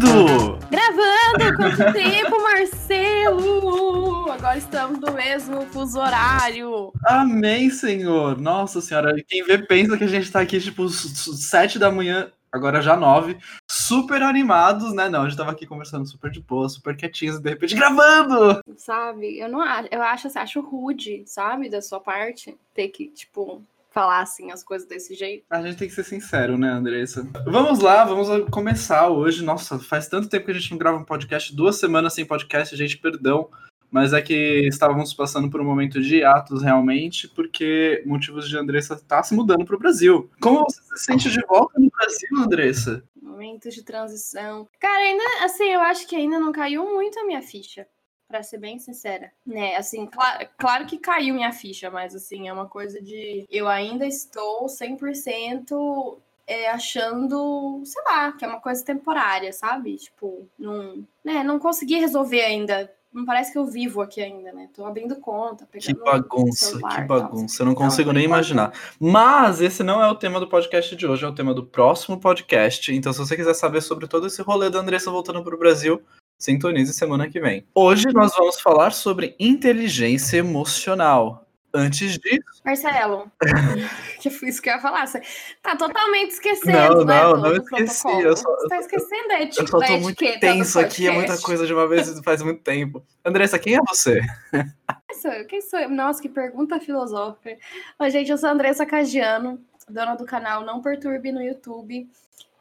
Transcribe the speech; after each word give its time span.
Gravando! 0.00 0.58
Gravando! 0.70 1.56
Quanto 1.56 1.92
tempo, 1.92 2.42
Marcelo? 2.42 4.32
Agora 4.32 4.56
estamos 4.56 4.98
no 4.98 5.12
mesmo 5.12 5.60
fuso 5.66 6.00
horário. 6.00 6.90
Amém, 7.04 7.68
Senhor! 7.68 8.40
Nossa 8.40 8.80
Senhora, 8.80 9.14
quem 9.28 9.44
vê 9.44 9.58
pensa 9.58 9.98
que 9.98 10.04
a 10.04 10.08
gente 10.08 10.32
tá 10.32 10.40
aqui, 10.40 10.58
tipo, 10.58 10.88
sete 10.88 11.78
da 11.78 11.92
manhã, 11.92 12.32
agora 12.50 12.80
já 12.80 12.96
nove, 12.96 13.36
super 13.70 14.22
animados, 14.22 14.94
né? 14.94 15.10
Não, 15.10 15.22
a 15.22 15.28
gente 15.28 15.36
tava 15.36 15.50
aqui 15.50 15.66
conversando 15.66 16.06
super 16.06 16.30
de 16.30 16.40
boa, 16.40 16.68
super 16.70 16.96
quietinhos, 16.96 17.36
e 17.36 17.42
de 17.42 17.50
repente 17.50 17.74
gravando! 17.74 18.60
Sabe, 18.76 19.38
eu 19.38 19.50
não 19.50 19.60
acho, 19.60 19.88
eu 19.90 20.02
acho, 20.02 20.38
acho 20.38 20.60
rude, 20.62 21.24
sabe, 21.26 21.68
da 21.68 21.82
sua 21.82 22.00
parte, 22.00 22.56
ter 22.74 22.88
que, 22.88 23.08
tipo, 23.08 23.62
falar 23.90 24.20
assim 24.20 24.50
as 24.50 24.62
coisas 24.62 24.88
desse 24.88 25.14
jeito. 25.14 25.44
A 25.50 25.60
gente 25.62 25.76
tem 25.76 25.88
que 25.88 25.94
ser 25.94 26.04
sincero, 26.04 26.56
né, 26.56 26.68
Andressa? 26.70 27.26
Vamos 27.44 27.80
lá, 27.80 28.04
vamos 28.04 28.48
começar 28.50 29.08
hoje. 29.08 29.44
Nossa, 29.44 29.78
faz 29.78 30.08
tanto 30.08 30.28
tempo 30.28 30.46
que 30.46 30.52
a 30.52 30.54
gente 30.54 30.70
não 30.70 30.78
grava 30.78 30.96
um 30.96 31.04
podcast, 31.04 31.54
duas 31.54 31.76
semanas 31.76 32.14
sem 32.14 32.24
podcast, 32.24 32.74
gente, 32.76 32.98
perdão. 32.98 33.50
Mas 33.90 34.12
é 34.12 34.22
que 34.22 34.68
estávamos 34.68 35.12
passando 35.12 35.50
por 35.50 35.60
um 35.60 35.64
momento 35.64 36.00
de 36.00 36.22
atos 36.22 36.62
realmente, 36.62 37.26
porque 37.26 38.04
motivos 38.06 38.48
de 38.48 38.56
Andressa 38.56 38.94
estar 38.94 39.16
tá 39.16 39.22
se 39.22 39.34
mudando 39.34 39.64
para 39.64 39.74
o 39.74 39.78
Brasil. 39.78 40.30
Como 40.40 40.60
você 40.60 40.80
se 40.80 41.04
sente 41.04 41.28
de 41.28 41.40
volta 41.44 41.80
no 41.80 41.90
Brasil, 41.90 42.28
Andressa? 42.38 43.02
Momentos 43.20 43.74
de 43.74 43.82
transição. 43.82 44.68
Cara, 44.78 45.02
ainda 45.02 45.24
assim, 45.44 45.64
eu 45.64 45.80
acho 45.80 46.06
que 46.06 46.14
ainda 46.14 46.38
não 46.38 46.52
caiu 46.52 46.84
muito 46.84 47.18
a 47.18 47.24
minha 47.24 47.42
ficha 47.42 47.84
para 48.30 48.44
ser 48.44 48.58
bem 48.58 48.78
sincera, 48.78 49.32
né? 49.44 49.74
Assim, 49.74 50.06
claro, 50.06 50.48
claro 50.56 50.86
que 50.86 50.96
caiu 50.96 51.34
minha 51.34 51.52
ficha, 51.52 51.90
mas 51.90 52.14
assim, 52.14 52.46
é 52.46 52.52
uma 52.52 52.66
coisa 52.66 53.02
de 53.02 53.44
eu 53.50 53.66
ainda 53.66 54.06
estou 54.06 54.66
100% 54.66 56.16
é, 56.46 56.70
achando, 56.70 57.82
sei 57.84 58.02
lá, 58.04 58.30
que 58.30 58.44
é 58.44 58.48
uma 58.48 58.60
coisa 58.60 58.84
temporária, 58.84 59.52
sabe? 59.52 59.96
Tipo, 59.96 60.48
não, 60.56 61.04
né, 61.24 61.42
não 61.42 61.58
consegui 61.58 61.96
resolver 61.96 62.42
ainda. 62.42 62.92
Não 63.12 63.24
parece 63.24 63.50
que 63.50 63.58
eu 63.58 63.66
vivo 63.66 64.00
aqui 64.00 64.22
ainda, 64.22 64.52
né? 64.52 64.68
Tô 64.72 64.86
abrindo 64.86 65.16
conta, 65.16 65.66
Que 65.66 65.92
bagunça, 65.92 66.78
que 66.78 67.00
bagunça. 67.02 67.62
Eu 67.62 67.66
não 67.66 67.74
consigo 67.74 68.12
nem 68.12 68.24
imaginar. 68.24 68.72
Mas 69.00 69.60
esse 69.60 69.82
não 69.82 70.00
é 70.00 70.08
o 70.08 70.14
tema 70.14 70.38
do 70.38 70.48
podcast 70.48 70.94
de 70.94 71.04
hoje, 71.08 71.24
é 71.24 71.28
o 71.28 71.34
tema 71.34 71.52
do 71.52 71.66
próximo 71.66 72.20
podcast. 72.20 72.94
Então, 72.94 73.12
se 73.12 73.18
você 73.18 73.34
quiser 73.34 73.54
saber 73.54 73.80
sobre 73.80 74.06
todo 74.06 74.28
esse 74.28 74.40
rolê 74.42 74.70
da 74.70 74.78
Andressa 74.78 75.10
voltando 75.10 75.42
para 75.42 75.54
o 75.54 75.58
Brasil, 75.58 76.00
Sintonize 76.40 76.94
semana 76.94 77.28
que 77.28 77.38
vem. 77.38 77.66
Hoje 77.74 78.06
nós 78.14 78.34
vamos 78.34 78.58
falar 78.62 78.92
sobre 78.92 79.36
inteligência 79.38 80.38
emocional. 80.38 81.46
Antes 81.72 82.18
disso. 82.18 82.62
Marcelo, 82.64 83.30
que 84.20 84.28
foi 84.30 84.48
isso 84.48 84.60
que 84.60 84.70
eu 84.70 84.74
ia 84.74 84.80
falar. 84.80 85.06
Você 85.06 85.20
tá 85.62 85.76
totalmente 85.76 86.30
esquecendo. 86.30 86.96
Não, 86.96 87.04
né, 87.04 87.22
não, 87.22 87.36
não 87.36 87.56
esqueci. 87.56 88.08
Eu 88.08 88.36
só, 88.36 88.50
Você 88.56 88.68
tá 88.68 88.78
esquecendo 88.78 89.28
da 89.28 89.40
etiqueta. 89.42 89.62
Eu 89.62 89.68
só 89.68 89.78
tô 89.78 89.98
muito 89.98 90.40
tenso 90.40 90.80
aqui, 90.80 91.06
é 91.06 91.12
muita 91.12 91.38
coisa 91.38 91.66
de 91.66 91.74
uma 91.74 91.86
vez 91.86 92.18
faz 92.24 92.42
muito 92.42 92.62
tempo. 92.62 93.04
Andressa, 93.24 93.58
quem 93.58 93.76
é 93.76 93.80
você? 93.86 94.20
Quem 94.50 95.20
sou 95.20 95.30
eu? 95.30 95.46
Quem 95.46 95.60
sou 95.60 95.78
eu? 95.78 95.90
Nossa, 95.90 96.22
que 96.22 96.28
pergunta 96.28 96.80
filosófica. 96.80 97.56
Oi, 97.98 98.10
gente, 98.10 98.30
eu 98.30 98.38
sou 98.38 98.48
a 98.48 98.52
Andressa 98.52 98.86
Cagiano, 98.86 99.60
dona 99.88 100.16
do 100.16 100.24
canal 100.24 100.64
Não 100.64 100.80
Perturbe 100.80 101.30
no 101.30 101.42
YouTube. 101.42 102.08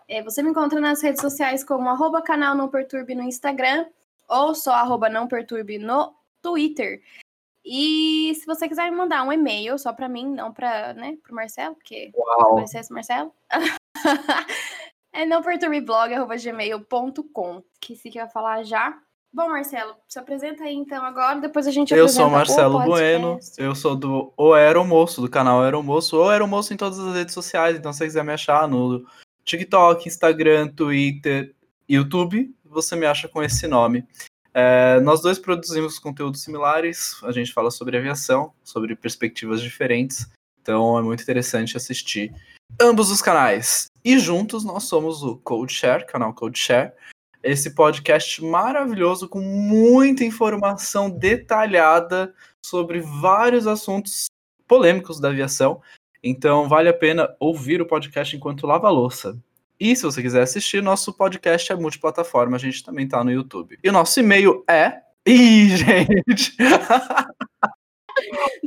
É, 0.10 0.24
você 0.24 0.42
me 0.42 0.50
encontra 0.50 0.80
nas 0.80 1.04
redes 1.04 1.22
sociais 1.22 1.64
como 1.64 1.88
arroba 1.88 2.20
canal 2.20 2.56
Não 2.56 2.68
Perturbe 2.68 3.14
no 3.14 3.22
Instagram 3.22 3.86
ou 4.28 4.56
só 4.56 4.74
arroba 4.74 5.08
Não 5.08 5.28
Perturbe 5.28 5.78
no 5.78 6.16
Twitter. 6.42 7.04
E 7.64 8.34
se 8.34 8.44
você 8.48 8.68
quiser 8.68 8.90
me 8.90 8.98
mandar 8.98 9.24
um 9.24 9.32
e-mail 9.32 9.78
só 9.78 9.94
para 9.94 10.10
mim, 10.10 10.26
não 10.26 10.52
para 10.52 10.96
né, 10.96 11.16
o 11.30 11.36
Marcelo, 11.36 11.76
porque 11.76 12.12
Uau. 12.16 12.56
conhece 12.56 12.92
Marcelo. 12.92 13.32
é 15.14 15.28
não 15.28 15.44
gmail.com 15.44 17.64
que 17.80 17.96
se 17.96 18.10
quer 18.10 18.32
falar 18.32 18.64
já. 18.64 19.00
Bom, 19.32 19.48
Marcelo, 19.48 19.96
se 20.08 20.18
apresenta 20.18 20.64
aí 20.64 20.74
então 20.74 21.06
agora, 21.06 21.40
depois 21.40 21.68
a 21.68 21.72
gente 21.72 21.94
Eu 21.94 22.10
sou 22.10 22.32
Marcelo 22.32 22.82
Bueno, 22.82 23.38
eu 23.60 23.76
sou 23.76 23.96
do 23.96 24.34
O 24.36 24.54
Aeromoço, 24.54 25.22
do 25.22 25.30
canal 25.30 25.62
Aeromoço, 25.62 26.18
ou 26.18 26.30
Aeromoço 26.30 26.74
em 26.74 26.78
todas 26.78 26.98
as 26.98 27.14
redes 27.14 27.36
sociais, 27.36 27.78
então 27.78 27.94
se 27.94 28.00
você 28.00 28.06
quiser 28.06 28.24
me 28.24 28.34
achar 28.34 28.68
no 28.68 29.06
TikTok, 29.50 30.08
Instagram, 30.08 30.68
Twitter, 30.68 31.56
YouTube, 31.90 32.54
você 32.64 32.96
me 32.96 33.08
acha 33.08 33.28
com 33.28 33.42
esse 33.42 33.68
nome. 33.68 34.06
É, 34.54 35.00
nós 35.00 35.22
dois 35.22 35.40
produzimos 35.40 35.98
conteúdos 35.98 36.44
similares, 36.44 37.16
a 37.24 37.32
gente 37.32 37.52
fala 37.52 37.72
sobre 37.72 37.98
aviação, 37.98 38.54
sobre 38.64 38.96
perspectivas 38.96 39.60
diferentes, 39.60 40.30
então 40.62 41.00
é 41.00 41.02
muito 41.02 41.24
interessante 41.24 41.76
assistir 41.76 42.32
ambos 42.80 43.10
os 43.10 43.24
canais. 43.24 43.88
E 44.06 44.20
juntos 44.20 44.64
nós 44.64 44.84
somos 44.84 45.24
o 45.24 45.38
CodeShare, 45.38 46.06
canal 46.06 46.32
CodeShare, 46.32 46.92
esse 47.42 47.74
podcast 47.74 48.44
maravilhoso 48.44 49.28
com 49.28 49.42
muita 49.42 50.24
informação 50.24 51.10
detalhada 51.10 52.36
sobre 52.64 53.02
vários 53.02 53.66
assuntos 53.66 54.26
polêmicos 54.68 55.20
da 55.20 55.30
aviação. 55.30 55.82
Então 56.24 56.68
vale 56.68 56.90
a 56.90 56.94
pena 56.94 57.36
ouvir 57.40 57.82
o 57.82 57.86
podcast 57.86 58.36
enquanto 58.36 58.68
lava 58.68 58.88
a 58.88 58.92
louça. 58.92 59.38
E 59.80 59.96
se 59.96 60.04
você 60.04 60.22
quiser 60.22 60.42
assistir, 60.42 60.84
nosso 60.84 61.14
podcast 61.14 61.72
é 61.72 61.76
multiplataforma, 61.76 62.58
a 62.58 62.60
gente 62.60 62.84
também 62.84 63.08
tá 63.08 63.24
no 63.24 63.32
YouTube. 63.32 63.80
E 63.82 63.90
o 63.90 63.94
nosso 63.94 64.20
e-mail 64.20 64.64
é. 64.70 64.98
Ih, 65.26 65.70
gente! 65.78 66.58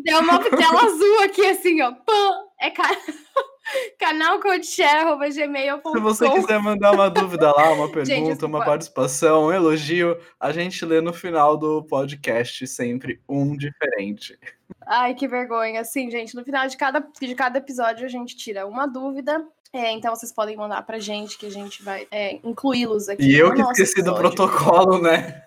Deu 0.03 0.21
uma 0.21 0.39
tela 0.39 0.85
azul 0.85 1.23
aqui, 1.23 1.45
assim, 1.47 1.83
ó. 1.83 1.93
Pã! 1.93 2.35
É 2.59 2.71
cara. 2.71 2.97
canalcodeshare.gmail.com 3.99 5.93
Se 5.93 6.01
você 6.01 6.31
quiser 6.31 6.59
mandar 6.61 6.93
uma 6.93 7.09
dúvida 7.11 7.53
lá, 7.53 7.73
uma 7.73 7.91
pergunta, 7.91 8.05
gente, 8.07 8.45
uma 8.45 8.65
participação, 8.65 9.47
um 9.47 9.53
elogio, 9.53 10.19
a 10.39 10.53
gente 10.53 10.85
lê 10.85 11.01
no 11.01 11.13
final 11.13 11.57
do 11.57 11.83
podcast 11.85 12.67
sempre 12.67 13.21
um 13.29 13.57
diferente. 13.57 14.39
Ai, 14.87 15.15
que 15.15 15.29
vergonha. 15.29 15.85
Sim, 15.85 16.11
gente, 16.11 16.35
no 16.35 16.45
final 16.45 16.67
de 16.67 16.77
cada, 16.77 17.07
de 17.21 17.35
cada 17.35 17.59
episódio 17.59 18.05
a 18.05 18.09
gente 18.09 18.37
tira 18.37 18.67
uma 18.67 18.87
dúvida. 18.87 19.47
É, 19.73 19.91
então 19.91 20.15
vocês 20.15 20.33
podem 20.33 20.57
mandar 20.57 20.83
pra 20.83 20.99
gente 20.99 21.39
que 21.39 21.47
a 21.47 21.51
gente 21.51 21.83
vai 21.83 22.07
é, 22.11 22.39
incluí-los 22.45 23.09
aqui. 23.09 23.25
E 23.25 23.39
eu 23.39 23.55
que 23.55 23.63
esqueci 23.63 24.01
episódio. 24.01 24.13
do 24.13 24.19
protocolo, 24.19 25.01
né? 25.01 25.43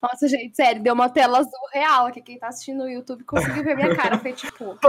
Nossa, 0.00 0.26
gente, 0.28 0.56
sério, 0.56 0.82
deu 0.82 0.94
uma 0.94 1.10
tela 1.10 1.40
azul 1.40 1.52
real, 1.72 2.10
que 2.10 2.22
quem 2.22 2.38
tá 2.38 2.48
assistindo 2.48 2.78
no 2.78 2.88
YouTube 2.88 3.24
conseguiu 3.24 3.64
ver 3.64 3.76
minha 3.76 3.94
cara, 3.94 4.18
foi 4.18 4.32
tipo. 4.32 4.78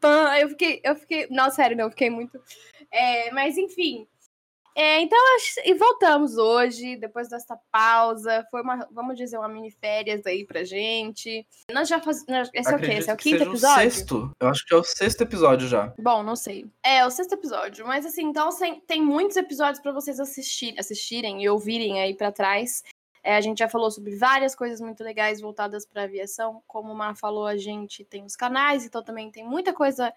Pan, 0.00 0.36
eu 0.38 0.48
fiquei, 0.50 0.80
eu 0.84 0.96
fiquei. 0.96 1.26
Não, 1.30 1.50
sério, 1.50 1.76
não, 1.76 1.84
eu 1.84 1.90
fiquei 1.90 2.10
muito. 2.10 2.38
É, 2.90 3.30
mas 3.30 3.56
enfim. 3.56 4.06
É, 4.74 5.00
então, 5.00 5.18
e 5.64 5.74
voltamos 5.74 6.38
hoje, 6.38 6.96
depois 6.96 7.28
dessa 7.28 7.58
pausa. 7.70 8.46
Foi 8.50 8.62
uma, 8.62 8.88
vamos 8.90 9.16
dizer, 9.16 9.38
uma 9.38 9.48
mini 9.48 9.70
férias 9.70 10.24
aí 10.26 10.46
pra 10.46 10.64
gente. 10.64 11.46
Nós 11.70 11.88
já 11.88 12.00
fazemos. 12.00 12.50
Esse 12.54 12.72
é 12.72 12.76
o 12.76 12.78
quê? 12.78 12.92
Esse 12.92 13.10
é 13.10 13.14
o 13.14 13.16
quinto 13.16 13.42
episódio? 13.42 13.76
O 13.76 13.90
sexto. 13.90 14.30
Eu 14.40 14.48
acho 14.48 14.64
que 14.64 14.74
é 14.74 14.76
o 14.76 14.84
sexto 14.84 15.20
episódio 15.22 15.68
já. 15.68 15.92
Bom, 15.98 16.22
não 16.22 16.36
sei. 16.36 16.66
É, 16.82 17.04
o 17.04 17.10
sexto 17.10 17.34
episódio. 17.34 17.86
Mas 17.86 18.06
assim, 18.06 18.24
então 18.24 18.48
tem 18.86 19.02
muitos 19.02 19.36
episódios 19.36 19.80
para 19.80 19.92
vocês 19.92 20.18
assistir, 20.18 20.74
assistirem 20.78 21.42
e 21.42 21.48
ouvirem 21.48 22.00
aí 22.00 22.14
para 22.14 22.32
trás. 22.32 22.82
É, 23.22 23.36
a 23.36 23.40
gente 23.40 23.58
já 23.58 23.68
falou 23.68 23.90
sobre 23.90 24.16
várias 24.16 24.54
coisas 24.54 24.80
muito 24.80 25.04
legais 25.04 25.40
voltadas 25.40 25.86
para 25.86 26.04
aviação. 26.04 26.62
Como 26.66 26.92
o 26.92 26.96
Mar 26.96 27.14
falou, 27.16 27.46
a 27.46 27.56
gente 27.56 28.04
tem 28.04 28.24
os 28.24 28.34
canais, 28.34 28.84
então 28.84 29.02
também 29.02 29.30
tem 29.30 29.44
muita 29.44 29.72
coisa 29.72 30.12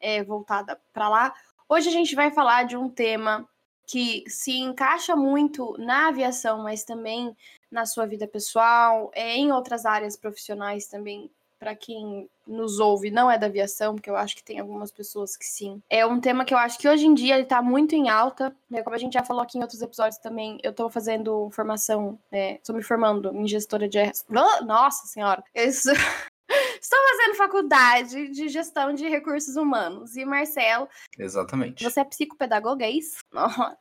é, 0.00 0.22
voltada 0.22 0.80
para 0.92 1.08
lá. 1.08 1.34
Hoje 1.68 1.88
a 1.88 1.92
gente 1.92 2.14
vai 2.14 2.30
falar 2.30 2.62
de 2.62 2.76
um 2.76 2.88
tema 2.88 3.46
que 3.86 4.24
se 4.28 4.58
encaixa 4.58 5.14
muito 5.14 5.76
na 5.78 6.08
aviação, 6.08 6.62
mas 6.62 6.84
também 6.84 7.36
na 7.70 7.86
sua 7.86 8.06
vida 8.06 8.26
pessoal, 8.26 9.10
é, 9.14 9.36
em 9.36 9.52
outras 9.52 9.86
áreas 9.86 10.16
profissionais 10.16 10.86
também 10.86 11.30
para 11.58 11.74
quem 11.74 12.28
nos 12.46 12.78
ouve 12.78 13.10
não 13.10 13.30
é 13.30 13.38
da 13.38 13.46
aviação, 13.46 13.94
porque 13.94 14.10
eu 14.10 14.16
acho 14.16 14.36
que 14.36 14.44
tem 14.44 14.60
algumas 14.60 14.90
pessoas 14.90 15.36
que 15.36 15.44
sim. 15.44 15.82
É 15.88 16.06
um 16.06 16.20
tema 16.20 16.44
que 16.44 16.52
eu 16.52 16.58
acho 16.58 16.78
que 16.78 16.88
hoje 16.88 17.06
em 17.06 17.14
dia 17.14 17.34
ele 17.34 17.46
tá 17.46 17.62
muito 17.62 17.94
em 17.94 18.08
alta, 18.08 18.54
né? 18.70 18.82
Como 18.82 18.94
a 18.94 18.98
gente 18.98 19.14
já 19.14 19.24
falou 19.24 19.42
aqui 19.42 19.58
em 19.58 19.62
outros 19.62 19.80
episódios 19.80 20.18
também, 20.18 20.58
eu 20.62 20.72
tô 20.72 20.88
fazendo 20.90 21.48
formação, 21.50 22.18
é, 22.30 22.58
tô 22.64 22.72
me 22.72 22.82
formando 22.82 23.34
em 23.34 23.46
gestora 23.48 23.88
de... 23.88 23.98
Nossa 24.28 25.06
senhora! 25.06 25.42
Isso... 25.54 25.90
Estou 26.80 26.98
fazendo 27.10 27.34
faculdade 27.34 28.28
de 28.28 28.48
gestão 28.48 28.94
de 28.94 29.08
recursos 29.08 29.56
humanos. 29.56 30.16
E 30.16 30.24
Marcelo. 30.24 30.88
Exatamente. 31.18 31.82
Você 31.82 31.98
é 31.98 32.04
psicopedagoga, 32.04 32.84
é 32.84 32.90
isso? 32.90 33.18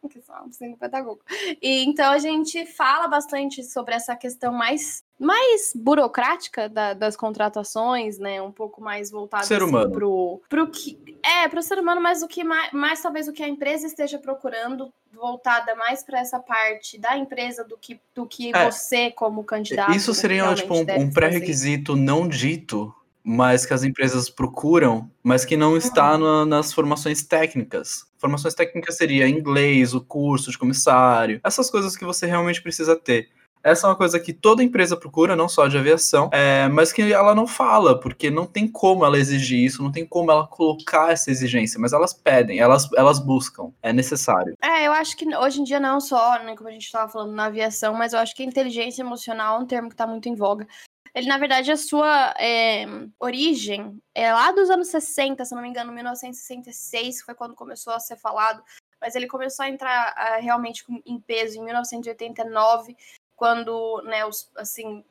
Que 0.10 0.22
só 0.22 0.34
psicopedagoga. 0.48 1.22
E 1.62 1.84
então 1.86 2.12
a 2.12 2.20
gente 2.20 2.66
fala 2.66 3.08
bastante 3.08 3.64
sobre 3.64 3.94
essa 3.94 4.16
questão 4.16 4.54
mais 4.54 5.04
mais 5.18 5.72
burocrática 5.74 6.68
da, 6.68 6.94
das 6.94 7.16
contratações, 7.16 8.20
né? 8.20 8.42
Um 8.42 8.52
pouco 8.52 8.82
mais 8.82 9.10
voltada 9.10 9.46
ser 9.46 9.62
assim, 9.62 9.66
humano. 9.66 9.92
pro, 9.92 10.42
pro 10.50 10.68
que. 10.68 11.18
É, 11.24 11.48
pro 11.48 11.64
ser 11.64 11.80
humano, 11.80 12.02
mas 12.02 12.22
o 12.22 12.28
que 12.28 12.44
mais, 12.44 12.72
mais 12.74 13.02
talvez 13.02 13.28
o 13.28 13.34
que 13.34 13.42
a 13.42 13.48
empresa 13.48 13.88
esteja 13.88 14.20
procurando, 14.20 14.92
voltada 15.14 15.74
mais 15.76 16.04
para 16.04 16.20
essa 16.20 16.40
parte 16.40 16.98
da 16.98 17.18
empresa 17.18 17.64
do 17.64 17.78
que, 17.78 18.00
do 18.14 18.26
que 18.26 18.54
é, 18.54 18.70
você, 18.70 19.10
como 19.10 19.44
candidato. 19.44 19.94
Isso 19.94 20.14
seria 20.14 20.54
tipo, 20.54 20.74
um, 20.74 20.82
um 21.00 21.10
pré-requisito 21.10 21.96
não 21.96 22.28
dito 22.28 22.94
mas 23.26 23.66
que 23.66 23.74
as 23.74 23.84
empresas 23.84 24.30
procuram, 24.30 25.10
mas 25.24 25.44
que 25.44 25.58
não 25.58 25.76
está 25.76 26.14
uhum. 26.14 26.20
no, 26.20 26.46
nas 26.46 26.72
formações 26.72 27.24
técnicas. 27.24 28.06
Formações 28.20 28.54
técnicas 28.54 28.96
seria 28.96 29.28
inglês, 29.28 29.96
o 29.96 30.02
curso 30.02 30.52
de 30.52 30.58
comissário, 30.60 31.42
essas 31.44 31.72
coisas 31.72 31.98
que 31.98 32.06
você 32.06 32.28
realmente 32.28 32.62
precisa 32.62 32.96
ter. 32.96 33.30
Essa 33.66 33.88
é 33.88 33.90
uma 33.90 33.96
coisa 33.96 34.20
que 34.20 34.32
toda 34.32 34.64
empresa 34.64 34.96
procura, 34.96 35.36
não 35.36 35.50
só 35.50 35.68
de 35.68 35.76
aviação, 35.76 36.30
é, 36.32 36.68
mas 36.68 36.94
que 36.94 37.02
ela 37.12 37.34
não 37.34 37.48
fala, 37.48 38.00
porque 38.00 38.30
não 38.30 38.46
tem 38.46 38.68
como 38.68 39.04
ela 39.04 39.18
exigir 39.18 39.58
isso, 39.58 39.82
não 39.82 39.92
tem 39.92 40.06
como 40.06 40.30
ela 40.30 40.46
colocar 40.46 41.12
essa 41.12 41.32
exigência, 41.32 41.80
mas 41.80 41.92
elas 41.92 42.14
pedem, 42.14 42.60
elas, 42.60 42.88
elas 42.96 43.18
buscam, 43.18 43.72
é 43.82 43.92
necessário. 43.92 44.56
É, 44.62 44.86
eu 44.86 44.92
acho 44.92 45.18
que 45.18 45.36
hoje 45.36 45.62
em 45.62 45.64
dia 45.64 45.80
não 45.80 46.00
só, 46.00 46.44
né, 46.44 46.56
como 46.56 46.70
a 46.70 46.72
gente 46.72 46.86
estava 46.86 47.12
falando 47.12 47.34
na 47.34 47.46
aviação, 47.46 47.96
mas 47.96 48.14
eu 48.14 48.20
acho 48.20 48.36
que 48.36 48.44
inteligência 48.44 49.02
emocional 49.02 49.60
é 49.60 49.64
um 49.64 49.66
termo 49.66 49.90
que 49.90 49.96
está 49.96 50.06
muito 50.06 50.30
em 50.30 50.36
voga. 50.36 50.68
Ele, 51.16 51.28
na 51.28 51.38
verdade, 51.38 51.72
a 51.72 51.78
sua 51.78 52.36
é, 52.38 52.86
origem 53.18 53.98
é 54.14 54.34
lá 54.34 54.52
dos 54.52 54.70
anos 54.70 54.90
60, 54.90 55.46
se 55.46 55.56
não 55.56 55.62
me 55.62 55.70
engano, 55.70 55.94
1966, 55.94 57.22
foi 57.22 57.34
quando 57.34 57.56
começou 57.56 57.94
a 57.94 58.00
ser 58.00 58.18
falado 58.18 58.62
mas 59.06 59.16
ele 59.16 59.28
começou 59.28 59.64
a 59.64 59.70
entrar 59.70 60.16
uh, 60.18 60.42
realmente 60.42 60.84
em 61.06 61.20
peso 61.20 61.60
em 61.60 61.64
1989, 61.64 62.98
quando, 63.36 64.02
né, 64.04 64.26
os, 64.26 64.50
assim, 64.56 65.04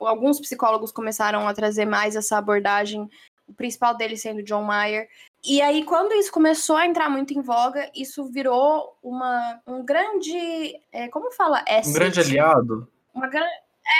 alguns 0.00 0.40
psicólogos 0.40 0.90
começaram 0.90 1.46
a 1.46 1.54
trazer 1.54 1.84
mais 1.84 2.16
essa 2.16 2.36
abordagem, 2.36 3.08
o 3.46 3.54
principal 3.54 3.96
deles 3.96 4.20
sendo 4.20 4.42
John 4.42 4.64
Mayer. 4.64 5.08
E 5.44 5.62
aí, 5.62 5.84
quando 5.84 6.12
isso 6.14 6.32
começou 6.32 6.76
a 6.76 6.86
entrar 6.86 7.08
muito 7.08 7.32
em 7.32 7.40
voga, 7.40 7.88
isso 7.94 8.24
virou 8.24 8.98
uma, 9.00 9.60
um 9.66 9.84
grande. 9.84 10.74
É, 10.90 11.08
como 11.08 11.30
fala? 11.30 11.60
Asset, 11.60 11.90
um 11.90 11.92
grande 11.92 12.20
aliado? 12.20 12.88
Uma, 13.14 13.30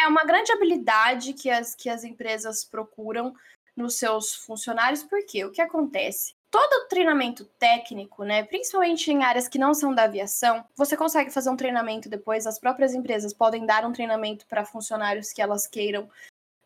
é 0.02 0.08
uma 0.08 0.25
grande 0.25 0.52
habilidade 0.52 1.32
que 1.32 1.50
as, 1.50 1.75
que 1.75 1.88
as 1.88 2.05
empresas 2.05 2.64
procuram 2.64 3.35
nos 3.76 3.96
seus 3.96 4.35
funcionários, 4.35 5.02
porque 5.02 5.44
o 5.44 5.50
que 5.50 5.62
acontece? 5.62 6.37
todo 6.50 6.88
treinamento 6.88 7.44
técnico, 7.58 8.25
né, 8.25 8.43
principalmente 8.43 9.11
em 9.11 9.23
áreas 9.23 9.49
que 9.49 9.58
não 9.58 9.75
são 9.75 9.94
da 9.94 10.05
aviação, 10.05 10.64
você 10.76 10.96
consegue 10.96 11.31
fazer 11.31 11.50
um 11.50 11.56
treinamento 11.56 12.08
depois. 12.08 12.46
As 12.46 12.58
próprias 12.58 12.94
empresas 12.94 13.32
podem 13.32 13.67
dar 13.67 13.85
um 13.85 13.93
treinamento 13.93 14.46
para 14.46 14.64
funcionários 14.64 15.32
que 15.32 15.43
elas 15.43 15.67
queiram 15.67 16.08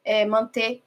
é, 0.04 0.24
manter 0.24 0.82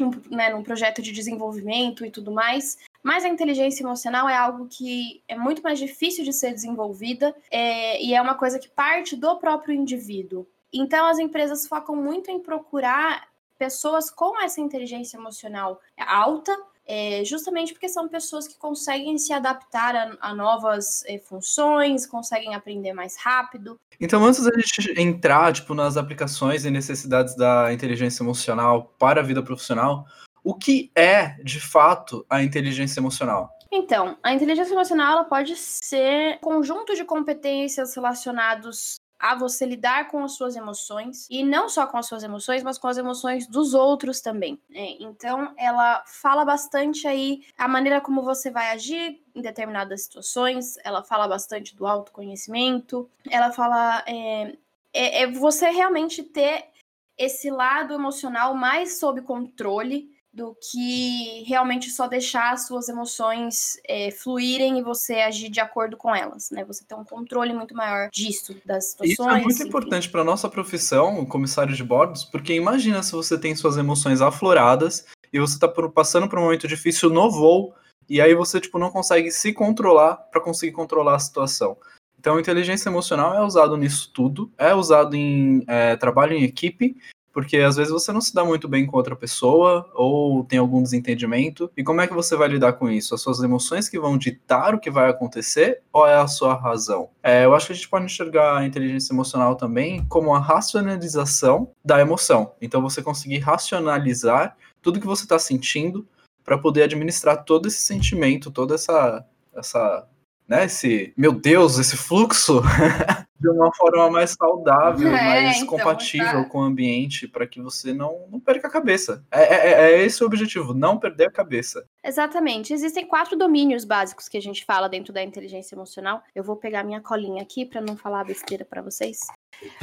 um, 0.00 0.10
né, 0.34 0.50
num 0.50 0.62
projeto 0.62 1.02
de 1.02 1.12
desenvolvimento 1.12 2.04
e 2.04 2.10
tudo 2.10 2.30
mais. 2.30 2.78
Mas 3.02 3.24
a 3.24 3.28
inteligência 3.28 3.82
emocional 3.82 4.28
é 4.28 4.36
algo 4.36 4.68
que 4.68 5.22
é 5.26 5.36
muito 5.36 5.62
mais 5.62 5.78
difícil 5.78 6.24
de 6.24 6.32
ser 6.32 6.52
desenvolvida 6.52 7.34
é, 7.50 8.02
e 8.02 8.14
é 8.14 8.20
uma 8.20 8.34
coisa 8.34 8.58
que 8.58 8.68
parte 8.68 9.16
do 9.16 9.36
próprio 9.38 9.74
indivíduo. 9.74 10.46
Então 10.72 11.06
as 11.06 11.18
empresas 11.18 11.66
focam 11.66 11.96
muito 11.96 12.30
em 12.30 12.40
procurar 12.40 13.28
pessoas 13.58 14.10
com 14.10 14.40
essa 14.40 14.60
inteligência 14.60 15.16
emocional 15.16 15.80
alta 15.98 16.56
é, 16.92 17.24
justamente 17.24 17.72
porque 17.72 17.88
são 17.88 18.08
pessoas 18.08 18.48
que 18.48 18.58
conseguem 18.58 19.16
se 19.16 19.32
adaptar 19.32 19.94
a, 19.94 20.16
a 20.20 20.34
novas 20.34 21.04
é, 21.06 21.20
funções, 21.20 22.04
conseguem 22.04 22.52
aprender 22.52 22.92
mais 22.92 23.16
rápido. 23.16 23.76
Então, 24.00 24.24
antes 24.24 24.42
da 24.42 24.50
gente 24.58 25.00
entrar 25.00 25.52
tipo, 25.52 25.72
nas 25.72 25.96
aplicações 25.96 26.64
e 26.64 26.70
necessidades 26.70 27.36
da 27.36 27.72
inteligência 27.72 28.24
emocional 28.24 28.92
para 28.98 29.20
a 29.20 29.24
vida 29.24 29.40
profissional, 29.40 30.04
o 30.42 30.52
que 30.52 30.90
é, 30.96 31.36
de 31.44 31.60
fato, 31.60 32.26
a 32.28 32.42
inteligência 32.42 32.98
emocional? 32.98 33.48
Então, 33.70 34.18
a 34.20 34.34
inteligência 34.34 34.72
emocional 34.72 35.12
ela 35.12 35.24
pode 35.24 35.54
ser 35.54 36.38
um 36.38 36.38
conjunto 36.38 36.96
de 36.96 37.04
competências 37.04 37.94
relacionados 37.94 38.96
a 39.20 39.34
você 39.34 39.66
lidar 39.66 40.08
com 40.08 40.24
as 40.24 40.32
suas 40.32 40.56
emoções 40.56 41.28
e 41.30 41.44
não 41.44 41.68
só 41.68 41.86
com 41.86 41.98
as 41.98 42.06
suas 42.06 42.22
emoções, 42.22 42.62
mas 42.62 42.78
com 42.78 42.88
as 42.88 42.96
emoções 42.96 43.46
dos 43.46 43.74
outros 43.74 44.22
também. 44.22 44.58
Né? 44.68 44.96
Então, 44.98 45.52
ela 45.58 46.02
fala 46.06 46.42
bastante 46.42 47.06
aí 47.06 47.42
a 47.58 47.68
maneira 47.68 48.00
como 48.00 48.22
você 48.22 48.50
vai 48.50 48.70
agir 48.70 49.22
em 49.34 49.42
determinadas 49.42 50.04
situações. 50.04 50.76
Ela 50.82 51.02
fala 51.02 51.28
bastante 51.28 51.76
do 51.76 51.86
autoconhecimento. 51.86 53.08
Ela 53.28 53.52
fala 53.52 54.02
é, 54.06 54.56
é, 54.94 55.22
é 55.22 55.26
você 55.30 55.68
realmente 55.68 56.22
ter 56.22 56.70
esse 57.18 57.50
lado 57.50 57.92
emocional 57.92 58.54
mais 58.54 58.98
sob 58.98 59.20
controle 59.20 60.10
do 60.32 60.56
que 60.70 61.42
realmente 61.46 61.90
só 61.90 62.06
deixar 62.06 62.52
as 62.52 62.66
suas 62.66 62.88
emoções 62.88 63.80
é, 63.86 64.10
fluírem 64.12 64.78
e 64.78 64.82
você 64.82 65.14
agir 65.14 65.48
de 65.48 65.60
acordo 65.60 65.96
com 65.96 66.14
elas, 66.14 66.50
né? 66.50 66.64
Você 66.64 66.84
ter 66.84 66.94
um 66.94 67.04
controle 67.04 67.52
muito 67.52 67.74
maior 67.74 68.08
disso, 68.10 68.56
das 68.64 68.90
situações. 68.90 69.12
Isso 69.12 69.28
é 69.28 69.40
muito 69.40 69.56
enfim. 69.56 69.68
importante 69.68 70.08
para 70.08 70.22
nossa 70.22 70.48
profissão, 70.48 71.24
comissário 71.26 71.74
de 71.74 71.82
bordos, 71.82 72.24
porque 72.24 72.54
imagina 72.54 73.02
se 73.02 73.12
você 73.12 73.38
tem 73.38 73.56
suas 73.56 73.76
emoções 73.76 74.20
afloradas 74.20 75.04
e 75.32 75.40
você 75.40 75.54
está 75.54 75.68
passando 75.68 76.28
por 76.28 76.38
um 76.38 76.42
momento 76.42 76.68
difícil 76.68 77.10
no 77.10 77.30
voo 77.30 77.74
e 78.08 78.20
aí 78.20 78.34
você 78.34 78.60
tipo 78.60 78.78
não 78.78 78.90
consegue 78.90 79.30
se 79.32 79.52
controlar 79.52 80.16
para 80.16 80.40
conseguir 80.40 80.72
controlar 80.72 81.16
a 81.16 81.20
situação. 81.20 81.76
Então, 82.18 82.38
inteligência 82.38 82.90
emocional 82.90 83.34
é 83.34 83.40
usado 83.40 83.78
nisso 83.78 84.12
tudo, 84.12 84.52
é 84.58 84.74
usado 84.74 85.16
em 85.16 85.64
é, 85.66 85.96
trabalho 85.96 86.34
em 86.34 86.44
equipe 86.44 86.94
porque 87.32 87.58
às 87.58 87.76
vezes 87.76 87.92
você 87.92 88.12
não 88.12 88.20
se 88.20 88.34
dá 88.34 88.44
muito 88.44 88.68
bem 88.68 88.86
com 88.86 88.96
outra 88.96 89.14
pessoa 89.14 89.90
ou 89.94 90.44
tem 90.44 90.58
algum 90.58 90.82
desentendimento. 90.82 91.70
E 91.76 91.82
como 91.82 92.00
é 92.00 92.06
que 92.06 92.14
você 92.14 92.36
vai 92.36 92.48
lidar 92.48 92.74
com 92.74 92.90
isso? 92.90 93.14
As 93.14 93.20
suas 93.20 93.40
emoções 93.40 93.88
que 93.88 93.98
vão 93.98 94.18
ditar 94.18 94.74
o 94.74 94.80
que 94.80 94.90
vai 94.90 95.08
acontecer 95.08 95.82
ou 95.92 96.06
é 96.06 96.16
a 96.16 96.26
sua 96.26 96.54
razão? 96.54 97.10
É, 97.22 97.44
eu 97.44 97.54
acho 97.54 97.66
que 97.66 97.72
a 97.72 97.76
gente 97.76 97.88
pode 97.88 98.04
enxergar 98.04 98.58
a 98.58 98.66
inteligência 98.66 99.12
emocional 99.12 99.56
também 99.56 100.04
como 100.06 100.34
a 100.34 100.38
racionalização 100.38 101.70
da 101.84 102.00
emoção. 102.00 102.52
Então 102.60 102.82
você 102.82 103.02
conseguir 103.02 103.38
racionalizar 103.38 104.56
tudo 104.82 105.00
que 105.00 105.06
você 105.06 105.24
está 105.24 105.38
sentindo 105.38 106.06
para 106.44 106.58
poder 106.58 106.84
administrar 106.84 107.44
todo 107.44 107.68
esse 107.68 107.82
sentimento, 107.82 108.50
toda 108.50 108.74
essa 108.74 109.24
essa 109.54 110.06
né, 110.50 110.64
esse, 110.64 111.14
meu 111.16 111.30
Deus, 111.30 111.78
esse 111.78 111.96
fluxo 111.96 112.60
de 113.38 113.48
uma 113.48 113.72
forma 113.72 114.10
mais 114.10 114.32
saudável, 114.32 115.08
é, 115.08 115.12
mais 115.12 115.56
então, 115.58 115.68
compatível 115.68 116.42
tá. 116.42 116.44
com 116.44 116.58
o 116.58 116.62
ambiente, 116.62 117.28
para 117.28 117.46
que 117.46 117.62
você 117.62 117.94
não, 117.94 118.26
não 118.28 118.40
perca 118.40 118.66
a 118.66 118.70
cabeça. 118.70 119.24
É, 119.30 119.42
é, 119.42 119.54
é, 119.54 119.92
é, 119.92 120.02
esse 120.02 120.24
o 120.24 120.26
objetivo, 120.26 120.74
não 120.74 120.98
perder 120.98 121.28
a 121.28 121.30
cabeça. 121.30 121.86
Exatamente. 122.04 122.74
Existem 122.74 123.06
quatro 123.06 123.38
domínios 123.38 123.84
básicos 123.84 124.28
que 124.28 124.36
a 124.36 124.42
gente 124.42 124.64
fala 124.64 124.88
dentro 124.88 125.12
da 125.12 125.22
inteligência 125.22 125.76
emocional. 125.76 126.20
Eu 126.34 126.42
vou 126.42 126.56
pegar 126.56 126.82
minha 126.82 127.00
colinha 127.00 127.42
aqui 127.42 127.64
para 127.64 127.80
não 127.80 127.96
falar 127.96 128.24
besteira 128.24 128.64
para 128.64 128.82
vocês. 128.82 129.20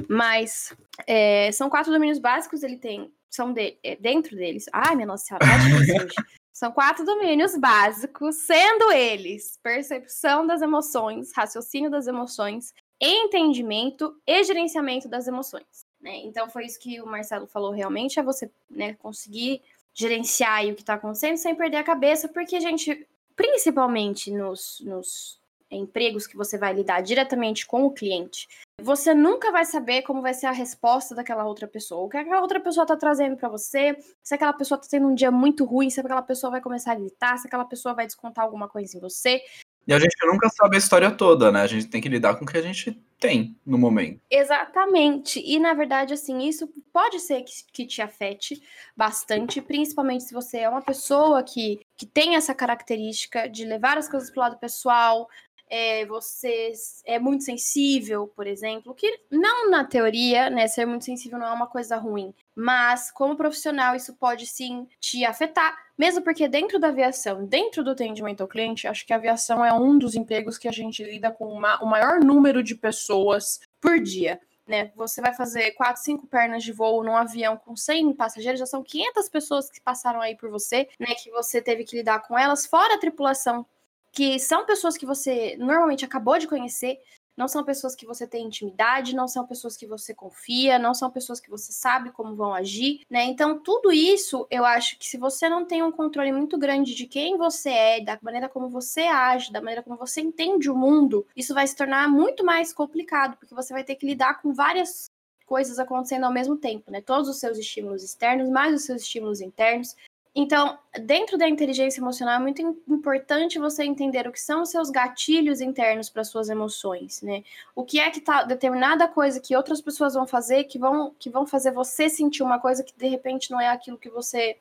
Mas 0.10 0.76
é, 1.08 1.50
são 1.54 1.70
quatro 1.70 1.94
domínios 1.94 2.20
básicos. 2.20 2.62
Ele 2.62 2.78
tem, 2.78 3.10
são 3.30 3.54
de, 3.54 3.78
é, 3.82 3.96
dentro 3.96 4.36
deles. 4.36 4.66
Ai, 4.74 4.96
minha 4.96 5.08
nossa 5.08 5.24
senhora, 5.24 5.46
tá 5.46 5.58
difícil 5.58 5.96
hoje. 6.04 6.16
São 6.58 6.72
quatro 6.72 7.06
domínios 7.06 7.56
básicos, 7.56 8.38
sendo 8.38 8.92
eles 8.92 9.60
percepção 9.62 10.48
das 10.48 10.60
emoções, 10.60 11.32
raciocínio 11.32 11.88
das 11.88 12.08
emoções, 12.08 12.74
entendimento 13.00 14.20
e 14.26 14.44
gerenciamento 14.44 15.08
das 15.08 15.28
emoções. 15.28 15.86
Né? 16.02 16.18
Então 16.26 16.50
foi 16.50 16.66
isso 16.66 16.80
que 16.80 17.00
o 17.00 17.06
Marcelo 17.06 17.46
falou 17.46 17.70
realmente, 17.70 18.20
é 18.20 18.24
você 18.24 18.50
né, 18.68 18.96
conseguir 18.96 19.62
gerenciar 19.94 20.66
o 20.66 20.74
que 20.74 20.82
está 20.82 20.96
acontecendo 20.96 21.38
sem 21.38 21.54
perder 21.54 21.78
a 21.78 21.84
cabeça, 21.84 22.28
porque 22.28 22.56
a 22.56 22.60
gente, 22.60 23.08
principalmente 23.36 24.32
nos, 24.32 24.82
nos 24.84 25.40
empregos 25.70 26.26
que 26.26 26.38
você 26.38 26.58
vai 26.58 26.74
lidar 26.74 27.02
diretamente 27.02 27.66
com 27.66 27.84
o 27.86 27.92
cliente, 27.92 28.48
você 28.82 29.14
nunca 29.14 29.52
vai 29.52 29.66
saber 29.66 30.04
como 30.04 30.22
vai 30.22 30.34
ser 30.34 30.46
a 30.46 30.52
resposta 30.52 31.16
daquela 31.16 31.46
outra 31.46 31.68
pessoa. 31.68 32.06
O 32.06 32.10
que 32.10 32.18
aquela 32.18 32.42
outra 32.42 32.60
pessoa 32.60 32.86
tá 32.86 32.96
trazendo 32.96 33.36
para 33.36 33.50
você, 33.50 33.98
se 34.24 34.36
aquela 34.36 34.54
pessoa 34.54 34.80
tá 34.80 34.88
tendo 34.90 35.08
um 35.08 35.16
dia 35.16 35.32
muito 35.32 35.66
ruim, 35.66 35.90
se 35.90 36.00
aquela 36.00 36.22
pessoa 36.22 36.52
vai 36.52 36.62
começar 36.62 36.92
a 36.92 36.96
gritar, 36.96 37.38
se 37.38 37.48
aquela 37.48 37.66
pessoa 37.66 37.96
vai 37.96 38.06
descontar 38.06 38.46
alguma 38.46 38.68
coisa 38.68 38.96
em 38.96 39.02
você. 39.02 39.42
E 39.88 39.94
a 39.94 40.00
gente 40.00 40.16
nunca 40.26 40.50
sabe 40.50 40.76
a 40.76 40.80
história 40.80 41.10
toda, 41.10 41.50
né? 41.50 41.62
A 41.62 41.68
gente 41.68 41.88
tem 41.88 42.02
que 42.02 42.10
lidar 42.10 42.36
com 42.36 42.44
o 42.44 42.48
que 42.48 42.58
a 42.58 42.62
gente 42.62 42.92
tem 43.18 43.58
no 43.66 43.78
momento. 43.78 44.20
Exatamente. 44.30 45.42
E 45.44 45.58
na 45.60 45.74
verdade, 45.74 46.14
assim, 46.14 46.46
isso 46.46 46.70
pode 46.92 47.22
ser 47.22 47.42
que, 47.44 47.54
que 47.72 47.86
te 47.86 48.02
afete 48.02 48.62
bastante, 48.98 49.62
principalmente 49.62 50.26
se 50.26 50.34
você 50.34 50.60
é 50.60 50.70
uma 50.70 50.82
pessoa 50.82 51.42
que, 51.42 51.80
que 51.96 52.06
tem 52.06 52.36
essa 52.36 52.54
característica 52.54 53.48
de 53.48 53.64
levar 53.66 53.98
as 53.98 54.10
coisas 54.10 54.30
pro 54.30 54.42
lado 54.42 54.58
pessoal, 54.58 55.28
é, 55.70 56.06
você 56.06 56.74
é 57.06 57.20
muito 57.20 57.44
sensível, 57.44 58.28
por 58.36 58.48
exemplo, 58.48 58.94
que 58.94 59.20
não 59.30 59.70
na 59.70 59.84
teoria, 59.84 60.50
né, 60.50 60.68
ser 60.68 60.86
muito 60.86 61.06
sensível 61.06 61.38
não 61.38 61.48
é 61.48 61.52
uma 61.52 61.68
coisa 61.68 61.98
ruim, 61.98 62.34
mas 62.56 63.12
como 63.12 63.36
profissional 63.36 63.96
isso 63.96 64.16
pode 64.16 64.48
sim 64.48 64.88
te 65.00 65.26
afetar, 65.26 65.78
mesmo 65.98 66.24
porque 66.24 66.48
dentro 66.48 66.80
da 66.80 66.88
aviação, 66.88 67.46
dentro 67.46 67.84
do 67.84 67.92
atendimento 67.92 68.42
ao 68.42 68.48
cliente, 68.48 68.88
acho 68.88 69.06
que 69.06 69.14
a 69.14 69.18
aviação 69.18 69.64
é 69.64 69.74
um 69.74 69.98
dos 69.98 70.16
empregos 70.16 70.58
que 70.58 70.68
a 70.68 70.72
gente 70.72 71.04
lida 71.04 71.32
com 71.32 71.48
uma, 71.48 71.82
o 71.84 71.86
maior 71.86 72.20
número 72.20 72.64
de 72.64 72.76
pessoas 72.76 73.60
por 73.82 74.00
dia. 74.00 74.40
Né? 74.68 74.92
Você 74.98 75.22
vai 75.22 75.34
fazer 75.34 75.72
quatro, 75.72 76.04
cinco 76.04 76.28
pernas 76.28 76.62
de 76.62 76.74
voo 76.74 77.02
num 77.02 77.16
avião 77.16 77.56
com 77.56 77.74
100 77.74 78.14
passageiros, 78.14 78.60
já 78.60 78.66
são 78.66 78.84
500 78.84 79.30
pessoas 79.30 79.70
que 79.70 79.80
passaram 79.80 80.20
aí 80.20 80.36
por 80.36 80.50
você, 80.50 80.90
né? 81.00 81.16
Que 81.16 81.32
você 81.32 81.62
teve 81.62 81.86
que 81.86 81.96
lidar 81.96 82.28
com 82.28 82.38
elas, 82.38 82.66
fora 82.66 82.96
a 82.96 82.98
tripulação 82.98 83.66
que 84.12 84.40
são 84.40 84.66
pessoas 84.66 84.98
que 84.98 85.06
você 85.06 85.56
normalmente 85.58 86.06
acabou 86.06 86.38
de 86.38 86.48
conhecer, 86.48 87.00
não 87.38 87.48
são 87.48 87.64
pessoas 87.64 87.96
que 87.96 88.06
você 88.06 88.26
tem 88.26 88.48
intimidade, 88.48 89.16
não 89.16 89.28
são 89.28 89.46
pessoas 89.46 89.78
que 89.78 89.86
você 89.86 90.14
confia, 90.14 90.80
não 90.80 90.96
são 90.96 91.12
pessoas 91.12 91.40
que 91.40 91.52
você 91.52 91.72
sabe 91.72 92.12
como 92.12 92.36
vão 92.36 92.52
agir, 92.52 93.02
né? 93.08 93.26
Então, 93.26 93.60
tudo 93.60 93.92
isso, 93.92 94.48
eu 94.50 94.66
acho 94.66 94.98
que 94.98 95.06
se 95.06 95.18
você 95.18 95.48
não 95.48 95.64
tem 95.64 95.84
um 95.84 95.92
controle 95.92 96.32
muito 96.32 96.58
grande 96.58 96.96
de 96.96 97.06
quem 97.06 97.38
você 97.38 97.70
é, 97.70 98.02
da 98.02 98.18
maneira 98.24 98.50
como 98.50 98.68
você 98.70 99.02
age, 99.02 99.52
da 99.52 99.62
maneira 99.62 99.84
como 99.84 99.96
você 99.96 100.20
entende 100.20 100.68
o 100.68 100.76
mundo, 100.76 101.28
isso 101.36 101.54
vai 101.54 101.68
se 101.68 101.76
tornar 101.76 102.10
muito 102.10 102.44
mais 102.44 102.74
complicado, 102.74 103.38
porque 103.38 103.54
você 103.54 103.72
vai 103.72 103.84
ter 103.84 103.96
que 103.96 104.08
lidar 104.08 104.42
com 104.42 104.52
várias 104.52 105.06
coisas 105.46 105.78
acontecendo 105.78 106.26
ao 106.26 106.34
mesmo 106.34 106.58
tempo, 106.58 106.92
né? 106.92 107.02
Todos 107.02 107.30
os 107.30 107.40
seus 107.40 107.58
estímulos 107.60 108.04
externos, 108.04 108.50
mais 108.50 108.74
os 108.74 108.84
seus 108.84 109.04
estímulos 109.04 109.42
internos. 109.42 109.96
Então, 110.40 110.78
dentro 111.02 111.36
da 111.36 111.50
inteligência 111.50 112.00
emocional, 112.00 112.36
é 112.36 112.40
muito 112.40 112.62
importante 112.88 113.58
você 113.58 113.84
entender 113.84 114.28
o 114.28 114.32
que 114.32 114.40
são 114.40 114.62
os 114.62 114.70
seus 114.70 114.92
gatilhos 114.92 115.62
internos 115.62 116.12
para 116.12 116.24
suas 116.24 116.48
emoções, 116.48 117.24
né? 117.24 117.44
O 117.76 117.84
que 117.84 118.00
é 118.00 118.12
que 118.12 118.22
tá 118.22 118.44
determinada 118.44 119.08
coisa 119.08 119.40
que 119.40 119.56
outras 119.56 119.82
pessoas 119.82 120.14
vão 120.14 120.28
fazer 120.28 120.66
que 120.66 120.78
vão, 120.78 121.12
que 121.18 121.28
vão 121.28 121.48
fazer 121.48 121.72
você 121.72 122.08
sentir 122.08 122.44
uma 122.44 122.60
coisa 122.60 122.84
que 122.84 122.96
de 122.96 123.08
repente 123.08 123.50
não 123.50 123.60
é 123.60 123.68
aquilo 123.70 123.98
que 123.98 124.12
você 124.12 124.58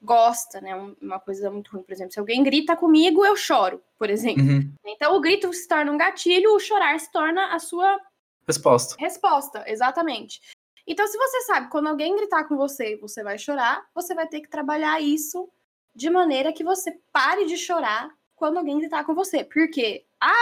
gosta, 0.00 0.60
né? 0.60 0.76
Uma 1.02 1.18
coisa 1.18 1.50
muito 1.50 1.72
ruim, 1.72 1.82
por 1.82 1.92
exemplo, 1.92 2.12
se 2.12 2.20
alguém 2.20 2.44
grita 2.44 2.76
comigo, 2.76 3.26
eu 3.26 3.34
choro, 3.34 3.82
por 3.98 4.08
exemplo. 4.08 4.44
Uhum. 4.44 4.72
Então, 4.86 5.16
o 5.16 5.20
grito 5.20 5.52
se 5.52 5.66
torna 5.66 5.90
um 5.90 5.98
gatilho, 5.98 6.54
o 6.54 6.60
chorar 6.60 7.00
se 7.00 7.10
torna 7.10 7.52
a 7.52 7.58
sua 7.58 7.98
resposta. 8.46 8.94
Resposta, 8.96 9.64
exatamente. 9.66 10.40
Então, 10.86 11.06
se 11.06 11.18
você 11.18 11.40
sabe, 11.42 11.68
quando 11.68 11.88
alguém 11.88 12.14
gritar 12.16 12.44
com 12.44 12.56
você, 12.56 12.96
você 12.96 13.22
vai 13.22 13.38
chorar, 13.38 13.84
você 13.94 14.14
vai 14.14 14.26
ter 14.26 14.40
que 14.40 14.48
trabalhar 14.48 15.00
isso 15.00 15.48
de 15.94 16.08
maneira 16.08 16.52
que 16.52 16.62
você 16.62 16.96
pare 17.12 17.46
de 17.46 17.56
chorar 17.56 18.10
quando 18.36 18.58
alguém 18.58 18.78
gritar 18.78 19.04
com 19.04 19.14
você. 19.14 19.42
Porque 19.42 20.04
a 20.20 20.34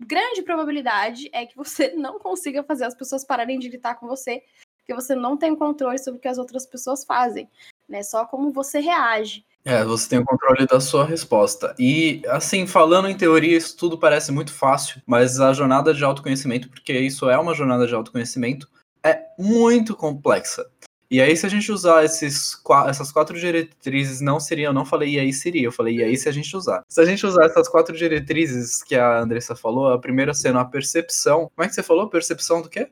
grande 0.00 0.42
probabilidade 0.42 1.28
é 1.32 1.46
que 1.46 1.56
você 1.56 1.92
não 1.96 2.18
consiga 2.18 2.64
fazer 2.64 2.84
as 2.84 2.94
pessoas 2.94 3.24
pararem 3.24 3.58
de 3.58 3.68
gritar 3.68 3.94
com 3.94 4.08
você, 4.08 4.42
porque 4.78 4.94
você 4.94 5.14
não 5.14 5.36
tem 5.36 5.54
controle 5.54 5.98
sobre 5.98 6.18
o 6.18 6.20
que 6.20 6.28
as 6.28 6.38
outras 6.38 6.66
pessoas 6.66 7.04
fazem, 7.04 7.48
né? 7.88 8.02
Só 8.02 8.24
como 8.24 8.52
você 8.52 8.80
reage. 8.80 9.44
É, 9.64 9.84
você 9.84 10.08
tem 10.08 10.20
o 10.20 10.24
controle 10.24 10.64
da 10.64 10.80
sua 10.80 11.04
resposta. 11.04 11.74
E, 11.76 12.22
assim, 12.28 12.68
falando 12.68 13.08
em 13.08 13.16
teoria, 13.16 13.56
isso 13.56 13.76
tudo 13.76 13.98
parece 13.98 14.30
muito 14.30 14.52
fácil, 14.52 15.02
mas 15.04 15.40
a 15.40 15.52
jornada 15.52 15.92
de 15.92 16.04
autoconhecimento, 16.04 16.68
porque 16.68 16.92
isso 16.92 17.28
é 17.28 17.36
uma 17.36 17.52
jornada 17.52 17.84
de 17.84 17.92
autoconhecimento, 17.92 18.68
é 19.08 19.22
muito 19.38 19.94
complexa. 19.94 20.64
E 21.08 21.20
aí, 21.20 21.36
se 21.36 21.46
a 21.46 21.48
gente 21.48 21.70
usar 21.70 22.04
esses, 22.04 22.60
essas 22.88 23.12
quatro 23.12 23.38
diretrizes, 23.38 24.20
não 24.20 24.40
seria, 24.40 24.66
eu 24.66 24.72
não 24.72 24.84
falei 24.84 25.14
e 25.14 25.18
aí 25.20 25.32
seria, 25.32 25.62
eu 25.62 25.72
falei 25.72 25.98
e 25.98 26.02
aí 26.02 26.16
se 26.16 26.28
a 26.28 26.32
gente 26.32 26.56
usar. 26.56 26.82
Se 26.88 27.00
a 27.00 27.04
gente 27.04 27.24
usar 27.24 27.44
essas 27.44 27.68
quatro 27.68 27.96
diretrizes 27.96 28.82
que 28.82 28.96
a 28.96 29.20
Andressa 29.20 29.54
falou, 29.54 29.92
a 29.92 30.00
primeira 30.00 30.34
sendo 30.34 30.58
a 30.58 30.64
percepção. 30.64 31.50
Como 31.54 31.64
é 31.64 31.68
que 31.68 31.74
você 31.74 31.82
falou? 31.82 32.08
Percepção 32.08 32.60
do 32.60 32.68
quê? 32.68 32.88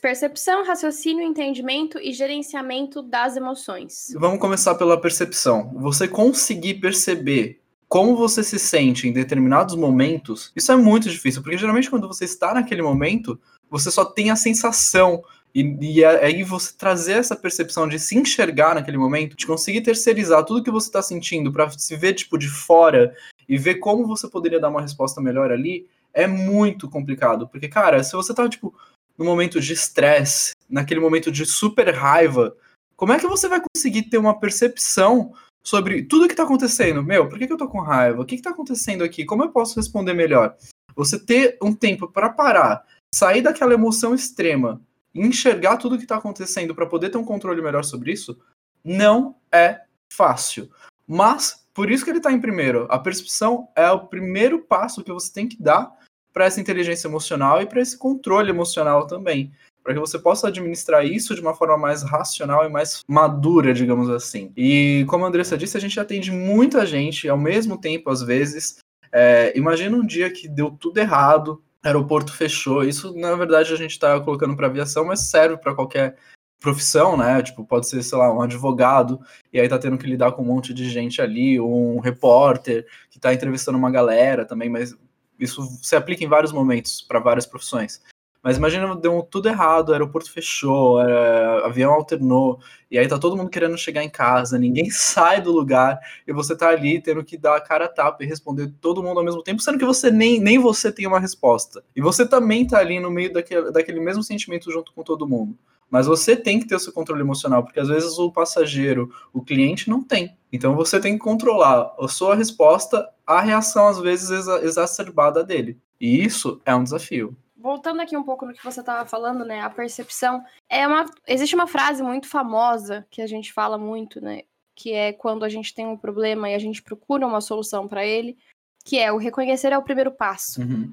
Percepção, 0.00 0.64
raciocínio, 0.64 1.22
entendimento 1.22 1.98
e 1.98 2.12
gerenciamento 2.12 3.02
das 3.02 3.36
emoções. 3.36 4.08
Vamos 4.18 4.40
começar 4.40 4.74
pela 4.74 5.00
percepção. 5.00 5.70
Você 5.74 6.08
conseguir 6.08 6.74
perceber 6.74 7.60
como 7.86 8.16
você 8.16 8.42
se 8.42 8.58
sente 8.58 9.06
em 9.06 9.12
determinados 9.12 9.74
momentos, 9.74 10.52
isso 10.56 10.72
é 10.72 10.76
muito 10.76 11.08
difícil, 11.08 11.42
porque 11.42 11.56
geralmente 11.56 11.88
quando 11.88 12.08
você 12.08 12.24
está 12.24 12.52
naquele 12.52 12.82
momento, 12.82 13.40
você 13.70 13.90
só 13.90 14.04
tem 14.04 14.30
a 14.30 14.36
sensação 14.36 15.22
e, 15.58 15.98
e 15.98 16.04
aí 16.04 16.44
você 16.44 16.72
trazer 16.72 17.14
essa 17.14 17.34
percepção 17.34 17.88
de 17.88 17.98
se 17.98 18.16
enxergar 18.16 18.76
naquele 18.76 18.96
momento, 18.96 19.36
de 19.36 19.44
conseguir 19.44 19.80
terceirizar 19.80 20.44
tudo 20.44 20.62
que 20.62 20.70
você 20.70 20.86
está 20.86 21.02
sentindo 21.02 21.52
para 21.52 21.68
se 21.70 21.96
ver 21.96 22.14
tipo 22.14 22.38
de 22.38 22.48
fora 22.48 23.12
e 23.48 23.58
ver 23.58 23.76
como 23.76 24.06
você 24.06 24.28
poderia 24.28 24.60
dar 24.60 24.68
uma 24.68 24.80
resposta 24.80 25.20
melhor 25.20 25.50
ali, 25.50 25.88
é 26.14 26.28
muito 26.28 26.88
complicado. 26.88 27.48
Porque, 27.48 27.66
cara, 27.66 28.04
se 28.04 28.12
você 28.12 28.32
tá, 28.32 28.48
tipo, 28.48 28.72
no 29.16 29.24
momento 29.24 29.60
de 29.60 29.72
estresse, 29.72 30.52
naquele 30.70 31.00
momento 31.00 31.32
de 31.32 31.44
super 31.44 31.92
raiva, 31.92 32.56
como 32.94 33.12
é 33.12 33.18
que 33.18 33.26
você 33.26 33.48
vai 33.48 33.60
conseguir 33.60 34.02
ter 34.02 34.18
uma 34.18 34.38
percepção 34.38 35.32
sobre 35.60 36.04
tudo 36.04 36.28
que 36.28 36.36
tá 36.36 36.44
acontecendo? 36.44 37.02
Meu, 37.02 37.28
por 37.28 37.36
que, 37.36 37.48
que 37.48 37.52
eu 37.52 37.58
tô 37.58 37.66
com 37.66 37.80
raiva? 37.80 38.22
O 38.22 38.24
que, 38.24 38.36
que 38.36 38.42
tá 38.42 38.50
acontecendo 38.50 39.02
aqui? 39.02 39.24
Como 39.24 39.42
eu 39.42 39.48
posso 39.48 39.74
responder 39.74 40.14
melhor? 40.14 40.54
Você 40.94 41.18
ter 41.18 41.58
um 41.60 41.74
tempo 41.74 42.06
para 42.06 42.28
parar, 42.28 42.84
sair 43.12 43.42
daquela 43.42 43.74
emoção 43.74 44.14
extrema 44.14 44.80
enxergar 45.20 45.76
tudo 45.76 45.94
o 45.94 45.98
que 45.98 46.04
está 46.04 46.16
acontecendo 46.16 46.74
para 46.74 46.86
poder 46.86 47.10
ter 47.10 47.18
um 47.18 47.24
controle 47.24 47.62
melhor 47.62 47.84
sobre 47.84 48.12
isso, 48.12 48.38
não 48.84 49.36
é 49.52 49.80
fácil. 50.12 50.70
Mas, 51.06 51.66
por 51.72 51.90
isso 51.90 52.04
que 52.04 52.10
ele 52.10 52.18
está 52.18 52.32
em 52.32 52.40
primeiro. 52.40 52.86
A 52.90 52.98
percepção 52.98 53.68
é 53.74 53.90
o 53.90 54.06
primeiro 54.06 54.60
passo 54.60 55.02
que 55.02 55.12
você 55.12 55.32
tem 55.32 55.48
que 55.48 55.60
dar 55.62 55.90
para 56.32 56.44
essa 56.44 56.60
inteligência 56.60 57.08
emocional 57.08 57.62
e 57.62 57.66
para 57.66 57.80
esse 57.80 57.96
controle 57.96 58.50
emocional 58.50 59.06
também. 59.06 59.52
Para 59.82 59.94
que 59.94 60.00
você 60.00 60.18
possa 60.18 60.48
administrar 60.48 61.04
isso 61.04 61.34
de 61.34 61.40
uma 61.40 61.54
forma 61.54 61.78
mais 61.78 62.02
racional 62.02 62.66
e 62.66 62.68
mais 62.68 63.02
madura, 63.08 63.72
digamos 63.72 64.10
assim. 64.10 64.52
E 64.56 65.06
como 65.08 65.24
a 65.24 65.28
Andressa 65.28 65.56
disse, 65.56 65.76
a 65.76 65.80
gente 65.80 65.98
atende 65.98 66.30
muita 66.30 66.84
gente 66.84 67.28
ao 67.28 67.38
mesmo 67.38 67.80
tempo, 67.80 68.10
às 68.10 68.22
vezes. 68.22 68.78
É, 69.10 69.56
imagina 69.56 69.96
um 69.96 70.04
dia 70.04 70.30
que 70.30 70.46
deu 70.46 70.70
tudo 70.70 70.98
errado, 70.98 71.62
aeroporto 71.82 72.32
fechou. 72.32 72.84
Isso, 72.84 73.14
na 73.16 73.34
verdade, 73.34 73.72
a 73.72 73.76
gente 73.76 73.92
está 73.92 74.18
colocando 74.20 74.56
para 74.56 74.66
aviação, 74.66 75.04
mas 75.04 75.30
serve 75.30 75.56
para 75.56 75.74
qualquer 75.74 76.16
profissão, 76.60 77.16
né? 77.16 77.40
Tipo, 77.42 77.64
pode 77.64 77.88
ser, 77.88 78.02
sei 78.02 78.18
lá, 78.18 78.32
um 78.32 78.42
advogado, 78.42 79.20
e 79.52 79.60
aí 79.60 79.68
tá 79.68 79.78
tendo 79.78 79.96
que 79.96 80.06
lidar 80.06 80.32
com 80.32 80.42
um 80.42 80.46
monte 80.46 80.74
de 80.74 80.90
gente 80.90 81.22
ali, 81.22 81.58
ou 81.58 81.96
um 81.96 82.00
repórter 82.00 82.86
que 83.10 83.20
tá 83.20 83.32
entrevistando 83.32 83.78
uma 83.78 83.90
galera 83.90 84.44
também, 84.44 84.68
mas 84.68 84.96
isso 85.38 85.62
se 85.82 85.94
aplica 85.94 86.24
em 86.24 86.28
vários 86.28 86.52
momentos 86.52 87.00
para 87.00 87.20
várias 87.20 87.46
profissões. 87.46 88.02
Mas 88.48 88.56
imagina, 88.56 88.96
deu 88.96 89.22
tudo 89.30 89.46
errado, 89.46 89.90
o 89.90 89.92
aeroporto 89.92 90.32
fechou, 90.32 91.02
é, 91.02 91.66
avião 91.66 91.92
alternou, 91.92 92.58
e 92.90 92.98
aí 92.98 93.06
tá 93.06 93.18
todo 93.18 93.36
mundo 93.36 93.50
querendo 93.50 93.76
chegar 93.76 94.02
em 94.02 94.08
casa, 94.08 94.58
ninguém 94.58 94.88
sai 94.88 95.42
do 95.42 95.52
lugar, 95.52 96.00
e 96.26 96.32
você 96.32 96.56
tá 96.56 96.70
ali 96.70 96.98
tendo 96.98 97.22
que 97.22 97.36
dar 97.36 97.56
a 97.56 97.60
cara 97.60 97.84
a 97.84 97.88
tapa 97.88 98.24
e 98.24 98.26
responder 98.26 98.72
todo 98.80 99.02
mundo 99.02 99.18
ao 99.18 99.24
mesmo 99.26 99.42
tempo, 99.42 99.60
sendo 99.60 99.76
que 99.76 99.84
você 99.84 100.10
nem, 100.10 100.40
nem 100.40 100.58
você 100.58 100.90
tem 100.90 101.06
uma 101.06 101.20
resposta. 101.20 101.84
E 101.94 102.00
você 102.00 102.26
também 102.26 102.66
tá 102.66 102.78
ali 102.78 102.98
no 102.98 103.10
meio 103.10 103.30
daquele, 103.30 103.70
daquele 103.70 104.00
mesmo 104.00 104.22
sentimento 104.22 104.72
junto 104.72 104.94
com 104.94 105.02
todo 105.02 105.28
mundo. 105.28 105.54
Mas 105.90 106.06
você 106.06 106.34
tem 106.34 106.58
que 106.58 106.66
ter 106.66 106.76
o 106.76 106.80
seu 106.80 106.94
controle 106.94 107.20
emocional, 107.20 107.62
porque 107.62 107.80
às 107.80 107.88
vezes 107.88 108.18
o 108.18 108.32
passageiro, 108.32 109.10
o 109.30 109.42
cliente 109.42 109.90
não 109.90 110.02
tem. 110.02 110.38
Então 110.50 110.74
você 110.74 110.98
tem 110.98 111.18
que 111.18 111.18
controlar 111.18 111.94
a 112.00 112.08
sua 112.08 112.34
resposta 112.34 113.06
à 113.26 113.42
reação, 113.42 113.88
às 113.88 113.98
vezes, 113.98 114.30
exacerbada 114.62 115.44
dele. 115.44 115.76
E 116.00 116.24
isso 116.24 116.62
é 116.64 116.74
um 116.74 116.82
desafio 116.82 117.36
voltando 117.58 118.00
aqui 118.00 118.16
um 118.16 118.22
pouco 118.22 118.46
no 118.46 118.52
que 118.52 118.64
você 118.64 118.80
estava 118.80 119.08
falando, 119.08 119.44
né? 119.44 119.60
A 119.60 119.68
percepção 119.68 120.42
é 120.68 120.86
uma. 120.86 121.04
Existe 121.26 121.54
uma 121.54 121.66
frase 121.66 122.02
muito 122.02 122.28
famosa 122.28 123.06
que 123.10 123.20
a 123.20 123.26
gente 123.26 123.52
fala 123.52 123.76
muito, 123.76 124.20
né? 124.20 124.42
Que 124.74 124.92
é 124.92 125.12
quando 125.12 125.44
a 125.44 125.48
gente 125.48 125.74
tem 125.74 125.86
um 125.86 125.96
problema 125.96 126.48
e 126.48 126.54
a 126.54 126.58
gente 126.58 126.82
procura 126.82 127.26
uma 127.26 127.40
solução 127.40 127.88
para 127.88 128.06
ele, 128.06 128.38
que 128.84 128.98
é 128.98 129.12
o 129.12 129.16
reconhecer 129.16 129.72
é 129.72 129.78
o 129.78 129.82
primeiro 129.82 130.12
passo. 130.12 130.60
Uhum. 130.60 130.92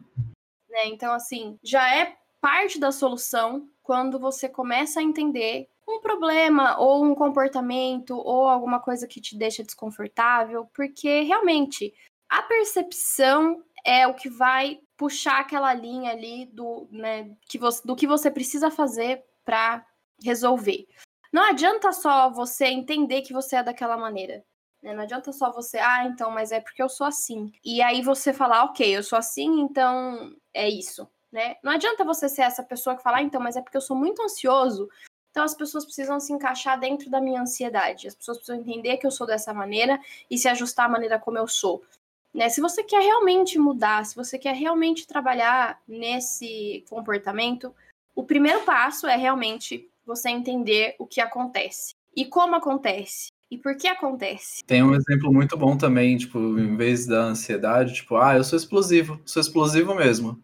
Né? 0.69 0.87
Então, 0.87 1.13
assim, 1.13 1.57
já 1.63 1.95
é 1.95 2.17
parte 2.41 2.79
da 2.79 2.91
solução 2.91 3.69
quando 3.83 4.19
você 4.19 4.49
começa 4.49 4.99
a 4.99 5.03
entender 5.03 5.69
um 5.87 6.01
problema 6.01 6.79
ou 6.79 7.05
um 7.05 7.13
comportamento 7.13 8.17
ou 8.17 8.47
alguma 8.47 8.79
coisa 8.79 9.07
que 9.07 9.21
te 9.21 9.37
deixa 9.37 9.63
desconfortável, 9.63 10.67
porque 10.73 11.21
realmente 11.21 11.93
a 12.27 12.41
percepção 12.41 13.63
é 13.85 14.07
o 14.07 14.15
que 14.15 14.29
vai 14.29 14.79
puxar 14.97 15.39
aquela 15.39 15.73
linha 15.73 16.11
ali 16.11 16.45
do, 16.45 16.87
né, 16.91 17.35
que 17.47 17.57
você, 17.57 17.81
do 17.85 17.95
que 17.95 18.07
você 18.07 18.31
precisa 18.31 18.71
fazer 18.71 19.23
para 19.43 19.85
resolver. 20.23 20.87
Não 21.31 21.43
adianta 21.43 21.91
só 21.91 22.29
você 22.29 22.65
entender 22.65 23.21
que 23.21 23.33
você 23.33 23.57
é 23.57 23.63
daquela 23.63 23.97
maneira. 23.97 24.43
Né? 24.81 24.93
Não 24.93 25.03
adianta 25.03 25.31
só 25.33 25.51
você, 25.51 25.77
ah, 25.79 26.05
então, 26.05 26.31
mas 26.31 26.51
é 26.51 26.61
porque 26.61 26.81
eu 26.81 26.87
sou 26.87 27.05
assim. 27.05 27.51
E 27.63 27.81
aí 27.81 28.01
você 28.01 28.31
falar, 28.31 28.63
ok, 28.65 28.95
eu 28.95 29.03
sou 29.03 29.19
assim, 29.19 29.59
então 29.61 30.33
é 30.53 30.69
isso. 30.69 31.07
Né? 31.31 31.55
Não 31.61 31.73
adianta 31.73 32.05
você 32.05 32.29
ser 32.29 32.43
essa 32.43 32.63
pessoa 32.63 32.95
que 32.95 33.03
fala, 33.03 33.17
ah, 33.17 33.21
então, 33.21 33.41
mas 33.41 33.57
é 33.57 33.61
porque 33.61 33.75
eu 33.75 33.81
sou 33.81 33.97
muito 33.97 34.21
ansioso, 34.21 34.87
então 35.35 35.43
as 35.43 35.53
pessoas 35.53 35.83
precisam 35.83 36.17
se 36.17 36.31
encaixar 36.31 36.79
dentro 36.79 37.09
da 37.09 37.19
minha 37.19 37.41
ansiedade. 37.41 38.07
As 38.07 38.15
pessoas 38.15 38.37
precisam 38.37 38.61
entender 38.61 38.95
que 38.95 39.05
eu 39.05 39.11
sou 39.11 39.27
dessa 39.27 39.53
maneira 39.53 39.99
e 40.31 40.37
se 40.37 40.47
ajustar 40.47 40.85
à 40.85 40.89
maneira 40.89 41.19
como 41.19 41.37
eu 41.37 41.45
sou. 41.45 41.83
Né? 42.35 42.49
Se 42.49 42.59
você 42.59 42.83
quer 42.83 43.01
realmente 43.01 43.57
mudar, 43.57 44.05
se 44.05 44.13
você 44.13 44.37
quer 44.37 44.53
realmente 44.53 45.07
trabalhar 45.07 45.81
nesse 45.87 46.83
comportamento, 46.89 47.73
o 48.13 48.23
primeiro 48.23 48.59
passo 48.65 49.07
é 49.07 49.15
realmente 49.15 49.89
você 50.05 50.29
entender 50.29 50.95
o 50.99 51.07
que 51.07 51.21
acontece 51.21 51.95
e 52.13 52.25
como 52.25 52.55
acontece 52.55 53.29
e 53.49 53.57
por 53.57 53.77
que 53.77 53.87
acontece. 53.87 54.65
Tem 54.65 54.83
um 54.83 54.93
exemplo 54.93 55.31
muito 55.31 55.55
bom 55.55 55.77
também, 55.77 56.17
tipo, 56.17 56.37
em 56.59 56.75
vez 56.75 57.07
da 57.07 57.21
ansiedade, 57.21 57.93
tipo, 57.93 58.17
ah, 58.17 58.35
eu 58.35 58.43
sou 58.43 58.57
explosivo, 58.57 59.17
sou 59.25 59.39
explosivo 59.39 59.95
mesmo. 59.95 60.37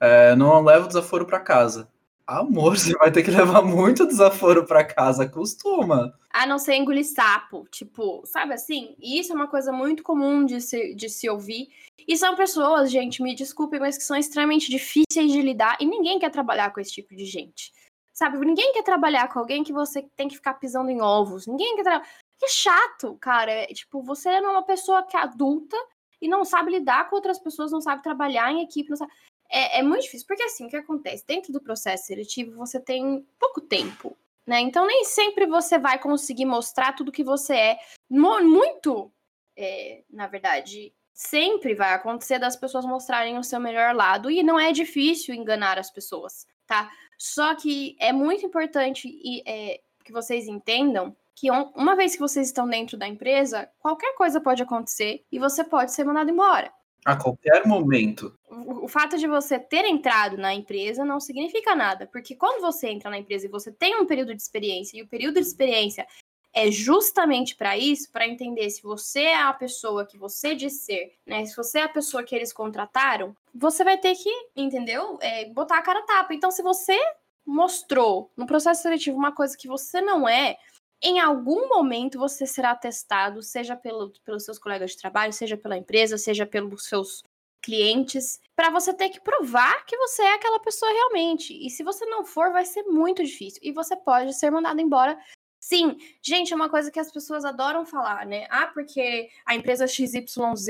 É, 0.00 0.34
não 0.34 0.60
levo 0.64 0.88
desaforo 0.88 1.26
para 1.26 1.38
casa. 1.38 1.88
Amor, 2.30 2.78
você 2.78 2.96
vai 2.96 3.10
ter 3.10 3.24
que 3.24 3.30
levar 3.32 3.60
muito 3.60 4.06
desaforo 4.06 4.64
para 4.64 4.84
casa, 4.84 5.28
costuma. 5.28 6.16
A 6.32 6.46
não 6.46 6.60
ser 6.60 6.76
engolir 6.76 7.04
sapo, 7.04 7.66
tipo, 7.72 8.24
sabe 8.24 8.54
assim? 8.54 8.94
Isso 9.02 9.32
é 9.32 9.34
uma 9.34 9.48
coisa 9.48 9.72
muito 9.72 10.04
comum 10.04 10.44
de 10.44 10.60
se, 10.60 10.94
de 10.94 11.08
se 11.08 11.28
ouvir. 11.28 11.66
E 12.06 12.16
são 12.16 12.36
pessoas, 12.36 12.88
gente, 12.88 13.20
me 13.20 13.34
desculpem, 13.34 13.80
mas 13.80 13.98
que 13.98 14.04
são 14.04 14.16
extremamente 14.16 14.70
difíceis 14.70 15.32
de 15.32 15.42
lidar 15.42 15.76
e 15.80 15.84
ninguém 15.84 16.20
quer 16.20 16.30
trabalhar 16.30 16.72
com 16.72 16.78
esse 16.78 16.92
tipo 16.92 17.16
de 17.16 17.24
gente. 17.24 17.72
Sabe? 18.14 18.38
Ninguém 18.38 18.74
quer 18.74 18.84
trabalhar 18.84 19.26
com 19.26 19.40
alguém 19.40 19.64
que 19.64 19.72
você 19.72 20.08
tem 20.16 20.28
que 20.28 20.36
ficar 20.36 20.54
pisando 20.54 20.88
em 20.88 21.02
ovos. 21.02 21.48
Ninguém 21.48 21.74
quer 21.74 21.82
trabalhar. 21.82 22.08
Que 22.38 22.48
chato, 22.48 23.18
cara. 23.20 23.50
É, 23.50 23.66
tipo, 23.66 24.04
você 24.04 24.28
é 24.28 24.40
uma 24.40 24.62
pessoa 24.62 25.02
que 25.02 25.16
é 25.16 25.20
adulta 25.20 25.76
e 26.22 26.28
não 26.28 26.44
sabe 26.44 26.70
lidar 26.70 27.10
com 27.10 27.16
outras 27.16 27.40
pessoas, 27.40 27.72
não 27.72 27.80
sabe 27.80 28.04
trabalhar 28.04 28.52
em 28.52 28.62
equipe, 28.62 28.88
não 28.88 28.96
sabe 28.96 29.10
é, 29.50 29.80
é 29.80 29.82
muito 29.82 30.02
difícil, 30.02 30.26
porque 30.26 30.42
assim, 30.42 30.66
o 30.66 30.68
que 30.68 30.76
acontece? 30.76 31.26
Dentro 31.26 31.52
do 31.52 31.60
processo 31.60 32.06
seletivo, 32.06 32.56
você 32.56 32.78
tem 32.80 33.26
pouco 33.38 33.60
tempo, 33.60 34.16
né? 34.46 34.60
Então, 34.60 34.86
nem 34.86 35.04
sempre 35.04 35.46
você 35.46 35.78
vai 35.78 35.98
conseguir 35.98 36.44
mostrar 36.44 36.92
tudo 36.92 37.12
que 37.12 37.24
você 37.24 37.54
é. 37.54 37.78
Muito, 38.08 39.12
é, 39.56 40.02
na 40.10 40.26
verdade, 40.26 40.94
sempre 41.12 41.74
vai 41.74 41.92
acontecer 41.92 42.38
das 42.38 42.56
pessoas 42.56 42.86
mostrarem 42.86 43.36
o 43.38 43.44
seu 43.44 43.60
melhor 43.60 43.94
lado, 43.94 44.30
e 44.30 44.42
não 44.42 44.58
é 44.58 44.72
difícil 44.72 45.34
enganar 45.34 45.78
as 45.78 45.90
pessoas, 45.90 46.46
tá? 46.66 46.90
Só 47.18 47.54
que 47.54 47.96
é 48.00 48.12
muito 48.12 48.46
importante 48.46 49.06
e, 49.06 49.42
é, 49.46 49.80
que 50.02 50.12
vocês 50.12 50.48
entendam 50.48 51.14
que 51.34 51.50
uma 51.50 51.94
vez 51.94 52.14
que 52.14 52.20
vocês 52.20 52.46
estão 52.46 52.68
dentro 52.68 52.98
da 52.98 53.06
empresa, 53.06 53.68
qualquer 53.78 54.14
coisa 54.14 54.40
pode 54.40 54.62
acontecer 54.62 55.24
e 55.30 55.38
você 55.38 55.64
pode 55.64 55.92
ser 55.92 56.04
mandado 56.04 56.30
embora. 56.30 56.72
A 57.04 57.16
qualquer 57.16 57.66
momento. 57.66 58.38
O, 58.50 58.88
fato 58.88 59.16
de 59.16 59.28
você 59.28 59.58
ter 59.58 59.84
entrado 59.84 60.36
na 60.36 60.52
empresa 60.52 61.04
não 61.04 61.20
significa 61.20 61.74
nada, 61.74 62.06
porque 62.06 62.34
quando 62.34 62.60
você 62.60 62.88
entra 62.88 63.08
na 63.08 63.18
empresa 63.18 63.46
e 63.46 63.50
você 63.50 63.70
tem 63.70 63.94
um 64.00 64.04
período 64.04 64.34
de 64.34 64.42
experiência, 64.42 64.98
e 64.98 65.02
o 65.02 65.08
período 65.08 65.34
de 65.34 65.46
experiência 65.46 66.04
é 66.52 66.70
justamente 66.70 67.54
para 67.54 67.78
isso, 67.78 68.10
para 68.10 68.26
entender 68.26 68.68
se 68.70 68.82
você 68.82 69.20
é 69.20 69.40
a 69.40 69.52
pessoa 69.52 70.04
que 70.04 70.18
você 70.18 70.54
diz 70.54 70.84
ser, 70.84 71.12
né? 71.24 71.44
Se 71.46 71.56
você 71.56 71.78
é 71.78 71.82
a 71.84 71.88
pessoa 71.88 72.24
que 72.24 72.34
eles 72.34 72.52
contrataram, 72.52 73.36
você 73.54 73.84
vai 73.84 73.96
ter 73.96 74.16
que, 74.16 74.30
entendeu? 74.56 75.16
É, 75.22 75.44
botar 75.50 75.78
a 75.78 75.82
cara 75.82 76.00
a 76.00 76.02
tapa. 76.02 76.34
Então, 76.34 76.50
se 76.50 76.62
você 76.62 76.98
mostrou 77.46 78.32
no 78.36 78.46
processo 78.46 78.82
seletivo 78.82 79.16
uma 79.16 79.32
coisa 79.32 79.56
que 79.56 79.68
você 79.68 80.00
não 80.00 80.28
é, 80.28 80.56
em 81.02 81.18
algum 81.18 81.68
momento 81.68 82.18
você 82.18 82.46
será 82.46 82.74
testado, 82.74 83.42
seja 83.42 83.74
pelo, 83.76 84.12
pelos 84.24 84.44
seus 84.44 84.58
colegas 84.58 84.90
de 84.90 84.98
trabalho, 84.98 85.32
seja 85.32 85.56
pela 85.56 85.76
empresa, 85.76 86.18
seja 86.18 86.44
pelos 86.44 86.84
seus 86.84 87.22
clientes, 87.60 88.40
para 88.56 88.70
você 88.70 88.92
ter 88.92 89.08
que 89.10 89.20
provar 89.20 89.84
que 89.86 89.96
você 89.96 90.22
é 90.22 90.34
aquela 90.34 90.60
pessoa 90.60 90.90
realmente. 90.90 91.54
E 91.54 91.70
se 91.70 91.82
você 91.82 92.04
não 92.06 92.24
for, 92.24 92.52
vai 92.52 92.64
ser 92.64 92.82
muito 92.84 93.24
difícil. 93.24 93.60
E 93.62 93.72
você 93.72 93.96
pode 93.96 94.34
ser 94.34 94.50
mandado 94.50 94.80
embora. 94.80 95.18
Sim, 95.58 95.98
gente, 96.22 96.52
é 96.52 96.56
uma 96.56 96.70
coisa 96.70 96.90
que 96.90 96.98
as 96.98 97.12
pessoas 97.12 97.44
adoram 97.44 97.84
falar, 97.84 98.24
né? 98.26 98.46
Ah, 98.50 98.66
porque 98.68 99.28
a 99.44 99.54
empresa 99.54 99.86
XYZ 99.86 100.26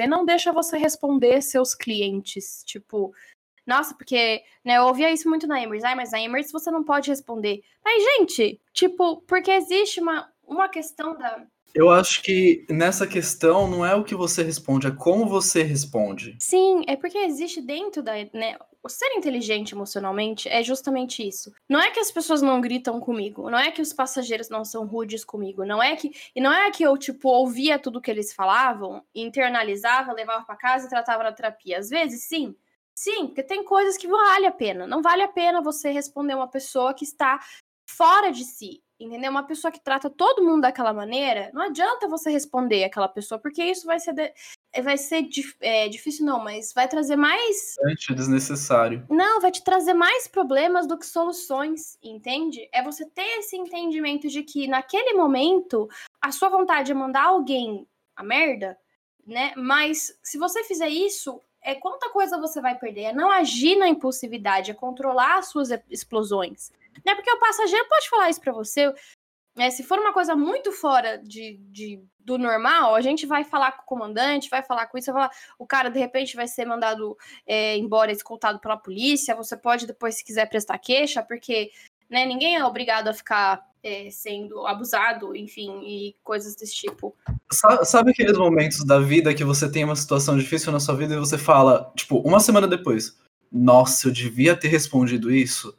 não 0.09 0.25
deixa 0.25 0.53
você 0.53 0.77
responder 0.77 1.41
seus 1.43 1.75
clientes. 1.75 2.63
Tipo, 2.65 3.15
nossa, 3.67 3.95
porque 3.95 4.43
né, 4.65 4.79
eu 4.79 4.85
ouvia 4.85 5.13
isso 5.13 5.29
muito 5.29 5.47
na 5.47 5.63
Emirates. 5.63 5.85
Ah, 5.85 5.97
mas 5.97 6.13
na 6.13 6.21
Emirates 6.21 6.53
você 6.53 6.71
não 6.71 6.83
pode 6.83 7.09
responder. 7.09 7.63
Mas, 7.85 8.03
gente, 8.03 8.61
tipo, 8.73 9.23
porque 9.23 9.51
existe 9.51 10.01
uma, 10.01 10.30
uma 10.51 10.69
questão 10.69 11.17
da. 11.17 11.47
Eu 11.73 11.89
acho 11.89 12.21
que 12.23 12.67
nessa 12.69 13.07
questão 13.07 13.69
não 13.69 13.87
é 13.87 13.95
o 13.95 14.03
que 14.03 14.15
você 14.15 14.43
responde, 14.43 14.89
é 14.89 14.91
como 14.91 15.29
você 15.29 15.63
responde. 15.63 16.37
Sim, 16.41 16.83
é 16.89 16.97
porque 16.97 17.17
existe 17.17 17.63
dentro 17.63 18.03
da. 18.03 18.13
Né, 18.35 18.59
o 18.83 18.89
ser 18.89 19.07
inteligente 19.15 19.75
emocionalmente 19.75 20.49
é 20.49 20.63
justamente 20.63 21.27
isso. 21.27 21.53
Não 21.69 21.79
é 21.79 21.91
que 21.91 22.01
as 22.01 22.11
pessoas 22.11 22.43
não 22.43 22.61
gritam 22.61 22.99
comigo, 22.99 23.49
não 23.49 23.59
é 23.59 23.71
que 23.71 23.81
os 23.81 23.93
passageiros 23.93 24.49
não 24.49 24.65
são 24.65 24.85
rudes 24.85 25.25
comigo, 25.25 25.65
não 25.65 25.81
é 25.81 25.95
que 25.95 26.11
e 26.35 26.41
não 26.41 26.53
é 26.53 26.71
que 26.71 26.83
eu 26.83 26.97
tipo 26.99 27.29
ouvia 27.29 27.79
tudo 27.79 28.01
que 28.01 28.11
eles 28.11 28.33
falavam, 28.33 29.05
internalizava, 29.15 30.13
levava 30.13 30.45
para 30.45 30.57
casa 30.57 30.87
e 30.87 30.91
tratava 30.91 31.23
na 31.23 31.33
terapia. 31.33 31.79
Às 31.79 31.89
vezes, 31.89 32.25
sim, 32.25 32.57
Sim, 32.93 33.29
porque 33.29 33.43
tem 33.43 33.65
coisas 33.65 33.97
que 33.97 34.07
vale 34.07 34.45
a 34.45 34.53
pena. 34.53 34.87
Não 34.87 35.01
vale 35.01 35.23
a 35.23 35.29
pena 35.29 35.63
você 35.63 35.91
responder 35.91 36.35
uma 36.35 36.49
pessoa 36.49 36.93
que 36.93 37.03
está 37.03 37.41
fora 37.89 38.31
de 38.31 38.45
si, 38.45 38.83
entendeu? 39.01 39.31
Uma 39.31 39.43
pessoa 39.43 39.73
que 39.73 39.83
trata 39.83 40.11
todo 40.11 40.45
mundo 40.45 40.61
daquela 40.61 40.93
maneira, 40.93 41.51
não 41.55 41.63
adianta 41.63 42.07
você 42.07 42.31
responder 42.31 42.85
aquela 42.85 43.09
pessoa, 43.09 43.41
porque 43.41 43.65
isso 43.65 43.87
vai 43.87 43.99
ser 43.99 44.13
de... 44.13 44.33
vai 44.83 44.99
ser 44.99 45.27
é, 45.61 45.89
difícil 45.89 46.27
não, 46.27 46.45
mas 46.45 46.73
vai 46.75 46.87
trazer 46.87 47.17
mais 47.17 47.77
é 48.11 48.15
desnecessário. 48.15 49.07
Não, 49.09 49.41
vai 49.41 49.51
te 49.51 49.65
trazer 49.65 49.95
mais 49.95 50.29
problemas 50.29 50.87
do 50.87 50.99
que 50.99 51.07
soluções, 51.07 51.99
entende? 52.03 52.69
É 52.73 52.83
você 52.83 53.09
ter 53.09 53.39
esse 53.39 53.57
entendimento 53.57 54.29
de 54.29 54.43
que 54.43 54.69
naquele 54.69 55.15
momento 55.15 55.89
a 56.21 56.31
sua 56.31 56.51
vontade 56.51 56.93
é 56.93 56.95
mandar 56.95 57.25
alguém 57.25 57.87
a 58.15 58.23
merda, 58.23 58.79
né? 59.27 59.53
Mas 59.57 60.19
se 60.23 60.37
você 60.37 60.63
fizer 60.65 60.91
isso, 60.91 61.41
é 61.63 61.75
quanta 61.75 62.11
coisa 62.11 62.39
você 62.39 62.61
vai 62.61 62.79
perder, 62.79 63.03
é 63.03 63.13
não 63.13 63.31
agir 63.31 63.77
na 63.77 63.89
impulsividade, 63.89 64.71
é 64.71 64.75
controlar 64.75 65.39
as 65.39 65.49
suas 65.49 65.71
explosões. 65.89 66.71
É 67.07 67.15
porque 67.15 67.31
o 67.31 67.39
passageiro 67.39 67.89
pode 67.89 68.09
falar 68.09 68.31
isso 68.31 68.41
para 68.41 68.53
você, 68.53 68.93
né? 69.57 69.71
Se 69.71 69.83
for 69.83 69.99
uma 69.99 70.13
coisa 70.13 70.35
muito 70.35 70.73
fora 70.73 71.19
de, 71.19 71.59
de, 71.71 72.03
do 72.19 72.39
normal, 72.39 72.95
a 72.95 73.01
gente 73.01 73.27
vai 73.27 73.45
falar 73.45 73.73
com 73.73 73.83
o 73.83 73.87
comandante, 73.87 74.49
vai 74.49 74.63
falar 74.63 74.87
com 74.87 74.97
isso, 74.97 75.13
vai 75.13 75.23
falar, 75.23 75.35
o 75.59 75.67
cara 75.67 75.91
de 75.91 75.99
repente 75.99 76.37
vai 76.37 76.47
ser 76.47 76.65
mandado 76.65 77.17
é, 77.47 77.77
embora, 77.77 78.13
escoltado 78.13 78.61
pela 78.61 78.77
polícia. 78.77 79.35
Você 79.35 79.57
pode 79.57 79.87
depois, 79.87 80.17
se 80.17 80.25
quiser, 80.25 80.49
prestar 80.49 80.79
queixa, 80.79 81.23
porque 81.23 81.71
né, 82.09 82.25
ninguém 82.25 82.57
é 82.57 82.65
obrigado 82.65 83.09
a 83.09 83.15
ficar 83.15 83.65
é, 83.83 84.11
sendo 84.11 84.67
abusado, 84.67 85.35
enfim, 85.35 85.81
e 85.85 86.17
coisas 86.23 86.55
desse 86.55 86.75
tipo. 86.75 87.17
Sabe, 87.83 88.11
aqueles 88.11 88.37
momentos 88.37 88.85
da 88.85 89.01
vida 89.01 89.35
que 89.35 89.45
você 89.45 89.71
tem 89.71 89.85
uma 89.85 89.97
situação 89.97 90.37
difícil 90.37 90.73
na 90.73 90.81
sua 90.81 90.95
vida 90.95 91.15
e 91.15 91.19
você 91.19 91.39
fala, 91.39 91.93
tipo, 91.97 92.19
uma 92.19 92.41
semana 92.41 92.69
depois, 92.69 93.19
nossa, 93.51 94.09
eu 94.09 94.13
devia 94.13 94.57
ter 94.57 94.69
respondido 94.69 95.33
isso? 95.33 95.77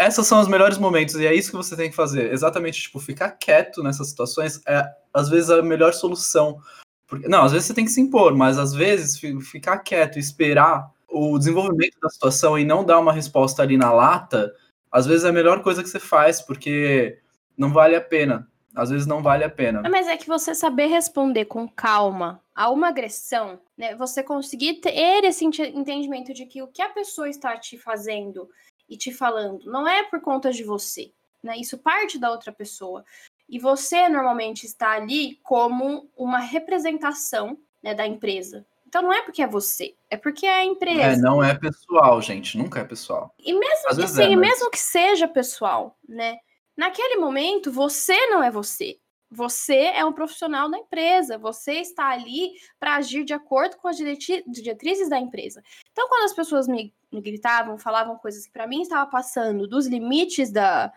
Esses 0.00 0.26
são 0.26 0.40
os 0.40 0.48
melhores 0.48 0.78
momentos 0.78 1.14
e 1.16 1.26
é 1.26 1.34
isso 1.34 1.50
que 1.50 1.56
você 1.56 1.76
tem 1.76 1.90
que 1.90 1.96
fazer. 1.96 2.32
Exatamente, 2.32 2.82
tipo, 2.82 2.98
ficar 2.98 3.32
quieto 3.32 3.82
nessas 3.82 4.08
situações 4.08 4.60
é, 4.66 4.82
às 5.12 5.28
vezes, 5.28 5.50
a 5.50 5.62
melhor 5.62 5.92
solução. 5.92 6.58
Porque, 7.06 7.28
não, 7.28 7.42
às 7.42 7.52
vezes 7.52 7.66
você 7.66 7.74
tem 7.74 7.84
que 7.84 7.90
se 7.90 8.00
impor, 8.00 8.34
mas 8.34 8.58
às 8.58 8.72
vezes 8.72 9.20
ficar 9.50 9.78
quieto 9.78 10.16
e 10.16 10.20
esperar 10.20 10.90
o 11.08 11.36
desenvolvimento 11.38 11.98
da 12.00 12.08
situação 12.08 12.58
e 12.58 12.64
não 12.64 12.84
dar 12.84 12.98
uma 12.98 13.12
resposta 13.12 13.62
ali 13.62 13.76
na 13.76 13.92
lata, 13.92 14.52
às 14.90 15.06
vezes 15.06 15.24
é 15.24 15.28
a 15.28 15.32
melhor 15.32 15.62
coisa 15.62 15.82
que 15.82 15.88
você 15.88 15.98
faz, 15.98 16.40
porque 16.40 17.18
não 17.58 17.72
vale 17.72 17.94
a 17.94 18.00
pena 18.00 18.48
às 18.74 18.90
vezes 18.90 19.06
não 19.06 19.22
vale 19.22 19.44
a 19.44 19.50
pena. 19.50 19.82
Mas 19.88 20.06
é 20.06 20.16
que 20.16 20.26
você 20.26 20.54
saber 20.54 20.86
responder 20.86 21.46
com 21.46 21.68
calma 21.68 22.40
a 22.54 22.70
uma 22.70 22.88
agressão, 22.88 23.60
né? 23.76 23.94
Você 23.96 24.22
conseguir 24.22 24.74
ter 24.74 25.24
esse 25.24 25.44
entendimento 25.44 26.32
de 26.32 26.46
que 26.46 26.62
o 26.62 26.68
que 26.68 26.82
a 26.82 26.88
pessoa 26.88 27.28
está 27.28 27.56
te 27.56 27.76
fazendo 27.78 28.48
e 28.90 28.96
te 28.96 29.12
falando 29.12 29.64
não 29.64 29.86
é 29.86 30.02
por 30.02 30.20
conta 30.20 30.52
de 30.52 30.64
você, 30.64 31.12
né? 31.42 31.56
Isso 31.56 31.78
parte 31.78 32.18
da 32.18 32.30
outra 32.30 32.52
pessoa. 32.52 33.04
E 33.48 33.58
você 33.58 34.08
normalmente 34.08 34.66
está 34.66 34.90
ali 34.90 35.38
como 35.42 36.10
uma 36.16 36.38
representação 36.38 37.56
né, 37.82 37.94
da 37.94 38.06
empresa. 38.06 38.66
Então 38.86 39.02
não 39.02 39.12
é 39.12 39.22
porque 39.22 39.40
é 39.40 39.46
você, 39.46 39.94
é 40.10 40.16
porque 40.16 40.44
é 40.44 40.54
a 40.54 40.64
empresa. 40.64 41.00
É, 41.00 41.16
não 41.16 41.42
é 41.42 41.56
pessoal, 41.56 42.20
gente, 42.20 42.58
nunca 42.58 42.80
é 42.80 42.84
pessoal. 42.84 43.32
E 43.38 43.52
mesmo 43.52 43.88
Às 43.88 43.96
que, 43.96 44.22
é, 44.22 44.28
mas... 44.30 44.38
mesmo 44.38 44.70
que 44.70 44.78
seja 44.78 45.28
pessoal, 45.28 45.96
né? 46.08 46.38
Naquele 46.76 47.16
momento, 47.16 47.70
você 47.70 48.26
não 48.26 48.42
é 48.42 48.50
você. 48.50 48.98
Você 49.30 49.76
é 49.76 50.04
um 50.04 50.12
profissional 50.12 50.68
da 50.68 50.76
empresa, 50.76 51.38
você 51.38 51.74
está 51.74 52.08
ali 52.08 52.52
para 52.80 52.96
agir 52.96 53.24
de 53.24 53.32
acordo 53.32 53.76
com 53.76 53.86
as 53.86 53.96
diretrizes 53.96 55.08
da 55.08 55.18
empresa. 55.18 55.62
Então, 55.92 56.08
quando 56.08 56.24
as 56.24 56.34
pessoas 56.34 56.66
me, 56.66 56.92
me 57.12 57.20
gritavam, 57.20 57.78
falavam 57.78 58.18
coisas 58.18 58.44
que 58.44 58.52
para 58.52 58.66
mim 58.66 58.82
estava 58.82 59.08
passando 59.08 59.68
dos 59.68 59.86
limites 59.86 60.50
da 60.50 60.92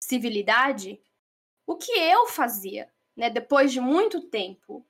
civilidade, 0.00 1.00
o 1.66 1.76
que 1.76 1.92
eu 1.92 2.26
fazia, 2.26 2.90
né, 3.16 3.30
depois 3.30 3.72
de 3.72 3.80
muito 3.80 4.22
tempo, 4.22 4.84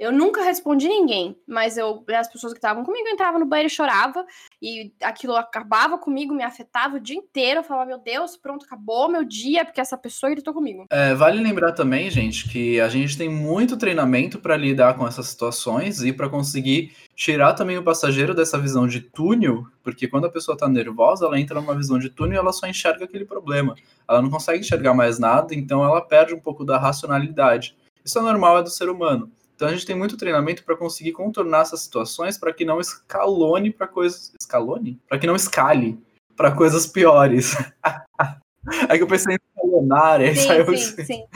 eu 0.00 0.10
nunca 0.10 0.42
respondi 0.42 0.88
ninguém, 0.88 1.36
mas 1.46 1.76
eu 1.76 2.02
as 2.14 2.26
pessoas 2.26 2.54
que 2.54 2.58
estavam 2.58 2.82
comigo 2.82 3.06
entravam 3.06 3.38
no 3.38 3.44
banheiro 3.44 3.70
e 3.70 3.74
chorava 3.74 4.24
e 4.60 4.90
aquilo 5.02 5.36
acabava 5.36 5.98
comigo, 5.98 6.34
me 6.34 6.42
afetava 6.42 6.96
o 6.96 7.00
dia 7.00 7.16
inteiro. 7.16 7.60
Eu 7.60 7.64
falava, 7.64 7.86
meu 7.86 7.98
Deus, 7.98 8.34
pronto, 8.34 8.64
acabou 8.64 9.10
meu 9.10 9.22
dia 9.22 9.62
porque 9.62 9.78
essa 9.80 9.98
pessoa 9.98 10.30
gritou 10.30 10.54
comigo. 10.54 10.86
É, 10.90 11.14
vale 11.14 11.42
lembrar 11.42 11.72
também, 11.72 12.10
gente, 12.10 12.48
que 12.48 12.80
a 12.80 12.88
gente 12.88 13.18
tem 13.18 13.28
muito 13.28 13.76
treinamento 13.76 14.38
para 14.38 14.56
lidar 14.56 14.96
com 14.96 15.06
essas 15.06 15.26
situações 15.26 16.02
e 16.02 16.14
para 16.14 16.30
conseguir 16.30 16.94
tirar 17.14 17.52
também 17.52 17.76
o 17.76 17.82
passageiro 17.82 18.34
dessa 18.34 18.58
visão 18.58 18.86
de 18.86 19.02
túnel, 19.02 19.66
porque 19.82 20.08
quando 20.08 20.24
a 20.24 20.30
pessoa 20.30 20.54
está 20.54 20.66
nervosa, 20.66 21.26
ela 21.26 21.38
entra 21.38 21.60
numa 21.60 21.74
visão 21.74 21.98
de 21.98 22.08
túnel 22.08 22.36
e 22.36 22.38
ela 22.38 22.52
só 22.54 22.66
enxerga 22.66 23.04
aquele 23.04 23.26
problema. 23.26 23.74
Ela 24.08 24.22
não 24.22 24.30
consegue 24.30 24.60
enxergar 24.60 24.94
mais 24.94 25.18
nada, 25.18 25.54
então 25.54 25.84
ela 25.84 26.00
perde 26.00 26.32
um 26.32 26.40
pouco 26.40 26.64
da 26.64 26.78
racionalidade. 26.78 27.76
Isso 28.02 28.18
é 28.18 28.22
normal, 28.22 28.56
é 28.56 28.62
do 28.62 28.70
ser 28.70 28.88
humano. 28.88 29.30
Então 29.60 29.68
a 29.68 29.72
gente 29.72 29.84
tem 29.84 29.94
muito 29.94 30.16
treinamento 30.16 30.64
para 30.64 30.74
conseguir 30.74 31.12
contornar 31.12 31.60
essas 31.60 31.82
situações 31.82 32.38
para 32.38 32.50
que 32.50 32.64
não 32.64 32.80
escalone 32.80 33.70
para 33.70 33.86
coisas. 33.86 34.32
Escalone? 34.40 34.98
Para 35.06 35.18
que 35.18 35.26
não 35.26 35.36
escale 35.36 36.02
para 36.34 36.50
coisas 36.50 36.86
piores. 36.86 37.52
é 38.88 38.96
que 38.96 39.02
eu 39.02 39.06
pensei 39.06 39.34
em 39.34 39.38
escalonária, 39.54 40.34
sim, 40.34 40.46
saiu 40.46 40.64
sim, 40.64 40.72
assim. 40.72 41.04
sim. 41.04 41.26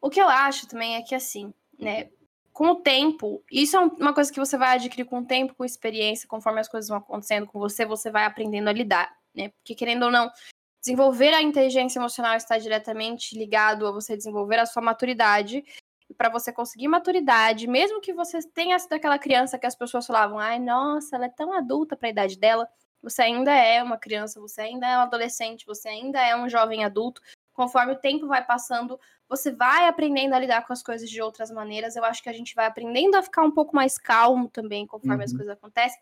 O 0.00 0.08
que 0.08 0.18
eu 0.18 0.26
acho 0.26 0.66
também 0.66 0.96
é 0.96 1.02
que 1.02 1.14
assim, 1.14 1.52
né, 1.78 2.08
com 2.54 2.68
o 2.70 2.76
tempo, 2.76 3.44
isso 3.52 3.76
é 3.76 3.80
uma 3.80 4.14
coisa 4.14 4.32
que 4.32 4.40
você 4.40 4.56
vai 4.56 4.76
adquirir 4.76 5.04
com 5.04 5.18
o 5.18 5.26
tempo, 5.26 5.54
com 5.54 5.62
experiência, 5.62 6.26
conforme 6.26 6.60
as 6.60 6.68
coisas 6.70 6.88
vão 6.88 6.96
acontecendo 6.96 7.46
com 7.46 7.58
você, 7.58 7.84
você 7.84 8.10
vai 8.10 8.24
aprendendo 8.24 8.68
a 8.68 8.72
lidar, 8.72 9.14
né? 9.34 9.50
Porque 9.50 9.74
querendo 9.74 10.04
ou 10.04 10.10
não, 10.10 10.30
desenvolver 10.80 11.34
a 11.34 11.42
inteligência 11.42 11.98
emocional 11.98 12.34
está 12.34 12.56
diretamente 12.56 13.36
ligado 13.36 13.86
a 13.86 13.92
você 13.92 14.16
desenvolver 14.16 14.58
a 14.58 14.64
sua 14.64 14.80
maturidade. 14.80 15.62
Para 16.18 16.28
você 16.28 16.52
conseguir 16.52 16.88
maturidade, 16.88 17.68
mesmo 17.68 18.00
que 18.00 18.12
você 18.12 18.40
tenha 18.42 18.78
sido 18.78 18.92
aquela 18.92 19.18
criança 19.18 19.58
que 19.58 19.66
as 19.66 19.76
pessoas 19.76 20.04
falavam, 20.04 20.38
ai, 20.38 20.58
nossa, 20.58 21.14
ela 21.14 21.26
é 21.26 21.30
tão 21.30 21.52
adulta 21.52 21.96
para 21.96 22.08
a 22.08 22.10
idade 22.10 22.36
dela, 22.36 22.68
você 23.02 23.22
ainda 23.22 23.54
é 23.54 23.82
uma 23.82 23.96
criança, 23.96 24.40
você 24.40 24.62
ainda 24.62 24.86
é 24.86 24.98
um 24.98 25.02
adolescente, 25.02 25.64
você 25.64 25.88
ainda 25.88 26.20
é 26.20 26.36
um 26.36 26.48
jovem 26.48 26.84
adulto. 26.84 27.22
Conforme 27.52 27.92
o 27.92 27.98
tempo 27.98 28.26
vai 28.26 28.44
passando, 28.44 28.98
você 29.28 29.52
vai 29.52 29.86
aprendendo 29.86 30.34
a 30.34 30.38
lidar 30.38 30.66
com 30.66 30.72
as 30.72 30.82
coisas 30.82 31.08
de 31.08 31.22
outras 31.22 31.50
maneiras. 31.50 31.96
Eu 31.96 32.04
acho 32.04 32.22
que 32.22 32.28
a 32.28 32.32
gente 32.32 32.54
vai 32.54 32.66
aprendendo 32.66 33.16
a 33.16 33.22
ficar 33.22 33.42
um 33.42 33.50
pouco 33.50 33.74
mais 33.74 33.96
calmo 33.98 34.48
também 34.48 34.86
conforme 34.86 35.18
uhum. 35.18 35.24
as 35.24 35.32
coisas 35.32 35.48
acontecem, 35.50 36.00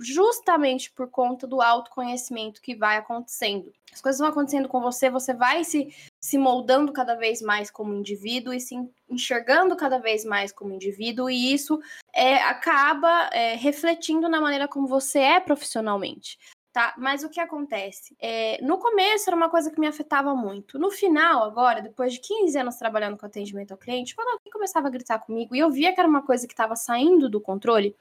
justamente 0.00 0.90
por 0.90 1.08
conta 1.08 1.46
do 1.46 1.60
autoconhecimento 1.60 2.62
que 2.62 2.74
vai 2.74 2.96
acontecendo. 2.96 3.72
As 3.92 4.00
coisas 4.00 4.18
vão 4.18 4.28
acontecendo 4.28 4.68
com 4.68 4.80
você, 4.80 5.10
você 5.10 5.34
vai 5.34 5.64
se, 5.64 5.94
se 6.18 6.38
moldando 6.38 6.92
cada 6.92 7.14
vez 7.14 7.42
mais 7.42 7.70
como 7.70 7.94
indivíduo 7.94 8.54
e 8.54 8.60
se 8.60 8.76
enxergando 9.08 9.76
cada 9.76 9.98
vez 9.98 10.24
mais 10.24 10.52
como 10.52 10.72
indivíduo, 10.72 11.28
e 11.28 11.52
isso 11.52 11.80
é, 12.14 12.36
acaba 12.36 13.28
é, 13.32 13.54
refletindo 13.56 14.28
na 14.28 14.40
maneira 14.40 14.66
como 14.66 14.86
você 14.86 15.18
é 15.18 15.40
profissionalmente. 15.40 16.38
Tá? 16.72 16.94
Mas 16.96 17.24
o 17.24 17.28
que 17.28 17.40
acontece? 17.40 18.16
É, 18.20 18.62
no 18.62 18.78
começo 18.78 19.28
era 19.28 19.36
uma 19.36 19.50
coisa 19.50 19.72
que 19.72 19.80
me 19.80 19.88
afetava 19.88 20.36
muito. 20.36 20.78
No 20.78 20.88
final, 20.88 21.42
agora, 21.42 21.82
depois 21.82 22.12
de 22.12 22.20
15 22.20 22.56
anos 22.56 22.76
trabalhando 22.76 23.16
com 23.18 23.26
atendimento 23.26 23.72
ao 23.72 23.78
cliente, 23.78 24.14
quando 24.14 24.28
alguém 24.28 24.52
começava 24.52 24.86
a 24.86 24.90
gritar 24.90 25.18
comigo 25.18 25.56
e 25.56 25.58
eu 25.58 25.68
via 25.68 25.92
que 25.92 25.98
era 25.98 26.08
uma 26.08 26.22
coisa 26.22 26.46
que 26.46 26.52
estava 26.52 26.76
saindo 26.76 27.28
do 27.28 27.40
controle, 27.40 27.96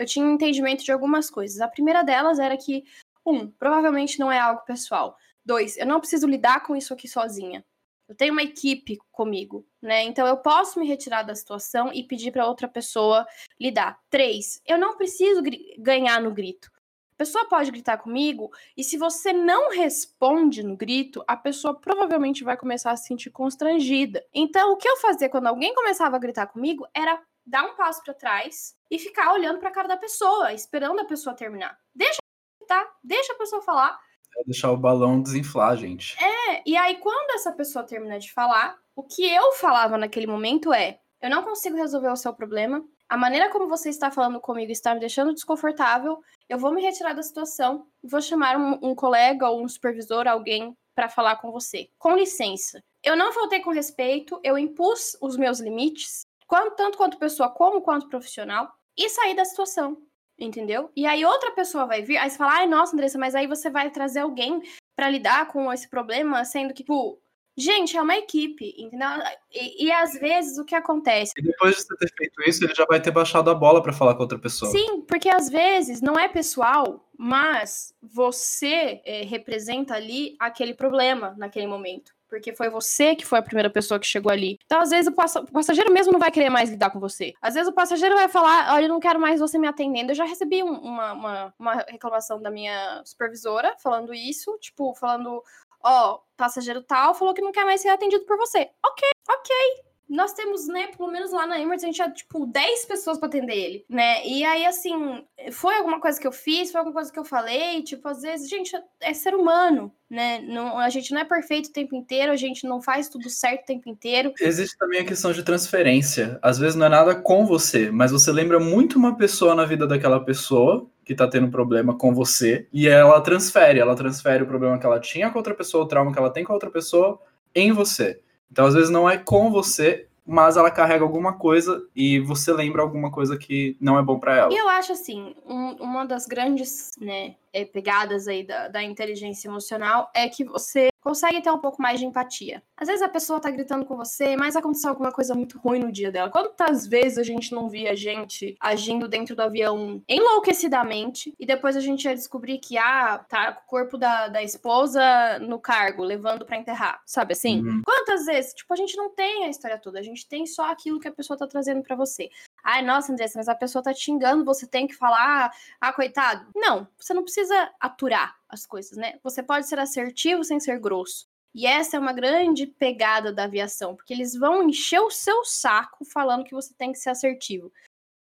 eu 0.00 0.06
tinha 0.06 0.24
entendimento 0.24 0.82
de 0.82 0.90
algumas 0.90 1.28
coisas. 1.28 1.60
A 1.60 1.68
primeira 1.68 2.02
delas 2.02 2.38
era 2.38 2.56
que, 2.56 2.84
um, 3.24 3.50
provavelmente 3.50 4.18
não 4.18 4.32
é 4.32 4.38
algo 4.38 4.62
pessoal. 4.64 5.14
Dois, 5.44 5.76
eu 5.76 5.84
não 5.84 6.00
preciso 6.00 6.26
lidar 6.26 6.64
com 6.64 6.74
isso 6.74 6.94
aqui 6.94 7.06
sozinha. 7.06 7.62
Eu 8.08 8.14
tenho 8.14 8.32
uma 8.32 8.42
equipe 8.42 8.96
comigo, 9.12 9.64
né? 9.80 10.02
Então 10.04 10.26
eu 10.26 10.38
posso 10.38 10.80
me 10.80 10.88
retirar 10.88 11.22
da 11.22 11.34
situação 11.34 11.92
e 11.92 12.02
pedir 12.02 12.32
para 12.32 12.46
outra 12.46 12.66
pessoa 12.66 13.26
lidar. 13.60 14.00
Três, 14.08 14.62
eu 14.66 14.78
não 14.78 14.96
preciso 14.96 15.42
ganhar 15.78 16.18
no 16.22 16.32
grito. 16.32 16.70
A 17.12 17.18
pessoa 17.18 17.46
pode 17.46 17.70
gritar 17.70 17.98
comigo 17.98 18.50
e 18.74 18.82
se 18.82 18.96
você 18.96 19.34
não 19.34 19.70
responde 19.70 20.62
no 20.62 20.78
grito, 20.78 21.22
a 21.28 21.36
pessoa 21.36 21.78
provavelmente 21.78 22.42
vai 22.42 22.56
começar 22.56 22.92
a 22.92 22.96
se 22.96 23.06
sentir 23.06 23.28
constrangida. 23.28 24.24
Então 24.32 24.72
o 24.72 24.78
que 24.78 24.88
eu 24.88 24.96
fazia 24.96 25.28
quando 25.28 25.48
alguém 25.48 25.74
começava 25.74 26.16
a 26.16 26.18
gritar 26.18 26.46
comigo 26.46 26.88
era 26.94 27.20
dar 27.46 27.64
um 27.64 27.76
passo 27.76 28.02
para 28.02 28.14
trás 28.14 28.74
e 28.90 28.98
ficar 28.98 29.32
olhando 29.32 29.58
para 29.58 29.68
a 29.68 29.72
cara 29.72 29.88
da 29.88 29.96
pessoa, 29.96 30.52
esperando 30.52 31.00
a 31.00 31.04
pessoa 31.04 31.34
terminar. 31.34 31.78
Deixa 31.94 32.18
tá? 32.66 32.88
Deixa 33.02 33.32
a 33.32 33.36
pessoa 33.36 33.60
falar. 33.60 33.98
É 34.38 34.44
deixar 34.44 34.70
o 34.70 34.76
balão 34.76 35.20
desinflar, 35.20 35.76
gente. 35.76 36.16
É, 36.22 36.62
e 36.64 36.76
aí 36.76 36.96
quando 36.98 37.34
essa 37.34 37.50
pessoa 37.52 37.84
termina 37.84 38.18
de 38.18 38.32
falar, 38.32 38.78
o 38.94 39.02
que 39.02 39.28
eu 39.28 39.52
falava 39.52 39.98
naquele 39.98 40.26
momento 40.26 40.72
é: 40.72 41.00
eu 41.20 41.28
não 41.28 41.42
consigo 41.42 41.76
resolver 41.76 42.10
o 42.10 42.16
seu 42.16 42.32
problema. 42.32 42.84
A 43.08 43.16
maneira 43.16 43.50
como 43.50 43.68
você 43.68 43.88
está 43.88 44.08
falando 44.08 44.40
comigo 44.40 44.70
está 44.70 44.94
me 44.94 45.00
deixando 45.00 45.34
desconfortável. 45.34 46.20
Eu 46.48 46.58
vou 46.58 46.72
me 46.72 46.80
retirar 46.80 47.12
da 47.12 47.24
situação 47.24 47.86
e 48.04 48.08
vou 48.08 48.22
chamar 48.22 48.56
um, 48.56 48.78
um 48.80 48.94
colega 48.94 49.48
ou 49.48 49.64
um 49.64 49.68
supervisor, 49.68 50.28
alguém, 50.28 50.76
para 50.94 51.08
falar 51.08 51.36
com 51.36 51.50
você. 51.50 51.88
Com 51.98 52.14
licença. 52.14 52.80
Eu 53.02 53.16
não 53.16 53.32
faltei 53.32 53.60
com 53.60 53.70
respeito, 53.70 54.38
eu 54.44 54.56
impus 54.56 55.16
os 55.20 55.36
meus 55.36 55.58
limites 55.58 56.24
quanto, 56.50 56.74
tanto 56.74 56.98
quanto 56.98 57.16
pessoa 57.16 57.48
como 57.48 57.80
quanto 57.80 58.08
profissional, 58.08 58.68
e 58.98 59.08
sair 59.08 59.36
da 59.36 59.44
situação, 59.44 59.96
entendeu? 60.36 60.90
E 60.96 61.06
aí 61.06 61.24
outra 61.24 61.52
pessoa 61.52 61.86
vai 61.86 62.02
vir, 62.02 62.16
aí 62.16 62.28
você 62.28 62.36
fala, 62.36 62.56
ai, 62.56 62.66
nossa, 62.66 62.92
Andressa, 62.92 63.16
mas 63.16 63.36
aí 63.36 63.46
você 63.46 63.70
vai 63.70 63.88
trazer 63.88 64.20
alguém 64.20 64.60
para 64.96 65.08
lidar 65.08 65.46
com 65.46 65.72
esse 65.72 65.88
problema, 65.88 66.44
sendo 66.44 66.74
que, 66.74 66.82
tipo, 66.82 67.22
gente, 67.56 67.96
é 67.96 68.02
uma 68.02 68.16
equipe, 68.16 68.74
entendeu? 68.76 69.08
E, 69.52 69.86
e, 69.86 69.92
às 69.92 70.14
vezes 70.14 70.58
o 70.58 70.64
que 70.64 70.74
acontece. 70.74 71.32
E 71.38 71.42
depois 71.42 71.76
de 71.76 71.82
você 71.82 71.96
ter 71.96 72.12
feito 72.18 72.42
isso, 72.48 72.64
ele 72.64 72.74
já 72.74 72.84
vai 72.84 73.00
ter 73.00 73.12
baixado 73.12 73.48
a 73.48 73.54
bola 73.54 73.80
para 73.80 73.92
falar 73.92 74.16
com 74.16 74.22
outra 74.22 74.38
pessoa. 74.38 74.72
Sim, 74.72 75.02
porque 75.02 75.28
às 75.28 75.48
vezes 75.48 76.00
não 76.00 76.18
é 76.18 76.26
pessoal, 76.26 77.08
mas 77.16 77.94
você 78.02 79.00
é, 79.04 79.22
representa 79.22 79.94
ali 79.94 80.34
aquele 80.40 80.74
problema 80.74 81.32
naquele 81.38 81.68
momento 81.68 82.12
porque 82.30 82.54
foi 82.54 82.70
você 82.70 83.16
que 83.16 83.26
foi 83.26 83.40
a 83.40 83.42
primeira 83.42 83.68
pessoa 83.68 83.98
que 83.98 84.06
chegou 84.06 84.30
ali. 84.30 84.56
Então, 84.64 84.80
às 84.80 84.90
vezes, 84.90 85.12
o, 85.12 85.40
o 85.40 85.52
passageiro 85.52 85.92
mesmo 85.92 86.12
não 86.12 86.20
vai 86.20 86.30
querer 86.30 86.48
mais 86.48 86.70
lidar 86.70 86.90
com 86.90 87.00
você. 87.00 87.34
Às 87.42 87.54
vezes, 87.54 87.68
o 87.68 87.74
passageiro 87.74 88.14
vai 88.14 88.28
falar: 88.28 88.72
Olha, 88.72 88.84
eu 88.84 88.88
não 88.88 89.00
quero 89.00 89.20
mais 89.20 89.40
você 89.40 89.58
me 89.58 89.66
atendendo. 89.66 90.12
Eu 90.12 90.16
já 90.16 90.24
recebi 90.24 90.62
um, 90.62 90.72
uma, 90.72 91.12
uma, 91.12 91.54
uma 91.58 91.74
reclamação 91.88 92.40
da 92.40 92.50
minha 92.50 93.02
supervisora 93.04 93.74
falando 93.82 94.14
isso, 94.14 94.56
tipo, 94.60 94.94
falando: 94.94 95.42
Ó, 95.82 96.14
oh, 96.14 96.20
passageiro 96.36 96.82
tal 96.82 97.14
falou 97.14 97.34
que 97.34 97.42
não 97.42 97.52
quer 97.52 97.64
mais 97.64 97.80
ser 97.80 97.88
atendido 97.88 98.24
por 98.24 98.38
você. 98.38 98.70
Ok, 98.86 99.08
ok 99.28 99.89
nós 100.10 100.32
temos, 100.32 100.66
né, 100.66 100.88
pelo 100.88 101.10
menos 101.10 101.30
lá 101.30 101.46
na 101.46 101.60
Emirates, 101.60 101.84
a 101.84 101.86
gente 101.86 101.94
tinha, 101.94 102.10
tipo, 102.10 102.44
10 102.44 102.84
pessoas 102.86 103.16
pra 103.16 103.28
atender 103.28 103.56
ele, 103.56 103.84
né? 103.88 104.26
E 104.26 104.44
aí, 104.44 104.66
assim, 104.66 105.24
foi 105.52 105.76
alguma 105.76 106.00
coisa 106.00 106.20
que 106.20 106.26
eu 106.26 106.32
fiz, 106.32 106.72
foi 106.72 106.80
alguma 106.80 106.94
coisa 106.94 107.12
que 107.12 107.18
eu 107.18 107.24
falei, 107.24 107.82
tipo, 107.84 108.08
às 108.08 108.22
vezes, 108.22 108.48
gente, 108.48 108.72
é 109.00 109.14
ser 109.14 109.34
humano, 109.36 109.92
né? 110.10 110.40
Não, 110.40 110.76
a 110.78 110.88
gente 110.88 111.14
não 111.14 111.20
é 111.20 111.24
perfeito 111.24 111.68
o 111.68 111.72
tempo 111.72 111.94
inteiro, 111.94 112.32
a 112.32 112.36
gente 112.36 112.66
não 112.66 112.82
faz 112.82 113.08
tudo 113.08 113.30
certo 113.30 113.62
o 113.62 113.66
tempo 113.66 113.88
inteiro. 113.88 114.32
Existe 114.40 114.76
também 114.76 115.00
a 115.00 115.04
questão 115.04 115.32
de 115.32 115.44
transferência. 115.44 116.38
Às 116.42 116.58
vezes 116.58 116.74
não 116.74 116.86
é 116.86 116.88
nada 116.88 117.14
com 117.14 117.46
você, 117.46 117.90
mas 117.92 118.10
você 118.10 118.32
lembra 118.32 118.58
muito 118.58 118.98
uma 118.98 119.16
pessoa 119.16 119.54
na 119.54 119.64
vida 119.64 119.86
daquela 119.86 120.18
pessoa 120.24 120.90
que 121.04 121.14
tá 121.14 121.28
tendo 121.28 121.50
problema 121.50 121.96
com 121.96 122.14
você, 122.14 122.68
e 122.72 122.88
ela 122.88 123.20
transfere, 123.20 123.80
ela 123.80 123.96
transfere 123.96 124.42
o 124.42 124.46
problema 124.46 124.78
que 124.78 124.86
ela 124.86 125.00
tinha 125.00 125.30
com 125.30 125.38
outra 125.38 125.54
pessoa, 125.54 125.84
o 125.84 125.88
trauma 125.88 126.12
que 126.12 126.18
ela 126.18 126.30
tem 126.30 126.44
com 126.44 126.52
outra 126.52 126.70
pessoa 126.70 127.20
em 127.54 127.72
você. 127.72 128.20
Então, 128.50 128.66
às 128.66 128.74
vezes, 128.74 128.90
não 128.90 129.08
é 129.08 129.16
com 129.16 129.50
você, 129.50 130.06
mas 130.26 130.56
ela 130.56 130.70
carrega 130.70 131.02
alguma 131.04 131.32
coisa 131.32 131.82
e 131.94 132.20
você 132.20 132.52
lembra 132.52 132.82
alguma 132.82 133.10
coisa 133.10 133.36
que 133.36 133.76
não 133.80 133.98
é 133.98 134.02
bom 134.02 134.18
para 134.18 134.36
ela. 134.36 134.52
E 134.52 134.56
eu 134.56 134.68
acho 134.68 134.92
assim, 134.92 135.34
um, 135.44 135.72
uma 135.80 136.04
das 136.04 136.26
grandes 136.26 136.92
né, 137.00 137.34
é, 137.52 137.64
pegadas 137.64 138.28
aí 138.28 138.46
da, 138.46 138.68
da 138.68 138.82
inteligência 138.82 139.48
emocional 139.48 140.10
é 140.14 140.28
que 140.28 140.44
você 140.44 140.89
consegue 141.00 141.40
ter 141.40 141.50
um 141.50 141.58
pouco 141.58 141.80
mais 141.80 141.98
de 141.98 142.06
empatia. 142.06 142.62
Às 142.76 142.88
vezes 142.88 143.02
a 143.02 143.08
pessoa 143.08 143.40
tá 143.40 143.50
gritando 143.50 143.84
com 143.84 143.96
você, 143.96 144.36
mas 144.36 144.56
aconteceu 144.56 144.90
alguma 144.90 145.12
coisa 145.12 145.34
muito 145.34 145.58
ruim 145.58 145.80
no 145.80 145.92
dia 145.92 146.10
dela. 146.10 146.30
Quantas 146.30 146.86
vezes 146.86 147.18
a 147.18 147.22
gente 147.22 147.52
não 147.52 147.68
via 147.68 147.96
gente 147.96 148.54
agindo 148.60 149.08
dentro 149.08 149.34
do 149.34 149.42
avião 149.42 150.02
enlouquecidamente 150.08 151.34
e 151.38 151.46
depois 151.46 151.76
a 151.76 151.80
gente 151.80 152.04
ia 152.04 152.14
descobrir 152.14 152.58
que, 152.58 152.78
ah, 152.78 153.18
tá 153.28 153.52
com 153.52 153.62
o 153.62 153.66
corpo 153.66 153.98
da, 153.98 154.28
da 154.28 154.42
esposa 154.42 155.38
no 155.40 155.58
cargo, 155.58 156.02
levando 156.02 156.44
para 156.44 156.56
enterrar, 156.56 157.02
sabe 157.06 157.32
assim? 157.32 157.62
Uhum. 157.62 157.82
Quantas 157.84 158.26
vezes? 158.26 158.54
Tipo, 158.54 158.72
a 158.72 158.76
gente 158.76 158.96
não 158.96 159.10
tem 159.10 159.44
a 159.44 159.48
história 159.48 159.78
toda, 159.78 159.98
a 159.98 160.02
gente 160.02 160.28
tem 160.28 160.46
só 160.46 160.70
aquilo 160.70 161.00
que 161.00 161.08
a 161.08 161.12
pessoa 161.12 161.36
tá 161.36 161.46
trazendo 161.46 161.82
para 161.82 161.96
você. 161.96 162.30
Ai, 162.62 162.82
nossa, 162.82 163.12
Andressa, 163.12 163.38
mas 163.38 163.48
a 163.48 163.54
pessoa 163.54 163.82
tá 163.82 163.92
te 163.92 164.00
xingando, 164.00 164.44
você 164.44 164.66
tem 164.66 164.86
que 164.86 164.94
falar, 164.94 165.50
ah, 165.80 165.92
coitado. 165.92 166.46
Não, 166.54 166.86
você 166.98 167.14
não 167.14 167.22
precisa 167.22 167.70
aturar 167.80 168.39
as 168.50 168.66
coisas, 168.66 168.96
né? 168.96 169.18
Você 169.22 169.42
pode 169.42 169.66
ser 169.66 169.78
assertivo 169.78 170.44
sem 170.44 170.60
ser 170.60 170.78
grosso. 170.78 171.26
E 171.54 171.66
essa 171.66 171.96
é 171.96 172.00
uma 172.00 172.12
grande 172.12 172.66
pegada 172.66 173.32
da 173.32 173.44
aviação, 173.44 173.96
porque 173.96 174.12
eles 174.12 174.34
vão 174.34 174.68
encher 174.68 175.00
o 175.00 175.10
seu 175.10 175.44
saco 175.44 176.04
falando 176.04 176.44
que 176.44 176.54
você 176.54 176.72
tem 176.74 176.92
que 176.92 176.98
ser 176.98 177.10
assertivo. 177.10 177.72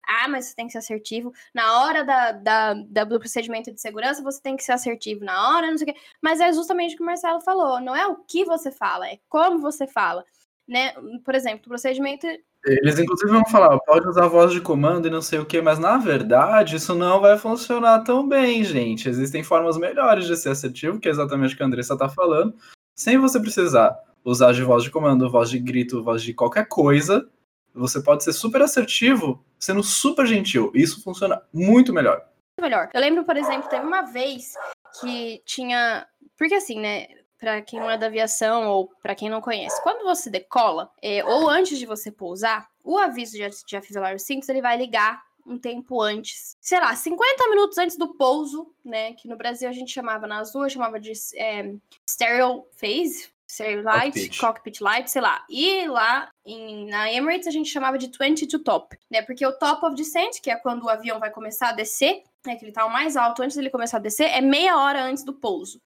Ah, 0.03 0.27
mas 0.27 0.45
você 0.45 0.55
tem 0.55 0.65
que 0.65 0.71
ser 0.71 0.79
assertivo. 0.79 1.31
Na 1.53 1.81
hora 1.81 2.03
da, 2.03 2.31
da, 2.31 2.73
da, 2.73 3.03
do 3.03 3.19
procedimento 3.19 3.71
de 3.71 3.79
segurança, 3.79 4.23
você 4.23 4.41
tem 4.41 4.57
que 4.57 4.63
ser 4.63 4.71
assertivo. 4.71 5.23
Na 5.23 5.55
hora, 5.55 5.69
não 5.69 5.77
sei 5.77 5.91
o 5.91 5.93
quê. 5.93 5.99
Mas 6.19 6.39
é 6.41 6.51
justamente 6.51 6.95
o 6.95 6.97
que 6.97 7.03
o 7.03 7.05
Marcelo 7.05 7.39
falou. 7.41 7.79
Não 7.79 7.95
é 7.95 8.07
o 8.07 8.15
que 8.15 8.43
você 8.43 8.71
fala, 8.71 9.07
é 9.07 9.19
como 9.29 9.59
você 9.59 9.85
fala. 9.85 10.25
Né? 10.67 10.93
Por 11.23 11.35
exemplo, 11.35 11.65
o 11.65 11.69
procedimento 11.69 12.25
eles, 12.65 13.00
inclusive, 13.00 13.32
vão 13.32 13.45
falar, 13.45 13.80
pode 13.80 14.08
usar 14.08 14.28
voz 14.28 14.52
de 14.52 14.60
comando 14.60 15.08
e 15.08 15.12
não 15.12 15.22
sei 15.22 15.39
o 15.39 15.45
que, 15.45 15.62
mas 15.62 15.80
na 15.80 15.98
verdade 15.98 16.76
isso 16.76 16.93
não 16.93 17.22
vai 17.22 17.38
funcionar 17.38 18.04
tão 18.04 18.28
bem, 18.28 18.63
gente. 18.63 19.08
Existem 19.08 19.43
formas 19.43 19.78
melhores 19.78 20.26
de 20.26 20.36
ser 20.36 20.50
assertivo, 20.50 21.00
que 21.00 21.08
é 21.08 21.12
exatamente 21.12 21.54
o 21.54 21.58
que 21.58 21.63
a 21.63 21.65
Andressa 21.65 21.93
está 21.93 22.10
falando, 22.10 22.54
sem 22.95 23.17
você 23.17 23.39
precisar 23.39 23.98
usar 24.24 24.52
de 24.52 24.63
voz 24.63 24.84
de 24.84 24.91
comando, 24.91 25.30
voz 25.30 25.50
de 25.50 25.60
grito, 25.60 26.04
voz 26.04 26.22
de 26.22 26.34
qualquer 26.34 26.67
coisa. 26.67 27.28
Você 27.74 28.02
pode 28.02 28.24
ser 28.24 28.34
super 28.34 28.62
assertivo 28.62 29.43
sendo 29.58 29.82
super 29.82 30.26
gentil. 30.26 30.72
Isso 30.76 31.02
funciona 31.02 31.41
muito 31.54 31.93
melhor. 31.93 32.26
Melhor. 32.60 32.89
Eu 32.93 33.00
lembro, 33.00 33.24
por 33.24 33.38
exemplo, 33.38 33.69
teve 33.69 33.86
uma 33.86 34.02
vez 34.02 34.54
que 35.00 35.41
tinha. 35.45 36.06
Porque 36.38 36.56
assim, 36.56 36.80
né? 36.80 37.08
Para 37.39 37.62
quem 37.62 37.80
não 37.80 37.89
é 37.89 37.97
da 37.97 38.08
aviação 38.08 38.67
ou 38.67 38.91
para 39.02 39.15
quem 39.15 39.30
não 39.30 39.41
conhece, 39.41 39.82
quando 39.82 40.04
você 40.04 40.30
decola, 40.30 40.91
é, 41.02 41.23
ou 41.23 41.49
antes 41.49 41.80
de 41.80 41.86
você 41.86 42.12
pousar, 42.12 42.69
o 42.84 42.97
aviso 42.97 43.38
de, 43.38 43.49
de 43.65 43.78
afivelar 43.78 44.15
os 44.15 44.23
cintos, 44.23 44.49
ele 44.49 44.62
vai 44.62 44.78
ligar 44.78 45.23
um 45.45 45.58
tempo 45.58 46.02
antes. 46.02 46.58
Sei 46.62 46.80
lá, 46.80 46.95
50 46.95 47.49
minutos 47.49 47.78
antes 47.78 47.97
do 47.97 48.13
pouso, 48.15 48.71
né? 48.86 49.13
Que 49.13 49.28
no 49.28 49.36
Brasil 49.36 49.67
a 49.67 49.71
gente 49.71 49.91
chamava 49.91 50.28
na 50.28 50.39
Azul, 50.39 50.69
chamava 50.69 50.99
de 50.99 51.12
é, 51.36 51.73
stereo 52.08 52.65
phase, 52.73 53.30
stereo 53.47 53.82
light, 53.82 54.13
cockpit. 54.13 54.39
cockpit 54.39 54.82
light, 54.82 55.10
sei 55.10 55.21
lá. 55.21 55.43
E 55.49 55.88
lá 55.88 56.30
em, 56.45 56.88
na 56.88 57.12
Emirates 57.12 57.47
a 57.47 57.52
gente 57.52 57.69
chamava 57.69 57.97
de 57.97 58.12
20 58.15 58.47
to 58.47 58.60
top, 58.60 58.97
né? 59.10 59.23
Porque 59.23 59.45
o 59.45 59.58
top 59.58 59.86
of 59.86 59.95
descent, 59.95 60.39
que 60.41 60.52
é 60.52 60.56
quando 60.56 60.84
o 60.84 60.89
avião 60.89 61.19
vai 61.19 61.32
começar 61.32 61.69
a 61.69 61.73
descer, 61.73 62.21
né? 62.45 62.56
Que 62.56 62.65
ele 62.65 62.71
tá 62.71 62.86
o 62.86 62.91
mais 62.91 63.17
alto 63.17 63.41
antes 63.41 63.58
dele 63.58 63.71
começar 63.71 63.97
a 63.97 64.02
descer, 64.02 64.25
é 64.25 64.41
meia 64.41 64.78
hora 64.78 65.04
antes 65.04 65.23
do 65.23 65.34
pouso. 65.34 65.82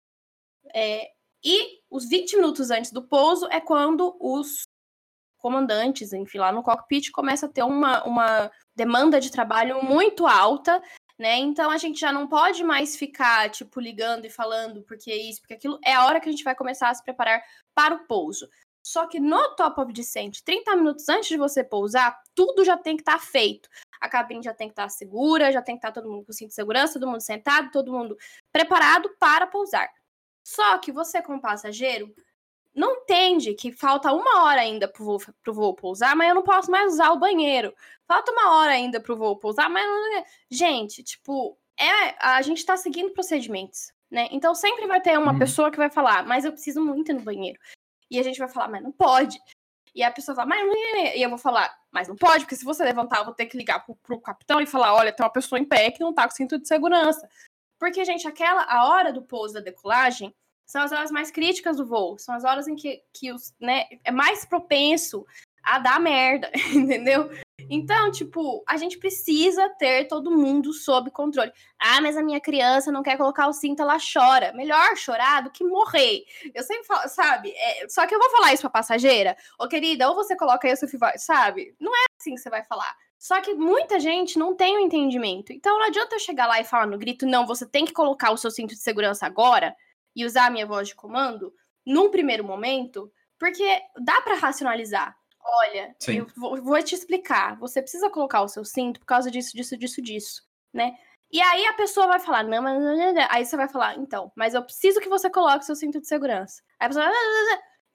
É, 0.74 1.12
e 1.43 1.82
os 1.89 2.08
20 2.08 2.38
minutos 2.38 2.71
antes 2.71 2.91
do 2.91 3.03
pouso 3.03 3.47
é 3.51 3.60
quando 3.60 4.15
os 4.19 4.63
comandantes, 5.38 6.13
enfim, 6.13 6.38
lá 6.38 6.51
no 6.51 6.63
cockpit 6.63 7.12
começa 7.12 7.47
a 7.47 7.49
ter 7.49 7.63
uma, 7.63 8.01
uma 8.06 8.51
demanda 8.73 9.19
de 9.19 9.29
trabalho 9.29 9.84
muito 9.84 10.25
alta, 10.25 10.82
né? 11.19 11.36
Então 11.38 11.69
a 11.69 11.77
gente 11.77 11.99
já 11.99 12.13
não 12.13 12.27
pode 12.27 12.63
mais 12.63 12.95
ficar, 12.95 13.49
tipo, 13.49 13.79
ligando 13.79 14.25
e 14.25 14.29
falando 14.29 14.82
porque 14.84 15.13
isso, 15.13 15.41
porque 15.41 15.56
aquilo. 15.56 15.77
É 15.86 15.93
a 15.93 16.06
hora 16.06 16.21
que 16.21 16.29
a 16.29 16.32
gente 16.32 16.45
vai 16.45 16.56
começar 16.56 16.89
a 16.89 16.95
se 16.95 17.03
preparar 17.03 17.43
para 17.75 17.95
o 17.95 18.08
pouso. 18.08 18.49
Só 18.86 19.06
que 19.08 19.19
no 19.19 19.56
top 19.56 19.82
of 19.82 19.93
descent, 19.93 20.39
30 20.43 20.75
minutos 20.75 21.08
antes 21.08 21.29
de 21.29 21.38
você 21.38 21.63
pousar, 21.63 22.21
tudo 22.36 22.65
já 22.65 22.77
tem 22.77 22.95
que 22.95 23.01
estar 23.01 23.13
tá 23.13 23.19
feito. 23.19 23.69
A 24.01 24.10
cabine 24.10 24.43
já 24.43 24.53
tem 24.53 24.67
que 24.67 24.73
estar 24.73 24.84
tá 24.84 24.89
segura, 24.89 25.51
já 25.51 25.62
tem 25.62 25.75
que 25.75 25.79
estar 25.79 25.91
tá 25.91 26.01
todo 26.01 26.12
mundo 26.12 26.25
com 26.25 26.34
cinto 26.34 26.49
de 26.49 26.56
segurança, 26.56 26.99
todo 26.99 27.10
mundo 27.10 27.21
sentado, 27.21 27.71
todo 27.71 27.91
mundo 27.91 28.17
preparado 28.51 29.10
para 29.19 29.47
pousar. 29.47 29.89
Só 30.43 30.77
que 30.77 30.91
você, 30.91 31.21
como 31.21 31.41
passageiro, 31.41 32.13
não 32.75 32.97
entende 32.97 33.53
que 33.53 33.71
falta 33.71 34.12
uma 34.12 34.43
hora 34.43 34.62
ainda 34.62 34.88
pro 34.88 35.06
voo, 35.06 35.19
pro 35.41 35.53
voo 35.53 35.75
pousar, 35.75 36.15
mas 36.15 36.29
eu 36.29 36.36
não 36.36 36.43
posso 36.43 36.69
mais 36.69 36.93
usar 36.93 37.12
o 37.12 37.19
banheiro. 37.19 37.73
Falta 38.08 38.32
uma 38.32 38.58
hora 38.58 38.71
ainda 38.71 38.99
pro 38.99 39.15
voo 39.15 39.38
pousar, 39.38 39.69
mas 39.69 39.86
não... 39.86 40.23
Gente, 40.49 41.03
tipo, 41.03 41.58
é, 41.79 42.15
a 42.19 42.41
gente 42.41 42.65
tá 42.65 42.75
seguindo 42.75 43.13
procedimentos, 43.13 43.91
né? 44.10 44.27
Então 44.32 44.53
sempre 44.53 44.88
vai 44.88 44.99
ter 45.01 45.17
uma 45.17 45.32
hum. 45.32 45.39
pessoa 45.39 45.71
que 45.71 45.77
vai 45.77 45.89
falar, 45.89 46.25
mas 46.25 46.45
eu 46.45 46.51
preciso 46.51 46.84
muito 46.84 47.12
ir 47.12 47.15
no 47.15 47.21
banheiro. 47.21 47.60
E 48.10 48.19
a 48.19 48.23
gente 48.23 48.39
vai 48.39 48.47
falar, 48.47 48.67
mas 48.67 48.84
não 48.84 48.91
pode. 48.91 49.39
E 49.95 50.01
a 50.01 50.12
pessoa 50.12 50.36
fala, 50.36 50.47
mas 50.47 50.65
não 50.65 50.75
E 50.75 51.21
eu 51.21 51.29
vou 51.29 51.38
falar, 51.38 51.71
mas 51.91 52.08
não 52.08 52.15
pode, 52.15 52.45
porque 52.45 52.56
se 52.56 52.65
você 52.65 52.84
levantar, 52.84 53.19
eu 53.19 53.25
vou 53.25 53.34
ter 53.34 53.45
que 53.45 53.58
ligar 53.58 53.86
pro, 53.86 53.95
pro 53.95 54.19
capitão 54.19 54.60
e 54.60 54.65
falar, 54.65 54.95
olha, 54.95 55.12
tem 55.12 55.23
uma 55.23 55.32
pessoa 55.32 55.60
em 55.60 55.65
pé 55.65 55.91
que 55.91 55.99
não 55.99 56.13
tá 56.13 56.27
com 56.27 56.36
cinto 56.36 56.60
de 56.60 56.67
segurança. 56.67 57.29
Porque, 57.84 58.06
gente, 58.06 58.26
aquela, 58.26 58.63
a 58.63 58.88
hora 58.88 59.12
do 59.12 59.22
pouso 59.22 59.56
da 59.56 59.60
decolagem 59.60 60.34
são 60.65 60.82
as 60.82 60.93
horas 60.93 61.12
mais 61.12 61.30
críticas 61.30 61.76
do 61.76 61.86
voo, 61.86 62.17
são 62.17 62.34
as 62.34 62.46
horas 62.46 62.65
em 62.65 62.78
que, 62.78 63.04
que 63.13 63.30
os, 63.30 63.54
né, 63.60 63.84
é 64.06 64.10
mais 64.10 64.46
propenso 64.46 65.26
a 65.62 65.80
dar 65.80 66.00
merda, 66.00 66.50
entendeu? 66.74 67.30
Então, 67.69 68.10
tipo, 68.10 68.63
a 68.65 68.78
gente 68.78 68.98
precisa 68.98 69.67
ter 69.72 70.08
todo 70.08 70.32
mundo 70.32 70.72
sob 70.72 71.12
controle. 71.12 71.52
Ah, 71.78 72.00
mas 72.00 72.15
a 72.15 72.24
minha 72.24 72.39
criança 72.39 72.89
não 72.89 73.04
quer 73.04 73.17
colocar 73.17 73.48
o 73.50 73.54
cinto, 73.54 73.82
ela 73.82 73.98
chora. 73.98 74.54
Melhor 74.54 74.96
chorar 74.96 75.41
do 75.43 75.52
que 75.52 75.65
morrer. 75.65 76.24
Eu 76.56 76.63
sempre 76.63 76.86
falo, 76.86 77.10
sabe? 77.10 77.52
É, 77.52 77.89
só 77.89 78.08
que 78.08 78.15
eu 78.15 78.19
vou 78.19 78.30
falar 78.30 78.54
isso 78.54 78.62
pra 78.62 78.69
passageira. 78.69 79.36
Ô, 79.60 79.67
querida, 79.67 80.08
ou 80.08 80.15
você 80.15 80.38
coloca 80.38 80.65
aí 80.65 80.74
o 80.74 80.78
seu 80.78 80.88
vai, 80.98 81.17
sabe? 81.17 81.76
Não 81.82 81.93
é 81.93 82.06
assim 82.17 82.36
que 82.36 82.39
você 82.39 82.50
vai 82.50 82.63
falar. 82.63 82.96
Só 83.24 83.40
que 83.40 83.54
muita 83.54 84.02
gente 84.02 84.38
não 84.38 84.54
tem 84.54 84.76
o 84.76 84.82
um 84.82 84.86
entendimento. 84.86 85.54
Então 85.54 85.80
não 85.80 85.86
adianta 85.86 86.14
eu 86.14 86.20
chegar 86.20 86.46
lá 86.46 86.60
e 86.60 86.66
falar 86.66 86.86
no 86.86 86.98
grito, 86.98 87.26
não, 87.26 87.48
você 87.48 87.66
tem 87.66 87.86
que 87.86 87.94
colocar 87.94 88.32
o 88.32 88.38
seu 88.38 88.52
cinto 88.52 88.74
de 88.74 88.82
segurança 88.82 89.26
agora 89.26 89.74
e 90.14 90.26
usar 90.26 90.48
a 90.48 90.50
minha 90.50 90.68
voz 90.68 90.90
de 90.90 90.96
comando 90.96 91.54
num 91.86 92.12
primeiro 92.12 92.44
momento, 92.44 93.10
porque 93.40 93.82
dá 93.98 94.20
para 94.20 94.36
racionalizar. 94.36 95.18
Olha, 95.42 95.96
Sim. 96.00 96.18
eu 96.18 96.28
vou, 96.36 96.62
vou, 96.62 96.84
te 96.84 96.96
explicar. 96.96 97.58
Você 97.60 97.82
precisa 97.82 98.10
colocar 98.10 98.42
o 98.42 98.50
seu 98.50 98.66
cinto 98.66 99.00
por 99.00 99.06
causa 99.06 99.32
disso, 99.32 99.56
disso, 99.56 99.78
disso, 99.78 100.02
disso, 100.02 100.44
né? 100.74 100.94
E 101.32 101.42
aí 101.42 101.66
a 101.68 101.74
pessoa 101.76 102.08
vai 102.08 102.20
falar, 102.20 102.44
não, 102.44 102.62
mas... 102.62 102.78
Aí 103.30 103.46
você 103.46 103.56
vai 103.56 103.70
falar, 103.70 103.98
então, 103.98 104.34
mas 104.36 104.54
eu 104.54 104.62
preciso 104.62 105.00
que 105.00 105.08
você 105.08 105.30
coloque 105.30 105.64
o 105.64 105.66
seu 105.66 105.78
cinto 105.78 106.02
de 106.02 106.08
segurança. 106.08 106.62
Aí 106.78 106.88
a 106.88 106.90
pessoa... 106.90 107.06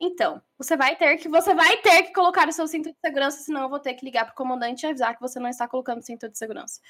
Então, 0.00 0.40
você 0.56 0.76
vai 0.76 0.94
ter 0.96 1.16
que 1.16 1.28
você 1.28 1.54
vai 1.54 1.76
ter 1.78 2.04
que 2.04 2.12
colocar 2.12 2.48
o 2.48 2.52
seu 2.52 2.68
cinto 2.68 2.90
de 2.90 2.98
segurança, 3.04 3.42
senão 3.42 3.62
eu 3.62 3.68
vou 3.68 3.80
ter 3.80 3.94
que 3.94 4.04
ligar 4.04 4.24
pro 4.24 4.34
comandante 4.34 4.84
e 4.84 4.86
avisar 4.86 5.14
que 5.14 5.20
você 5.20 5.40
não 5.40 5.48
está 5.48 5.66
colocando 5.66 5.98
o 5.98 6.02
cinto 6.02 6.28
de 6.28 6.38
segurança. 6.38 6.80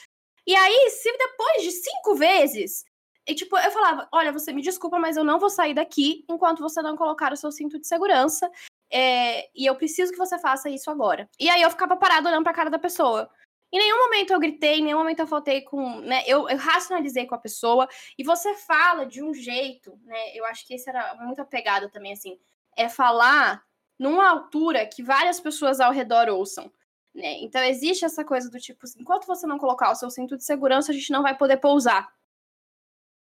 E 0.46 0.54
aí, 0.54 0.90
se 0.90 1.10
depois 1.16 1.62
de 1.62 1.70
cinco 1.72 2.14
vezes 2.14 2.84
e, 3.28 3.34
tipo, 3.34 3.56
eu 3.58 3.70
falava: 3.70 4.08
olha, 4.10 4.32
você 4.32 4.52
me 4.52 4.62
desculpa, 4.62 4.98
mas 4.98 5.16
eu 5.16 5.22
não 5.22 5.38
vou 5.38 5.50
sair 5.50 5.74
daqui 5.74 6.24
enquanto 6.28 6.60
você 6.60 6.80
não 6.80 6.96
colocar 6.96 7.30
o 7.30 7.36
seu 7.36 7.52
cinto 7.52 7.78
de 7.78 7.86
segurança. 7.86 8.50
É, 8.90 9.50
e 9.54 9.66
eu 9.66 9.76
preciso 9.76 10.10
que 10.10 10.18
você 10.18 10.38
faça 10.38 10.70
isso 10.70 10.90
agora. 10.90 11.28
E 11.38 11.50
aí 11.50 11.60
eu 11.60 11.70
ficava 11.70 11.94
parado 11.94 12.26
olhando 12.26 12.44
pra 12.44 12.54
cara 12.54 12.70
da 12.70 12.78
pessoa. 12.78 13.30
Em 13.70 13.78
nenhum 13.78 13.98
momento 13.98 14.32
eu 14.32 14.40
gritei, 14.40 14.78
em 14.78 14.82
nenhum 14.84 14.98
momento 14.98 15.20
eu 15.20 15.26
faltei 15.26 15.60
com. 15.60 16.00
Né, 16.00 16.22
eu, 16.26 16.48
eu 16.48 16.56
racionalizei 16.56 17.26
com 17.26 17.34
a 17.34 17.38
pessoa. 17.38 17.86
E 18.16 18.24
você 18.24 18.54
fala 18.54 19.04
de 19.04 19.22
um 19.22 19.34
jeito, 19.34 19.98
né? 20.04 20.34
Eu 20.34 20.46
acho 20.46 20.66
que 20.66 20.72
esse 20.72 20.88
era 20.88 21.14
muito 21.16 21.42
a 21.42 21.44
pegada 21.44 21.90
também, 21.90 22.14
assim. 22.14 22.38
É 22.78 22.88
falar 22.88 23.62
numa 23.98 24.28
altura 24.30 24.86
que 24.86 25.02
várias 25.02 25.40
pessoas 25.40 25.80
ao 25.80 25.92
redor 25.92 26.28
ouçam. 26.28 26.72
Né? 27.14 27.40
Então 27.40 27.62
existe 27.62 28.04
essa 28.04 28.24
coisa 28.24 28.48
do 28.48 28.58
tipo, 28.58 28.86
enquanto 28.98 29.26
você 29.26 29.46
não 29.46 29.58
colocar 29.58 29.90
o 29.90 29.94
seu 29.94 30.10
cinto 30.10 30.36
de 30.36 30.44
segurança, 30.44 30.92
a 30.92 30.94
gente 30.94 31.10
não 31.10 31.22
vai 31.22 31.36
poder 31.36 31.56
pousar. 31.56 32.08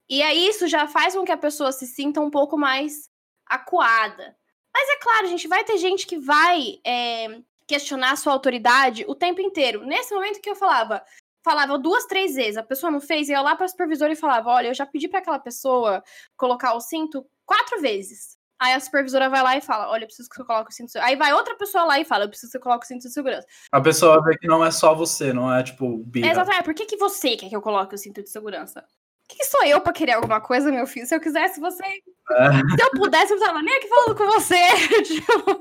E 0.08 0.22
aí 0.22 0.48
isso 0.48 0.66
já 0.66 0.86
faz 0.86 1.14
com 1.14 1.24
que 1.24 1.32
a 1.32 1.36
pessoa 1.36 1.72
se 1.72 1.86
sinta 1.86 2.20
um 2.20 2.30
pouco 2.30 2.56
mais 2.56 3.10
acuada. 3.46 4.36
Mas 4.72 4.88
é 4.88 4.96
claro, 4.98 5.26
gente, 5.28 5.48
vai 5.48 5.64
ter 5.64 5.76
gente 5.78 6.06
que 6.06 6.18
vai 6.18 6.80
é, 6.84 7.40
questionar 7.66 8.12
a 8.12 8.16
sua 8.16 8.32
autoridade 8.32 9.04
o 9.08 9.14
tempo 9.14 9.40
inteiro. 9.40 9.84
Nesse 9.84 10.14
momento 10.14 10.40
que 10.40 10.50
eu 10.50 10.56
falava, 10.56 11.04
falava 11.44 11.78
duas, 11.78 12.06
três 12.06 12.34
vezes, 12.34 12.56
a 12.56 12.62
pessoa 12.62 12.90
não 12.90 13.00
fez, 13.00 13.28
ia 13.28 13.40
lá 13.40 13.56
para 13.56 13.66
o 13.66 13.68
supervisor 13.68 14.10
e 14.10 14.16
falava: 14.16 14.50
Olha, 14.50 14.68
eu 14.68 14.74
já 14.74 14.86
pedi 14.86 15.08
para 15.08 15.20
aquela 15.20 15.38
pessoa 15.38 16.02
colocar 16.36 16.74
o 16.74 16.80
cinto 16.80 17.24
quatro 17.44 17.80
vezes. 17.80 18.39
Aí 18.60 18.74
a 18.74 18.80
supervisora 18.80 19.30
vai 19.30 19.42
lá 19.42 19.56
e 19.56 19.60
fala: 19.62 19.88
Olha, 19.88 20.04
eu 20.04 20.06
preciso 20.06 20.28
que 20.28 20.36
você 20.36 20.44
coloque 20.44 20.70
o 20.70 20.74
cinto 20.74 20.86
de 20.86 20.92
segurança. 20.92 21.10
Aí 21.10 21.16
vai 21.16 21.32
outra 21.32 21.56
pessoa 21.56 21.84
lá 21.84 21.98
e 21.98 22.04
fala: 22.04 22.24
Eu 22.24 22.28
preciso 22.28 22.52
que 22.52 22.58
você 22.58 22.62
coloque 22.62 22.84
o 22.84 22.88
cinto 22.88 23.02
de 23.02 23.12
segurança. 23.12 23.46
A 23.72 23.80
pessoa 23.80 24.22
vê 24.22 24.36
que 24.36 24.46
não 24.46 24.64
é 24.64 24.70
só 24.70 24.94
você, 24.94 25.32
não 25.32 25.52
é 25.52 25.62
tipo. 25.62 26.04
Bira. 26.04 26.28
Exatamente. 26.28 26.64
Por 26.64 26.74
que, 26.74 26.84
que 26.84 26.96
você 26.98 27.36
quer 27.36 27.48
que 27.48 27.56
eu 27.56 27.62
coloque 27.62 27.94
o 27.94 27.98
cinto 27.98 28.22
de 28.22 28.28
segurança? 28.28 28.84
que 29.36 29.44
sou 29.44 29.64
eu 29.64 29.80
para 29.80 29.92
querer 29.92 30.12
alguma 30.12 30.40
coisa, 30.40 30.72
meu 30.72 30.86
filho? 30.86 31.06
Se 31.06 31.14
eu 31.14 31.20
quisesse, 31.20 31.60
você. 31.60 31.84
É. 31.84 32.52
Se 32.52 32.82
eu 32.82 32.90
pudesse, 32.92 33.32
eu 33.32 33.38
não 33.38 33.46
tava 33.46 33.62
nem 33.62 33.76
aqui 33.76 33.88
falando 33.88 34.16
com 34.16 34.26
você. 34.26 34.54
Tipo, 35.04 35.60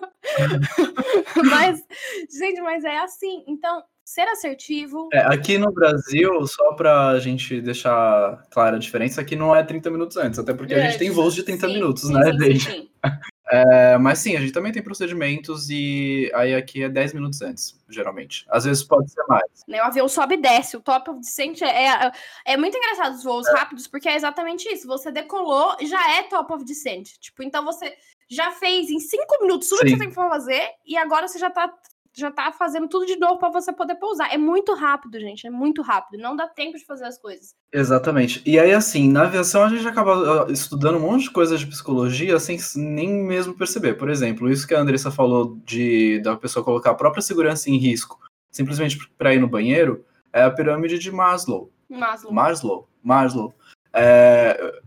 mas, 1.49 1.83
gente, 2.29 2.61
mas 2.61 2.83
é 2.83 2.97
assim. 2.99 3.43
Então, 3.47 3.83
ser 4.09 4.27
assertivo. 4.27 5.07
É, 5.13 5.19
aqui 5.19 5.59
no 5.59 5.71
Brasil, 5.71 6.47
só 6.47 6.73
pra 6.73 7.19
gente 7.19 7.61
deixar 7.61 8.43
clara 8.49 8.75
a 8.75 8.79
diferença, 8.79 9.21
aqui 9.21 9.35
não 9.35 9.55
é 9.55 9.61
30 9.61 9.91
minutos 9.91 10.17
antes, 10.17 10.39
até 10.39 10.51
porque 10.51 10.73
é, 10.73 10.81
a 10.81 10.89
gente 10.89 10.97
tem 10.97 11.11
voos 11.11 11.35
de 11.35 11.43
30 11.43 11.67
sim, 11.67 11.73
minutos, 11.73 12.01
sim, 12.01 12.13
né, 12.13 12.31
sim? 12.31 12.59
Sim, 12.59 12.89
é, 13.51 13.99
mas 13.99 14.17
sim, 14.17 14.35
a 14.35 14.39
gente 14.39 14.51
também 14.51 14.71
tem 14.71 14.81
procedimentos 14.81 15.69
e 15.69 16.31
aí 16.33 16.55
aqui 16.55 16.81
é 16.81 16.89
10 16.89 17.13
minutos 17.13 17.39
antes, 17.43 17.79
geralmente. 17.87 18.47
Às 18.49 18.63
vezes 18.63 18.83
pode 18.83 19.11
ser 19.11 19.23
mais. 19.27 19.43
Né, 19.67 19.79
o 19.79 19.85
avião 19.85 20.07
sobe 20.07 20.33
e 20.33 20.41
desce, 20.41 20.75
o 20.75 20.81
top 20.81 21.11
of 21.11 21.19
descent 21.19 21.61
é, 21.61 21.67
é, 21.67 22.11
é 22.45 22.57
muito 22.57 22.75
engraçado 22.75 23.13
os 23.13 23.23
voos 23.23 23.47
é. 23.47 23.51
rápidos, 23.51 23.85
porque 23.85 24.09
é 24.09 24.15
exatamente 24.15 24.67
isso. 24.69 24.87
Você 24.87 25.11
decolou, 25.11 25.77
já 25.83 26.17
é 26.17 26.23
top 26.23 26.51
of 26.51 26.65
descent. 26.65 27.09
Tipo, 27.19 27.43
então 27.43 27.63
você 27.63 27.95
já 28.27 28.49
fez 28.53 28.89
em 28.89 28.99
5 28.99 29.37
minutos 29.39 29.69
tudo 29.69 29.81
sim. 29.81 29.85
que 29.85 29.91
você 29.91 29.99
tem 29.99 30.09
que 30.09 30.15
fazer 30.15 30.67
e 30.83 30.97
agora 30.97 31.27
você 31.27 31.37
já 31.37 31.51
tá 31.51 31.71
já 32.19 32.31
tá 32.31 32.51
fazendo 32.51 32.87
tudo 32.87 33.05
de 33.05 33.15
novo 33.17 33.37
para 33.37 33.49
você 33.49 33.71
poder 33.71 33.95
pousar. 33.95 34.33
É 34.33 34.37
muito 34.37 34.73
rápido, 34.73 35.19
gente, 35.19 35.47
é 35.47 35.49
muito 35.49 35.81
rápido. 35.81 36.21
Não 36.21 36.35
dá 36.35 36.47
tempo 36.47 36.77
de 36.77 36.85
fazer 36.85 37.05
as 37.05 37.17
coisas. 37.17 37.55
Exatamente. 37.71 38.41
E 38.45 38.59
aí, 38.59 38.73
assim, 38.73 39.09
na 39.11 39.23
aviação 39.23 39.63
a 39.63 39.69
gente 39.69 39.87
acaba 39.87 40.43
ah, 40.45 40.51
estudando 40.51 40.97
um 40.97 41.01
monte 41.01 41.23
de 41.23 41.31
coisas 41.31 41.59
de 41.59 41.67
psicologia 41.67 42.39
sem 42.39 42.57
nem 42.75 43.09
mesmo 43.09 43.53
perceber. 43.53 43.93
Por 43.95 44.09
exemplo, 44.09 44.51
isso 44.51 44.67
que 44.67 44.75
a 44.75 44.81
Andressa 44.81 45.11
falou 45.11 45.57
de 45.65 46.19
da 46.21 46.35
pessoa 46.35 46.63
colocar 46.63 46.91
a 46.91 46.95
própria 46.95 47.21
segurança 47.21 47.69
em 47.69 47.77
risco, 47.77 48.19
simplesmente 48.51 48.97
para 49.17 49.33
ir 49.33 49.39
no 49.39 49.47
banheiro, 49.47 50.05
é 50.33 50.43
a 50.43 50.51
pirâmide 50.51 50.99
de 50.99 51.11
Maslow. 51.11 51.71
Maslow. 51.89 52.33
Maslow. 52.33 52.89
Maslow. 53.03 53.53
É... 53.93 54.81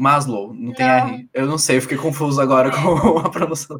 Maslow, 0.00 0.54
não 0.54 0.72
tem 0.72 0.86
não. 0.86 1.08
R. 1.08 1.28
Eu 1.34 1.46
não 1.46 1.58
sei, 1.58 1.76
eu 1.76 1.82
fiquei 1.82 1.98
confuso 1.98 2.40
agora 2.40 2.70
com 2.74 3.18
a 3.18 3.28
pronúncia. 3.28 3.76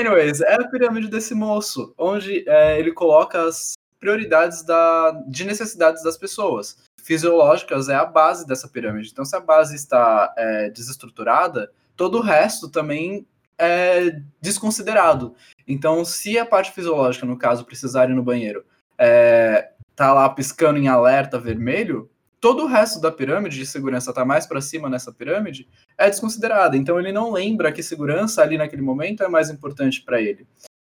Anyways, 0.00 0.40
é 0.40 0.54
a 0.54 0.66
pirâmide 0.66 1.08
desse 1.08 1.34
moço, 1.34 1.92
onde 1.98 2.42
é, 2.48 2.78
ele 2.78 2.90
coloca 2.90 3.42
as 3.42 3.74
prioridades 3.98 4.62
da, 4.62 5.10
de 5.28 5.44
necessidades 5.44 6.02
das 6.02 6.16
pessoas. 6.16 6.78
Fisiológicas 7.02 7.90
é 7.90 7.94
a 7.94 8.06
base 8.06 8.46
dessa 8.46 8.66
pirâmide. 8.66 9.10
Então, 9.12 9.26
se 9.26 9.36
a 9.36 9.40
base 9.40 9.76
está 9.76 10.32
é, 10.38 10.70
desestruturada, 10.70 11.70
todo 11.94 12.16
o 12.16 12.22
resto 12.22 12.70
também 12.70 13.26
é 13.58 14.22
desconsiderado. 14.40 15.34
Então, 15.68 16.02
se 16.02 16.38
a 16.38 16.46
parte 16.46 16.72
fisiológica, 16.72 17.26
no 17.26 17.36
caso, 17.36 17.66
precisar 17.66 18.08
ir 18.08 18.14
no 18.14 18.22
banheiro, 18.22 18.64
é, 18.96 19.70
tá 19.94 20.14
lá 20.14 20.30
piscando 20.30 20.78
em 20.78 20.88
alerta 20.88 21.38
vermelho, 21.38 22.10
todo 22.40 22.64
o 22.64 22.66
resto 22.66 23.00
da 23.00 23.12
pirâmide 23.12 23.58
de 23.58 23.66
segurança 23.66 24.10
está 24.10 24.24
mais 24.24 24.46
para 24.46 24.60
cima 24.60 24.88
nessa 24.88 25.12
pirâmide 25.12 25.68
é 25.96 26.08
desconsiderada. 26.08 26.76
Então 26.76 26.98
ele 26.98 27.12
não 27.12 27.30
lembra 27.30 27.70
que 27.70 27.82
segurança 27.82 28.42
ali 28.42 28.56
naquele 28.56 28.82
momento 28.82 29.22
é 29.22 29.28
mais 29.28 29.50
importante 29.50 30.02
para 30.02 30.20
ele. 30.20 30.46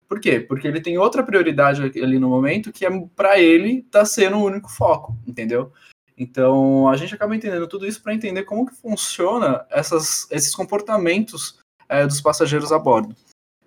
Por 0.07 0.19
quê? 0.19 0.39
Porque 0.39 0.67
ele 0.67 0.81
tem 0.81 0.97
outra 0.97 1.23
prioridade 1.23 1.81
ali 1.83 2.19
no 2.19 2.29
momento 2.29 2.71
que 2.71 2.85
é 2.85 2.89
para 3.15 3.39
ele 3.39 3.83
tá 3.91 4.05
sendo 4.05 4.37
o 4.37 4.45
único 4.45 4.69
foco, 4.69 5.17
entendeu? 5.27 5.71
Então 6.17 6.87
a 6.87 6.95
gente 6.95 7.13
acaba 7.13 7.35
entendendo 7.35 7.67
tudo 7.67 7.87
isso 7.87 8.01
para 8.01 8.13
entender 8.13 8.43
como 8.43 8.65
que 8.65 8.75
funciona 8.75 9.65
essas, 9.69 10.27
esses 10.31 10.53
comportamentos 10.53 11.59
é, 11.87 12.05
dos 12.05 12.21
passageiros 12.21 12.71
a 12.71 12.79
bordo. 12.79 13.15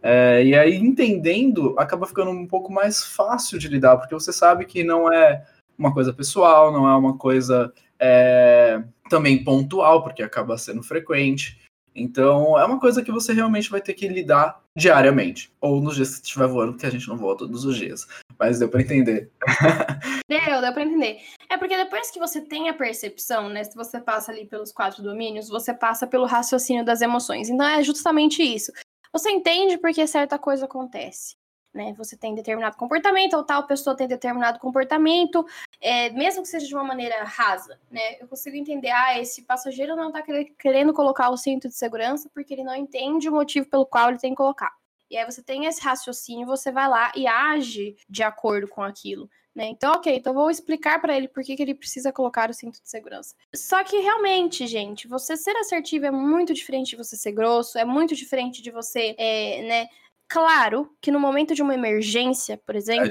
É, 0.02 0.44
e 0.44 0.54
aí 0.56 0.76
entendendo 0.76 1.76
acaba 1.78 2.06
ficando 2.06 2.32
um 2.32 2.46
pouco 2.46 2.72
mais 2.72 3.04
fácil 3.04 3.56
de 3.58 3.68
lidar, 3.68 3.96
porque 3.96 4.14
você 4.14 4.32
sabe 4.32 4.64
que 4.64 4.82
não 4.82 5.12
é 5.12 5.46
uma 5.78 5.92
coisa 5.92 6.12
pessoal, 6.12 6.72
não 6.72 6.88
é 6.88 6.96
uma 6.96 7.16
coisa 7.16 7.72
é, 7.98 8.82
também 9.08 9.42
pontual, 9.42 10.02
porque 10.02 10.22
acaba 10.22 10.58
sendo 10.58 10.82
frequente. 10.82 11.60
Então, 11.94 12.58
é 12.58 12.64
uma 12.64 12.80
coisa 12.80 13.02
que 13.02 13.12
você 13.12 13.32
realmente 13.32 13.70
vai 13.70 13.80
ter 13.80 13.92
que 13.92 14.08
lidar 14.08 14.60
diariamente. 14.74 15.52
Ou 15.60 15.80
nos 15.80 15.94
dias 15.94 16.16
que 16.18 16.24
estiver 16.24 16.46
voando, 16.46 16.72
porque 16.72 16.86
a 16.86 16.90
gente 16.90 17.06
não 17.06 17.16
voa 17.16 17.36
todos 17.36 17.64
os 17.64 17.76
dias. 17.76 18.06
Mas 18.38 18.58
deu 18.58 18.68
para 18.68 18.80
entender. 18.80 19.30
deu, 20.28 20.60
deu 20.60 20.72
para 20.72 20.82
entender. 20.82 21.18
É 21.50 21.58
porque 21.58 21.76
depois 21.76 22.10
que 22.10 22.18
você 22.18 22.40
tem 22.40 22.70
a 22.70 22.74
percepção, 22.74 23.50
né? 23.50 23.62
Se 23.64 23.74
você 23.74 24.00
passa 24.00 24.32
ali 24.32 24.46
pelos 24.46 24.72
quatro 24.72 25.02
domínios, 25.02 25.48
você 25.48 25.74
passa 25.74 26.06
pelo 26.06 26.24
raciocínio 26.24 26.84
das 26.84 27.02
emoções. 27.02 27.50
Então, 27.50 27.66
é 27.66 27.82
justamente 27.82 28.42
isso. 28.42 28.72
Você 29.12 29.30
entende 29.30 29.76
porque 29.76 30.06
certa 30.06 30.38
coisa 30.38 30.64
acontece 30.64 31.36
né? 31.72 31.94
Você 31.96 32.16
tem 32.16 32.34
determinado 32.34 32.76
comportamento, 32.76 33.34
ou 33.34 33.44
tal 33.44 33.66
pessoa 33.66 33.96
tem 33.96 34.06
determinado 34.06 34.58
comportamento, 34.58 35.44
é, 35.80 36.10
mesmo 36.10 36.42
que 36.42 36.48
seja 36.48 36.66
de 36.66 36.74
uma 36.74 36.84
maneira 36.84 37.24
rasa, 37.24 37.78
né? 37.90 38.20
Eu 38.20 38.28
consigo 38.28 38.56
entender, 38.56 38.90
ah, 38.90 39.18
esse 39.18 39.42
passageiro 39.42 39.96
não 39.96 40.08
está 40.08 40.22
querendo 40.58 40.92
colocar 40.92 41.30
o 41.30 41.36
cinto 41.36 41.68
de 41.68 41.74
segurança 41.74 42.30
porque 42.34 42.54
ele 42.54 42.64
não 42.64 42.74
entende 42.74 43.28
o 43.28 43.32
motivo 43.32 43.68
pelo 43.68 43.86
qual 43.86 44.08
ele 44.08 44.18
tem 44.18 44.32
que 44.32 44.36
colocar. 44.36 44.72
E 45.10 45.16
aí 45.16 45.24
você 45.26 45.42
tem 45.42 45.66
esse 45.66 45.82
raciocínio, 45.82 46.46
você 46.46 46.72
vai 46.72 46.88
lá 46.88 47.12
e 47.14 47.26
age 47.26 47.96
de 48.08 48.22
acordo 48.22 48.66
com 48.66 48.82
aquilo. 48.82 49.28
Né? 49.54 49.66
Então, 49.66 49.92
ok, 49.92 50.16
então 50.16 50.32
vou 50.32 50.50
explicar 50.50 50.98
para 50.98 51.14
ele 51.14 51.28
por 51.28 51.42
que, 51.42 51.54
que 51.54 51.62
ele 51.62 51.74
precisa 51.74 52.10
colocar 52.10 52.48
o 52.48 52.54
cinto 52.54 52.80
de 52.80 52.88
segurança. 52.88 53.34
Só 53.54 53.84
que 53.84 53.98
realmente, 53.98 54.66
gente, 54.66 55.06
você 55.06 55.36
ser 55.36 55.54
assertivo 55.58 56.06
é 56.06 56.10
muito 56.10 56.54
diferente 56.54 56.90
de 56.90 56.96
você 56.96 57.16
ser 57.16 57.32
grosso, 57.32 57.78
é 57.78 57.84
muito 57.84 58.14
diferente 58.14 58.62
de 58.62 58.70
você, 58.70 59.14
é, 59.18 59.62
né, 59.62 59.88
Claro 60.32 60.90
que 60.98 61.10
no 61.10 61.20
momento 61.20 61.54
de 61.54 61.60
uma 61.60 61.74
emergência, 61.74 62.56
por 62.56 62.74
exemplo, 62.74 63.04
é 63.04 63.08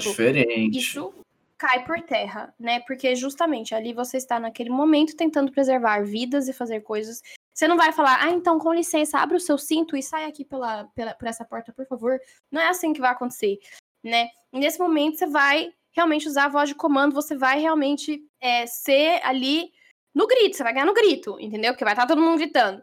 isso 0.72 1.14
cai 1.56 1.86
por 1.86 2.02
terra, 2.02 2.52
né? 2.60 2.80
Porque 2.80 3.16
justamente 3.16 3.76
ali 3.76 3.94
você 3.94 4.18
está 4.18 4.40
naquele 4.40 4.72
momento 4.72 5.16
tentando 5.16 5.52
preservar 5.52 6.04
vidas 6.04 6.48
e 6.48 6.54
fazer 6.54 6.82
coisas. 6.82 7.22
Você 7.54 7.68
não 7.68 7.78
vai 7.78 7.92
falar, 7.92 8.18
ah, 8.24 8.32
então 8.32 8.58
com 8.58 8.74
licença, 8.74 9.20
abre 9.20 9.38
o 9.38 9.40
seu 9.40 9.56
cinto 9.56 9.96
e 9.96 10.02
sai 10.02 10.26
aqui 10.26 10.44
pela, 10.44 10.86
pela, 10.96 11.14
por 11.14 11.28
essa 11.28 11.46
porta, 11.46 11.72
por 11.72 11.86
favor. 11.86 12.20
Não 12.52 12.60
é 12.60 12.70
assim 12.70 12.92
que 12.92 13.00
vai 13.00 13.12
acontecer, 13.12 13.60
né? 14.04 14.30
E 14.52 14.58
nesse 14.58 14.80
momento 14.80 15.20
você 15.20 15.28
vai 15.28 15.72
realmente 15.92 16.28
usar 16.28 16.46
a 16.46 16.50
voz 16.50 16.70
de 16.70 16.74
comando, 16.74 17.14
você 17.14 17.36
vai 17.36 17.60
realmente 17.60 18.26
é, 18.42 18.66
ser 18.66 19.22
ali 19.24 19.72
no 20.16 20.26
grito, 20.26 20.58
você 20.58 20.64
vai 20.64 20.74
ganhar 20.74 20.88
no 20.88 20.96
grito, 20.96 21.40
entendeu? 21.40 21.74
Porque 21.74 21.86
vai 21.86 21.94
estar 21.94 22.08
todo 22.08 22.20
mundo 22.20 22.40
gritando. 22.40 22.82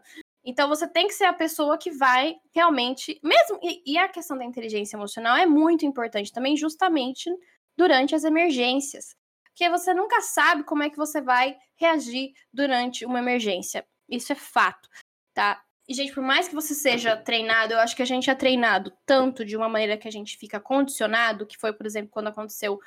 Então 0.49 0.67
você 0.67 0.87
tem 0.87 1.07
que 1.07 1.13
ser 1.13 1.25
a 1.25 1.33
pessoa 1.33 1.77
que 1.77 1.91
vai 1.91 2.35
realmente, 2.51 3.19
mesmo 3.23 3.59
e, 3.61 3.83
e, 3.85 3.97
a 3.99 4.09
questão 4.09 4.35
da 4.35 4.43
inteligência 4.43 4.97
emocional 4.97 5.37
é 5.37 5.45
muito 5.45 5.85
importante 5.85 6.33
também, 6.33 6.57
justamente 6.57 7.29
durante 7.77 8.15
as 8.15 8.23
emergências, 8.23 9.15
porque 9.43 9.69
você 9.69 9.93
nunca 9.93 10.21
sabe 10.21 10.63
como 10.63 10.81
é 10.81 10.89
que 10.89 10.97
você 10.97 11.21
vai 11.21 11.55
reagir 11.75 12.33
durante 12.51 13.05
uma 13.05 13.19
emergência. 13.19 13.85
Isso 14.09 14.31
é 14.31 14.35
fato, 14.35 14.89
tá? 15.35 15.61
E 15.87 15.93
gente, 15.93 16.13
por 16.13 16.23
mais 16.23 16.47
que 16.47 16.55
você 16.55 16.73
seja 16.73 17.15
treinado, 17.15 17.73
eu 17.73 17.79
acho 17.79 17.95
que 17.95 18.01
a 18.01 18.05
gente 18.05 18.27
é 18.27 18.33
treinado 18.33 18.91
tanto 19.05 19.45
de 19.45 19.55
uma 19.55 19.69
maneira 19.69 19.97
que 19.97 20.07
a 20.07 20.11
gente 20.11 20.35
fica 20.35 20.59
condicionado, 20.59 21.45
que 21.45 21.59
foi, 21.59 21.73
por 21.73 21.85
exemplo, 21.85 22.09
quando 22.09 22.27
aconteceu 22.29 22.79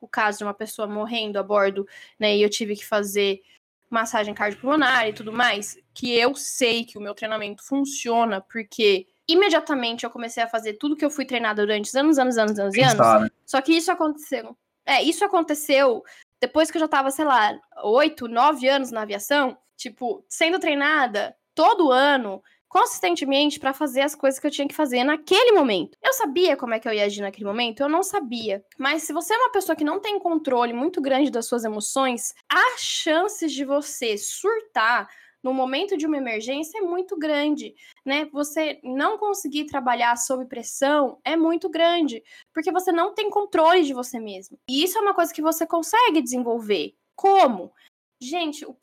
o 0.00 0.06
caso 0.06 0.38
de 0.38 0.44
uma 0.44 0.54
pessoa 0.54 0.86
morrendo 0.86 1.36
a 1.36 1.42
bordo, 1.42 1.84
né, 2.16 2.36
e 2.36 2.42
eu 2.42 2.48
tive 2.48 2.76
que 2.76 2.86
fazer 2.86 3.42
massagem 3.90 4.34
cardiopulmonar 4.34 5.08
e 5.08 5.12
tudo 5.12 5.32
mais, 5.32 5.78
que 5.94 6.12
eu 6.12 6.34
sei 6.34 6.84
que 6.84 6.98
o 6.98 7.00
meu 7.00 7.14
treinamento 7.14 7.62
funciona, 7.64 8.40
porque 8.40 9.06
imediatamente 9.26 10.04
eu 10.04 10.10
comecei 10.10 10.42
a 10.42 10.48
fazer 10.48 10.74
tudo 10.74 10.96
que 10.96 11.04
eu 11.04 11.10
fui 11.10 11.24
treinada 11.24 11.62
durante 11.62 11.96
anos, 11.96 12.18
anos, 12.18 12.38
anos, 12.38 12.58
anos 12.58 12.74
e 12.74 12.82
anos. 12.82 13.22
Né? 13.22 13.30
Só 13.44 13.60
que 13.60 13.72
isso 13.72 13.90
aconteceu. 13.90 14.56
É, 14.86 15.02
isso 15.02 15.24
aconteceu 15.24 16.02
depois 16.40 16.70
que 16.70 16.78
eu 16.78 16.80
já 16.80 16.88
tava, 16.88 17.10
sei 17.10 17.24
lá, 17.24 17.58
oito, 17.82 18.28
nove 18.28 18.68
anos 18.68 18.90
na 18.90 19.02
aviação, 19.02 19.56
tipo, 19.76 20.24
sendo 20.28 20.58
treinada 20.58 21.36
todo 21.54 21.90
ano, 21.90 22.42
consistentemente 22.68 23.58
para 23.58 23.72
fazer 23.72 24.02
as 24.02 24.14
coisas 24.14 24.38
que 24.38 24.46
eu 24.46 24.50
tinha 24.50 24.68
que 24.68 24.74
fazer 24.74 25.02
naquele 25.04 25.52
momento. 25.52 25.96
Eu 26.02 26.12
sabia 26.12 26.56
como 26.56 26.74
é 26.74 26.80
que 26.80 26.88
eu 26.88 26.92
ia 26.92 27.04
agir 27.04 27.22
naquele 27.22 27.46
momento? 27.46 27.80
Eu 27.80 27.88
não 27.88 28.02
sabia. 28.02 28.62
Mas 28.78 29.04
se 29.04 29.12
você 29.12 29.34
é 29.34 29.38
uma 29.38 29.52
pessoa 29.52 29.74
que 29.74 29.84
não 29.84 30.00
tem 30.00 30.18
controle 30.18 30.72
muito 30.72 31.00
grande 31.00 31.30
das 31.30 31.46
suas 31.46 31.64
emoções, 31.64 32.34
as 32.48 32.80
chances 32.80 33.52
de 33.52 33.64
você 33.64 34.16
surtar 34.18 35.08
no 35.42 35.54
momento 35.54 35.96
de 35.96 36.06
uma 36.06 36.16
emergência 36.16 36.78
é 36.78 36.82
muito 36.82 37.16
grande, 37.16 37.74
né? 38.04 38.24
Você 38.32 38.80
não 38.82 39.16
conseguir 39.16 39.66
trabalhar 39.66 40.16
sob 40.16 40.44
pressão 40.46 41.20
é 41.24 41.36
muito 41.36 41.68
grande, 41.68 42.22
porque 42.52 42.72
você 42.72 42.90
não 42.90 43.14
tem 43.14 43.30
controle 43.30 43.84
de 43.84 43.94
você 43.94 44.18
mesmo. 44.18 44.58
E 44.68 44.82
isso 44.82 44.98
é 44.98 45.00
uma 45.00 45.14
coisa 45.14 45.32
que 45.32 45.42
você 45.42 45.66
consegue 45.66 46.20
desenvolver. 46.20 46.94
Como? 47.14 47.72
Gente, 48.20 48.66
o, 48.66 48.76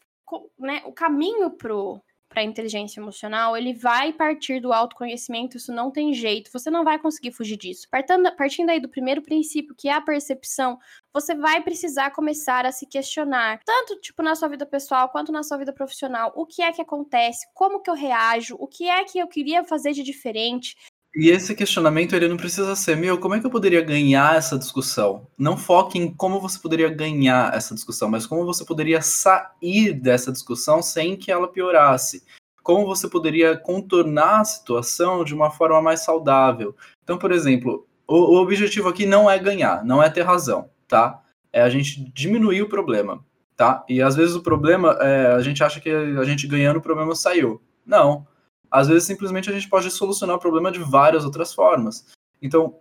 né, 0.58 0.82
o 0.86 0.93
caminho 0.93 1.52
pro 1.52 2.02
para 2.36 2.43
inteligência 2.43 3.00
emocional, 3.00 3.56
ele 3.56 3.74
vai 3.74 4.12
partir 4.12 4.60
do 4.60 4.74
autoconhecimento, 4.74 5.56
isso 5.56 5.71
não 5.71 5.89
tem 5.89 6.13
jeito, 6.13 6.52
você 6.52 6.69
não 6.69 6.84
vai 6.84 7.00
conseguir 7.00 7.32
fugir 7.32 7.56
disso. 7.56 7.88
Partindo, 7.89 8.36
partindo 8.36 8.69
aí 8.71 8.80
do 8.80 8.89
primeiro 8.89 9.21
princípio, 9.21 9.74
que 9.74 9.88
é 9.88 9.93
a 9.93 10.02
percepção, 10.02 10.78
você 11.13 11.34
vai 11.34 11.63
precisar 11.63 12.12
começar 12.12 12.65
a 12.65 12.74
se 12.74 12.86
questionar, 12.86 13.62
tanto 13.65 13.95
tipo 14.02 14.21
na 14.21 14.36
sua 14.36 14.50
vida 14.50 14.65
pessoal 14.65 15.08
quanto 15.08 15.32
na 15.32 15.43
sua 15.43 15.58
vida 15.58 15.71
profissional, 15.71 16.34
o 16.36 16.45
que 16.45 16.62
é 16.62 16.74
que 16.74 16.82
acontece, 16.82 17.48
como 17.54 17.82
que 17.82 17.89
eu 17.89 17.95
reajo, 17.95 18.58
o 18.60 18.67
que 18.67 18.89
é 18.89 19.02
que 19.06 19.17
eu 19.17 19.30
queria 19.30 19.63
fazer 19.63 19.93
de 19.93 20.04
diferente, 20.04 20.76
e 21.15 21.30
esse 21.30 21.56
questionamento 21.56 22.13
ele 22.13 22.28
não 22.28 22.36
precisa 22.36 22.75
ser, 22.75 22.97
meu, 22.97 23.17
como 23.17 23.36
é 23.36 23.39
que 23.39 23.45
eu 23.45 23.49
poderia 23.49 23.82
ganhar 23.82 24.36
essa 24.36 24.58
discussão? 24.58 25.25
Não 25.38 25.56
foque 25.56 25.97
em 25.97 26.13
como 26.13 26.41
você 26.41 26.60
poderia 26.60 26.89
ganhar 26.89 27.56
essa 27.56 27.73
discussão, 27.73 28.10
mas 28.10 28.25
como 28.28 28.45
você 28.45 28.65
poderia 28.65 29.01
sair 29.01 29.93
dessa 29.93 30.30
discussão 30.30 30.82
sem 30.82 31.15
que 31.15 31.32
ela 31.32 31.47
piorasse. 31.47 32.25
Como 32.62 32.86
você 32.86 33.08
poderia 33.08 33.56
contornar 33.56 34.41
a 34.41 34.43
situação 34.43 35.23
de 35.23 35.34
uma 35.34 35.49
forma 35.49 35.82
mais 35.82 36.01
saudável. 36.01 36.75
Então, 37.04 37.17
por 37.17 37.32
exemplo, 37.32 37.88
o, 38.06 38.36
o 38.36 38.41
objetivo 38.41 38.89
aqui 38.89 39.06
não 39.06 39.32
é 39.32 39.39
ganhar, 39.39 39.86
não 39.86 40.04
é 40.04 40.10
ter 40.10 40.23
razão, 40.23 40.69
tá? 40.86 41.21
É 41.54 41.62
a 41.62 41.69
gente 41.69 42.12
diminuir 42.13 42.62
o 42.62 42.69
problema, 42.69 43.23
tá? 43.56 43.86
E 43.88 44.01
às 44.01 44.17
vezes 44.17 44.36
o 44.36 44.43
problema, 44.43 44.97
é, 44.99 45.28
a 45.28 45.39
gente 45.39 45.63
acha 45.63 45.80
que 45.80 45.89
a 45.89 46.25
gente 46.25 46.45
ganhando 46.45 46.78
o 46.78 46.82
problema 46.82 47.15
saiu. 47.15 47.62
Não 47.86 48.28
às 48.75 48.89
vezes, 48.89 49.05
simplesmente, 49.05 49.49
a 49.49 49.53
gente 49.53 49.69
pode 49.69 49.89
solucionar 49.89 50.35
o 50.35 50.39
problema 50.39 50.69
de 50.69 50.79
várias 50.79 51.23
outras 51.23 51.53
formas. 51.53 52.05
Então, 52.41 52.75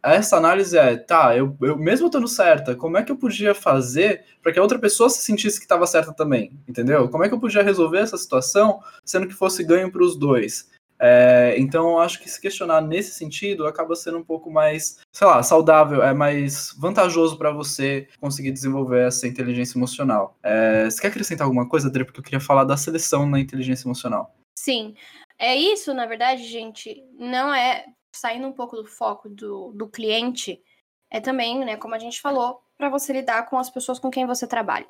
essa 0.00 0.36
análise 0.36 0.78
é, 0.78 0.96
tá, 0.96 1.36
eu, 1.36 1.56
eu 1.60 1.76
mesmo 1.76 2.06
estando 2.06 2.28
certa, 2.28 2.74
como 2.76 2.96
é 2.96 3.02
que 3.02 3.10
eu 3.10 3.16
podia 3.16 3.54
fazer 3.54 4.24
para 4.40 4.52
que 4.52 4.58
a 4.58 4.62
outra 4.62 4.78
pessoa 4.78 5.10
se 5.10 5.20
sentisse 5.20 5.58
que 5.58 5.64
estava 5.64 5.86
certa 5.86 6.12
também, 6.12 6.58
entendeu? 6.68 7.08
Como 7.08 7.24
é 7.24 7.28
que 7.28 7.34
eu 7.34 7.40
podia 7.40 7.62
resolver 7.62 7.98
essa 7.98 8.16
situação 8.16 8.80
sendo 9.04 9.26
que 9.26 9.34
fosse 9.34 9.64
ganho 9.64 9.90
para 9.90 10.02
os 10.02 10.16
dois? 10.16 10.70
É, 11.02 11.54
então, 11.58 11.98
acho 11.98 12.20
que 12.22 12.30
se 12.30 12.40
questionar 12.40 12.80
nesse 12.80 13.12
sentido 13.12 13.66
acaba 13.66 13.96
sendo 13.96 14.18
um 14.18 14.24
pouco 14.24 14.50
mais, 14.50 14.98
sei 15.12 15.26
lá, 15.26 15.42
saudável, 15.42 16.02
é 16.02 16.14
mais 16.14 16.74
vantajoso 16.78 17.36
para 17.36 17.50
você 17.50 18.06
conseguir 18.20 18.52
desenvolver 18.52 19.06
essa 19.06 19.26
inteligência 19.26 19.76
emocional. 19.76 20.38
É, 20.42 20.88
você 20.88 21.00
quer 21.00 21.08
acrescentar 21.08 21.46
alguma 21.46 21.66
coisa, 21.68 21.88
Adri? 21.88 22.04
Porque 22.04 22.20
eu 22.20 22.24
queria 22.24 22.40
falar 22.40 22.64
da 22.64 22.76
seleção 22.76 23.26
na 23.26 23.40
inteligência 23.40 23.86
emocional. 23.86 24.34
Sim. 24.58 24.94
É 25.42 25.56
isso, 25.56 25.94
na 25.94 26.04
verdade, 26.04 26.44
gente, 26.44 27.02
não 27.14 27.52
é 27.52 27.86
saindo 28.12 28.46
um 28.46 28.52
pouco 28.52 28.76
do 28.76 28.84
foco 28.84 29.26
do, 29.26 29.72
do 29.72 29.88
cliente, 29.88 30.62
é 31.10 31.18
também, 31.18 31.64
né, 31.64 31.78
como 31.78 31.94
a 31.94 31.98
gente 31.98 32.20
falou, 32.20 32.60
para 32.76 32.90
você 32.90 33.10
lidar 33.10 33.48
com 33.48 33.58
as 33.58 33.70
pessoas 33.70 33.98
com 33.98 34.10
quem 34.10 34.26
você 34.26 34.46
trabalha. 34.46 34.86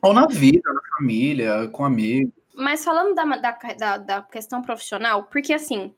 Ou 0.00 0.14
na 0.14 0.26
vida, 0.26 0.62
na 0.72 0.80
família, 0.96 1.68
com 1.68 1.84
amigos. 1.84 2.32
Mas 2.54 2.82
falando 2.82 3.14
da, 3.14 3.24
da, 3.24 3.52
da, 3.52 3.98
da 3.98 4.22
questão 4.22 4.62
profissional, 4.62 5.24
porque 5.24 5.52
assim, 5.52 5.94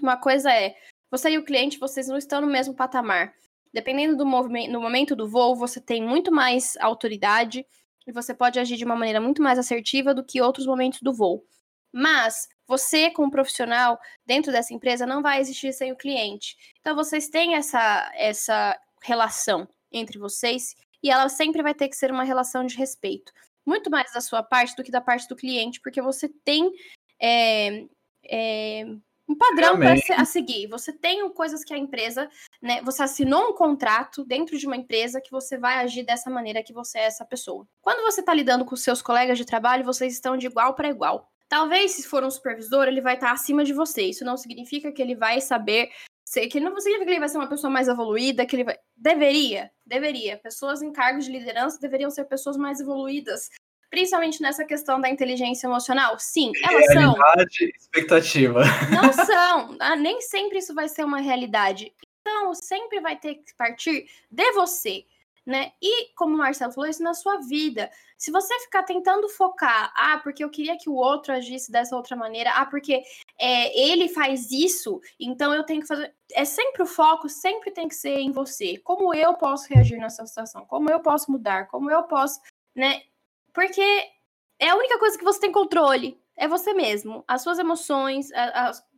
uma 0.00 0.16
coisa 0.16 0.50
é, 0.50 0.74
você 1.10 1.30
e 1.30 1.38
o 1.38 1.44
cliente, 1.44 1.78
vocês 1.78 2.08
não 2.08 2.16
estão 2.16 2.40
no 2.40 2.46
mesmo 2.46 2.74
patamar. 2.74 3.34
Dependendo 3.72 4.16
do 4.16 4.24
movimento, 4.24 4.72
no 4.72 4.80
momento 4.80 5.14
do 5.14 5.28
voo, 5.28 5.54
você 5.54 5.78
tem 5.78 6.02
muito 6.02 6.32
mais 6.32 6.74
autoridade 6.80 7.66
e 8.06 8.12
você 8.12 8.32
pode 8.32 8.58
agir 8.58 8.76
de 8.76 8.84
uma 8.84 8.96
maneira 8.96 9.20
muito 9.20 9.42
mais 9.42 9.58
assertiva 9.58 10.14
do 10.14 10.24
que 10.24 10.40
outros 10.40 10.66
momentos 10.66 11.02
do 11.02 11.12
voo. 11.12 11.44
Mas 11.92 12.48
você, 12.70 13.10
como 13.10 13.32
profissional 13.32 13.98
dentro 14.24 14.52
dessa 14.52 14.72
empresa, 14.72 15.04
não 15.04 15.20
vai 15.20 15.40
existir 15.40 15.72
sem 15.72 15.90
o 15.90 15.96
cliente. 15.96 16.56
Então, 16.80 16.94
vocês 16.94 17.28
têm 17.28 17.56
essa, 17.56 18.12
essa 18.14 18.78
relação 19.02 19.68
entre 19.90 20.20
vocês 20.20 20.76
e 21.02 21.10
ela 21.10 21.28
sempre 21.28 21.64
vai 21.64 21.74
ter 21.74 21.88
que 21.88 21.96
ser 21.96 22.12
uma 22.12 22.22
relação 22.22 22.64
de 22.64 22.76
respeito. 22.76 23.32
Muito 23.66 23.90
mais 23.90 24.12
da 24.12 24.20
sua 24.20 24.40
parte 24.40 24.76
do 24.76 24.84
que 24.84 24.90
da 24.92 25.00
parte 25.00 25.26
do 25.26 25.34
cliente, 25.34 25.80
porque 25.80 26.00
você 26.00 26.28
tem 26.44 26.70
é, 27.20 27.86
é, 28.24 28.84
um 29.28 29.34
padrão 29.34 29.76
a 30.16 30.24
seguir. 30.24 30.68
Você 30.68 30.92
tem 30.92 31.28
coisas 31.30 31.64
que 31.64 31.74
a 31.74 31.78
empresa, 31.78 32.30
né? 32.62 32.80
Você 32.82 33.02
assinou 33.02 33.48
um 33.48 33.52
contrato 33.52 34.24
dentro 34.24 34.56
de 34.56 34.64
uma 34.64 34.76
empresa 34.76 35.20
que 35.20 35.32
você 35.32 35.58
vai 35.58 35.78
agir 35.78 36.04
dessa 36.04 36.30
maneira 36.30 36.62
que 36.62 36.72
você 36.72 37.00
é 37.00 37.06
essa 37.06 37.24
pessoa. 37.24 37.66
Quando 37.82 38.02
você 38.02 38.20
está 38.20 38.32
lidando 38.32 38.64
com 38.64 38.76
seus 38.76 39.02
colegas 39.02 39.36
de 39.36 39.44
trabalho, 39.44 39.84
vocês 39.84 40.12
estão 40.12 40.36
de 40.36 40.46
igual 40.46 40.74
para 40.74 40.88
igual. 40.88 41.28
Talvez, 41.50 41.90
se 41.90 42.06
for 42.06 42.22
um 42.22 42.30
supervisor, 42.30 42.86
ele 42.86 43.00
vai 43.00 43.14
estar 43.14 43.32
acima 43.32 43.64
de 43.64 43.72
você. 43.72 44.02
Isso 44.02 44.24
não 44.24 44.36
significa 44.36 44.92
que 44.92 45.02
ele 45.02 45.16
vai 45.16 45.40
saber. 45.40 45.90
Que 46.48 46.60
não 46.60 46.78
significa 46.78 47.04
que 47.04 47.10
ele 47.10 47.18
vai 47.18 47.28
ser 47.28 47.38
uma 47.38 47.48
pessoa 47.48 47.68
mais 47.70 47.88
evoluída, 47.88 48.46
que 48.46 48.54
ele 48.54 48.64
vai. 48.64 48.78
Deveria, 48.96 49.68
deveria. 49.84 50.38
Pessoas 50.38 50.80
em 50.80 50.92
cargos 50.92 51.24
de 51.24 51.32
liderança 51.32 51.80
deveriam 51.80 52.08
ser 52.08 52.24
pessoas 52.26 52.56
mais 52.56 52.80
evoluídas 52.80 53.50
principalmente 53.90 54.40
nessa 54.40 54.64
questão 54.64 55.00
da 55.00 55.10
inteligência 55.10 55.66
emocional? 55.66 56.16
Sim, 56.18 56.52
elas 56.62 56.86
realidade, 56.88 57.56
são. 57.58 57.68
expectativa. 57.76 58.62
Não 58.94 59.12
são. 59.26 59.76
Ah, 59.80 59.96
nem 59.96 60.20
sempre 60.20 60.58
isso 60.58 60.72
vai 60.72 60.88
ser 60.88 61.04
uma 61.04 61.18
realidade. 61.18 61.92
Então, 62.20 62.54
sempre 62.54 63.00
vai 63.00 63.18
ter 63.18 63.34
que 63.34 63.52
partir 63.58 64.06
de 64.30 64.52
você. 64.52 65.04
Né? 65.46 65.72
E, 65.82 66.12
como 66.14 66.34
o 66.34 66.38
Marcelo 66.38 66.72
falou, 66.72 66.88
isso 66.88 67.02
na 67.02 67.14
sua 67.14 67.38
vida. 67.38 67.90
Se 68.16 68.30
você 68.30 68.56
ficar 68.60 68.82
tentando 68.82 69.28
focar, 69.28 69.90
ah, 69.96 70.20
porque 70.22 70.44
eu 70.44 70.50
queria 70.50 70.76
que 70.76 70.88
o 70.88 70.94
outro 70.94 71.32
agisse 71.32 71.72
dessa 71.72 71.96
outra 71.96 72.14
maneira, 72.14 72.50
ah, 72.50 72.66
porque 72.66 73.02
é, 73.38 73.80
ele 73.80 74.08
faz 74.08 74.50
isso, 74.52 75.00
então 75.18 75.54
eu 75.54 75.64
tenho 75.64 75.80
que 75.80 75.88
fazer. 75.88 76.14
É 76.32 76.44
sempre 76.44 76.82
o 76.82 76.86
foco, 76.86 77.28
sempre 77.28 77.70
tem 77.70 77.88
que 77.88 77.94
ser 77.94 78.18
em 78.18 78.30
você. 78.30 78.76
Como 78.78 79.14
eu 79.14 79.34
posso 79.34 79.66
reagir 79.72 79.98
nessa 79.98 80.26
situação? 80.26 80.66
Como 80.66 80.90
eu 80.90 81.00
posso 81.00 81.32
mudar? 81.32 81.66
Como 81.68 81.90
eu 81.90 82.02
posso, 82.04 82.38
né? 82.76 83.02
Porque 83.52 83.82
é 84.60 84.68
a 84.68 84.76
única 84.76 84.98
coisa 84.98 85.18
que 85.18 85.24
você 85.24 85.40
tem 85.40 85.50
controle. 85.50 86.20
É 86.36 86.46
você 86.46 86.72
mesmo. 86.72 87.24
As 87.28 87.42
suas 87.42 87.58
emoções, 87.58 88.30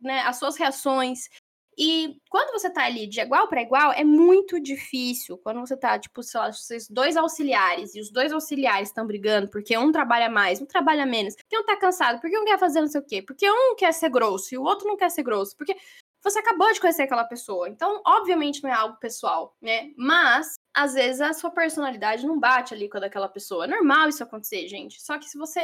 né, 0.01 0.21
as 0.21 0.37
suas 0.37 0.55
reações. 0.55 1.29
E 1.77 2.17
quando 2.29 2.51
você 2.51 2.69
tá 2.69 2.85
ali 2.85 3.07
de 3.07 3.19
igual 3.19 3.47
para 3.47 3.61
igual, 3.61 3.91
é 3.91 4.03
muito 4.03 4.59
difícil. 4.59 5.37
Quando 5.37 5.59
você 5.59 5.75
tá, 5.75 5.97
tipo, 5.97 6.21
sei 6.23 6.39
lá, 6.39 6.51
vocês 6.51 6.87
dois 6.89 7.17
auxiliares 7.17 7.95
e 7.95 7.99
os 7.99 8.11
dois 8.11 8.31
auxiliares 8.31 8.89
estão 8.89 9.05
brigando 9.05 9.49
porque 9.49 9.77
um 9.77 9.91
trabalha 9.91 10.29
mais, 10.29 10.61
um 10.61 10.65
trabalha 10.65 11.05
menos, 11.05 11.35
porque 11.35 11.57
um 11.57 11.65
tá 11.65 11.75
cansado, 11.77 12.19
porque 12.19 12.37
um 12.37 12.45
quer 12.45 12.59
fazer 12.59 12.81
não 12.81 12.87
sei 12.87 13.01
o 13.01 13.05
quê, 13.05 13.21
porque 13.21 13.49
um 13.49 13.75
quer 13.75 13.93
ser 13.93 14.09
grosso 14.09 14.53
e 14.53 14.57
o 14.57 14.63
outro 14.63 14.87
não 14.87 14.97
quer 14.97 15.09
ser 15.09 15.23
grosso, 15.23 15.55
porque 15.57 15.75
você 16.23 16.39
acabou 16.39 16.71
de 16.71 16.79
conhecer 16.79 17.03
aquela 17.03 17.25
pessoa. 17.25 17.67
Então, 17.67 18.01
obviamente, 18.05 18.63
não 18.63 18.69
é 18.69 18.73
algo 18.73 18.97
pessoal, 18.97 19.55
né? 19.61 19.91
Mas, 19.97 20.55
às 20.73 20.93
vezes, 20.93 21.19
a 21.19 21.33
sua 21.33 21.51
personalidade 21.51 22.25
não 22.25 22.39
bate 22.39 22.73
ali 22.73 22.89
com 22.89 22.97
a 22.97 23.01
daquela 23.01 23.27
pessoa. 23.27 23.65
É 23.65 23.67
normal 23.67 24.07
isso 24.07 24.23
acontecer, 24.23 24.65
gente. 24.69 25.01
Só 25.01 25.19
que 25.19 25.29
se 25.29 25.37
você, 25.37 25.61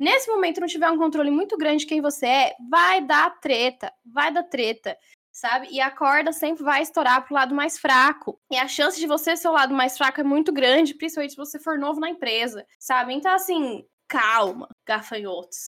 nesse 0.00 0.30
momento, 0.30 0.60
não 0.60 0.66
tiver 0.66 0.90
um 0.90 0.96
controle 0.96 1.30
muito 1.30 1.58
grande 1.58 1.80
de 1.80 1.86
quem 1.86 2.00
você 2.00 2.26
é, 2.26 2.56
vai 2.70 3.04
dar 3.04 3.38
treta. 3.38 3.92
Vai 4.02 4.32
dar 4.32 4.44
treta. 4.44 4.96
Sabe? 5.38 5.68
E 5.70 5.80
a 5.80 5.88
corda 5.88 6.32
sempre 6.32 6.64
vai 6.64 6.82
estourar 6.82 7.24
pro 7.24 7.32
lado 7.32 7.54
mais 7.54 7.78
fraco. 7.78 8.40
E 8.50 8.56
a 8.56 8.66
chance 8.66 8.98
de 8.98 9.06
você 9.06 9.36
ser 9.36 9.46
o 9.46 9.52
lado 9.52 9.72
mais 9.72 9.96
fraco 9.96 10.20
é 10.20 10.24
muito 10.24 10.52
grande, 10.52 10.94
principalmente 10.94 11.30
se 11.30 11.36
você 11.36 11.60
for 11.60 11.78
novo 11.78 12.00
na 12.00 12.10
empresa, 12.10 12.66
sabe? 12.76 13.14
Então, 13.14 13.32
assim, 13.32 13.86
calma, 14.08 14.68
gafanhotos. 14.84 15.66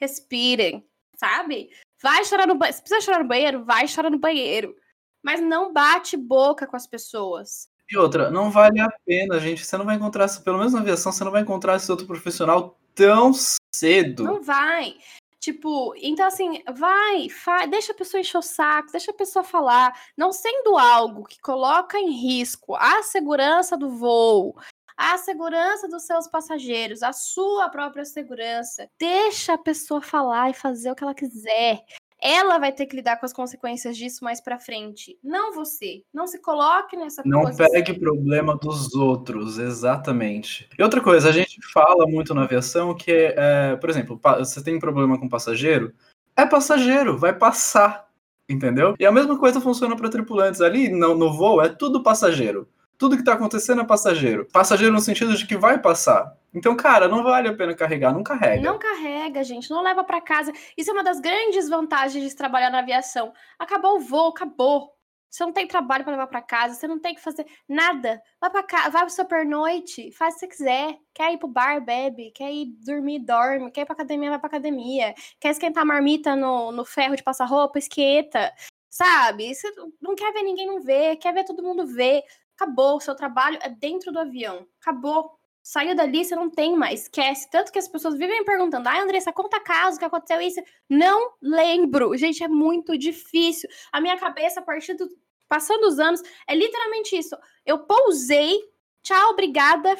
Respirem, 0.00 0.88
sabe? 1.18 1.68
Vai 2.02 2.24
chorar 2.24 2.46
no 2.46 2.54
banheiro. 2.54 2.76
Se 2.78 2.82
precisa 2.82 3.02
chorar 3.02 3.22
no 3.22 3.28
banheiro, 3.28 3.62
vai 3.62 3.86
chorar 3.86 4.08
no 4.08 4.18
banheiro. 4.18 4.74
Mas 5.22 5.38
não 5.38 5.70
bate 5.70 6.16
boca 6.16 6.66
com 6.66 6.76
as 6.76 6.86
pessoas. 6.86 7.68
E 7.90 7.98
outra, 7.98 8.30
não 8.30 8.50
vale 8.50 8.80
a 8.80 8.88
pena, 9.04 9.38
gente. 9.38 9.66
Você 9.66 9.76
não 9.76 9.84
vai 9.84 9.96
encontrar, 9.96 10.30
pelo 10.42 10.56
menos 10.56 10.72
na 10.72 10.80
aviação, 10.80 11.12
você 11.12 11.22
não 11.24 11.30
vai 11.30 11.42
encontrar 11.42 11.76
esse 11.76 11.90
outro 11.90 12.06
profissional 12.06 12.80
tão 12.94 13.32
cedo. 13.74 14.24
Não 14.24 14.42
vai. 14.42 14.96
Tipo, 15.40 15.94
então 15.96 16.26
assim, 16.26 16.62
vai, 16.76 17.28
deixa 17.68 17.92
a 17.92 17.94
pessoa 17.94 18.20
encher 18.20 18.36
o 18.36 18.42
saco, 18.42 18.92
deixa 18.92 19.10
a 19.10 19.14
pessoa 19.14 19.42
falar, 19.42 19.98
não 20.14 20.32
sendo 20.32 20.76
algo 20.76 21.24
que 21.24 21.40
coloca 21.40 21.98
em 21.98 22.10
risco 22.10 22.74
a 22.74 23.02
segurança 23.02 23.74
do 23.74 23.88
voo, 23.88 24.54
a 24.94 25.16
segurança 25.16 25.88
dos 25.88 26.02
seus 26.02 26.28
passageiros, 26.28 27.02
a 27.02 27.14
sua 27.14 27.70
própria 27.70 28.04
segurança. 28.04 28.86
Deixa 28.98 29.54
a 29.54 29.58
pessoa 29.58 30.02
falar 30.02 30.50
e 30.50 30.54
fazer 30.54 30.90
o 30.90 30.94
que 30.94 31.02
ela 31.02 31.14
quiser. 31.14 31.82
Ela 32.22 32.58
vai 32.58 32.72
ter 32.72 32.86
que 32.86 32.96
lidar 32.96 33.16
com 33.16 33.24
as 33.24 33.32
consequências 33.32 33.96
disso 33.96 34.22
mais 34.22 34.40
para 34.40 34.58
frente, 34.58 35.18
não 35.24 35.54
você. 35.54 36.02
Não 36.12 36.26
se 36.26 36.38
coloque 36.40 36.96
nessa 36.96 37.22
Não 37.24 37.42
posição. 37.42 37.70
pegue 37.70 37.98
problema 37.98 38.56
dos 38.56 38.94
outros, 38.94 39.58
exatamente. 39.58 40.68
E 40.78 40.82
outra 40.82 41.00
coisa, 41.00 41.30
a 41.30 41.32
gente 41.32 41.58
fala 41.72 42.06
muito 42.06 42.34
na 42.34 42.44
aviação 42.44 42.94
que, 42.94 43.10
é, 43.10 43.76
por 43.76 43.88
exemplo, 43.88 44.20
você 44.38 44.62
tem 44.62 44.76
um 44.76 44.80
problema 44.80 45.18
com 45.18 45.28
passageiro, 45.28 45.94
é 46.36 46.44
passageiro, 46.44 47.16
vai 47.16 47.32
passar, 47.32 48.06
entendeu? 48.48 48.94
E 48.98 49.06
a 49.06 49.12
mesma 49.12 49.38
coisa 49.38 49.60
funciona 49.60 49.96
para 49.96 50.10
tripulantes 50.10 50.60
ali 50.60 50.90
no, 50.90 51.16
no 51.16 51.32
voo, 51.32 51.62
é 51.62 51.68
tudo 51.68 52.02
passageiro 52.02 52.68
tudo 53.00 53.16
que 53.16 53.24
tá 53.24 53.32
acontecendo 53.32 53.80
é 53.80 53.84
passageiro. 53.84 54.46
Passageiro 54.52 54.92
no 54.92 55.00
sentido 55.00 55.34
de 55.34 55.46
que 55.46 55.56
vai 55.56 55.80
passar. 55.80 56.36
Então, 56.52 56.76
cara, 56.76 57.08
não 57.08 57.22
vale 57.22 57.48
a 57.48 57.56
pena 57.56 57.74
carregar, 57.74 58.12
não 58.12 58.22
carrega. 58.22 58.60
Não 58.60 58.78
carrega, 58.78 59.42
gente, 59.42 59.70
não 59.70 59.82
leva 59.82 60.04
para 60.04 60.20
casa. 60.20 60.52
Isso 60.76 60.90
é 60.90 60.92
uma 60.92 61.02
das 61.02 61.18
grandes 61.18 61.66
vantagens 61.66 62.28
de 62.28 62.36
trabalhar 62.36 62.68
na 62.68 62.80
aviação. 62.80 63.32
Acabou 63.58 63.96
o 63.96 64.00
voo, 64.00 64.28
acabou. 64.28 64.94
Você 65.30 65.42
não 65.42 65.52
tem 65.52 65.66
trabalho 65.66 66.04
para 66.04 66.10
levar 66.10 66.26
para 66.26 66.42
casa, 66.42 66.74
você 66.74 66.86
não 66.86 66.98
tem 66.98 67.14
que 67.14 67.22
fazer 67.22 67.46
nada. 67.66 68.20
Vai 68.38 68.50
para 68.50 68.64
casa, 68.64 68.90
vai 68.90 69.02
pro 69.02 69.14
seu 69.14 69.24
pernoite, 69.24 70.12
faz 70.12 70.34
o 70.34 70.36
que 70.36 70.40
você 70.40 70.48
quiser. 70.48 70.98
Quer 71.14 71.32
ir 71.32 71.38
pro 71.38 71.48
bar, 71.48 71.80
bebe. 71.80 72.32
Quer 72.32 72.52
ir 72.52 72.66
dormir, 72.84 73.20
dorme. 73.20 73.70
Quer 73.70 73.82
ir 73.82 73.86
pra 73.86 73.94
academia, 73.94 74.28
vai 74.28 74.38
pra 74.38 74.48
academia. 74.48 75.14
Quer 75.40 75.52
esquentar 75.52 75.86
marmita 75.86 76.36
no, 76.36 76.70
no 76.70 76.84
ferro 76.84 77.16
de 77.16 77.22
passar 77.22 77.46
roupa, 77.46 77.78
esquenta. 77.78 78.52
Sabe? 78.90 79.54
Você 79.54 79.72
não 80.02 80.14
quer 80.14 80.32
ver 80.34 80.42
ninguém 80.42 80.66
não 80.66 80.82
ver, 80.82 81.16
quer 81.16 81.32
ver 81.32 81.44
todo 81.44 81.62
mundo 81.62 81.86
ver. 81.86 82.22
Acabou, 82.60 82.96
o 82.96 83.00
seu 83.00 83.14
trabalho 83.14 83.58
é 83.62 83.70
dentro 83.70 84.12
do 84.12 84.18
avião. 84.18 84.66
Acabou. 84.82 85.32
Saiu 85.62 85.94
dali, 85.94 86.24
você 86.24 86.34
não 86.34 86.50
tem 86.50 86.76
mais, 86.76 87.02
esquece. 87.02 87.48
Tanto 87.50 87.72
que 87.72 87.78
as 87.78 87.88
pessoas 87.88 88.18
vivem 88.18 88.44
perguntando: 88.44 88.86
ai, 88.86 89.00
Andressa, 89.00 89.32
conta 89.32 89.58
caso 89.60 89.98
que 89.98 90.04
aconteceu 90.04 90.40
isso. 90.42 90.60
Não 90.88 91.32
lembro. 91.40 92.14
Gente, 92.18 92.44
é 92.44 92.48
muito 92.48 92.98
difícil. 92.98 93.68
A 93.90 94.00
minha 94.00 94.18
cabeça, 94.18 94.60
a 94.60 94.62
partir 94.62 94.94
do. 94.94 95.08
Passando 95.48 95.84
os 95.84 95.98
anos, 95.98 96.22
é 96.46 96.54
literalmente 96.54 97.16
isso. 97.16 97.36
Eu 97.64 97.80
pousei, 97.80 98.56
tchau, 99.02 99.30
obrigada, 99.30 99.96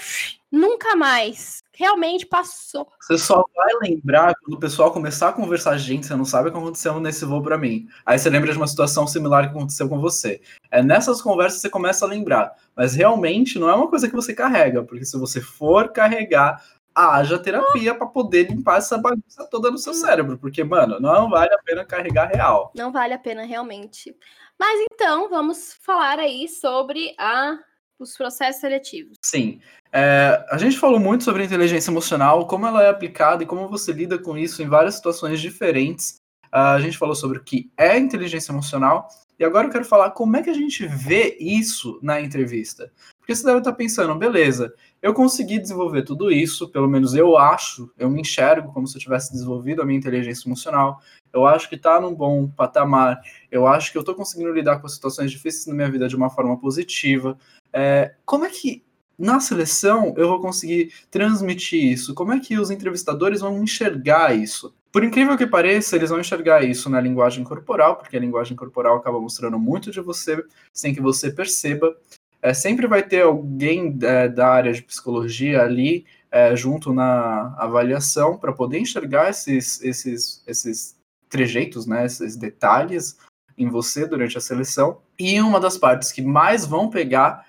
nunca 0.51 0.97
mais 0.97 1.61
realmente 1.81 2.27
passou. 2.27 2.87
Você 3.01 3.17
só 3.17 3.43
vai 3.57 3.89
lembrar 3.89 4.35
quando 4.35 4.55
o 4.55 4.61
pessoal 4.61 4.93
começar 4.93 5.31
a 5.31 5.33
conversar, 5.33 5.79
gente, 5.79 6.07
você 6.07 6.15
não 6.15 6.27
sabe 6.27 6.49
o 6.49 6.53
que 6.53 6.59
aconteceu 6.59 7.01
nesse 7.01 7.25
voo 7.25 7.43
para 7.43 7.57
mim. 7.57 7.89
Aí 8.05 8.19
você 8.19 8.29
lembra 8.29 8.53
de 8.53 8.59
uma 8.59 8.67
situação 8.67 9.07
similar 9.07 9.45
que 9.45 9.57
aconteceu 9.57 9.89
com 9.89 9.99
você. 9.99 10.43
É 10.71 10.83
nessas 10.83 11.23
conversas 11.23 11.57
que 11.57 11.63
você 11.63 11.71
começa 11.71 12.05
a 12.05 12.09
lembrar. 12.09 12.55
Mas 12.77 12.95
realmente 12.95 13.59
não 13.59 13.71
é 13.71 13.75
uma 13.75 13.89
coisa 13.89 14.09
que 14.09 14.15
você 14.15 14.35
carrega, 14.35 14.83
porque 14.83 15.07
se 15.07 15.19
você 15.19 15.41
for 15.41 15.91
carregar, 15.91 16.63
haja 16.95 17.39
terapia 17.39 17.95
para 17.95 18.07
poder 18.07 18.51
limpar 18.51 18.77
essa 18.77 18.99
bagunça 18.99 19.49
toda 19.51 19.71
no 19.71 19.79
seu 19.79 19.95
cérebro, 19.95 20.37
porque, 20.37 20.63
mano, 20.63 21.01
não 21.01 21.31
vale 21.31 21.55
a 21.55 21.59
pena 21.65 21.83
carregar 21.83 22.27
real. 22.27 22.73
Não 22.75 22.93
vale 22.93 23.15
a 23.15 23.19
pena 23.19 23.43
realmente. 23.45 24.15
Mas 24.59 24.79
então, 24.93 25.31
vamos 25.31 25.73
falar 25.81 26.19
aí 26.19 26.47
sobre 26.47 27.15
a 27.19 27.59
os 28.05 28.17
processos 28.17 28.61
seletivos. 28.61 29.17
Sim. 29.25 29.61
É, 29.93 30.45
a 30.51 30.59
gente 30.59 30.79
falou 30.79 31.01
muito 31.01 31.25
sobre 31.25 31.45
inteligência 31.45 31.91
emocional, 31.91 32.47
como 32.47 32.67
ela 32.67 32.83
é 32.83 32.89
aplicada 32.89 33.43
e 33.43 33.47
como 33.47 33.69
você 33.69 33.93
lida 33.93 34.19
com 34.19 34.37
isso 34.37 34.63
em 34.63 34.69
várias 34.69 34.95
situações 34.95 35.41
diferentes. 35.41 36.17
Uh, 36.53 36.75
a 36.75 36.81
gente 36.81 36.99
falou 36.99 37.15
sobre 37.15 37.39
o 37.39 37.45
que 37.45 37.71
é 37.77 37.97
inteligência 37.97 38.51
emocional 38.51 39.09
e 39.41 39.45
agora 39.45 39.67
eu 39.67 39.71
quero 39.71 39.87
falar 39.87 40.11
como 40.11 40.37
é 40.37 40.43
que 40.43 40.51
a 40.51 40.55
gente 40.55 40.87
vê 40.87 41.35
isso 41.41 41.99
na 42.03 42.21
entrevista. 42.21 42.93
Porque 43.19 43.35
você 43.35 43.43
deve 43.43 43.59
estar 43.59 43.73
pensando, 43.73 44.15
beleza, 44.15 44.75
eu 45.01 45.15
consegui 45.15 45.59
desenvolver 45.59 46.03
tudo 46.03 46.31
isso, 46.31 46.69
pelo 46.69 46.87
menos 46.87 47.15
eu 47.15 47.39
acho, 47.39 47.91
eu 47.97 48.11
me 48.11 48.21
enxergo 48.21 48.71
como 48.71 48.87
se 48.87 48.99
eu 48.99 49.01
tivesse 49.01 49.33
desenvolvido 49.33 49.81
a 49.81 49.87
minha 49.87 49.99
inteligência 49.99 50.47
emocional, 50.47 51.01
eu 51.33 51.47
acho 51.47 51.71
que 51.71 51.77
está 51.77 51.99
num 51.99 52.15
bom 52.15 52.49
patamar, 52.49 53.19
eu 53.51 53.67
acho 53.67 53.91
que 53.91 53.97
eu 53.97 54.01
estou 54.01 54.15
conseguindo 54.15 54.53
lidar 54.53 54.79
com 54.79 54.89
situações 54.89 55.31
difíceis 55.31 55.67
na 55.67 55.75
minha 55.75 55.91
vida 55.91 56.07
de 56.07 56.17
uma 56.17 56.29
forma 56.29 56.59
positiva. 56.61 57.39
É, 57.73 58.15
como 58.25 58.45
é 58.45 58.51
que 58.51 58.83
na 59.19 59.39
seleção 59.39 60.15
eu 60.17 60.29
vou 60.29 60.41
conseguir 60.41 60.93
transmitir 61.11 61.85
isso? 61.85 62.15
Como 62.15 62.33
é 62.33 62.41
que 62.41 62.59
os 62.59 62.71
entrevistadores 62.71 63.41
vão 63.41 63.63
enxergar 63.63 64.35
isso? 64.35 64.75
Por 64.91 65.05
incrível 65.05 65.37
que 65.37 65.47
pareça, 65.47 65.95
eles 65.95 66.11
vão 66.11 66.19
enxergar 66.19 66.65
isso 66.65 66.91
na 66.91 67.01
linguagem 67.01 67.45
corporal, 67.45 67.97
porque 67.97 68.17
a 68.17 68.21
linguagem 68.21 68.57
corporal 68.57 68.97
acaba 68.97 69.21
mostrando 69.21 69.59
muito 69.59 69.91
de 69.91 70.01
você 70.01 70.43
sem 70.73 70.93
que 70.93 71.01
você 71.01 71.31
perceba. 71.31 71.97
É, 72.43 72.55
sempre 72.55 72.87
vai 72.87 73.03
ter 73.03 73.23
alguém 73.23 73.97
é, 74.03 74.29
da 74.29 74.49
área 74.49 74.73
de 74.73 74.83
psicologia 74.83 75.63
ali 75.63 76.07
é, 76.31 76.57
junto 76.57 76.93
na 76.93 77.55
avaliação 77.59 78.37
para 78.37 78.53
poder 78.53 78.79
enxergar 78.79 79.29
esses, 79.29 79.81
esses, 79.83 80.43
esses 80.47 80.97
trejeitos, 81.29 81.87
né, 81.87 82.07
esses 82.07 82.37
detalhes 82.37 83.19
em 83.57 83.69
você 83.69 84.07
durante 84.07 84.39
a 84.39 84.41
seleção. 84.41 84.99
E 85.19 85.41
uma 85.41 85.61
das 85.61 85.77
partes 85.77 86.11
que 86.11 86.23
mais 86.23 86.65
vão 86.65 86.89
pegar 86.89 87.47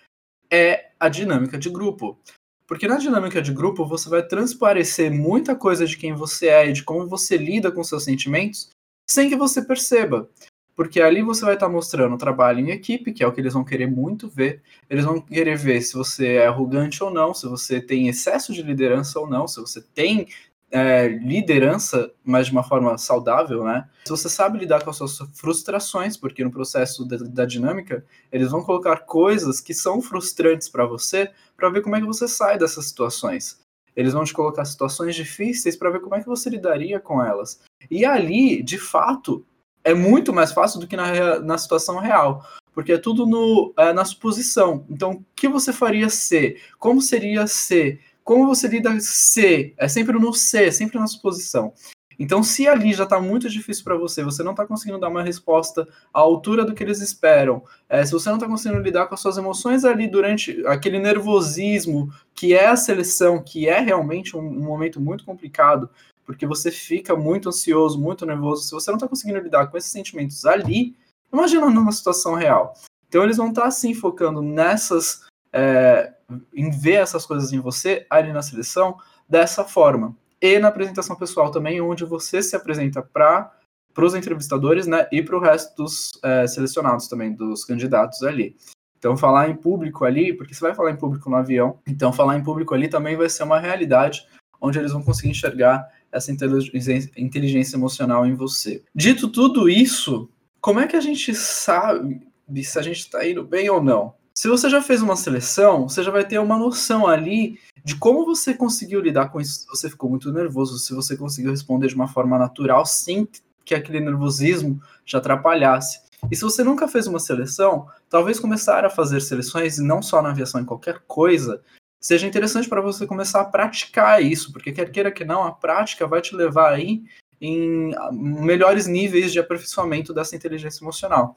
é 0.52 0.92
a 1.00 1.08
dinâmica 1.08 1.58
de 1.58 1.70
grupo. 1.70 2.20
Porque 2.68 2.88
na 2.88 2.98
dinâmica 2.98 3.42
de 3.42 3.54
grupo 3.54 3.86
você 3.86 4.10
vai 4.10 4.26
transparecer 4.26 5.12
muita 5.12 5.56
coisa 5.56 5.86
de 5.86 5.98
quem 5.98 6.14
você 6.14 6.48
é 6.48 6.70
e 6.70 6.74
de 6.74 6.84
como 6.84 7.08
você 7.08 7.38
lida 7.38 7.72
com 7.72 7.84
seus 7.84 8.04
sentimentos 8.04 8.70
sem 9.10 9.30
que 9.30 9.36
você 9.36 9.62
perceba. 9.62 10.30
Porque 10.76 11.02
ali 11.02 11.22
você 11.22 11.44
vai 11.44 11.56
estar 11.56 11.68
mostrando 11.68 12.16
o 12.16 12.18
trabalho 12.18 12.60
em 12.60 12.72
equipe, 12.72 13.12
que 13.12 13.24
é 13.24 13.28
o 13.28 13.32
que 13.32 13.42
eles 13.42 13.54
vão 13.54 13.64
querer 13.64 13.88
muito 13.88 14.30
ver. 14.30 14.62
Eles 14.90 15.04
vão 15.04 15.20
querer 15.20 15.58
ver 15.58 15.82
se 15.82 15.94
você 15.94 16.36
é 16.36 16.48
arrogante 16.48 17.04
ou 17.04 17.12
não, 17.12 17.34
se 17.34 17.46
você 17.46 17.82
tem 17.82 18.08
excesso 18.08 18.54
de 18.54 18.64
liderança 18.64 19.20
ou 19.20 19.28
não, 19.28 19.48
se 19.48 19.60
você 19.60 19.82
tem 19.82 20.28
é, 20.72 21.08
liderança, 21.08 22.12
mas 22.24 22.48
de 22.48 22.54
uma 22.54 22.64
forma 22.64 22.98
saudável, 22.98 23.64
né? 23.64 23.88
Se 24.06 24.10
você 24.10 24.30
sabe 24.30 24.58
lidar 24.58 24.84
com 24.84 24.90
as 24.90 24.98
suas 24.98 25.18
frustrações, 25.34 26.16
porque 26.16 26.44
no 26.44 26.52
processo 26.52 27.06
da, 27.06 27.18
da 27.18 27.46
dinâmica, 27.46 28.06
eles 28.32 28.50
vão 28.50 28.64
colocar 28.64 28.98
coisas 29.02 29.60
que 29.60 29.74
são 29.74 30.02
frustrantes 30.02 30.70
para 30.70 30.86
você, 30.86 31.30
para 31.58 31.70
ver 31.70 31.82
como 31.82 31.96
é 31.96 32.00
que 32.00 32.08
você 32.08 32.28
sai 32.28 32.58
dessas 32.58 32.86
situações. 32.86 33.60
Eles 33.96 34.14
vão 34.14 34.24
te 34.24 34.34
colocar 34.34 34.64
situações 34.64 35.16
difíceis 35.16 35.76
para 35.76 35.90
ver 35.90 36.00
como 36.00 36.16
é 36.16 36.22
que 36.22 36.28
você 36.28 36.50
lidaria 36.50 37.00
com 37.00 37.22
elas. 37.22 37.60
E 37.90 38.06
ali, 38.06 38.64
de 38.64 38.78
fato, 38.78 39.46
é 39.84 39.94
muito 39.94 40.32
mais 40.32 40.52
fácil 40.52 40.80
do 40.80 40.88
que 40.88 40.96
na, 40.96 41.40
na 41.40 41.58
situação 41.58 42.00
real. 42.00 42.46
Porque 42.74 42.94
é 42.94 42.98
tudo 42.98 43.26
no, 43.26 43.74
é, 43.78 43.92
na 43.92 44.06
suposição. 44.06 44.86
Então, 44.90 45.12
o 45.12 45.26
que 45.36 45.50
você 45.50 45.74
faria 45.74 46.10
ser? 46.10 46.62
Como 46.80 47.02
seria 47.02 47.46
ser? 47.46 48.00
Como 48.24 48.46
você 48.46 48.68
lida 48.68 49.00
ser? 49.00 49.74
É 49.78 49.88
sempre 49.88 50.18
no 50.18 50.34
ser, 50.34 50.72
sempre 50.72 51.00
na 51.00 51.08
suposição. 51.08 51.74
Então, 52.20 52.44
se 52.44 52.68
ali 52.68 52.94
já 52.94 53.04
está 53.04 53.20
muito 53.20 53.50
difícil 53.50 53.84
para 53.84 53.96
você, 53.96 54.24
você 54.24 54.44
não 54.44 54.52
está 54.52 54.64
conseguindo 54.64 55.00
dar 55.00 55.10
uma 55.10 55.24
resposta 55.24 55.88
à 56.14 56.20
altura 56.20 56.64
do 56.64 56.76
que 56.76 56.84
eles 56.84 57.02
esperam, 57.02 57.64
é, 57.90 58.06
se 58.06 58.12
você 58.12 58.30
não 58.30 58.36
está 58.36 58.48
conseguindo 58.48 58.80
lidar 58.80 59.08
com 59.08 59.16
as 59.16 59.20
suas 59.20 59.38
emoções 59.38 59.84
ali 59.84 60.08
durante 60.08 60.64
aquele 60.68 61.00
nervosismo 61.00 62.14
que 62.36 62.54
é 62.54 62.68
a 62.68 62.76
seleção, 62.76 63.42
que 63.42 63.68
é 63.68 63.80
realmente 63.80 64.38
um, 64.38 64.40
um 64.40 64.64
momento 64.64 65.02
muito 65.02 65.26
complicado, 65.26 65.90
porque 66.24 66.46
você 66.46 66.70
fica 66.70 67.16
muito 67.16 67.50
ansioso, 67.50 68.00
muito 68.00 68.24
nervoso, 68.24 68.66
se 68.66 68.72
você 68.72 68.92
não 68.92 68.98
está 68.98 69.08
conseguindo 69.08 69.40
lidar 69.40 69.68
com 69.68 69.78
esses 69.78 69.90
sentimentos 69.90 70.46
ali, 70.46 70.96
imagina 71.34 71.72
numa 71.72 71.92
situação 71.92 72.36
real. 72.36 72.76
Então, 73.10 73.24
eles 73.24 73.38
vão 73.38 73.50
estar, 73.50 73.64
tá, 73.64 73.94
focando 74.00 74.42
nessas. 74.42 75.22
É, 75.52 76.14
em 76.54 76.70
ver 76.70 77.02
essas 77.02 77.26
coisas 77.26 77.52
em 77.52 77.60
você 77.60 78.06
ali 78.10 78.32
na 78.32 78.42
seleção 78.42 78.98
dessa 79.28 79.64
forma 79.64 80.16
e 80.42 80.58
na 80.58 80.70
apresentação 80.70 81.16
pessoal 81.16 81.52
também, 81.52 81.80
onde 81.80 82.04
você 82.04 82.42
se 82.42 82.56
apresenta 82.56 83.02
para 83.02 83.52
os 83.98 84.16
entrevistadores, 84.16 84.88
né, 84.88 85.08
e 85.12 85.22
para 85.22 85.38
o 85.38 85.40
resto 85.40 85.84
dos 85.84 86.10
é, 86.24 86.48
selecionados 86.48 87.08
também, 87.08 87.34
dos 87.34 87.64
candidatos 87.64 88.24
ali. 88.24 88.56
Então, 88.98 89.16
falar 89.16 89.50
em 89.50 89.56
público 89.56 90.04
ali, 90.04 90.34
porque 90.34 90.54
você 90.54 90.62
vai 90.62 90.74
falar 90.74 90.92
em 90.92 90.96
público 90.96 91.30
no 91.30 91.36
avião, 91.36 91.80
então 91.88 92.12
falar 92.12 92.38
em 92.38 92.44
público 92.44 92.74
ali 92.74 92.88
também 92.88 93.16
vai 93.16 93.30
ser 93.30 93.44
uma 93.44 93.60
realidade 93.60 94.26
onde 94.60 94.78
eles 94.78 94.92
vão 94.92 95.04
conseguir 95.04 95.30
enxergar 95.30 95.88
essa 96.12 96.32
inteligência, 96.32 97.76
emocional 97.76 98.26
em 98.26 98.36
você. 98.36 98.84
Dito 98.94 99.28
tudo 99.28 99.70
isso, 99.70 100.30
como 100.60 100.80
é 100.80 100.88
que 100.88 100.96
a 100.96 101.02
gente 101.02 101.34
sabe 101.34 102.28
se 102.64 102.78
a 102.78 102.82
gente 102.82 103.00
está 103.00 103.28
indo 103.28 103.44
bem 103.44 103.70
ou 103.70 103.82
não? 103.82 104.14
Se 104.42 104.48
você 104.48 104.72
já 104.72 104.82
fez 104.82 105.04
uma 105.04 105.16
seleção, 105.16 105.88
você 105.88 106.02
já 106.02 106.10
vai 106.10 106.26
ter 106.26 106.40
uma 106.40 106.58
noção 106.58 107.06
ali 107.06 107.60
de 107.86 107.96
como 107.96 108.26
você 108.26 108.56
conseguiu 108.56 109.00
lidar 109.00 109.30
com 109.30 109.40
isso. 109.40 109.60
Se 109.60 109.68
você 109.68 109.88
ficou 109.88 110.10
muito 110.10 110.32
nervoso, 110.32 110.80
se 110.80 110.96
você 110.96 111.16
conseguiu 111.16 111.52
responder 111.52 111.90
de 111.90 111.94
uma 111.94 112.08
forma 112.08 112.40
natural, 112.40 112.84
sem 112.84 113.30
que 113.64 113.76
aquele 113.76 114.00
nervosismo 114.00 114.82
te 115.06 115.16
atrapalhasse. 115.16 116.02
E 116.32 116.36
se 116.36 116.42
você 116.42 116.64
nunca 116.64 116.88
fez 116.88 117.06
uma 117.06 117.20
seleção, 117.20 117.86
talvez 118.10 118.40
começar 118.40 118.84
a 118.84 118.90
fazer 118.90 119.22
seleções, 119.22 119.78
e 119.78 119.84
não 119.84 120.02
só 120.02 120.24
na 120.24 120.32
aviação, 120.32 120.60
em 120.60 120.66
qualquer 120.66 121.04
coisa, 121.08 121.62
seja 122.00 122.26
interessante 122.26 122.68
para 122.68 122.82
você 122.82 123.06
começar 123.06 123.42
a 123.42 123.46
praticar 123.46 124.24
isso, 124.24 124.52
porque 124.52 124.72
quer 124.72 124.92
queira 124.92 125.12
que 125.12 125.24
não, 125.24 125.44
a 125.44 125.52
prática 125.52 126.08
vai 126.08 126.20
te 126.20 126.36
levar 126.36 126.74
aí 126.74 127.04
em 127.40 127.92
melhores 128.12 128.88
níveis 128.88 129.32
de 129.32 129.38
aperfeiçoamento 129.38 130.12
dessa 130.16 130.36
inteligência 130.36 130.84
emocional. 130.84 131.36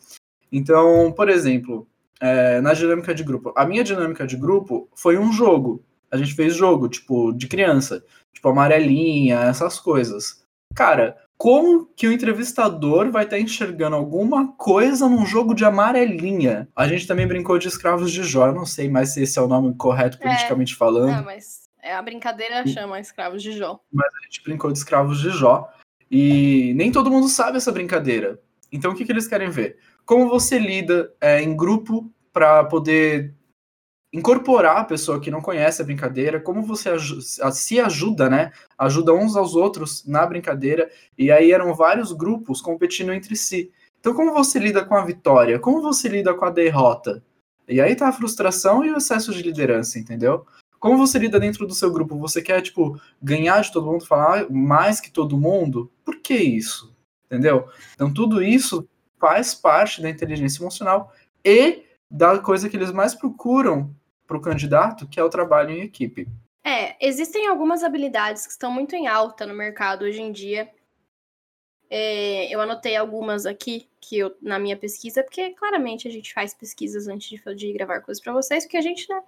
Então, 0.50 1.12
por 1.12 1.28
exemplo, 1.28 1.86
é, 2.20 2.60
na 2.60 2.72
dinâmica 2.72 3.14
de 3.14 3.22
grupo, 3.22 3.52
a 3.56 3.64
minha 3.64 3.84
dinâmica 3.84 4.26
de 4.26 4.36
grupo 4.36 4.88
foi 4.94 5.18
um 5.18 5.32
jogo 5.32 5.84
a 6.14 6.16
gente 6.16 6.32
fez 6.32 6.54
jogo, 6.54 6.88
tipo, 6.88 7.32
de 7.32 7.48
criança. 7.48 8.04
Tipo, 8.32 8.48
amarelinha, 8.48 9.40
essas 9.40 9.80
coisas. 9.80 10.44
Cara, 10.72 11.16
como 11.36 11.86
que 11.86 12.06
o 12.06 12.12
entrevistador 12.12 13.10
vai 13.10 13.24
estar 13.24 13.36
tá 13.36 13.42
enxergando 13.42 13.96
alguma 13.96 14.52
coisa 14.52 15.08
num 15.08 15.26
jogo 15.26 15.54
de 15.54 15.64
amarelinha? 15.64 16.68
A 16.76 16.86
gente 16.86 17.08
também 17.08 17.26
brincou 17.26 17.58
de 17.58 17.66
escravos 17.66 18.12
de 18.12 18.22
Jó, 18.22 18.46
eu 18.46 18.54
não 18.54 18.64
sei 18.64 18.88
mais 18.88 19.12
se 19.12 19.24
esse 19.24 19.40
é 19.40 19.42
o 19.42 19.48
nome 19.48 19.74
correto 19.74 20.16
é. 20.20 20.20
politicamente 20.20 20.74
é, 20.74 20.76
falando. 20.76 21.16
Não, 21.16 21.24
mas 21.24 21.68
é, 21.82 21.92
a 21.92 22.02
brincadeira 22.02 22.64
chama 22.64 23.00
escravos 23.00 23.42
de 23.42 23.50
Jó. 23.50 23.80
Mas 23.92 24.06
a 24.06 24.24
gente 24.26 24.42
brincou 24.44 24.70
de 24.70 24.78
escravos 24.78 25.20
de 25.20 25.30
Jó. 25.30 25.68
E 26.08 26.72
nem 26.76 26.92
todo 26.92 27.10
mundo 27.10 27.26
sabe 27.26 27.56
essa 27.56 27.72
brincadeira. 27.72 28.40
Então 28.70 28.92
o 28.92 28.94
que, 28.94 29.04
que 29.04 29.10
eles 29.10 29.26
querem 29.26 29.50
ver? 29.50 29.78
Como 30.05 30.28
você 30.28 30.59
lida 30.59 31.12
é, 31.20 31.40
em 31.40 31.57
grupo 31.57 32.11
para 32.32 32.64
poder 32.64 33.34
incorporar 34.12 34.76
a 34.76 34.84
pessoa 34.84 35.20
que 35.20 35.30
não 35.30 35.40
conhece 35.40 35.82
a 35.82 35.84
brincadeira, 35.84 36.38
como 36.38 36.62
você 36.62 36.90
se 37.52 37.80
ajuda, 37.80 38.30
né? 38.30 38.52
Ajuda 38.78 39.12
uns 39.12 39.34
aos 39.34 39.57
outros 39.57 40.07
na 40.07 40.24
brincadeira, 40.24 40.88
e 41.18 41.32
aí 41.32 41.50
eram 41.50 41.74
vários 41.74 42.12
grupos 42.12 42.61
competindo 42.61 43.12
entre 43.12 43.34
si. 43.34 43.72
Então, 43.98 44.14
como 44.14 44.32
você 44.32 44.59
lida 44.59 44.84
com 44.84 44.94
a 44.94 45.05
vitória? 45.05 45.59
Como 45.59 45.80
você 45.80 46.09
lida 46.09 46.32
com 46.32 46.44
a 46.44 46.50
derrota? 46.50 47.24
E 47.66 47.80
aí 47.80 47.96
tá 47.96 48.09
a 48.09 48.12
frustração 48.12 48.84
e 48.84 48.90
o 48.92 48.98
excesso 48.98 49.32
de 49.32 49.42
liderança, 49.42 49.98
entendeu? 49.98 50.46
Como 50.78 50.98
você 50.98 51.18
lida 51.18 51.40
dentro 51.40 51.66
do 51.66 51.74
seu 51.74 51.90
grupo? 51.90 52.18
Você 52.18 52.42
quer, 52.42 52.61
tipo, 52.61 53.00
ganhar 53.20 53.62
de 53.62 53.72
todo 53.72 53.86
mundo, 53.86 54.07
falar 54.07 54.48
mais 54.50 55.00
que 55.00 55.11
todo 55.11 55.38
mundo? 55.38 55.90
Por 56.05 56.20
que 56.20 56.34
isso? 56.34 56.94
Entendeu? 57.26 57.66
Então, 57.94 58.12
tudo 58.12 58.42
isso 58.42 58.86
faz 59.24 59.54
parte 59.54 60.02
da 60.02 60.10
inteligência 60.10 60.60
emocional 60.60 61.10
e 61.42 61.82
da 62.10 62.38
coisa 62.38 62.68
que 62.68 62.76
eles 62.76 62.92
mais 62.92 63.14
procuram 63.14 63.96
para 64.26 64.36
o 64.36 64.40
candidato, 64.40 65.08
que 65.08 65.18
é 65.18 65.24
o 65.24 65.30
trabalho 65.30 65.70
em 65.70 65.80
equipe. 65.80 66.28
É, 66.62 66.94
existem 67.00 67.46
algumas 67.46 67.82
habilidades 67.82 68.44
que 68.44 68.52
estão 68.52 68.70
muito 68.70 68.94
em 68.94 69.06
alta 69.06 69.46
no 69.46 69.54
mercado 69.54 70.04
hoje 70.04 70.20
em 70.20 70.30
dia. 70.30 70.70
É, 71.88 72.54
eu 72.54 72.60
anotei 72.60 72.96
algumas 72.96 73.46
aqui 73.46 73.88
que 73.98 74.18
eu, 74.18 74.36
na 74.42 74.58
minha 74.58 74.76
pesquisa, 74.76 75.22
porque 75.22 75.54
claramente 75.54 76.06
a 76.06 76.10
gente 76.10 76.34
faz 76.34 76.52
pesquisas 76.52 77.08
antes 77.08 77.30
de, 77.30 77.54
de 77.54 77.72
gravar 77.72 78.02
coisas 78.02 78.22
para 78.22 78.34
vocês, 78.34 78.64
porque 78.64 78.76
a 78.76 78.82
gente 78.82 79.08
né, 79.08 79.22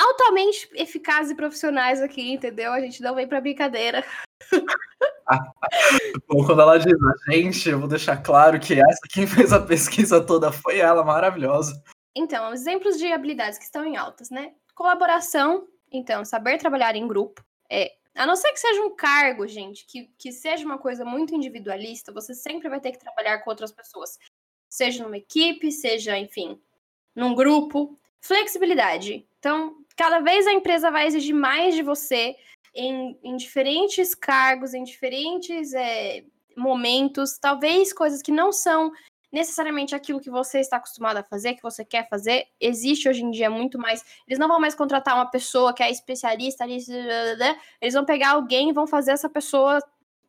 altamente 0.00 0.68
eficazes 0.74 1.32
e 1.32 1.34
profissionais 1.34 2.00
aqui, 2.00 2.32
entendeu? 2.32 2.72
A 2.72 2.80
gente 2.80 3.02
não 3.02 3.14
vem 3.14 3.28
para 3.28 3.40
brincadeira. 3.40 4.04
Bom, 6.26 6.44
quando 6.44 6.62
ela 6.62 6.78
diz 6.78 6.96
a 7.28 7.32
gente, 7.32 7.68
eu 7.68 7.78
vou 7.78 7.88
deixar 7.88 8.16
claro 8.16 8.58
que 8.58 8.80
essa 8.80 9.00
quem 9.08 9.26
fez 9.26 9.52
a 9.52 9.60
pesquisa 9.60 10.24
toda 10.24 10.50
foi 10.50 10.78
ela, 10.78 11.04
maravilhosa. 11.04 11.82
Então, 12.14 12.52
exemplos 12.52 12.98
de 12.98 13.12
habilidades 13.12 13.58
que 13.58 13.64
estão 13.64 13.84
em 13.84 13.96
altas, 13.96 14.30
né? 14.30 14.52
Colaboração, 14.74 15.68
então, 15.92 16.24
saber 16.24 16.58
trabalhar 16.58 16.96
em 16.96 17.06
grupo. 17.06 17.44
É, 17.70 17.92
a 18.14 18.26
não 18.26 18.34
ser 18.34 18.50
que 18.52 18.58
seja 18.58 18.82
um 18.82 18.94
cargo, 18.94 19.46
gente, 19.46 19.86
que, 19.86 20.10
que 20.18 20.32
seja 20.32 20.64
uma 20.64 20.78
coisa 20.78 21.04
muito 21.04 21.34
individualista, 21.34 22.12
você 22.12 22.34
sempre 22.34 22.68
vai 22.68 22.80
ter 22.80 22.92
que 22.92 22.98
trabalhar 22.98 23.38
com 23.38 23.50
outras 23.50 23.70
pessoas. 23.70 24.18
Seja 24.68 25.02
numa 25.02 25.18
equipe, 25.18 25.70
seja, 25.70 26.18
enfim, 26.18 26.60
num 27.14 27.34
grupo. 27.34 27.96
Flexibilidade. 28.20 29.26
Então, 29.38 29.79
cada 29.96 30.20
vez 30.20 30.46
a 30.46 30.52
empresa 30.52 30.90
vai 30.90 31.06
exigir 31.06 31.34
mais 31.34 31.74
de 31.74 31.82
você 31.82 32.36
em, 32.74 33.18
em 33.22 33.36
diferentes 33.36 34.14
cargos, 34.14 34.74
em 34.74 34.84
diferentes 34.84 35.72
é, 35.74 36.24
momentos, 36.56 37.38
talvez 37.38 37.92
coisas 37.92 38.22
que 38.22 38.32
não 38.32 38.52
são 38.52 38.92
necessariamente 39.32 39.94
aquilo 39.94 40.20
que 40.20 40.30
você 40.30 40.58
está 40.58 40.76
acostumado 40.76 41.18
a 41.18 41.22
fazer, 41.22 41.54
que 41.54 41.62
você 41.62 41.84
quer 41.84 42.08
fazer. 42.08 42.46
Existe 42.60 43.08
hoje 43.08 43.22
em 43.22 43.30
dia 43.30 43.48
muito 43.48 43.78
mais. 43.78 44.04
Eles 44.26 44.38
não 44.38 44.48
vão 44.48 44.60
mais 44.60 44.74
contratar 44.74 45.14
uma 45.14 45.30
pessoa 45.30 45.72
que 45.72 45.82
é 45.82 45.90
especialista 45.90 46.64
ali, 46.64 46.78
eles 47.80 47.94
vão 47.94 48.04
pegar 48.04 48.30
alguém 48.30 48.70
e 48.70 48.72
vão 48.72 48.86
fazer 48.86 49.12
essa 49.12 49.28
pessoa 49.28 49.80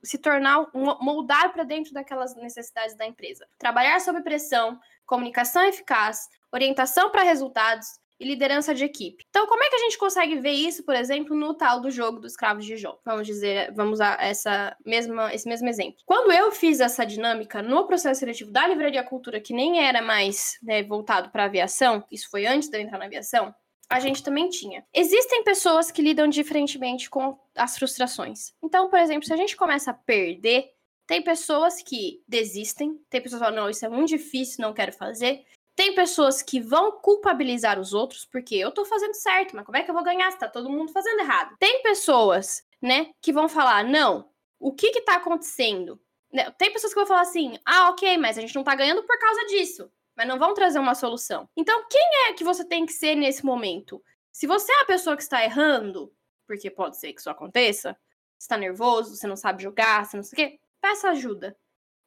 se 0.04 0.18
tornar, 0.18 0.68
moldar 0.74 1.52
para 1.54 1.64
dentro 1.64 1.94
daquelas 1.94 2.36
necessidades 2.36 2.96
da 2.96 3.06
empresa. 3.06 3.48
Trabalhar 3.58 4.00
sob 4.00 4.22
pressão, 4.22 4.80
comunicação 5.06 5.64
eficaz, 5.64 6.28
orientação 6.52 7.12
para 7.12 7.24
resultados, 7.24 8.00
e 8.22 8.28
liderança 8.28 8.74
de 8.76 8.86
equipe. 8.86 9.26
Então, 9.30 9.48
como 9.48 9.64
é 9.64 9.70
que 9.70 9.76
a 9.76 9.80
gente 9.80 9.98
consegue 9.98 10.36
ver 10.36 10.52
isso, 10.52 10.84
por 10.84 10.96
exemplo, 10.96 11.36
no 11.36 11.56
tal 11.56 11.82
do 11.82 11.90
jogo 11.90 12.20
dos 12.20 12.36
cravos 12.36 12.66
de 12.66 12.78
Jó? 12.78 13.00
Vamos 13.04 13.26
dizer, 13.26 13.74
vamos 13.74 13.94
usar 13.94 14.22
essa 14.22 14.78
mesma, 14.86 15.34
esse 15.34 15.48
mesmo 15.48 15.68
exemplo. 15.68 16.00
Quando 16.06 16.32
eu 16.32 16.52
fiz 16.52 16.80
essa 16.80 17.04
dinâmica 17.04 17.64
no 17.64 17.88
processo 17.88 18.20
seletivo 18.20 18.52
da 18.52 18.68
Livraria 18.68 19.04
Cultura, 19.04 19.42
que 19.42 19.54
nem 19.54 19.84
era 19.84 20.02
mais 20.02 20.58
né, 20.62 20.84
voltado 20.84 21.32
para 21.32 21.46
aviação, 21.46 22.04
isso 22.12 22.30
foi 22.30 22.46
antes 22.46 22.70
de 22.70 22.78
eu 22.78 22.82
entrar 22.82 23.00
na 23.00 23.06
aviação, 23.06 23.54
a 23.90 24.00
gente 24.00 24.24
também 24.24 24.48
tinha. 24.50 24.86
Existem 24.94 25.44
pessoas 25.44 25.92
que 25.92 26.02
lidam 26.02 26.28
diferentemente 26.28 27.10
com 27.10 27.38
as 27.56 27.78
frustrações. 27.78 28.54
Então, 28.64 28.90
por 28.90 29.00
exemplo, 29.00 29.26
se 29.26 29.34
a 29.34 29.38
gente 29.38 29.58
começa 29.58 29.92
a 29.92 29.94
perder, 29.94 30.70
tem 31.06 31.22
pessoas 31.22 31.82
que 31.82 32.24
desistem, 32.26 32.98
tem 33.10 33.20
pessoas 33.20 33.42
que 33.42 33.46
falam, 33.48 33.64
não, 33.64 33.70
isso 33.70 33.86
é 33.86 33.90
muito 33.90 34.10
difícil, 34.10 34.62
não 34.62 34.74
quero 34.74 34.94
fazer. 34.94 35.44
Tem 35.76 35.96
pessoas 35.96 36.42
que 36.42 36.60
vão 36.60 36.92
culpabilizar 36.92 37.80
os 37.80 37.94
outros 37.94 38.26
porque 38.26 38.56
eu 38.56 38.72
tô 38.72 38.86
fazendo 38.86 39.14
certo, 39.14 39.56
mas 39.56 39.66
como 39.66 39.78
é 39.78 39.84
que 39.84 39.90
eu 39.90 39.96
vou 39.96 40.04
ganhar 40.04 40.32
se 40.32 40.40
tá 40.40 40.48
todo 40.48 40.70
mundo 40.70 40.92
fazendo 40.92 41.20
errado? 41.20 41.56
Tem 41.60 41.82
pessoas, 41.82 42.64
né, 42.82 43.12
que 43.22 43.34
vão 43.34 43.48
falar: 43.48 43.84
"Não, 43.84 44.30
o 44.60 44.74
que 44.74 44.92
que 44.92 45.02
tá 45.02 45.16
acontecendo? 45.16 46.00
Né, 46.32 46.50
tem 46.52 46.72
pessoas 46.72 46.94
que 46.94 47.00
vão 47.00 47.08
falar 47.08 47.22
assim: 47.22 47.58
ah, 47.66 47.90
ok, 47.90 48.18
mas 48.18 48.38
a 48.38 48.42
gente 48.42 48.56
não 48.56 48.64
tá 48.64 48.76
ganhando 48.76 49.04
por 49.04 49.18
causa 49.20 49.46
disso. 49.48 49.92
Mas 50.16 50.28
não 50.28 50.38
vão 50.38 50.54
trazer 50.54 50.78
uma 50.78 50.94
solução. 50.94 51.50
Então, 51.56 51.86
quem 51.90 52.28
é 52.28 52.34
que 52.34 52.44
você 52.44 52.66
tem 52.66 52.86
que 52.86 52.94
ser 52.94 53.16
nesse 53.16 53.46
momento? 53.46 54.04
Se 54.32 54.46
você 54.46 54.72
é 54.72 54.82
a 54.82 54.86
pessoa 54.86 55.16
que 55.16 55.24
está 55.24 55.44
errando, 55.44 56.14
porque 56.46 56.70
pode 56.70 56.98
ser 56.98 57.14
que 57.14 57.20
isso 57.22 57.30
aconteça, 57.30 57.98
você 58.38 58.48
tá 58.48 58.58
nervoso, 58.58 59.16
você 59.16 59.26
não 59.26 59.36
sabe 59.36 59.64
jogar, 59.64 60.06
você 60.06 60.18
não 60.18 60.24
sei 60.24 60.34
o 60.34 60.50
quê, 60.50 60.60
peça 60.82 61.10
ajuda, 61.10 61.56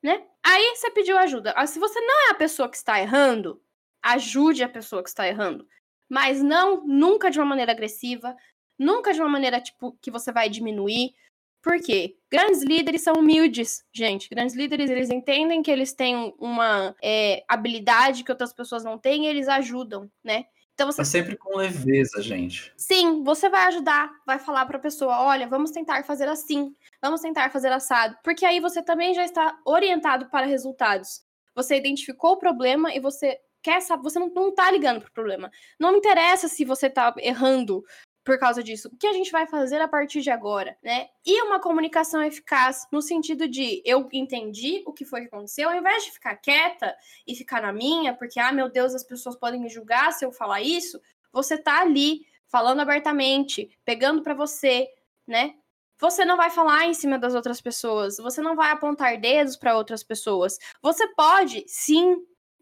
né? 0.05 0.23
Aí 0.43 0.77
você 0.77 0.91
pediu 0.91 1.17
ajuda. 1.17 1.55
Ah, 1.57 1.67
se 1.67 1.79
você 1.79 1.99
não 1.99 2.29
é 2.29 2.31
a 2.33 2.35
pessoa 2.35 2.69
que 2.69 2.77
está 2.77 3.01
errando, 3.01 3.59
ajude 4.03 4.63
a 4.63 4.69
pessoa 4.69 5.03
que 5.03 5.09
está 5.09 5.27
errando. 5.27 5.67
Mas 6.11 6.43
não 6.43 6.87
nunca 6.87 7.31
de 7.31 7.39
uma 7.39 7.47
maneira 7.47 7.73
agressiva, 7.73 8.37
nunca 8.79 9.15
de 9.15 9.21
uma 9.21 9.31
maneira 9.31 9.63
tipo 9.63 9.97
que 10.03 10.11
você 10.11 10.31
vai 10.31 10.51
diminuir. 10.51 11.15
Por 11.63 11.81
quê? 11.81 12.19
Grandes 12.31 12.63
líderes 12.63 13.01
são 13.01 13.15
humildes, 13.15 13.83
gente. 13.95 14.29
Grandes 14.29 14.55
líderes, 14.55 14.91
eles 14.91 15.09
entendem 15.09 15.63
que 15.63 15.71
eles 15.71 15.95
têm 15.95 16.35
uma 16.39 16.95
é, 17.03 17.43
habilidade 17.49 18.25
que 18.25 18.31
outras 18.31 18.53
pessoas 18.53 18.85
não 18.85 18.99
têm 18.99 19.25
e 19.25 19.29
eles 19.29 19.49
ajudam, 19.49 20.11
né? 20.23 20.45
Então 20.75 20.91
você... 20.91 21.01
É 21.03 21.05
sempre 21.05 21.37
com 21.37 21.57
leveza, 21.57 22.21
gente. 22.21 22.73
Sim, 22.77 23.23
você 23.23 23.49
vai 23.49 23.67
ajudar, 23.67 24.11
vai 24.27 24.39
falar 24.39 24.67
para 24.67 24.77
a 24.77 24.81
pessoa, 24.81 25.21
olha, 25.21 25.47
vamos 25.47 25.71
tentar 25.71 26.05
fazer 26.05 26.29
assim, 26.29 26.75
vamos 27.01 27.21
tentar 27.21 27.51
fazer 27.51 27.73
assado, 27.73 28.17
porque 28.25 28.45
aí 28.45 28.59
você 28.59 28.83
também 28.83 29.15
já 29.15 29.25
está 29.25 29.57
orientado 29.65 30.29
para 30.29 30.47
resultados. 30.47 31.23
Você 31.55 31.77
identificou 31.77 32.33
o 32.33 32.37
problema 32.39 32.93
e 32.93 32.99
você 32.99 33.39
quer 33.63 33.81
saber, 33.81 34.03
você 34.03 34.19
não, 34.19 34.29
não 34.29 34.53
tá 34.53 34.71
ligando 34.71 35.01
pro 35.01 35.13
problema. 35.13 35.51
Não 35.79 35.93
me 35.93 35.99
interessa 35.99 36.49
se 36.49 36.65
você 36.65 36.91
tá 36.91 37.15
errando 37.19 37.85
por 38.25 38.39
causa 38.39 38.63
disso. 38.63 38.89
O 38.93 38.97
que 38.97 39.07
a 39.07 39.13
gente 39.13 39.31
vai 39.31 39.47
fazer 39.47 39.81
a 39.81 39.87
partir 39.87 40.23
de 40.23 40.31
agora, 40.31 40.77
né? 40.83 41.09
E 41.25 41.43
uma 41.43 41.61
comunicação 41.61 42.23
eficaz 42.23 42.87
no 42.91 43.03
sentido 43.03 43.47
de 43.47 43.83
eu 43.85 44.09
entendi 44.13 44.83
o 44.87 44.93
que 44.93 45.05
foi 45.05 45.21
que 45.21 45.27
aconteceu, 45.27 45.69
ao 45.69 45.77
invés 45.77 46.05
de 46.05 46.13
ficar 46.13 46.35
quieta 46.37 46.97
e 47.27 47.35
ficar 47.35 47.61
na 47.61 47.73
minha, 47.73 48.15
porque 48.15 48.41
ah, 48.41 48.51
meu 48.51 48.71
Deus, 48.71 48.95
as 48.95 49.05
pessoas 49.05 49.37
podem 49.37 49.61
me 49.61 49.69
julgar 49.69 50.13
se 50.13 50.25
eu 50.25 50.33
falar 50.33 50.63
isso, 50.63 50.99
você 51.31 51.59
tá 51.59 51.83
ali 51.83 52.27
falando 52.49 52.81
abertamente, 52.81 53.69
pegando 53.85 54.23
para 54.23 54.33
você, 54.33 54.89
né? 55.27 55.55
Você 55.99 56.25
não 56.25 56.37
vai 56.37 56.51
falar 56.51 56.87
em 56.87 56.95
cima 56.95 57.19
das 57.19 57.35
outras 57.35 57.61
pessoas, 57.61 58.17
você 58.17 58.41
não 58.41 58.57
vai 58.57 58.71
apontar 58.71 59.21
dedos 59.21 59.57
para 59.57 59.77
outras 59.77 60.03
pessoas. 60.03 60.59
Você 60.83 61.07
pode, 61.15 61.65
sim, 61.67 62.17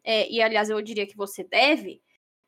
é, 0.05 0.29
e 0.31 0.43
aliás 0.43 0.69
eu 0.69 0.83
diria 0.83 1.07
que 1.07 1.17
você 1.17 1.45
deve, 1.45 2.03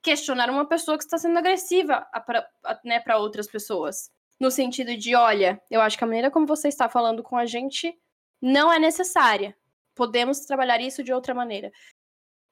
questionar 0.04 0.50
uma 0.50 0.66
pessoa 0.66 0.98
que 0.98 1.04
está 1.04 1.16
sendo 1.16 1.38
agressiva 1.38 2.06
para 2.26 2.46
né, 2.84 3.02
outras 3.16 3.48
pessoas. 3.48 4.10
No 4.38 4.50
sentido 4.50 4.96
de, 4.96 5.16
olha, 5.16 5.60
eu 5.70 5.80
acho 5.80 5.96
que 5.96 6.04
a 6.04 6.06
maneira 6.06 6.30
como 6.30 6.46
você 6.46 6.68
está 6.68 6.88
falando 6.88 7.22
com 7.22 7.36
a 7.36 7.46
gente 7.46 7.98
não 8.40 8.70
é 8.70 8.78
necessária. 8.78 9.56
Podemos 9.94 10.40
trabalhar 10.40 10.80
isso 10.80 11.02
de 11.02 11.12
outra 11.12 11.34
maneira. 11.34 11.72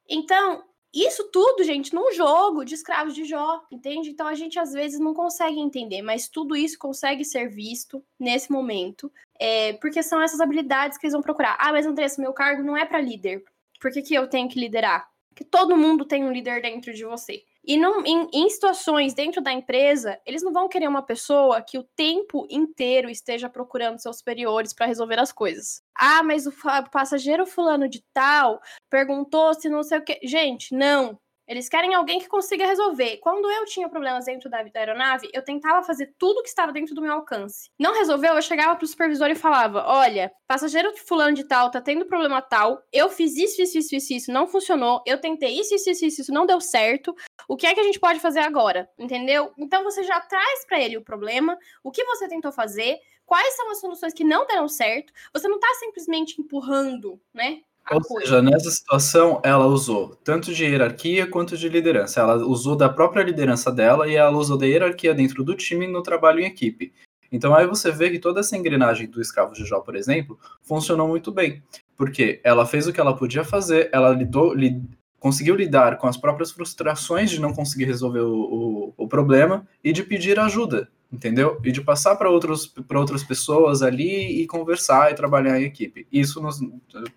Então, 0.08 0.64
isso 0.94 1.30
tudo, 1.30 1.62
gente, 1.62 1.94
num 1.94 2.10
jogo 2.12 2.64
de 2.64 2.74
escravos 2.74 3.14
de 3.14 3.24
Jó, 3.24 3.62
entende? 3.70 4.10
Então 4.10 4.26
a 4.26 4.34
gente 4.34 4.58
às 4.58 4.72
vezes 4.72 4.98
não 4.98 5.12
consegue 5.12 5.58
entender, 5.58 6.00
mas 6.00 6.28
tudo 6.28 6.56
isso 6.56 6.78
consegue 6.78 7.24
ser 7.24 7.48
visto 7.48 8.02
nesse 8.18 8.50
momento, 8.50 9.12
é, 9.38 9.74
porque 9.74 10.02
são 10.02 10.22
essas 10.22 10.40
habilidades 10.40 10.96
que 10.96 11.06
eles 11.06 11.12
vão 11.12 11.22
procurar. 11.22 11.56
Ah, 11.58 11.72
mas 11.72 11.86
Andressa, 11.86 12.20
meu 12.20 12.32
cargo 12.32 12.62
não 12.62 12.76
é 12.76 12.86
para 12.86 13.00
líder. 13.00 13.44
Por 13.80 13.90
que, 13.90 14.00
que 14.00 14.14
eu 14.14 14.28
tenho 14.28 14.48
que 14.48 14.60
liderar? 14.60 15.11
Que 15.34 15.44
todo 15.44 15.76
mundo 15.76 16.04
tem 16.04 16.24
um 16.24 16.32
líder 16.32 16.62
dentro 16.62 16.92
de 16.92 17.04
você. 17.04 17.44
E 17.64 17.76
não, 17.76 18.04
em, 18.04 18.28
em, 18.32 18.50
situações 18.50 19.14
dentro 19.14 19.40
da 19.40 19.52
empresa, 19.52 20.20
eles 20.26 20.42
não 20.42 20.52
vão 20.52 20.68
querer 20.68 20.88
uma 20.88 21.02
pessoa 21.02 21.62
que 21.62 21.78
o 21.78 21.84
tempo 21.84 22.44
inteiro 22.50 23.08
esteja 23.08 23.48
procurando 23.48 24.00
seus 24.00 24.18
superiores 24.18 24.72
para 24.72 24.86
resolver 24.86 25.20
as 25.20 25.30
coisas. 25.30 25.80
Ah, 25.94 26.24
mas 26.24 26.46
o 26.46 26.52
passageiro 26.90 27.46
fulano 27.46 27.88
de 27.88 28.02
tal 28.12 28.60
perguntou 28.90 29.54
se 29.54 29.68
não 29.68 29.84
sei 29.84 29.98
o 29.98 30.04
que. 30.04 30.18
Gente, 30.24 30.74
não. 30.74 31.18
Eles 31.52 31.68
querem 31.68 31.94
alguém 31.94 32.18
que 32.18 32.28
consiga 32.28 32.66
resolver. 32.66 33.18
Quando 33.18 33.50
eu 33.50 33.66
tinha 33.66 33.86
problemas 33.86 34.24
dentro 34.24 34.48
da, 34.48 34.64
aeronave, 34.74 35.28
eu 35.34 35.44
tentava 35.44 35.82
fazer 35.82 36.14
tudo 36.18 36.42
que 36.42 36.48
estava 36.48 36.72
dentro 36.72 36.94
do 36.94 37.02
meu 37.02 37.12
alcance. 37.12 37.68
Não 37.78 37.92
resolveu, 37.92 38.34
eu 38.34 38.40
chegava 38.40 38.74
pro 38.74 38.86
supervisor 38.86 39.28
e 39.28 39.34
falava: 39.34 39.84
Olha, 39.86 40.32
passageiro 40.48 40.96
fulano 41.06 41.34
de 41.34 41.44
tal 41.44 41.70
tá 41.70 41.78
tendo 41.78 42.06
problema 42.06 42.40
tal, 42.40 42.82
eu 42.90 43.10
fiz 43.10 43.36
isso, 43.36 43.60
isso, 43.60 43.76
isso, 43.76 43.94
isso, 43.94 44.14
isso, 44.14 44.32
não 44.32 44.46
funcionou, 44.46 45.02
eu 45.06 45.20
tentei 45.20 45.60
isso, 45.60 45.74
isso, 45.74 45.90
isso, 45.90 46.22
isso, 46.22 46.32
não 46.32 46.46
deu 46.46 46.58
certo. 46.58 47.14
O 47.46 47.54
que 47.54 47.66
é 47.66 47.74
que 47.74 47.80
a 47.80 47.84
gente 47.84 48.00
pode 48.00 48.18
fazer 48.18 48.40
agora? 48.40 48.88
Entendeu? 48.98 49.52
Então 49.58 49.84
você 49.84 50.02
já 50.04 50.20
traz 50.20 50.64
para 50.64 50.80
ele 50.80 50.96
o 50.96 51.04
problema, 51.04 51.58
o 51.84 51.90
que 51.90 52.02
você 52.04 52.26
tentou 52.28 52.50
fazer, 52.50 52.98
quais 53.26 53.54
são 53.54 53.70
as 53.70 53.80
soluções 53.80 54.14
que 54.14 54.24
não 54.24 54.46
deram 54.46 54.68
certo. 54.68 55.12
Você 55.34 55.48
não 55.48 55.58
tá 55.58 55.68
simplesmente 55.78 56.40
empurrando, 56.40 57.20
né? 57.34 57.60
Ou 57.90 58.02
seja, 58.02 58.40
nessa 58.40 58.70
situação, 58.70 59.40
ela 59.44 59.66
usou 59.66 60.16
tanto 60.24 60.54
de 60.54 60.64
hierarquia 60.64 61.26
quanto 61.26 61.56
de 61.56 61.68
liderança. 61.68 62.20
Ela 62.20 62.36
usou 62.36 62.76
da 62.76 62.88
própria 62.88 63.22
liderança 63.22 63.72
dela 63.72 64.08
e 64.08 64.14
ela 64.14 64.36
usou 64.36 64.56
da 64.56 64.66
hierarquia 64.66 65.14
dentro 65.14 65.42
do 65.42 65.54
time 65.54 65.86
no 65.86 66.02
trabalho 66.02 66.40
em 66.40 66.46
equipe. 66.46 66.92
Então 67.30 67.54
aí 67.54 67.66
você 67.66 67.90
vê 67.90 68.10
que 68.10 68.18
toda 68.18 68.40
essa 68.40 68.56
engrenagem 68.56 69.08
do 69.08 69.20
escravo 69.20 69.54
de 69.54 69.64
Jó, 69.64 69.80
por 69.80 69.96
exemplo, 69.96 70.38
funcionou 70.62 71.08
muito 71.08 71.32
bem. 71.32 71.62
Porque 71.96 72.40
ela 72.44 72.66
fez 72.66 72.86
o 72.86 72.92
que 72.92 73.00
ela 73.00 73.16
podia 73.16 73.44
fazer, 73.44 73.90
ela 73.92 74.10
lidou, 74.10 74.54
li, 74.54 74.82
conseguiu 75.18 75.54
lidar 75.54 75.98
com 75.98 76.06
as 76.06 76.16
próprias 76.16 76.50
frustrações 76.52 77.30
de 77.30 77.40
não 77.40 77.52
conseguir 77.52 77.84
resolver 77.84 78.20
o, 78.20 78.34
o, 78.34 78.94
o 78.96 79.08
problema 79.08 79.66
e 79.82 79.92
de 79.92 80.02
pedir 80.02 80.38
ajuda 80.38 80.88
entendeu? 81.12 81.60
E 81.62 81.70
de 81.70 81.82
passar 81.82 82.16
para 82.16 82.30
outras 82.30 83.22
pessoas 83.26 83.82
ali 83.82 84.40
e 84.40 84.46
conversar 84.46 85.12
e 85.12 85.14
trabalhar 85.14 85.60
em 85.60 85.64
equipe. 85.64 86.06
Isso 86.10 86.40
no, 86.40 86.50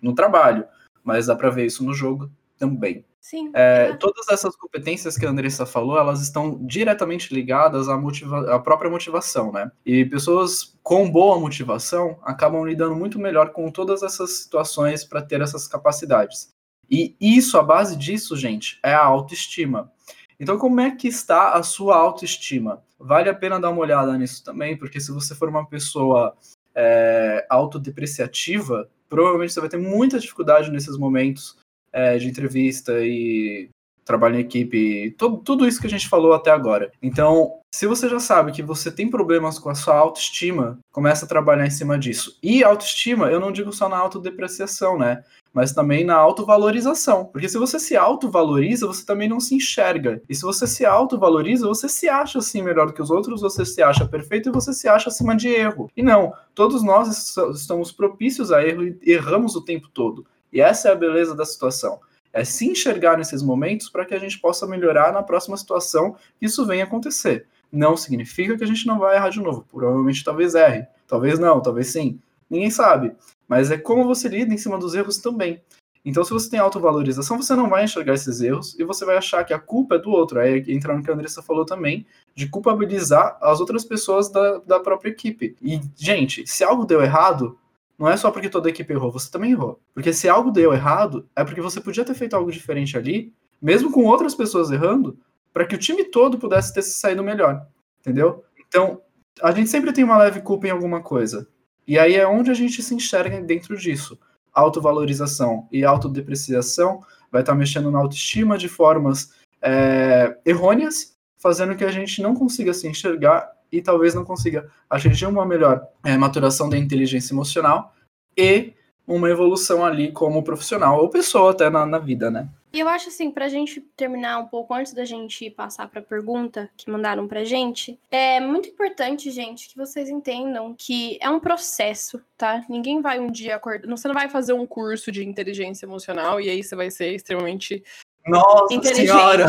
no 0.02 0.14
trabalho, 0.14 0.64
mas 1.02 1.26
dá 1.26 1.34
para 1.34 1.50
ver 1.50 1.66
isso 1.66 1.82
no 1.82 1.94
jogo 1.94 2.30
também. 2.58 3.04
Sim. 3.20 3.50
É, 3.54 3.92
todas 3.94 4.28
essas 4.28 4.54
competências 4.54 5.18
que 5.18 5.26
a 5.26 5.28
Andressa 5.30 5.66
falou, 5.66 5.98
elas 5.98 6.22
estão 6.22 6.64
diretamente 6.64 7.34
ligadas 7.34 7.88
à, 7.88 7.96
motiva 7.96 8.54
à 8.54 8.58
própria 8.60 8.88
motivação, 8.88 9.50
né? 9.50 9.68
E 9.84 10.04
pessoas 10.04 10.78
com 10.80 11.10
boa 11.10 11.36
motivação 11.36 12.20
acabam 12.22 12.64
lidando 12.64 12.94
muito 12.94 13.18
melhor 13.18 13.50
com 13.50 13.68
todas 13.68 14.04
essas 14.04 14.42
situações 14.42 15.04
para 15.04 15.20
ter 15.20 15.40
essas 15.40 15.66
capacidades. 15.66 16.50
E 16.88 17.16
isso, 17.20 17.58
a 17.58 17.64
base 17.64 17.96
disso, 17.96 18.36
gente, 18.36 18.78
é 18.80 18.94
a 18.94 19.04
autoestima. 19.04 19.90
Então, 20.38 20.58
como 20.58 20.80
é 20.80 20.90
que 20.90 21.08
está 21.08 21.52
a 21.52 21.62
sua 21.62 21.96
autoestima? 21.96 22.82
Vale 22.98 23.28
a 23.28 23.34
pena 23.34 23.60
dar 23.60 23.70
uma 23.70 23.80
olhada 23.80 24.16
nisso 24.16 24.44
também, 24.44 24.76
porque 24.76 25.00
se 25.00 25.12
você 25.12 25.34
for 25.34 25.48
uma 25.48 25.66
pessoa 25.66 26.36
é, 26.74 27.46
autodepreciativa, 27.48 28.88
provavelmente 29.08 29.52
você 29.52 29.60
vai 29.60 29.68
ter 29.68 29.78
muita 29.78 30.18
dificuldade 30.18 30.70
nesses 30.70 30.98
momentos 30.98 31.56
é, 31.92 32.18
de 32.18 32.28
entrevista 32.28 32.92
e 33.00 33.70
trabalho 34.06 34.36
em 34.36 34.40
equipe, 34.40 35.14
tudo, 35.18 35.38
tudo 35.38 35.66
isso 35.66 35.80
que 35.80 35.86
a 35.86 35.90
gente 35.90 36.08
falou 36.08 36.32
até 36.32 36.50
agora. 36.50 36.92
Então, 37.02 37.54
se 37.72 37.88
você 37.88 38.08
já 38.08 38.20
sabe 38.20 38.52
que 38.52 38.62
você 38.62 38.90
tem 38.90 39.10
problemas 39.10 39.58
com 39.58 39.68
a 39.68 39.74
sua 39.74 39.96
autoestima, 39.96 40.78
começa 40.92 41.26
a 41.26 41.28
trabalhar 41.28 41.66
em 41.66 41.70
cima 41.70 41.98
disso. 41.98 42.38
E 42.40 42.62
autoestima, 42.62 43.28
eu 43.30 43.40
não 43.40 43.50
digo 43.50 43.72
só 43.72 43.88
na 43.88 43.98
autodepreciação, 43.98 44.96
né? 44.96 45.24
Mas 45.52 45.72
também 45.72 46.04
na 46.04 46.14
autovalorização. 46.14 47.24
Porque 47.24 47.48
se 47.48 47.58
você 47.58 47.80
se 47.80 47.96
autovaloriza, 47.96 48.86
você 48.86 49.04
também 49.04 49.28
não 49.28 49.40
se 49.40 49.56
enxerga. 49.56 50.22
E 50.28 50.34
se 50.34 50.42
você 50.42 50.68
se 50.68 50.86
autovaloriza, 50.86 51.66
você 51.66 51.88
se 51.88 52.08
acha 52.08 52.38
assim 52.38 52.62
melhor 52.62 52.86
do 52.86 52.92
que 52.92 53.02
os 53.02 53.10
outros, 53.10 53.40
você 53.40 53.64
se 53.64 53.82
acha 53.82 54.06
perfeito 54.06 54.48
e 54.48 54.52
você 54.52 54.72
se 54.72 54.86
acha 54.86 55.08
acima 55.08 55.34
de 55.34 55.48
erro. 55.48 55.90
E 55.96 56.02
não, 56.02 56.32
todos 56.54 56.82
nós 56.84 57.36
estamos 57.54 57.90
propícios 57.90 58.52
a 58.52 58.64
erro 58.64 58.84
e 58.84 58.98
erramos 59.04 59.56
o 59.56 59.64
tempo 59.64 59.88
todo. 59.88 60.24
E 60.52 60.60
essa 60.60 60.90
é 60.90 60.92
a 60.92 60.96
beleza 60.96 61.34
da 61.34 61.44
situação 61.44 61.98
é 62.36 62.44
se 62.44 62.66
enxergar 62.66 63.16
nesses 63.16 63.42
momentos 63.42 63.88
para 63.88 64.04
que 64.04 64.14
a 64.14 64.18
gente 64.18 64.38
possa 64.38 64.66
melhorar 64.66 65.12
na 65.12 65.22
próxima 65.22 65.56
situação 65.56 66.14
que 66.38 66.46
isso 66.46 66.66
venha 66.66 66.84
acontecer. 66.84 67.46
Não 67.72 67.96
significa 67.96 68.56
que 68.56 68.62
a 68.62 68.66
gente 68.66 68.86
não 68.86 68.98
vai 68.98 69.16
errar 69.16 69.30
de 69.30 69.40
novo. 69.40 69.66
Provavelmente 69.70 70.22
talvez 70.22 70.54
erre, 70.54 70.86
talvez 71.06 71.38
não, 71.38 71.60
talvez 71.60 71.88
sim. 71.88 72.20
Ninguém 72.48 72.70
sabe. 72.70 73.12
Mas 73.48 73.70
é 73.70 73.78
como 73.78 74.04
você 74.04 74.28
lida 74.28 74.52
em 74.52 74.58
cima 74.58 74.78
dos 74.78 74.94
erros 74.94 75.18
também. 75.18 75.62
Então, 76.04 76.22
se 76.22 76.30
você 76.30 76.48
tem 76.48 76.60
autovalorização, 76.60 77.36
você 77.36 77.56
não 77.56 77.68
vai 77.68 77.82
enxergar 77.82 78.14
esses 78.14 78.40
erros 78.40 78.78
e 78.78 78.84
você 78.84 79.04
vai 79.04 79.16
achar 79.16 79.42
que 79.42 79.52
a 79.52 79.58
culpa 79.58 79.96
é 79.96 79.98
do 79.98 80.10
outro. 80.10 80.38
Aí 80.38 80.62
entra 80.68 80.94
no 80.94 81.02
que 81.02 81.10
a 81.10 81.14
Andressa 81.14 81.42
falou 81.42 81.64
também, 81.64 82.06
de 82.32 82.48
culpabilizar 82.48 83.36
as 83.40 83.58
outras 83.58 83.84
pessoas 83.84 84.30
da, 84.30 84.58
da 84.58 84.78
própria 84.78 85.10
equipe. 85.10 85.56
E, 85.60 85.80
gente, 85.96 86.46
se 86.46 86.62
algo 86.62 86.84
deu 86.84 87.02
errado, 87.02 87.58
não 87.98 88.08
é 88.08 88.16
só 88.16 88.30
porque 88.30 88.48
toda 88.48 88.68
a 88.68 88.70
equipe 88.70 88.92
errou, 88.92 89.10
você 89.10 89.30
também 89.30 89.52
errou. 89.52 89.80
Porque 89.94 90.12
se 90.12 90.28
algo 90.28 90.50
deu 90.50 90.72
errado, 90.72 91.28
é 91.34 91.44
porque 91.44 91.60
você 91.60 91.80
podia 91.80 92.04
ter 92.04 92.14
feito 92.14 92.36
algo 92.36 92.52
diferente 92.52 92.96
ali, 92.96 93.32
mesmo 93.60 93.90
com 93.90 94.04
outras 94.04 94.34
pessoas 94.34 94.70
errando, 94.70 95.18
para 95.52 95.66
que 95.66 95.74
o 95.74 95.78
time 95.78 96.04
todo 96.04 96.38
pudesse 96.38 96.74
ter 96.74 96.82
saído 96.82 97.24
melhor. 97.24 97.66
Entendeu? 98.00 98.44
Então, 98.68 99.00
a 99.42 99.50
gente 99.50 99.70
sempre 99.70 99.92
tem 99.92 100.04
uma 100.04 100.18
leve 100.18 100.40
culpa 100.40 100.66
em 100.66 100.70
alguma 100.70 101.02
coisa. 101.02 101.48
E 101.86 101.98
aí 101.98 102.14
é 102.14 102.26
onde 102.26 102.50
a 102.50 102.54
gente 102.54 102.82
se 102.82 102.94
enxerga 102.94 103.40
dentro 103.40 103.76
disso. 103.76 104.18
Autovalorização 104.52 105.68
e 105.72 105.84
autodepreciação 105.84 107.00
vai 107.30 107.42
estar 107.42 107.54
mexendo 107.54 107.90
na 107.90 107.98
autoestima 107.98 108.58
de 108.58 108.68
formas 108.68 109.32
é, 109.62 110.36
errôneas, 110.44 111.16
fazendo 111.38 111.76
que 111.76 111.84
a 111.84 111.90
gente 111.90 112.20
não 112.20 112.34
consiga 112.34 112.74
se 112.74 112.86
enxergar 112.88 113.50
e 113.70 113.82
talvez 113.82 114.14
não 114.14 114.24
consiga 114.24 114.70
atingir 114.88 115.26
uma 115.26 115.44
melhor 115.44 115.86
é, 116.04 116.16
maturação 116.16 116.68
da 116.68 116.78
inteligência 116.78 117.32
emocional 117.32 117.94
e 118.36 118.72
uma 119.06 119.30
evolução 119.30 119.84
ali 119.84 120.10
como 120.10 120.42
profissional 120.42 121.00
ou 121.00 121.08
pessoa 121.08 121.52
até 121.52 121.70
na, 121.70 121.86
na 121.86 121.98
vida, 121.98 122.30
né? 122.30 122.48
E 122.72 122.80
eu 122.80 122.88
acho 122.88 123.08
assim, 123.08 123.30
pra 123.30 123.48
gente 123.48 123.80
terminar 123.96 124.38
um 124.38 124.46
pouco 124.46 124.74
antes 124.74 124.92
da 124.92 125.04
gente 125.04 125.48
passar 125.48 125.88
pra 125.88 126.02
pergunta 126.02 126.68
que 126.76 126.90
mandaram 126.90 127.26
pra 127.26 127.42
gente, 127.42 127.98
é 128.10 128.38
muito 128.38 128.68
importante, 128.68 129.30
gente, 129.30 129.68
que 129.68 129.76
vocês 129.76 130.10
entendam 130.10 130.74
que 130.76 131.16
é 131.22 131.30
um 131.30 131.40
processo, 131.40 132.20
tá? 132.36 132.62
Ninguém 132.68 133.00
vai 133.00 133.18
um 133.18 133.30
dia 133.30 133.56
acordar. 133.56 133.88
Você 133.88 134.08
não 134.08 134.14
vai 134.14 134.28
fazer 134.28 134.52
um 134.52 134.66
curso 134.66 135.10
de 135.10 135.24
inteligência 135.24 135.86
emocional 135.86 136.38
e 136.38 136.50
aí 136.50 136.62
você 136.62 136.76
vai 136.76 136.90
ser 136.90 137.14
extremamente 137.14 137.82
Nossa 138.26 138.74
inteligente. 138.74 139.06
Senhora. 139.06 139.48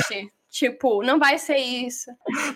Tipo, 0.50 1.04
não 1.04 1.20
vai 1.20 1.38
ser 1.38 1.58
isso. 1.58 2.10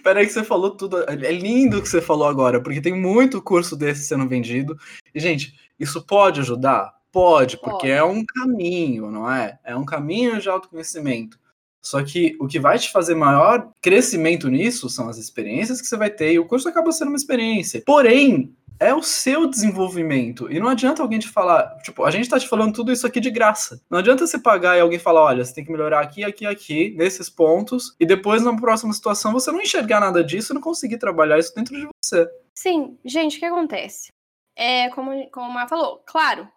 Peraí 0.03 0.25
que 0.25 0.33
você 0.33 0.43
falou 0.43 0.71
tudo. 0.71 1.03
É 1.03 1.31
lindo 1.31 1.77
o 1.77 1.81
que 1.81 1.89
você 1.89 2.01
falou 2.01 2.27
agora, 2.27 2.61
porque 2.61 2.81
tem 2.81 2.93
muito 2.93 3.41
curso 3.41 3.75
desse 3.75 4.05
sendo 4.05 4.27
vendido. 4.27 4.77
E, 5.13 5.19
gente, 5.19 5.53
isso 5.79 6.01
pode 6.05 6.39
ajudar? 6.39 6.93
Pode, 7.11 7.57
porque 7.57 7.87
pode. 7.87 7.91
é 7.91 8.03
um 8.03 8.23
caminho, 8.25 9.11
não 9.11 9.29
é? 9.29 9.59
É 9.63 9.75
um 9.75 9.85
caminho 9.85 10.39
de 10.39 10.47
autoconhecimento. 10.49 11.37
Só 11.81 12.03
que 12.03 12.37
o 12.39 12.47
que 12.47 12.59
vai 12.59 12.77
te 12.77 12.91
fazer 12.91 13.15
maior 13.15 13.71
crescimento 13.81 14.47
nisso 14.47 14.87
são 14.87 15.09
as 15.09 15.17
experiências 15.17 15.81
que 15.81 15.87
você 15.87 15.97
vai 15.97 16.11
ter, 16.11 16.31
e 16.31 16.39
o 16.39 16.45
curso 16.45 16.69
acaba 16.69 16.91
sendo 16.91 17.07
uma 17.07 17.17
experiência. 17.17 17.81
Porém, 17.85 18.55
é 18.81 18.95
o 18.95 19.03
seu 19.03 19.47
desenvolvimento. 19.47 20.51
E 20.51 20.59
não 20.59 20.67
adianta 20.67 21.03
alguém 21.03 21.19
te 21.19 21.29
falar, 21.29 21.77
tipo, 21.83 22.03
a 22.03 22.09
gente 22.09 22.27
tá 22.27 22.39
te 22.39 22.49
falando 22.49 22.73
tudo 22.73 22.91
isso 22.91 23.05
aqui 23.05 23.19
de 23.19 23.29
graça. 23.29 23.79
Não 23.87 23.99
adianta 23.99 24.25
você 24.25 24.39
pagar 24.39 24.75
e 24.75 24.81
alguém 24.81 24.97
falar, 24.97 25.21
olha, 25.21 25.45
você 25.45 25.53
tem 25.53 25.63
que 25.63 25.71
melhorar 25.71 26.01
aqui, 26.01 26.23
aqui, 26.23 26.47
aqui, 26.47 26.95
nesses 26.97 27.29
pontos, 27.29 27.95
e 27.99 28.07
depois 28.07 28.41
na 28.41 28.55
próxima 28.55 28.91
situação 28.91 29.31
você 29.31 29.51
não 29.51 29.61
enxergar 29.61 29.99
nada 29.99 30.23
disso 30.23 30.51
e 30.51 30.55
não 30.55 30.61
conseguir 30.61 30.97
trabalhar 30.97 31.37
isso 31.37 31.53
dentro 31.53 31.75
de 31.75 31.87
você. 32.03 32.27
Sim, 32.55 32.97
gente, 33.05 33.37
o 33.37 33.39
que 33.39 33.45
acontece? 33.45 34.07
É, 34.55 34.89
como, 34.89 35.29
como 35.29 35.59
a 35.59 35.67
falou, 35.67 36.03
claro, 36.07 36.49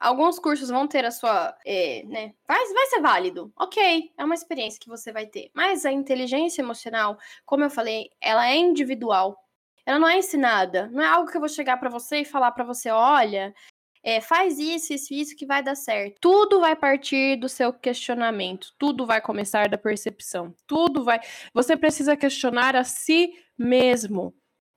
alguns 0.00 0.40
cursos 0.40 0.68
vão 0.70 0.88
ter 0.88 1.04
a 1.04 1.12
sua, 1.12 1.56
é, 1.64 2.02
né, 2.06 2.34
vai, 2.46 2.58
vai 2.58 2.86
ser 2.86 3.00
válido, 3.00 3.52
ok, 3.56 4.10
é 4.18 4.24
uma 4.24 4.34
experiência 4.34 4.80
que 4.80 4.88
você 4.88 5.12
vai 5.12 5.26
ter. 5.26 5.48
Mas 5.54 5.86
a 5.86 5.92
inteligência 5.92 6.60
emocional, 6.60 7.16
como 7.46 7.62
eu 7.62 7.70
falei, 7.70 8.10
ela 8.20 8.48
é 8.48 8.56
individual 8.56 9.38
ela 9.88 9.98
não 9.98 10.06
é 10.06 10.18
ensinada. 10.18 10.86
Não 10.92 11.02
é 11.02 11.06
algo 11.06 11.30
que 11.30 11.36
eu 11.38 11.40
vou 11.40 11.48
chegar 11.48 11.78
para 11.78 11.88
você 11.88 12.18
e 12.18 12.24
falar 12.26 12.52
para 12.52 12.62
você, 12.62 12.90
olha, 12.90 13.54
é, 14.02 14.20
faz 14.20 14.58
isso, 14.58 14.92
isso, 14.92 15.14
isso 15.14 15.34
que 15.34 15.46
vai 15.46 15.62
dar 15.62 15.74
certo. 15.74 16.18
Tudo 16.20 16.60
vai 16.60 16.76
partir 16.76 17.36
do 17.36 17.48
seu 17.48 17.72
questionamento. 17.72 18.74
Tudo 18.78 19.06
vai 19.06 19.22
começar 19.22 19.66
da 19.66 19.78
percepção. 19.78 20.54
Tudo 20.66 21.04
vai. 21.04 21.20
Você 21.54 21.74
precisa 21.74 22.18
questionar 22.18 22.76
a 22.76 22.84
si 22.84 23.32
mesmo 23.56 24.34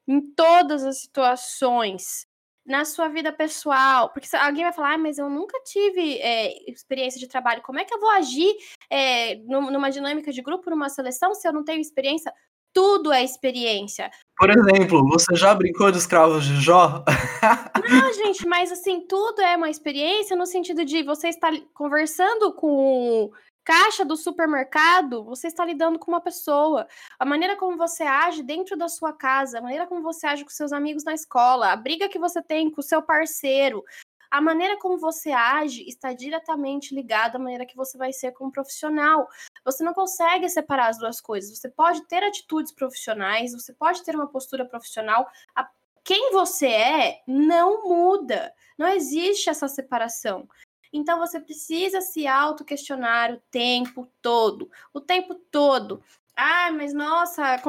em 0.07 0.21
todas 0.33 0.85
as 0.85 1.01
situações. 1.01 2.25
Na 2.65 2.85
sua 2.85 3.09
vida 3.09 3.33
pessoal, 3.33 4.11
porque 4.13 4.33
alguém 4.37 4.63
vai 4.63 4.71
falar, 4.71 4.93
ah, 4.93 4.97
mas 4.97 5.17
eu 5.17 5.29
nunca 5.29 5.59
tive 5.65 6.19
é, 6.19 6.71
experiência 6.71 7.19
de 7.19 7.27
trabalho, 7.27 7.63
como 7.63 7.79
é 7.79 7.83
que 7.83 7.93
eu 7.93 7.99
vou 7.99 8.11
agir 8.11 8.55
é, 8.87 9.35
numa 9.37 9.89
dinâmica 9.89 10.31
de 10.31 10.43
grupo, 10.43 10.69
numa 10.69 10.87
seleção, 10.87 11.33
se 11.33 11.45
eu 11.45 11.51
não 11.51 11.65
tenho 11.65 11.81
experiência? 11.81 12.31
Tudo 12.73 13.11
é 13.11 13.23
experiência. 13.23 14.09
Por 14.37 14.49
exemplo, 14.49 15.07
você 15.07 15.35
já 15.35 15.53
brincou 15.53 15.91
de 15.91 15.97
escravos 15.97 16.45
de 16.45 16.55
Jó? 16.61 17.03
Não, 17.89 18.13
gente, 18.13 18.47
mas 18.47 18.71
assim, 18.71 19.05
tudo 19.07 19.41
é 19.41 19.57
uma 19.57 19.69
experiência 19.69 20.35
no 20.35 20.45
sentido 20.45 20.85
de 20.85 21.03
você 21.03 21.27
estar 21.27 21.51
conversando 21.73 22.53
com 22.53 23.29
caixa 23.63 24.03
do 24.03 24.17
supermercado, 24.17 25.23
você 25.23 25.47
está 25.47 25.63
lidando 25.65 25.99
com 25.99 26.11
uma 26.11 26.21
pessoa. 26.21 26.87
A 27.19 27.25
maneira 27.25 27.55
como 27.55 27.77
você 27.77 28.03
age 28.03 28.41
dentro 28.41 28.75
da 28.75 28.89
sua 28.89 29.13
casa, 29.13 29.59
a 29.59 29.61
maneira 29.61 29.85
como 29.85 30.01
você 30.01 30.25
age 30.27 30.43
com 30.43 30.49
seus 30.49 30.73
amigos 30.73 31.03
na 31.03 31.13
escola, 31.13 31.71
a 31.71 31.75
briga 31.75 32.09
que 32.09 32.19
você 32.19 32.41
tem 32.41 32.71
com 32.71 32.81
o 32.81 32.83
seu 32.83 33.01
parceiro, 33.01 33.83
a 34.31 34.39
maneira 34.39 34.77
como 34.77 34.97
você 34.97 35.31
age 35.31 35.83
está 35.85 36.13
diretamente 36.13 36.95
ligada 36.95 37.37
à 37.37 37.39
maneira 37.39 37.65
que 37.65 37.75
você 37.75 37.97
vai 37.97 38.13
ser 38.13 38.31
como 38.31 38.49
profissional. 38.49 39.27
Você 39.65 39.83
não 39.83 39.93
consegue 39.93 40.47
separar 40.49 40.87
as 40.87 40.97
duas 40.97 41.19
coisas. 41.19 41.57
Você 41.57 41.67
pode 41.67 42.07
ter 42.07 42.23
atitudes 42.23 42.71
profissionais, 42.71 43.51
você 43.51 43.73
pode 43.73 44.01
ter 44.03 44.15
uma 44.15 44.27
postura 44.27 44.63
profissional. 44.63 45.27
Quem 46.01 46.31
você 46.31 46.67
é 46.67 47.21
não 47.27 47.83
muda. 47.83 48.53
Não 48.77 48.87
existe 48.87 49.49
essa 49.49 49.67
separação. 49.67 50.47
Então 50.93 51.19
você 51.19 51.39
precisa 51.39 51.99
se 51.99 52.25
auto-questionar 52.25 53.33
o 53.33 53.41
tempo 53.51 54.07
todo. 54.21 54.71
O 54.93 55.01
tempo 55.01 55.35
todo. 55.35 56.01
Ah, 56.35 56.71
mas 56.71 56.93
nossa, 56.93 57.61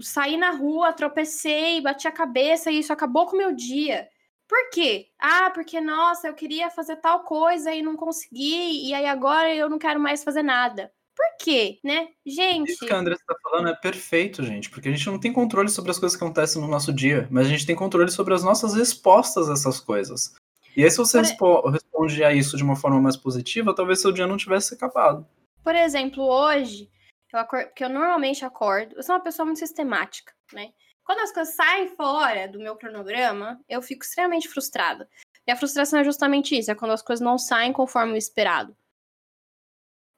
saí 0.00 0.36
na 0.36 0.52
rua, 0.52 0.92
tropecei, 0.92 1.80
bati 1.80 2.06
a 2.06 2.12
cabeça 2.12 2.70
e 2.70 2.78
isso 2.78 2.92
acabou 2.92 3.26
com 3.26 3.34
o 3.34 3.38
meu 3.38 3.52
dia. 3.52 4.08
Por 4.52 4.68
quê? 4.68 5.06
Ah, 5.18 5.50
porque, 5.50 5.80
nossa, 5.80 6.28
eu 6.28 6.34
queria 6.34 6.68
fazer 6.68 6.96
tal 6.96 7.20
coisa 7.20 7.72
e 7.72 7.80
não 7.80 7.96
consegui, 7.96 8.86
e 8.86 8.92
aí 8.92 9.06
agora 9.06 9.54
eu 9.54 9.66
não 9.66 9.78
quero 9.78 9.98
mais 9.98 10.22
fazer 10.22 10.42
nada. 10.42 10.92
Por 11.16 11.38
quê, 11.42 11.80
né? 11.82 12.08
Gente. 12.26 12.72
Isso 12.72 12.84
que 12.84 12.92
a 12.92 12.98
Andressa 12.98 13.22
está 13.22 13.34
falando 13.42 13.70
é 13.70 13.74
perfeito, 13.74 14.42
gente, 14.42 14.68
porque 14.68 14.90
a 14.90 14.92
gente 14.92 15.06
não 15.06 15.18
tem 15.18 15.32
controle 15.32 15.70
sobre 15.70 15.90
as 15.90 15.98
coisas 15.98 16.18
que 16.18 16.22
acontecem 16.22 16.60
no 16.60 16.68
nosso 16.68 16.92
dia, 16.92 17.26
mas 17.30 17.46
a 17.46 17.48
gente 17.48 17.64
tem 17.64 17.74
controle 17.74 18.10
sobre 18.10 18.34
as 18.34 18.44
nossas 18.44 18.74
respostas 18.74 19.48
a 19.48 19.54
essas 19.54 19.80
coisas. 19.80 20.34
E 20.76 20.84
aí, 20.84 20.90
se 20.90 20.98
você 20.98 21.22
Por... 21.38 21.70
responde 21.70 22.22
a 22.22 22.34
isso 22.34 22.54
de 22.54 22.62
uma 22.62 22.76
forma 22.76 23.00
mais 23.00 23.16
positiva, 23.16 23.74
talvez 23.74 24.02
seu 24.02 24.12
dia 24.12 24.26
não 24.26 24.36
tivesse 24.36 24.74
acabado. 24.74 25.26
Por 25.64 25.74
exemplo, 25.74 26.24
hoje, 26.24 26.90
eu 27.32 27.38
acordo, 27.38 27.68
porque 27.68 27.84
eu 27.84 27.88
normalmente 27.88 28.44
acordo, 28.44 28.96
eu 28.96 29.02
sou 29.02 29.14
uma 29.14 29.22
pessoa 29.22 29.46
muito 29.46 29.60
sistemática, 29.60 30.34
né? 30.52 30.72
Quando 31.04 31.20
as 31.20 31.32
coisas 31.32 31.54
saem 31.54 31.88
fora 31.96 32.48
do 32.48 32.58
meu 32.58 32.76
cronograma, 32.76 33.60
eu 33.68 33.82
fico 33.82 34.04
extremamente 34.04 34.48
frustrada. 34.48 35.08
E 35.46 35.50
a 35.50 35.56
frustração 35.56 35.98
é 35.98 36.04
justamente 36.04 36.56
isso, 36.56 36.70
é 36.70 36.74
quando 36.74 36.92
as 36.92 37.02
coisas 37.02 37.24
não 37.24 37.38
saem 37.38 37.72
conforme 37.72 38.12
o 38.12 38.16
esperado. 38.16 38.76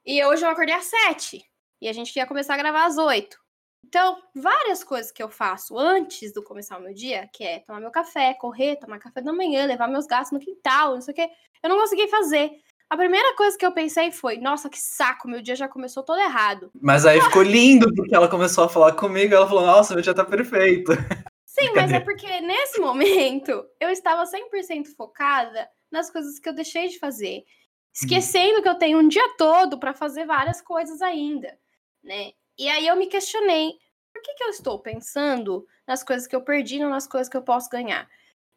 E 0.05 0.23
hoje 0.25 0.45
eu 0.45 0.51
acordei 0.51 0.75
às 0.75 0.85
sete. 0.85 1.43
E 1.81 1.89
a 1.89 1.93
gente 1.93 2.15
ia 2.15 2.27
começar 2.27 2.55
a 2.55 2.59
gravar 2.59 2.85
às 2.85 2.99
oito. 2.99 3.43
Então, 3.87 4.21
várias 4.35 4.83
coisas 4.83 5.13
que 5.13 5.23
eu 5.23 5.31
faço 5.31 5.79
antes 5.79 6.33
do 6.33 6.43
começar 6.43 6.79
o 6.79 6.83
meu 6.83 6.93
dia, 6.93 7.29
que 7.33 7.45
é 7.45 7.61
tomar 7.61 7.81
meu 7.81 7.91
café, 7.91 8.35
correr, 8.35 8.77
tomar 8.77 8.99
café 8.99 9.21
da 9.21 9.33
manhã, 9.33 9.67
levar 9.67 9.89
meus 9.89 10.07
gatos 10.07 10.33
no 10.33 10.41
quintal, 10.41 10.95
não 10.95 11.01
sei 11.01 11.13
o 11.13 11.15
quê, 11.15 11.31
eu 11.63 11.69
não 11.69 11.79
consegui 11.79 12.09
fazer. 12.09 12.51
A 12.89 12.97
primeira 12.97 13.35
coisa 13.35 13.57
que 13.57 13.65
eu 13.65 13.73
pensei 13.73 14.11
foi: 14.11 14.39
nossa, 14.39 14.69
que 14.69 14.79
saco, 14.79 15.29
meu 15.29 15.41
dia 15.41 15.57
já 15.57 15.69
começou 15.69 16.03
todo 16.03 16.21
errado. 16.21 16.71
Mas 16.81 17.07
aí 17.07 17.21
ficou 17.21 17.43
lindo, 17.43 17.93
porque 17.95 18.15
ela 18.15 18.29
começou 18.29 18.65
a 18.65 18.69
falar 18.69 18.93
comigo, 18.93 19.35
ela 19.35 19.49
falou: 19.49 19.67
nossa, 19.67 19.95
meu 19.95 20.03
dia 20.03 20.15
tá 20.15 20.25
perfeito. 20.25 20.93
Sim, 21.45 21.71
mas 21.75 21.93
é 21.93 22.01
porque 22.01 22.41
nesse 22.41 22.81
momento 22.81 23.65
eu 23.81 23.89
estava 23.89 24.25
100% 24.25 24.89
focada 24.97 25.69
nas 25.91 26.11
coisas 26.11 26.41
que 26.41 26.49
eu 26.49 26.53
deixei 26.53 26.89
de 26.89 26.99
fazer, 26.99 27.45
esquecendo 27.93 28.61
que 28.61 28.69
eu 28.69 28.75
tenho 28.75 28.99
um 28.99 29.07
dia 29.07 29.37
todo 29.39 29.79
para 29.79 29.95
fazer 29.95 30.27
várias 30.27 30.61
coisas 30.61 31.01
ainda, 31.01 31.57
né? 32.03 32.33
E 32.59 32.69
aí 32.69 32.87
eu 32.87 32.97
me 32.97 33.07
questionei: 33.07 33.73
por 34.13 34.21
que, 34.23 34.35
que 34.35 34.45
eu 34.45 34.49
estou 34.49 34.81
pensando 34.81 35.67
nas 35.87 36.03
coisas 36.03 36.27
que 36.27 36.35
eu 36.35 36.43
perdi, 36.43 36.79
não 36.79 36.91
nas 36.91 37.07
coisas 37.07 37.29
que 37.29 37.37
eu 37.37 37.43
posso 37.43 37.71
ganhar? 37.71 38.09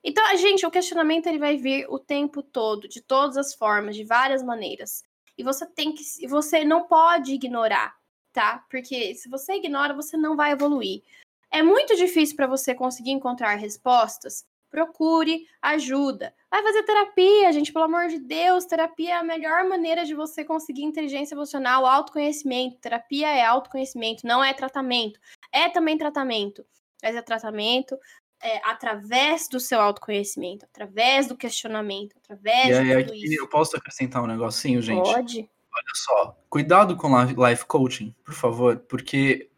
Então, 0.08 0.24
gente, 0.38 0.66
o 0.66 0.72
questionamento 0.72 1.28
ele 1.28 1.38
vai 1.38 1.58
vir 1.58 1.86
o 1.90 2.00
tempo 2.00 2.42
todo, 2.42 2.88
de 2.88 3.02
todas 3.02 3.36
as 3.36 3.54
formas, 3.54 3.94
de 3.94 4.06
várias 4.06 4.42
maneiras. 4.42 5.04
E 5.38 5.44
você 5.44 5.66
tem 5.66 5.94
que, 5.94 6.02
você 6.30 6.64
não 6.64 6.88
pode 6.88 7.34
ignorar, 7.34 7.94
tá? 8.32 8.66
Porque 8.70 9.14
se 9.16 9.28
você 9.28 9.56
ignora, 9.56 9.94
você 9.94 10.16
não 10.16 10.38
vai 10.38 10.54
evoluir. 10.54 11.04
É 11.52 11.62
muito 11.62 11.94
difícil 11.98 12.38
para 12.38 12.48
você 12.48 12.74
conseguir 12.74 13.12
encontrar 13.12 13.56
respostas. 13.56 14.48
Procure 14.70 15.46
ajuda. 15.62 16.34
Vai 16.50 16.64
fazer 16.64 16.84
terapia, 16.84 17.52
gente, 17.52 17.74
pelo 17.74 17.84
amor 17.84 18.08
de 18.08 18.20
Deus. 18.20 18.64
Terapia 18.64 19.10
é 19.10 19.18
a 19.18 19.24
melhor 19.24 19.66
maneira 19.66 20.06
de 20.06 20.16
você 20.16 20.46
conseguir 20.46 20.84
inteligência 20.84 21.36
emocional, 21.36 21.86
autoconhecimento. 21.86 22.80
Terapia 22.80 23.28
é 23.28 23.44
autoconhecimento, 23.44 24.26
não 24.26 24.42
é 24.42 24.54
tratamento. 24.54 25.20
É 25.52 25.68
também 25.68 25.98
tratamento. 25.98 26.66
Mas 27.04 27.14
é 27.14 27.22
tratamento, 27.22 27.98
é, 28.42 28.58
através 28.70 29.48
do 29.48 29.60
seu 29.60 29.82
autoconhecimento, 29.82 30.66
através 30.66 31.28
do 31.28 31.36
questionamento, 31.36 32.16
através 32.24 32.70
e 32.70 32.74
aí, 32.74 32.84
de 32.84 33.04
tudo 33.04 33.14
aqui, 33.14 33.26
isso. 33.26 33.42
Eu 33.42 33.48
posso 33.48 33.78
acrescentar 33.78 34.24
um 34.24 34.28
negocinho, 34.28 34.82
gente? 34.82 35.04
Pode. 35.04 35.50
Olha 35.74 35.94
só, 35.94 36.38
cuidado 36.50 36.96
com 36.96 37.24
life 37.24 37.66
coaching, 37.66 38.14
por 38.24 38.34
favor, 38.34 38.78
porque 38.78 39.50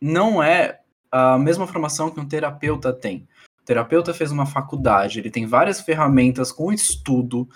não 0.00 0.42
é 0.42 0.80
a 1.10 1.38
mesma 1.38 1.66
formação 1.66 2.10
que 2.10 2.20
um 2.20 2.26
terapeuta 2.26 2.92
tem. 2.92 3.28
O 3.60 3.64
terapeuta 3.64 4.12
fez 4.14 4.32
uma 4.32 4.46
faculdade, 4.46 5.18
ele 5.18 5.30
tem 5.30 5.46
várias 5.46 5.80
ferramentas 5.80 6.50
com 6.50 6.72
estudo, 6.72 7.48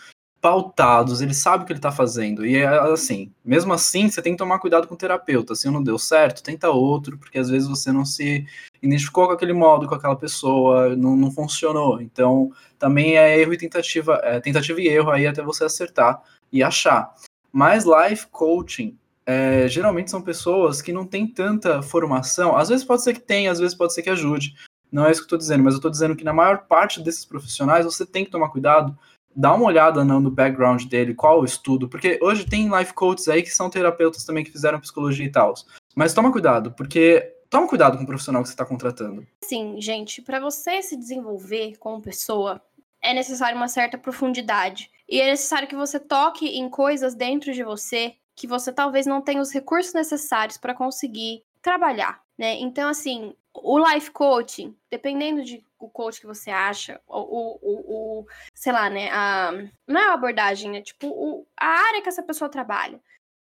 pautados, 0.43 1.23
ele 1.23 1.33
sabe 1.33 1.63
o 1.63 1.67
que 1.67 1.73
ele 1.73 1.79
está 1.79 1.93
fazendo. 1.93 2.45
E 2.45 2.57
é 2.57 2.67
assim, 2.67 3.33
mesmo 3.45 3.73
assim, 3.73 4.11
você 4.11 4.21
tem 4.21 4.33
que 4.33 4.39
tomar 4.39 4.59
cuidado 4.59 4.89
com 4.89 4.95
o 4.95 4.99
terapeuta. 4.99 5.55
Se 5.55 5.71
não 5.71 5.81
deu 5.81 5.97
certo, 6.01 6.43
tenta 6.43 6.69
outro, 6.69 7.17
porque 7.17 7.39
às 7.39 7.49
vezes 7.49 7.69
você 7.69 7.93
não 7.93 8.05
se 8.05 8.45
identificou 8.83 9.29
com 9.29 9.33
aquele 9.33 9.53
modo, 9.53 9.87
com 9.87 9.95
aquela 9.95 10.17
pessoa, 10.17 10.97
não, 10.97 11.15
não 11.15 11.31
funcionou. 11.31 12.01
Então, 12.01 12.51
também 12.77 13.17
é 13.17 13.39
erro 13.39 13.55
e 13.55 13.57
tentativa, 13.57 14.21
é 14.25 14.41
tentativa 14.41 14.81
e 14.81 14.89
erro 14.89 15.13
aí 15.13 15.29
até 15.29 15.41
você 15.41 15.63
acertar 15.63 16.21
e 16.53 16.61
achar. 16.61 17.15
Mas 17.53 17.85
life 17.85 18.27
coaching 18.33 18.99
é, 19.25 19.69
geralmente 19.69 20.11
são 20.11 20.21
pessoas 20.21 20.83
que 20.83 20.93
não 20.93 21.07
têm 21.07 21.25
tanta 21.25 21.81
formação. 21.83 22.57
Às 22.57 22.69
vezes 22.69 22.85
pode 22.85 23.05
ser 23.05 23.15
que 23.15 23.21
tenha, 23.21 23.53
às 23.53 23.61
vezes 23.61 23.77
pode 23.77 23.95
ser 23.95 24.03
que 24.03 24.11
ajude. 24.11 24.57
Não 24.91 25.07
é 25.07 25.13
isso 25.13 25.21
que 25.21 25.25
eu 25.25 25.27
estou 25.27 25.39
dizendo, 25.39 25.63
mas 25.63 25.75
eu 25.75 25.79
estou 25.79 25.91
dizendo 25.91 26.17
que 26.17 26.25
na 26.25 26.33
maior 26.33 26.67
parte 26.67 27.01
desses 27.01 27.25
profissionais 27.25 27.85
você 27.85 28.05
tem 28.05 28.25
que 28.25 28.31
tomar 28.31 28.49
cuidado 28.49 28.99
dá 29.35 29.55
uma 29.55 29.67
olhada 29.67 30.05
no, 30.05 30.21
no 30.21 30.31
background 30.31 30.85
dele, 30.85 31.15
qual 31.15 31.41
o 31.41 31.45
estudo, 31.45 31.89
porque 31.89 32.19
hoje 32.23 32.47
tem 32.47 32.69
life 32.77 32.93
coaches 32.93 33.29
aí 33.29 33.43
que 33.43 33.51
são 33.51 33.71
terapeutas 33.71 34.25
também 34.25 34.45
que 34.45 34.51
fizeram 34.51 34.81
psicologia 34.81 35.27
e 35.27 35.33
tal. 35.33 35.55
Mas 35.95 36.15
toma 36.15 36.33
cuidado, 36.33 36.73
porque 36.73 37.35
toma 37.51 37.69
cuidado 37.69 37.97
com 37.97 38.05
o 38.05 38.07
profissional 38.07 38.43
que 38.43 38.49
você 38.49 38.55
está 38.55 38.65
contratando. 38.65 39.27
Sim, 39.43 39.81
gente, 39.81 40.23
para 40.23 40.41
você 40.41 40.83
se 40.83 40.97
desenvolver 40.97 41.77
como 41.79 42.03
pessoa, 42.03 42.61
é 43.03 43.13
necessário 43.13 43.57
uma 43.57 43.69
certa 43.69 43.99
profundidade. 43.99 44.91
E 45.09 45.21
é 45.21 45.27
necessário 45.27 45.69
que 45.69 45.77
você 45.77 46.01
toque 46.01 46.47
em 46.47 46.71
coisas 46.71 47.15
dentro 47.15 47.53
de 47.53 47.63
você 47.63 48.15
que 48.35 48.47
você 48.47 48.73
talvez 48.73 49.05
não 49.07 49.21
tenha 49.21 49.43
os 49.43 49.53
recursos 49.53 49.93
necessários 49.93 50.57
para 50.57 50.75
conseguir 50.75 51.43
trabalhar, 51.61 52.23
né? 52.39 52.55
Então, 52.55 52.89
assim, 52.89 53.35
o 53.55 53.79
life 53.79 54.11
coaching, 54.11 54.77
dependendo 54.91 55.45
de 55.45 55.65
o 55.79 55.89
coach 55.89 56.21
que 56.21 56.27
você 56.27 56.51
acha, 56.51 57.01
o, 57.07 57.59
o, 57.61 58.21
o, 58.21 58.27
sei 58.55 58.73
lá, 58.73 58.89
né, 58.89 59.11
a, 59.11 59.53
não 59.87 60.01
é 60.01 60.09
a 60.09 60.15
abordagem, 60.15 60.71
né, 60.71 60.81
tipo, 60.81 61.09
o, 61.09 61.47
a 61.59 61.67
área 61.67 62.03
que 62.03 62.09
essa 62.09 62.23
pessoa 62.23 62.49
trabalha, 62.49 63.01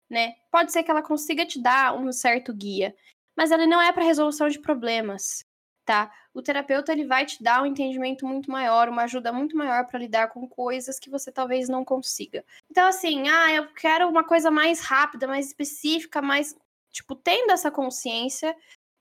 né, 0.10 0.36
pode 0.52 0.72
ser 0.72 0.84
que 0.84 0.90
ela 0.90 1.04
consiga 1.04 1.46
te 1.46 1.62
dar 1.62 1.96
um 1.96 2.12
certo 2.12 2.54
guia, 2.54 2.96
mas 3.36 3.52
ele 3.52 3.68
não 3.68 3.82
é 3.82 3.92
para 3.92 4.04
resolução 4.04 4.50
de 4.50 4.60
problemas, 4.60 5.46
tá? 5.86 6.12
O 6.34 6.42
terapeuta, 6.42 6.92
ele 6.92 7.06
vai 7.06 7.26
te 7.26 7.42
dar 7.42 7.64
um 7.64 7.66
entendimento 7.66 8.26
muito 8.26 8.52
maior, 8.52 8.90
uma 8.90 9.04
ajuda 9.04 9.34
muito 9.34 9.58
maior 9.58 9.88
para 9.88 9.98
lidar 9.98 10.28
com 10.28 10.48
coisas 10.48 11.00
que 11.00 11.10
você 11.10 11.32
talvez 11.32 11.68
não 11.68 11.84
consiga. 11.84 12.46
Então, 12.70 12.88
assim, 12.88 13.28
ah, 13.28 13.52
eu 13.52 13.68
quero 13.74 14.08
uma 14.08 14.24
coisa 14.24 14.52
mais 14.52 14.82
rápida, 14.82 15.28
mais 15.28 15.48
específica, 15.48 16.22
mais, 16.22 16.56
tipo, 16.92 17.16
tendo 17.16 17.52
essa 17.52 17.72
consciência, 17.72 18.56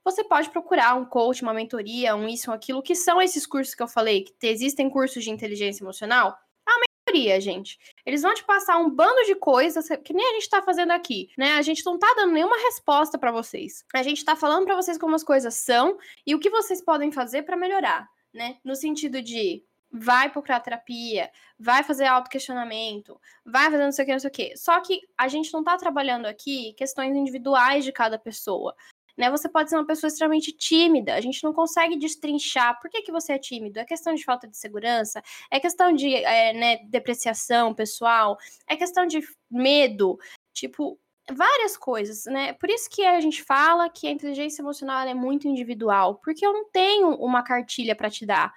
você 0.05 0.25
pode 0.25 0.51
procurar 0.51 0.95
um 0.95 1.05
coach, 1.05 1.43
uma 1.43 1.55
mentoria, 1.55 2.17
um 2.17 2.29
isso, 2.29 2.51
um 2.51 2.55
aquilo, 2.55 2.83
que 2.83 2.95
são 2.95 3.21
esses 3.21 3.47
cursos 3.47 3.75
que 3.75 3.83
eu 3.83 3.89
falei, 3.89 4.25
que 4.25 4.47
existem 4.47 4.89
cursos 4.89 5.23
de 5.23 5.31
inteligência 5.31 5.83
emocional. 5.83 6.39
Uma 6.67 6.81
mentoria, 7.09 7.41
gente. 7.41 7.79
Eles 8.05 8.23
vão 8.23 8.35
te 8.35 8.45
passar 8.45 8.79
um 8.79 8.91
bando 8.91 9.25
de 9.25 9.35
coisas 9.35 9.89
que 10.05 10.13
nem 10.13 10.31
a 10.31 10.33
gente 10.35 10.49
tá 10.49 10.63
fazendo 10.63 10.93
aqui, 10.93 11.31
né? 11.37 11.55
A 11.55 11.63
gente 11.63 11.85
não 11.85 11.99
tá 11.99 12.13
dando 12.17 12.33
nenhuma 12.33 12.57
resposta 12.57 13.19
para 13.19 13.33
vocês. 13.33 13.85
A 13.95 14.03
gente 14.03 14.25
tá 14.25 14.37
falando 14.37 14.65
para 14.65 14.77
vocês 14.77 14.99
como 14.99 15.15
as 15.15 15.25
coisas 15.25 15.55
são 15.55 15.99
e 16.27 16.35
o 16.35 16.39
que 16.39 16.51
vocês 16.51 16.83
podem 16.83 17.13
fazer 17.13 17.43
para 17.43 17.57
melhorar, 17.57 18.09
né? 18.33 18.57
No 18.65 18.75
sentido 18.75 19.21
de 19.23 19.63
vai 19.91 20.31
procurar 20.31 20.61
terapia, 20.61 21.31
vai 21.59 21.83
fazer 21.83 22.05
autoquestionamento, 22.05 23.19
vai 23.45 23.71
fazer 23.71 23.85
não 23.85 23.93
sei 23.93 24.05
o 24.05 24.07
que, 24.07 24.13
não 24.13 24.19
sei 24.21 24.29
o 24.29 24.33
que. 24.33 24.57
Só 24.57 24.81
que 24.81 25.01
a 25.17 25.29
gente 25.29 25.53
não 25.53 25.65
tá 25.65 25.77
trabalhando 25.77 26.27
aqui 26.27 26.75
questões 26.75 27.17
individuais 27.17 27.85
de 27.85 27.93
cada 27.93 28.19
pessoa 28.19 28.75
né? 29.19 29.29
Você 29.33 29.49
pode 29.49 29.69
ser 29.69 29.77
uma 29.77 29.85
pessoa 29.85 30.07
extremamente 30.07 30.53
tímida, 30.53 31.15
a 31.15 31.21
gente 31.21 31.43
não 31.43 31.53
consegue 31.53 31.99
destrinchar 31.99 32.81
por 32.81 32.89
que, 32.89 33.03
que 33.03 33.11
você 33.11 33.33
é 33.33 33.39
tímido. 33.39 33.81
É 33.81 33.85
questão 33.85 34.15
de 34.15 34.25
falta 34.25 34.47
de 34.47 34.57
segurança, 34.57 35.21
é 35.51 35.59
questão 35.59 35.93
de 35.93 36.15
é, 36.15 36.53
né, 36.53 36.77
depreciação 36.85 37.75
pessoal, 37.75 38.39
é 38.67 38.77
questão 38.77 39.07
de 39.07 39.21
medo, 39.51 40.19
tipo, 40.55 40.97
várias 41.33 41.77
coisas, 41.77 42.27
né? 42.27 42.53
Por 42.53 42.71
isso 42.71 42.89
que 42.89 43.05
a 43.05 43.21
gente 43.21 43.43
fala 43.43 43.91
que 43.91 44.07
a 44.07 44.13
inteligência 44.13 44.63
emocional 44.63 45.07
é 45.07 45.15
muito 45.15 45.49
individual, 45.49 46.21
porque 46.23 46.47
eu 46.47 46.53
não 46.53 46.71
tenho 46.71 47.11
uma 47.17 47.43
cartilha 47.43 47.97
para 47.97 48.09
te 48.09 48.25
dar. 48.25 48.55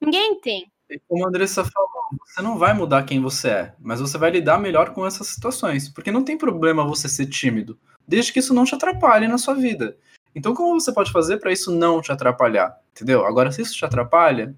Ninguém 0.00 0.40
tem. 0.40 0.70
Como 1.08 1.24
a 1.24 1.28
Andressa 1.28 1.64
falou, 1.64 1.90
você 2.24 2.40
não 2.40 2.56
vai 2.56 2.72
mudar 2.72 3.04
quem 3.04 3.20
você 3.20 3.48
é, 3.48 3.74
mas 3.80 4.00
você 4.00 4.16
vai 4.16 4.30
lidar 4.30 4.58
melhor 4.58 4.94
com 4.94 5.04
essas 5.04 5.26
situações, 5.26 5.88
porque 5.88 6.12
não 6.12 6.22
tem 6.22 6.38
problema 6.38 6.86
você 6.86 7.08
ser 7.08 7.26
tímido 7.26 7.76
desde 8.06 8.32
que 8.32 8.38
isso 8.38 8.54
não 8.54 8.64
te 8.64 8.74
atrapalhe 8.74 9.28
na 9.28 9.38
sua 9.38 9.54
vida. 9.54 9.96
Então, 10.34 10.54
como 10.54 10.80
você 10.80 10.92
pode 10.92 11.12
fazer 11.12 11.38
para 11.38 11.52
isso 11.52 11.70
não 11.70 12.00
te 12.00 12.10
atrapalhar? 12.10 12.78
Entendeu? 12.90 13.24
Agora, 13.24 13.52
se 13.52 13.62
isso 13.62 13.74
te 13.74 13.84
atrapalha, 13.84 14.54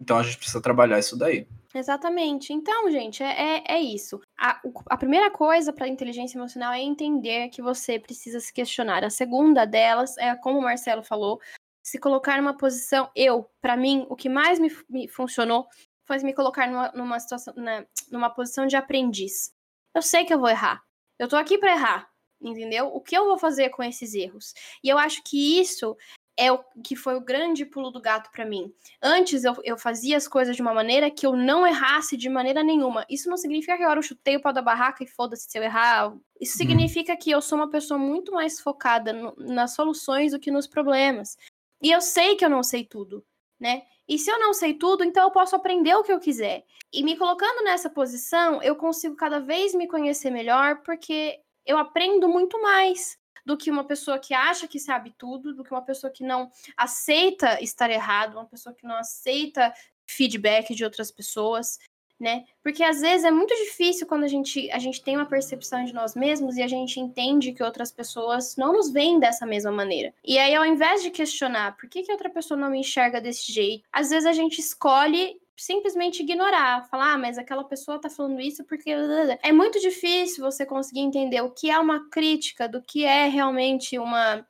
então 0.00 0.16
a 0.16 0.22
gente 0.22 0.38
precisa 0.38 0.60
trabalhar 0.60 0.98
isso 0.98 1.16
daí. 1.16 1.46
Exatamente. 1.74 2.52
Então, 2.52 2.90
gente, 2.90 3.22
é, 3.22 3.58
é, 3.58 3.64
é 3.76 3.80
isso. 3.80 4.20
A, 4.38 4.60
a 4.86 4.96
primeira 4.96 5.30
coisa 5.30 5.72
para 5.72 5.86
inteligência 5.86 6.38
emocional 6.38 6.72
é 6.72 6.80
entender 6.80 7.50
que 7.50 7.60
você 7.60 7.98
precisa 7.98 8.40
se 8.40 8.52
questionar. 8.52 9.04
A 9.04 9.10
segunda 9.10 9.66
delas 9.66 10.16
é, 10.16 10.34
como 10.36 10.58
o 10.58 10.62
Marcelo 10.62 11.02
falou, 11.02 11.38
se 11.82 11.98
colocar 11.98 12.40
numa 12.40 12.56
posição. 12.56 13.10
Eu, 13.14 13.50
para 13.60 13.76
mim, 13.76 14.06
o 14.08 14.16
que 14.16 14.30
mais 14.30 14.58
me, 14.58 14.74
me 14.88 15.08
funcionou 15.08 15.66
foi 16.06 16.18
me 16.18 16.32
colocar 16.32 16.66
numa, 16.66 16.90
numa 16.92 17.20
situação, 17.20 17.52
na, 17.54 17.84
numa 18.10 18.30
posição 18.30 18.66
de 18.66 18.76
aprendiz. 18.76 19.52
Eu 19.94 20.00
sei 20.00 20.24
que 20.24 20.32
eu 20.32 20.38
vou 20.38 20.48
errar. 20.48 20.82
Eu 21.18 21.28
tô 21.28 21.36
aqui 21.36 21.58
para 21.58 21.72
errar 21.72 22.08
entendeu? 22.40 22.88
O 22.88 23.00
que 23.00 23.16
eu 23.16 23.26
vou 23.26 23.38
fazer 23.38 23.70
com 23.70 23.82
esses 23.82 24.14
erros? 24.14 24.54
E 24.82 24.88
eu 24.88 24.98
acho 24.98 25.22
que 25.22 25.60
isso 25.60 25.96
é 26.38 26.52
o 26.52 26.60
que 26.84 26.94
foi 26.94 27.16
o 27.16 27.20
grande 27.20 27.66
pulo 27.66 27.90
do 27.90 28.00
gato 28.00 28.30
para 28.30 28.46
mim. 28.46 28.72
Antes 29.02 29.42
eu, 29.42 29.56
eu 29.64 29.76
fazia 29.76 30.16
as 30.16 30.28
coisas 30.28 30.54
de 30.54 30.62
uma 30.62 30.72
maneira 30.72 31.10
que 31.10 31.26
eu 31.26 31.34
não 31.34 31.66
errasse 31.66 32.16
de 32.16 32.28
maneira 32.28 32.62
nenhuma. 32.62 33.04
Isso 33.10 33.28
não 33.28 33.36
significa 33.36 33.76
que 33.76 33.82
agora 33.82 33.98
eu 33.98 34.04
chutei 34.04 34.36
o 34.36 34.40
pau 34.40 34.52
da 34.52 34.62
barraca 34.62 35.02
e 35.02 35.06
foda-se 35.08 35.50
se 35.50 35.58
eu 35.58 35.64
errar. 35.64 36.16
Isso 36.40 36.52
uhum. 36.52 36.58
significa 36.58 37.16
que 37.16 37.28
eu 37.28 37.42
sou 37.42 37.58
uma 37.58 37.68
pessoa 37.68 37.98
muito 37.98 38.30
mais 38.30 38.60
focada 38.60 39.12
no, 39.12 39.34
nas 39.36 39.74
soluções 39.74 40.30
do 40.30 40.38
que 40.38 40.52
nos 40.52 40.68
problemas. 40.68 41.36
E 41.82 41.90
eu 41.90 42.00
sei 42.00 42.36
que 42.36 42.44
eu 42.44 42.50
não 42.50 42.62
sei 42.62 42.84
tudo, 42.84 43.24
né? 43.58 43.82
E 44.08 44.16
se 44.16 44.30
eu 44.30 44.38
não 44.38 44.54
sei 44.54 44.74
tudo, 44.74 45.02
então 45.02 45.24
eu 45.24 45.32
posso 45.32 45.56
aprender 45.56 45.94
o 45.96 46.04
que 46.04 46.12
eu 46.12 46.20
quiser. 46.20 46.64
E 46.92 47.02
me 47.02 47.16
colocando 47.16 47.64
nessa 47.64 47.90
posição, 47.90 48.62
eu 48.62 48.76
consigo 48.76 49.16
cada 49.16 49.40
vez 49.40 49.74
me 49.74 49.88
conhecer 49.88 50.30
melhor, 50.30 50.82
porque 50.82 51.40
eu 51.68 51.76
aprendo 51.76 52.26
muito 52.28 52.60
mais 52.60 53.18
do 53.44 53.56
que 53.56 53.70
uma 53.70 53.84
pessoa 53.84 54.18
que 54.18 54.34
acha 54.34 54.66
que 54.66 54.80
sabe 54.80 55.14
tudo, 55.16 55.54
do 55.54 55.62
que 55.62 55.70
uma 55.70 55.84
pessoa 55.84 56.10
que 56.12 56.24
não 56.24 56.50
aceita 56.76 57.62
estar 57.62 57.90
errado, 57.90 58.34
uma 58.34 58.46
pessoa 58.46 58.74
que 58.74 58.86
não 58.86 58.96
aceita 58.96 59.72
feedback 60.06 60.74
de 60.74 60.84
outras 60.84 61.10
pessoas, 61.10 61.78
né? 62.18 62.44
Porque 62.62 62.82
às 62.82 63.00
vezes 63.00 63.24
é 63.24 63.30
muito 63.30 63.54
difícil 63.54 64.06
quando 64.06 64.24
a 64.24 64.28
gente, 64.28 64.70
a 64.70 64.78
gente 64.78 65.02
tem 65.02 65.16
uma 65.16 65.26
percepção 65.26 65.84
de 65.84 65.92
nós 65.92 66.14
mesmos 66.14 66.56
e 66.56 66.62
a 66.62 66.66
gente 66.66 66.98
entende 66.98 67.52
que 67.52 67.62
outras 67.62 67.92
pessoas 67.92 68.56
não 68.56 68.72
nos 68.72 68.90
veem 68.90 69.20
dessa 69.20 69.46
mesma 69.46 69.70
maneira. 69.70 70.12
E 70.24 70.38
aí, 70.38 70.54
ao 70.54 70.64
invés 70.64 71.02
de 71.02 71.10
questionar 71.10 71.76
por 71.76 71.88
que, 71.88 72.02
que 72.02 72.12
outra 72.12 72.30
pessoa 72.30 72.58
não 72.58 72.70
me 72.70 72.80
enxerga 72.80 73.20
desse 73.20 73.52
jeito, 73.52 73.86
às 73.92 74.10
vezes 74.10 74.26
a 74.26 74.32
gente 74.32 74.58
escolhe 74.58 75.40
simplesmente 75.58 76.22
ignorar, 76.22 76.88
falar, 76.88 77.14
ah, 77.14 77.18
mas 77.18 77.36
aquela 77.36 77.64
pessoa 77.64 78.00
tá 78.00 78.08
falando 78.08 78.40
isso 78.40 78.64
porque. 78.64 78.90
É 79.42 79.52
muito 79.52 79.80
difícil 79.80 80.44
você 80.44 80.64
conseguir 80.64 81.00
entender 81.00 81.40
o 81.40 81.50
que 81.50 81.68
é 81.68 81.78
uma 81.78 82.08
crítica, 82.08 82.68
do 82.68 82.80
que 82.80 83.04
é 83.04 83.28
realmente 83.28 83.98
uma, 83.98 84.46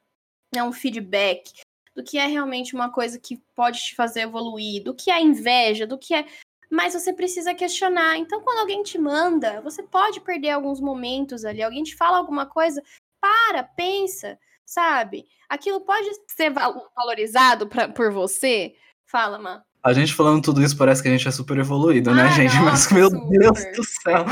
né, 0.55 0.63
um 0.63 0.73
feedback, 0.73 1.51
do 1.97 2.05
que 2.05 2.19
é 2.19 2.27
realmente 2.27 2.75
uma 2.75 2.93
coisa 2.93 3.19
que 3.19 3.39
pode 3.55 3.81
te 3.81 3.95
fazer 3.95 4.21
evoluir, 4.21 4.85
do 4.85 4.95
que 4.95 5.11
é 5.11 5.21
inveja, 5.21 5.87
do 5.87 5.99
que 5.99 6.15
é. 6.15 6.27
Mas 6.71 6.93
você 6.93 7.13
precisa 7.13 7.55
questionar. 7.55 8.19
Então, 8.19 8.43
quando 8.43 8.59
alguém 8.59 8.83
te 8.83 8.99
manda, 8.99 9.63
você 9.63 9.83
pode 9.83 10.21
perder 10.21 10.51
alguns 10.51 10.81
momentos 10.81 11.45
ali, 11.45 11.63
alguém 11.63 11.83
te 11.83 11.97
fala 11.97 12.19
alguma 12.19 12.45
coisa, 12.45 12.83
para, 13.19 13.65
pensa, 13.65 14.39
sabe? 14.67 15.27
Aquilo 15.49 15.81
pode 15.81 16.09
ser 16.27 16.53
valorizado 16.95 17.67
pra, 17.67 17.89
por 17.89 18.13
você. 18.13 18.77
Fala, 19.07 19.39
Má. 19.39 19.68
A 19.83 19.93
gente 19.93 20.15
falando 20.15 20.43
tudo 20.43 20.63
isso 20.63 20.77
parece 20.77 21.03
que 21.03 21.09
a 21.09 21.11
gente 21.11 21.27
é 21.27 21.31
super 21.31 21.59
evoluído, 21.59 22.15
né, 22.15 22.25
ah, 22.25 22.31
gente? 22.31 22.55
Nossa, 22.57 22.93
Mas, 22.93 22.93
meu 22.93 23.11
super. 23.11 23.39
Deus 23.39 23.77
do 23.77 23.85
céu, 23.85 24.25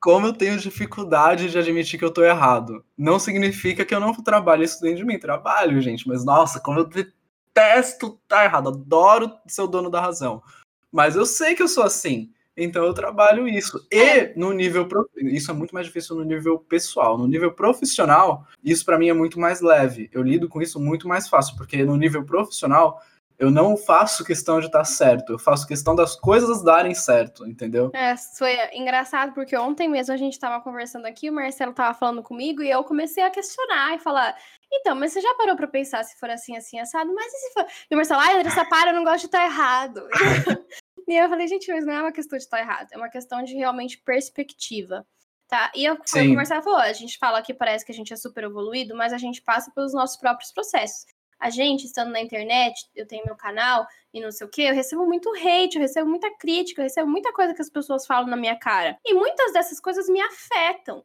como 0.00 0.26
eu 0.26 0.32
tenho 0.32 0.58
dificuldade 0.58 1.50
de 1.50 1.58
admitir 1.58 1.98
que 1.98 2.04
eu 2.04 2.10
tô 2.10 2.24
errado. 2.24 2.84
Não 2.96 3.18
significa 3.18 3.84
que 3.84 3.94
eu 3.94 4.00
não 4.00 4.12
trabalho 4.14 4.64
isso 4.64 4.80
dentro 4.80 4.98
de 4.98 5.04
mim. 5.04 5.18
Trabalho, 5.18 5.80
gente, 5.80 6.08
mas 6.08 6.24
nossa, 6.24 6.60
como 6.60 6.80
eu 6.80 6.84
detesto 6.84 8.18
tá 8.26 8.44
errado. 8.44 8.68
Adoro 8.68 9.32
ser 9.46 9.62
o 9.62 9.66
dono 9.66 9.90
da 9.90 10.00
razão. 10.00 10.42
Mas 10.90 11.16
eu 11.16 11.24
sei 11.24 11.54
que 11.54 11.62
eu 11.62 11.68
sou 11.68 11.84
assim. 11.84 12.30
Então 12.56 12.84
eu 12.84 12.92
trabalho 12.92 13.48
isso. 13.48 13.86
E 13.90 13.96
é. 13.96 14.34
no 14.36 14.52
nível. 14.52 14.86
Isso 15.16 15.50
é 15.50 15.54
muito 15.54 15.72
mais 15.72 15.86
difícil 15.86 16.16
no 16.16 16.24
nível 16.24 16.58
pessoal. 16.58 17.16
No 17.16 17.26
nível 17.26 17.52
profissional, 17.52 18.46
isso 18.62 18.84
para 18.84 18.98
mim 18.98 19.08
é 19.08 19.14
muito 19.14 19.40
mais 19.40 19.60
leve. 19.60 20.10
Eu 20.12 20.22
lido 20.22 20.48
com 20.48 20.60
isso 20.60 20.78
muito 20.78 21.08
mais 21.08 21.28
fácil, 21.28 21.56
porque 21.56 21.84
no 21.84 21.96
nível 21.96 22.24
profissional 22.24 23.00
eu 23.42 23.50
não 23.50 23.76
faço 23.76 24.24
questão 24.24 24.60
de 24.60 24.66
estar 24.66 24.84
certo, 24.84 25.32
eu 25.32 25.38
faço 25.38 25.66
questão 25.66 25.96
das 25.96 26.14
coisas 26.14 26.62
darem 26.62 26.94
certo, 26.94 27.44
entendeu? 27.44 27.90
É, 27.92 28.16
foi 28.16 28.56
engraçado 28.72 29.34
porque 29.34 29.56
ontem 29.56 29.88
mesmo 29.88 30.14
a 30.14 30.16
gente 30.16 30.34
estava 30.34 30.62
conversando 30.62 31.06
aqui, 31.06 31.28
o 31.28 31.32
Marcelo 31.32 31.72
estava 31.72 31.92
falando 31.92 32.22
comigo 32.22 32.62
e 32.62 32.70
eu 32.70 32.84
comecei 32.84 33.20
a 33.20 33.30
questionar 33.30 33.96
e 33.96 33.98
falar: 33.98 34.36
então, 34.72 34.94
mas 34.94 35.12
você 35.12 35.20
já 35.20 35.34
parou 35.34 35.56
para 35.56 35.66
pensar 35.66 36.04
se 36.04 36.16
for 36.20 36.30
assim, 36.30 36.56
assim, 36.56 36.78
assado? 36.78 37.12
Mas 37.12 37.32
e 37.32 37.36
se 37.36 37.52
for. 37.52 37.66
E 37.90 37.94
o 37.94 37.96
Marcelo, 37.96 38.20
ai, 38.20 38.36
Andressa, 38.36 38.64
para, 38.64 38.90
eu 38.90 38.94
não 38.94 39.02
gosto 39.02 39.22
de 39.22 39.26
estar 39.26 39.44
errado. 39.44 40.06
e 41.08 41.16
eu 41.16 41.28
falei, 41.28 41.48
gente, 41.48 41.68
mas 41.72 41.84
não 41.84 41.94
é 41.94 42.00
uma 42.00 42.12
questão 42.12 42.38
de 42.38 42.44
estar 42.44 42.60
errado, 42.60 42.92
é 42.92 42.96
uma 42.96 43.10
questão 43.10 43.42
de 43.42 43.56
realmente 43.56 43.98
perspectiva. 43.98 45.04
Tá? 45.48 45.72
E 45.74 45.84
eu, 45.84 45.96
como 45.96 46.30
o 46.30 46.36
Marcelo 46.36 46.62
falou, 46.62 46.78
a 46.78 46.92
gente 46.92 47.18
fala 47.18 47.42
que 47.42 47.52
parece 47.52 47.84
que 47.84 47.90
a 47.90 47.94
gente 47.94 48.12
é 48.12 48.16
super 48.16 48.44
evoluído, 48.44 48.94
mas 48.94 49.12
a 49.12 49.18
gente 49.18 49.42
passa 49.42 49.72
pelos 49.72 49.92
nossos 49.92 50.16
próprios 50.16 50.52
processos 50.52 51.04
a 51.42 51.50
gente, 51.50 51.86
estando 51.86 52.12
na 52.12 52.20
internet, 52.20 52.88
eu 52.94 53.04
tenho 53.04 53.26
meu 53.26 53.34
canal 53.34 53.84
e 54.14 54.20
não 54.20 54.30
sei 54.30 54.46
o 54.46 54.50
que, 54.50 54.62
eu 54.62 54.72
recebo 54.72 55.04
muito 55.04 55.28
hate, 55.34 55.74
eu 55.74 55.80
recebo 55.82 56.08
muita 56.08 56.30
crítica, 56.38 56.80
eu 56.80 56.84
recebo 56.84 57.10
muita 57.10 57.32
coisa 57.32 57.52
que 57.52 57.60
as 57.60 57.68
pessoas 57.68 58.06
falam 58.06 58.30
na 58.30 58.36
minha 58.36 58.56
cara. 58.56 58.96
E 59.04 59.12
muitas 59.12 59.52
dessas 59.52 59.80
coisas 59.80 60.08
me 60.08 60.20
afetam. 60.20 61.04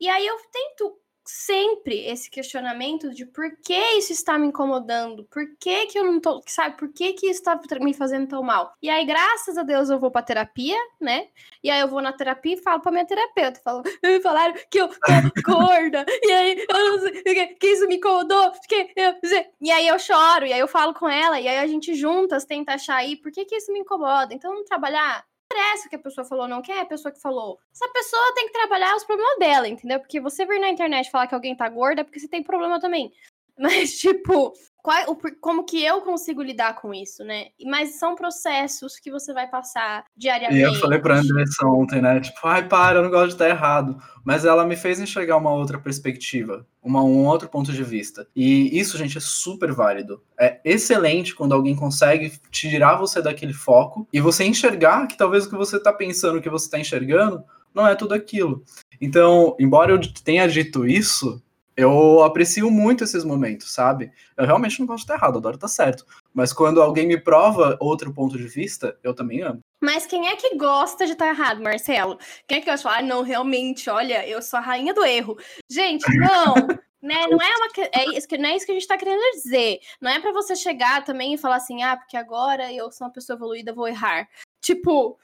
E 0.00 0.08
aí 0.08 0.26
eu 0.26 0.36
tento 0.50 0.98
sempre 1.24 2.06
esse 2.06 2.30
questionamento 2.30 3.10
de 3.10 3.24
por 3.24 3.56
que 3.64 3.78
isso 3.96 4.12
está 4.12 4.38
me 4.38 4.46
incomodando, 4.46 5.24
por 5.24 5.42
que 5.58 5.86
que 5.86 5.98
eu 5.98 6.04
não 6.04 6.20
tô, 6.20 6.42
sabe, 6.46 6.76
por 6.76 6.92
que 6.92 7.12
que 7.14 7.26
isso 7.26 7.40
está 7.40 7.58
me 7.80 7.94
fazendo 7.94 8.28
tão 8.28 8.42
mal. 8.42 8.74
E 8.82 8.90
aí, 8.90 9.04
graças 9.04 9.56
a 9.56 9.62
Deus, 9.62 9.88
eu 9.88 9.98
vou 9.98 10.10
pra 10.10 10.22
terapia, 10.22 10.76
né? 11.00 11.28
E 11.62 11.70
aí 11.70 11.80
eu 11.80 11.88
vou 11.88 12.02
na 12.02 12.12
terapia 12.12 12.54
e 12.54 12.62
falo 12.62 12.80
pra 12.80 12.92
minha 12.92 13.06
terapeuta, 13.06 13.60
falo, 13.64 13.82
falaram 14.22 14.54
que 14.70 14.78
eu 14.80 14.88
tô 14.88 14.96
gorda, 15.44 16.04
e 16.22 16.32
aí 16.32 16.66
eu 16.68 16.90
não 16.90 17.00
sei, 17.00 17.22
que 17.54 17.66
isso 17.66 17.86
me 17.86 17.96
incomodou, 17.96 18.52
que 18.68 18.92
eu, 18.96 19.14
e 19.60 19.70
aí 19.70 19.88
eu 19.88 19.98
choro, 19.98 20.46
e 20.46 20.52
aí 20.52 20.60
eu 20.60 20.68
falo 20.68 20.94
com 20.94 21.08
ela, 21.08 21.40
e 21.40 21.48
aí 21.48 21.58
a 21.58 21.66
gente 21.66 21.94
juntas 21.94 22.44
tenta 22.44 22.74
achar 22.74 22.96
aí 22.96 23.16
por 23.16 23.32
que 23.32 23.44
que 23.44 23.56
isso 23.56 23.72
me 23.72 23.80
incomoda. 23.80 24.34
Então, 24.34 24.64
trabalhar 24.64 25.24
interessa 25.54 25.88
que 25.88 25.96
a 25.96 25.98
pessoa 25.98 26.24
falou, 26.24 26.48
não. 26.48 26.60
Quem 26.60 26.76
é 26.76 26.80
a 26.80 26.86
pessoa 26.86 27.12
que 27.12 27.20
falou? 27.20 27.58
Essa 27.72 27.88
pessoa 27.92 28.34
tem 28.34 28.46
que 28.46 28.52
trabalhar 28.52 28.96
os 28.96 29.04
problemas 29.04 29.38
dela, 29.38 29.68
entendeu? 29.68 30.00
Porque 30.00 30.20
você 30.20 30.44
vir 30.44 30.58
na 30.58 30.68
internet 30.68 31.10
falar 31.10 31.26
que 31.28 31.34
alguém 31.34 31.54
tá 31.54 31.68
gorda 31.68 32.00
é 32.00 32.04
porque 32.04 32.18
você 32.18 32.28
tem 32.28 32.42
problema 32.42 32.80
também. 32.80 33.12
Mas, 33.56 33.98
tipo, 33.98 34.52
qual, 34.84 35.10
o, 35.10 35.16
como 35.40 35.64
que 35.64 35.82
eu 35.82 36.02
consigo 36.02 36.42
lidar 36.42 36.74
com 36.74 36.92
isso, 36.92 37.24
né? 37.24 37.46
Mas 37.64 37.98
são 37.98 38.14
processos 38.14 38.98
que 39.00 39.10
você 39.10 39.32
vai 39.32 39.48
passar 39.48 40.04
diariamente. 40.14 40.60
E 40.60 40.62
eu 40.62 40.74
falei 40.74 40.98
pra 40.98 41.20
Andressa 41.20 41.66
ontem, 41.66 42.02
né? 42.02 42.20
Tipo, 42.20 42.38
ai, 42.44 42.68
para, 42.68 42.98
eu 42.98 43.02
não 43.02 43.08
gosto 43.08 43.28
de 43.28 43.32
estar 43.32 43.48
errado. 43.48 43.96
Mas 44.22 44.44
ela 44.44 44.66
me 44.66 44.76
fez 44.76 45.00
enxergar 45.00 45.38
uma 45.38 45.54
outra 45.54 45.78
perspectiva, 45.78 46.66
uma, 46.82 47.02
um 47.02 47.24
outro 47.24 47.48
ponto 47.48 47.72
de 47.72 47.82
vista. 47.82 48.28
E 48.36 48.78
isso, 48.78 48.98
gente, 48.98 49.16
é 49.16 49.22
super 49.22 49.72
válido. 49.72 50.22
É 50.38 50.60
excelente 50.62 51.34
quando 51.34 51.54
alguém 51.54 51.74
consegue 51.74 52.38
tirar 52.50 52.96
você 52.96 53.22
daquele 53.22 53.54
foco 53.54 54.06
e 54.12 54.20
você 54.20 54.44
enxergar 54.44 55.06
que 55.06 55.16
talvez 55.16 55.46
o 55.46 55.48
que 55.48 55.56
você 55.56 55.80
tá 55.80 55.94
pensando, 55.94 56.36
o 56.36 56.42
que 56.42 56.50
você 56.50 56.68
tá 56.68 56.78
enxergando, 56.78 57.42
não 57.74 57.86
é 57.86 57.94
tudo 57.94 58.12
aquilo. 58.12 58.62
Então, 59.00 59.56
embora 59.58 59.92
eu 59.92 60.00
tenha 60.22 60.46
dito 60.46 60.86
isso, 60.86 61.42
eu 61.76 62.22
aprecio 62.22 62.70
muito 62.70 63.04
esses 63.04 63.24
momentos, 63.24 63.72
sabe? 63.72 64.12
Eu 64.36 64.46
realmente 64.46 64.78
não 64.78 64.86
gosto 64.86 64.98
de 64.98 65.12
estar 65.12 65.14
errado, 65.14 65.38
adoro 65.38 65.56
estar 65.56 65.68
certo. 65.68 66.06
Mas 66.32 66.52
quando 66.52 66.80
alguém 66.80 67.06
me 67.06 67.18
prova 67.18 67.76
outro 67.80 68.12
ponto 68.12 68.36
de 68.36 68.46
vista, 68.46 68.96
eu 69.02 69.14
também 69.14 69.42
amo. 69.42 69.60
Mas 69.82 70.06
quem 70.06 70.28
é 70.28 70.36
que 70.36 70.56
gosta 70.56 71.04
de 71.04 71.12
estar 71.12 71.28
errado, 71.28 71.62
Marcelo? 71.62 72.18
Quem 72.46 72.58
é 72.58 72.60
que 72.60 72.66
gosta 72.66 72.76
de 72.76 72.82
falar, 72.82 72.98
ah, 72.98 73.02
não, 73.02 73.22
realmente, 73.22 73.90
olha, 73.90 74.26
eu 74.26 74.40
sou 74.40 74.58
a 74.58 74.62
rainha 74.62 74.94
do 74.94 75.04
erro. 75.04 75.36
Gente, 75.70 76.04
não! 76.16 76.54
né? 77.02 77.26
Não 77.28 77.38
é 77.38 77.56
uma 77.56 77.68
é 77.92 78.16
isso 78.16 78.26
que 78.26 78.38
não 78.38 78.48
é 78.48 78.56
isso 78.56 78.64
que 78.64 78.72
a 78.72 78.74
gente 78.74 78.88
tá 78.88 78.96
querendo 78.96 79.20
dizer. 79.34 79.78
Não 80.00 80.10
é 80.10 80.18
para 80.18 80.32
você 80.32 80.56
chegar 80.56 81.04
também 81.04 81.34
e 81.34 81.38
falar 81.38 81.56
assim: 81.56 81.82
"Ah, 81.82 81.96
porque 81.96 82.16
agora 82.16 82.72
eu 82.72 82.90
sou 82.90 83.06
uma 83.06 83.12
pessoa 83.12 83.36
evoluída, 83.36 83.74
vou 83.74 83.86
errar". 83.86 84.26
Tipo, 84.62 85.18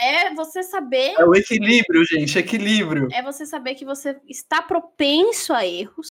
é 0.00 0.34
você 0.34 0.62
saber. 0.62 1.14
É 1.18 1.24
o 1.24 1.34
equilíbrio, 1.34 2.04
gente, 2.04 2.38
equilíbrio. 2.38 3.08
É 3.12 3.22
você 3.22 3.44
saber 3.44 3.74
que 3.74 3.84
você 3.84 4.20
está 4.26 4.62
propenso 4.62 5.52
a 5.52 5.66
erros 5.66 6.08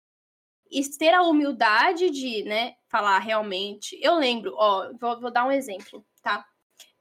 e 0.72 0.84
ter 0.98 1.14
a 1.14 1.22
humildade 1.22 2.10
de, 2.10 2.44
né, 2.44 2.74
falar 2.90 3.20
realmente. 3.20 3.98
Eu 4.02 4.16
lembro, 4.16 4.54
ó, 4.56 4.92
vou, 5.00 5.22
vou 5.22 5.32
dar 5.32 5.46
um 5.46 5.52
exemplo, 5.52 6.06
tá? 6.22 6.44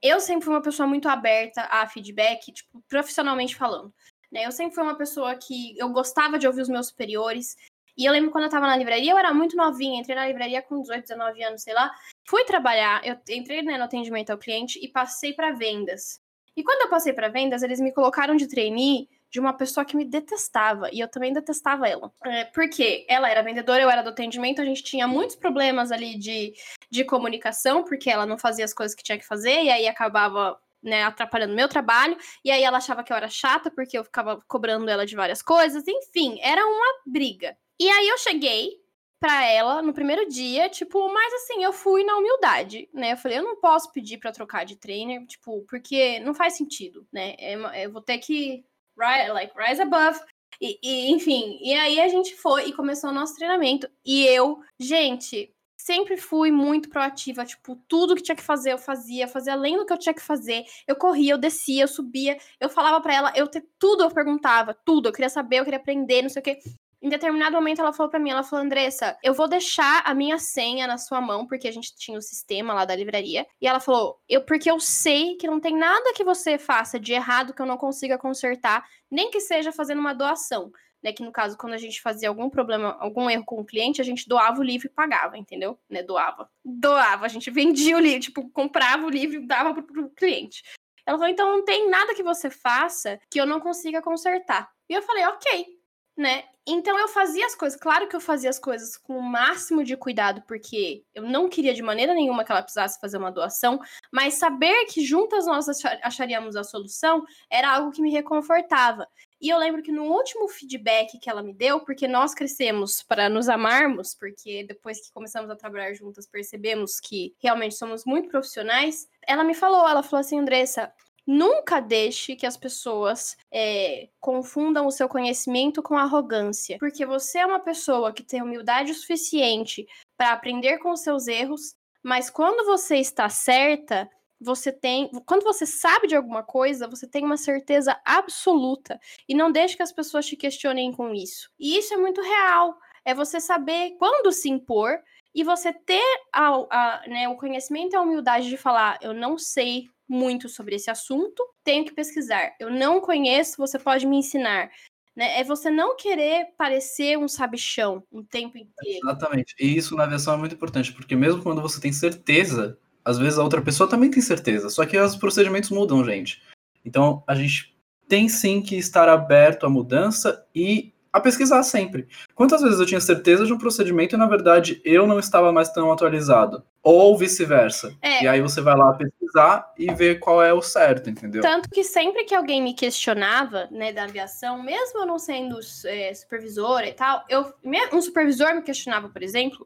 Eu 0.03 0.21
sempre 0.21 0.45
fui 0.45 0.55
uma 0.55 0.63
pessoa 0.63 0.87
muito 0.87 1.09
aberta 1.09 1.63
a 1.71 1.87
feedback, 1.89 2.53
tipo, 2.53 2.83
profissionalmente 2.89 3.57
falando. 3.57 3.93
Né? 4.31 4.45
Eu 4.45 4.53
sempre 4.53 4.75
fui 4.75 4.85
uma 4.85 4.99
pessoa 4.99 5.35
que 5.35 5.79
eu 5.79 5.89
gostava 5.89 6.39
de 6.39 6.47
ouvir 6.47 6.61
os 6.61 6.69
meus 6.69 6.89
superiores. 6.89 7.57
E 7.97 8.05
eu 8.05 8.13
lembro 8.13 8.31
quando 8.31 8.45
eu 8.45 8.51
tava 8.51 8.67
na 8.67 8.77
livraria, 8.77 9.13
eu 9.13 9.19
era 9.19 9.33
muito 9.33 9.57
novinha, 9.57 10.01
entrei 10.01 10.15
na 10.15 10.27
livraria 10.27 10.61
com 10.61 10.83
18, 10.83 11.03
19 11.03 11.43
anos, 11.45 11.63
sei 11.63 11.73
lá. 11.73 11.91
Fui 12.29 12.45
trabalhar, 12.45 13.07
eu 13.07 13.17
entrei 13.31 13.63
né, 13.63 13.79
no 13.79 13.85
atendimento 13.85 14.31
ao 14.31 14.39
cliente 14.39 14.79
e 14.85 14.89
passei 14.89 15.33
para 15.33 15.53
vendas. 15.53 16.21
E 16.57 16.63
quando 16.63 16.83
eu 16.83 16.89
passei 16.89 17.13
para 17.13 17.29
vendas, 17.29 17.63
eles 17.63 17.81
me 17.81 17.93
colocaram 17.93 18.37
de 18.37 18.47
trainee 18.47 19.09
de 19.31 19.41
uma 19.41 19.53
pessoa 19.53 19.85
que 19.85 19.97
me 19.97 20.05
detestava. 20.05 20.89
E 20.93 21.01
eu 21.01 21.09
também 21.09 21.33
detestava 21.33 21.89
ela. 21.89 22.13
É, 22.25 22.45
porque 22.45 23.05
ela 23.09 23.29
era 23.29 23.43
vendedora, 23.43 23.83
eu 23.83 23.91
era 23.91 24.03
do 24.03 24.11
atendimento, 24.11 24.63
a 24.63 24.65
gente 24.65 24.85
tinha 24.85 25.09
muitos 25.09 25.35
problemas 25.35 25.91
ali 25.91 26.17
de, 26.17 26.55
de 26.89 27.05
comunicação, 27.05 27.83
porque 27.83 28.09
ela 28.09 28.25
não 28.25 28.39
fazia 28.39 28.65
as 28.65 28.73
coisas 28.73 28.95
que 28.95 29.03
tinha 29.03 29.19
que 29.19 29.27
fazer, 29.27 29.65
e 29.65 29.71
aí 29.71 29.89
acabava 29.89 30.57
né, 30.81 31.03
atrapalhando 31.03 31.55
meu 31.55 31.69
trabalho, 31.69 32.17
e 32.45 32.51
aí 32.51 32.63
ela 32.63 32.77
achava 32.77 33.03
que 33.03 33.13
eu 33.13 33.17
era 33.17 33.29
chata 33.29 33.71
porque 33.71 33.99
eu 33.99 34.05
ficava 34.05 34.41
cobrando 34.47 34.89
ela 34.89 35.05
de 35.05 35.17
várias 35.17 35.43
coisas, 35.43 35.83
enfim, 35.89 36.39
era 36.41 36.65
uma 36.65 37.03
briga. 37.05 37.57
E 37.81 37.89
aí 37.89 38.07
eu 38.09 38.19
cheguei 38.19 38.84
para 39.25 39.43
ela 39.47 39.81
no 39.81 39.95
primeiro 39.95 40.29
dia, 40.29 40.69
tipo, 40.69 41.11
mas 41.11 41.33
assim, 41.33 41.65
eu 41.65 41.73
fui 41.73 42.05
na 42.05 42.15
humildade, 42.19 42.91
né? 42.93 43.13
Eu 43.13 43.17
falei, 43.17 43.39
eu 43.39 43.43
não 43.43 43.57
posso 43.57 43.91
pedir 43.91 44.19
para 44.19 44.31
trocar 44.31 44.67
de 44.67 44.77
trainer, 44.77 45.25
tipo, 45.27 45.63
porque 45.63 46.21
não 46.21 46.35
faz 46.35 46.59
sentido, 46.59 47.07
né? 47.11 47.35
É, 47.39 47.87
eu 47.87 47.91
vou 47.91 48.03
ter 48.03 48.19
que 48.19 48.63
rise, 49.01 49.33
like, 49.33 49.55
rise 49.57 49.81
above. 49.81 50.21
E, 50.61 50.79
e, 50.83 51.11
enfim, 51.11 51.59
e 51.63 51.73
aí 51.73 52.01
a 52.01 52.09
gente 52.09 52.37
foi 52.37 52.69
e 52.69 52.75
começou 52.75 53.09
o 53.09 53.15
nosso 53.15 53.35
treinamento. 53.35 53.89
E 54.05 54.27
eu, 54.27 54.61
gente, 54.79 55.51
sempre 55.75 56.19
fui 56.19 56.51
muito 56.51 56.91
proativa, 56.91 57.47
tipo, 57.47 57.77
tudo 57.89 58.15
que 58.15 58.23
tinha 58.23 58.37
que 58.37 58.43
fazer 58.43 58.75
eu 58.75 58.79
fazia, 58.79 59.27
fazia 59.27 59.55
além 59.55 59.79
do 59.79 59.87
que 59.87 59.93
eu 59.95 59.99
tinha 59.99 60.15
que 60.15 60.21
fazer. 60.21 60.65
Eu 60.87 60.97
corria, 60.97 61.33
eu 61.33 61.39
descia, 61.39 61.85
eu 61.85 61.89
subia, 61.89 62.37
eu 62.61 62.69
falava 62.69 63.01
para 63.01 63.15
ela, 63.15 63.33
eu 63.35 63.49
te, 63.49 63.63
tudo 63.79 64.03
eu 64.03 64.11
perguntava, 64.11 64.75
tudo, 64.85 65.09
eu 65.09 65.13
queria 65.13 65.31
saber, 65.31 65.61
eu 65.61 65.65
queria 65.65 65.81
aprender, 65.81 66.21
não 66.21 66.29
sei 66.29 66.41
o 66.41 66.45
quê. 66.45 66.59
Em 67.05 67.11
determinado 67.11 67.55
momento, 67.55 67.81
ela 67.81 67.93
falou 67.93 68.09
para 68.09 68.19
mim, 68.19 68.31
ela 68.31 68.43
falou, 68.43 68.65
Andressa, 68.65 69.15
eu 69.23 69.35
vou 69.35 69.47
deixar 69.47 70.03
a 70.07 70.15
minha 70.15 70.39
senha 70.39 70.87
na 70.87 70.97
sua 70.97 71.21
mão, 71.21 71.47
porque 71.47 71.69
a 71.69 71.71
gente 71.71 71.95
tinha 71.95 72.17
o 72.17 72.23
sistema 72.23 72.73
lá 72.73 72.87
da 72.87 72.97
livraria. 72.97 73.47
E 73.61 73.67
ela 73.69 73.79
falou, 73.79 74.19
eu 74.27 74.41
porque 74.41 74.71
eu 74.71 74.81
sei 74.81 75.37
que 75.37 75.47
não 75.47 75.61
tem 75.61 75.77
nada 75.77 76.15
que 76.15 76.25
você 76.25 76.57
faça 76.57 76.99
de 76.99 77.13
errado 77.13 77.53
que 77.53 77.61
eu 77.61 77.67
não 77.67 77.77
consiga 77.77 78.17
consertar, 78.17 78.89
nem 79.11 79.31
que 79.31 79.39
seja 79.39 79.71
fazendo 79.71 79.99
uma 79.99 80.15
doação. 80.15 80.73
Né, 81.03 81.13
que 81.13 81.23
no 81.23 81.31
caso, 81.31 81.59
quando 81.59 81.75
a 81.75 81.79
gente 81.79 82.01
fazia 82.01 82.31
algum 82.31 82.49
problema, 82.49 82.97
algum 82.99 83.29
erro 83.29 83.45
com 83.45 83.61
o 83.61 83.67
cliente, 83.67 84.01
a 84.01 84.05
gente 84.05 84.27
doava 84.27 84.59
o 84.59 84.65
livro 84.65 84.87
e 84.87 84.91
pagava, 84.91 85.37
entendeu? 85.37 85.79
Né, 85.91 86.03
doava. 86.03 86.49
Doava, 86.65 87.27
a 87.27 87.29
gente 87.29 87.51
vendia 87.51 87.99
o 87.99 88.01
livro, 88.01 88.21
tipo, 88.21 88.49
comprava 88.49 89.05
o 89.05 89.11
livro 89.11 89.37
e 89.37 89.47
dava 89.47 89.75
pro, 89.75 89.83
pro 89.83 90.09
cliente. 90.09 90.63
Ela 91.07 91.19
falou, 91.19 91.31
então 91.31 91.51
não 91.51 91.63
tem 91.67 91.91
nada 91.91 92.15
que 92.15 92.23
você 92.23 92.49
faça 92.49 93.21
que 93.31 93.39
eu 93.39 93.45
não 93.45 93.61
consiga 93.61 94.01
consertar. 94.01 94.71
E 94.89 94.95
eu 94.95 95.03
falei, 95.03 95.27
ok, 95.27 95.74
né? 96.17 96.45
Então 96.67 96.99
eu 96.99 97.09
fazia 97.09 97.45
as 97.45 97.55
coisas, 97.55 97.79
claro 97.79 98.09
que 98.09 98.17
eu 98.17 98.21
fazia 98.21 98.49
as 98.49 98.59
coisas 98.59 98.97
com 98.97 99.19
o 99.19 99.23
máximo 99.23 99.85
de 99.85 99.97
cuidado, 99.99 100.43
porque 100.47 101.05
eu 101.15 101.23
não 101.23 101.47
queria 101.47 101.75
de 101.75 101.83
maneira 101.83 102.15
nenhuma 102.15 102.43
que 102.43 102.51
ela 102.51 102.63
precisasse 102.63 102.99
fazer 102.99 103.19
uma 103.19 103.31
doação, 103.31 103.79
mas 104.11 104.35
saber 104.35 104.87
que 104.87 105.05
juntas 105.05 105.45
nós 105.45 105.67
acharíamos 106.03 106.57
a 106.57 106.65
solução 106.65 107.23
era 107.51 107.71
algo 107.71 107.91
que 107.91 108.01
me 108.01 108.11
reconfortava. 108.11 109.07
E 109.39 109.51
eu 109.51 109.59
lembro 109.59 109.83
que 109.83 109.93
no 109.93 110.05
último 110.05 110.49
feedback 110.49 111.19
que 111.19 111.29
ela 111.29 111.43
me 111.43 111.53
deu, 111.53 111.81
porque 111.81 112.09
nós 112.09 112.33
crescemos 112.33 113.03
para 113.03 113.29
nos 113.29 113.47
amarmos, 113.47 114.15
porque 114.15 114.65
depois 114.65 115.05
que 115.05 115.13
começamos 115.13 115.51
a 115.51 115.57
trabalhar 115.57 115.93
juntas 115.93 116.27
percebemos 116.27 116.99
que 116.99 117.35
realmente 117.39 117.75
somos 117.75 118.07
muito 118.07 118.31
profissionais, 118.31 119.07
ela 119.27 119.45
me 119.45 119.53
falou, 119.53 119.87
ela 119.87 120.03
falou 120.03 120.21
assim, 120.21 120.41
Andressa, 120.41 120.91
Nunca 121.27 121.81
deixe 121.81 122.37
que 122.37 122.47
as 122.47 122.57
pessoas 122.57 123.37
é, 123.51 124.09
confundam 124.21 124.87
o 124.87 124.91
seu 124.91 125.09
conhecimento 125.09 125.83
com 125.83 125.97
arrogância, 125.97 126.79
porque 126.79 127.07
você 127.07 127.39
é 127.39 127.47
uma 127.47 127.61
pessoa 127.61 128.13
que 128.13 128.23
tem 128.23 128.43
humildade 128.43 128.93
suficiente 128.93 129.87
para 130.17 130.33
aprender 130.33 130.79
com 130.79 130.91
os 130.91 131.01
seus 131.01 131.27
erros, 131.27 131.75
mas 132.03 132.29
quando 132.29 132.67
você 132.67 132.97
está 132.97 133.29
certa, 133.31 134.09
você 134.39 134.71
tem, 134.71 135.11
quando 135.25 135.43
você 135.43 135.65
sabe 135.65 136.07
de 136.07 136.15
alguma 136.15 136.43
coisa, 136.43 136.87
você 136.87 137.07
tem 137.07 137.25
uma 137.25 137.39
certeza 137.39 137.99
absoluta 138.05 139.01
e 139.27 139.35
não 139.35 139.51
deixe 139.51 139.77
que 139.77 139.83
as 139.83 139.93
pessoas 139.93 140.27
te 140.27 140.37
questionem 140.37 140.93
com 140.93 141.15
isso. 141.15 141.51
E 141.59 141.79
isso 141.79 141.95
é 141.95 141.97
muito 141.97 142.21
real. 142.21 142.77
É 143.07 143.15
você 143.15 143.41
saber 143.41 143.97
quando 143.99 144.33
se 144.33 144.51
impor 144.51 144.99
e 145.35 145.43
você 145.43 145.73
ter 145.73 146.03
a, 146.33 146.49
a, 146.71 147.03
né, 147.09 147.29
o 147.29 147.37
conhecimento 147.37 147.95
e 147.95 147.97
a 147.97 148.01
humildade 148.01 148.49
de 148.49 148.57
falar: 148.57 148.99
eu 149.03 149.13
não 149.13 149.37
sei 149.39 149.89
muito 150.09 150.49
sobre 150.49 150.77
esse 150.77 150.91
assunto, 150.91 151.43
tenho 151.65 151.85
que 151.85 151.93
pesquisar. 151.93 152.55
Eu 152.61 152.71
não 152.71 153.01
conheço, 153.01 153.57
você 153.57 153.79
pode 153.79 154.07
me 154.07 154.19
ensinar. 154.19 154.71
Né? 155.17 155.41
É 155.41 155.45
você 155.45 155.71
não 155.71 155.97
querer 155.97 156.49
parecer 156.57 157.17
um 157.19 157.29
sabichão 157.29 158.03
o 158.11 158.23
tempo 158.23 158.59
inteiro. 158.59 159.01
Exatamente. 159.03 159.55
E 159.59 159.77
isso 159.77 159.97
na 159.97 160.05
aviação 160.05 160.35
é 160.35 160.37
muito 160.37 160.55
importante, 160.55 160.93
porque 160.93 161.17
mesmo 161.17 161.43
quando 161.43 161.63
você 161.63 161.81
tem 161.81 161.93
certeza, 161.93 162.79
às 163.05 163.19
vezes 163.19 163.39
a 163.39 163.43
outra 163.43 163.63
pessoa 163.63 163.89
também 163.89 164.11
tem 164.11 164.23
certeza. 164.23 164.69
Só 164.69 164.85
que 164.85 164.99
os 164.99 165.17
procedimentos 165.17 165.71
mudam, 165.71 166.05
gente. 166.05 166.43
Então 166.85 167.23
a 167.27 167.35
gente 167.35 167.75
tem 168.09 168.29
sim 168.29 168.61
que 168.61 168.77
estar 168.77 169.09
aberto 169.09 169.67
à 169.67 169.71
mudança 169.71 170.47
e 170.55 170.94
a 171.15 171.21
pesquisar 171.21 171.63
sempre. 171.63 172.09
Quantas 172.35 172.61
vezes 172.61 172.81
eu 172.81 172.87
tinha 172.87 173.01
certeza 173.01 173.47
de 173.47 173.53
um 173.53 173.59
procedimento 173.59 174.17
e, 174.17 174.19
na 174.19 174.27
verdade, 174.27 174.83
eu 174.85 175.07
não 175.07 175.21
estava 175.21 175.53
mais 175.53 175.69
tão 175.71 175.93
atualizado? 175.93 176.67
Ou 176.83 177.17
vice-versa. 177.17 177.97
É. 178.03 178.25
E 178.25 178.27
aí 178.27 178.41
você 178.41 178.61
vai 178.61 178.77
lá 178.77 178.93
pesquisar 178.95 179.73
e 179.79 179.95
ver 179.95 180.19
qual 180.19 180.43
é 180.43 180.53
o 180.53 180.61
certo, 180.61 181.09
entendeu? 181.09 181.41
Tanto 181.41 181.71
que 181.71 181.85
sempre 181.85 182.25
que 182.25 182.35
alguém 182.35 182.61
me 182.61 182.75
questionava, 182.75 183.69
né, 183.71 183.93
da 183.93 184.03
aviação, 184.03 184.61
mesmo 184.61 184.99
eu 184.99 185.07
não 185.07 185.17
sendo 185.17 185.61
é, 185.85 186.13
supervisora 186.13 186.89
e 186.89 186.93
tal, 186.93 187.25
eu, 187.29 187.55
um 187.93 188.03
supervisor 188.03 188.53
me 188.53 188.63
questionava, 188.63 189.09
por 189.09 189.23
exemplo, 189.23 189.65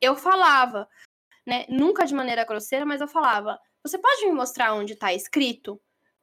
eu 0.00 0.16
falava, 0.16 0.88
né, 1.46 1.66
nunca 1.68 2.06
de 2.06 2.14
maneira 2.14 2.46
grosseira, 2.46 2.86
mas 2.86 3.02
eu 3.02 3.08
falava, 3.08 3.58
você 3.84 3.98
pode 3.98 4.24
me 4.24 4.32
mostrar 4.32 4.72
onde 4.72 4.94
está 4.94 5.12
escrito? 5.12 5.78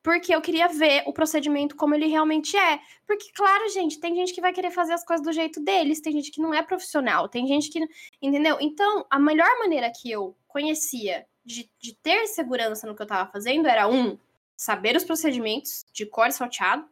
Porque 0.06 0.36
eu 0.36 0.40
queria 0.40 0.68
ver 0.68 1.02
o 1.08 1.12
procedimento 1.12 1.76
como 1.76 1.96
ele 1.96 2.06
realmente 2.06 2.56
é. 2.56 2.80
Porque, 3.08 3.32
claro, 3.34 3.68
gente, 3.70 4.00
tem 4.00 4.14
gente 4.14 4.36
que 4.36 4.40
vai 4.40 4.54
querer 4.54 4.70
fazer 4.70 4.94
as 4.94 5.04
coisas 5.04 5.26
do 5.26 5.34
jeito 5.34 5.60
deles, 5.60 6.00
tem 6.00 6.14
gente 6.14 6.30
que 6.30 6.40
não 6.40 6.54
é 6.54 6.62
profissional, 6.62 7.28
tem 7.28 7.48
gente 7.48 7.72
que. 7.72 7.84
Entendeu? 8.22 8.56
Então, 8.62 9.04
a 9.10 9.18
melhor 9.18 9.50
maneira 9.58 9.92
que 9.92 10.12
eu 10.12 10.38
conhecia 10.48 11.26
de, 11.44 11.68
de 11.80 11.96
ter 11.96 12.28
segurança 12.28 12.86
no 12.86 12.96
que 12.96 13.02
eu 13.02 13.08
tava 13.08 13.32
fazendo 13.32 13.68
era 13.68 13.88
um, 13.88 14.16
saber 14.56 14.96
os 14.96 15.04
procedimentos 15.04 15.84
de 15.92 16.06
cor 16.06 16.32
salteado, 16.32 16.88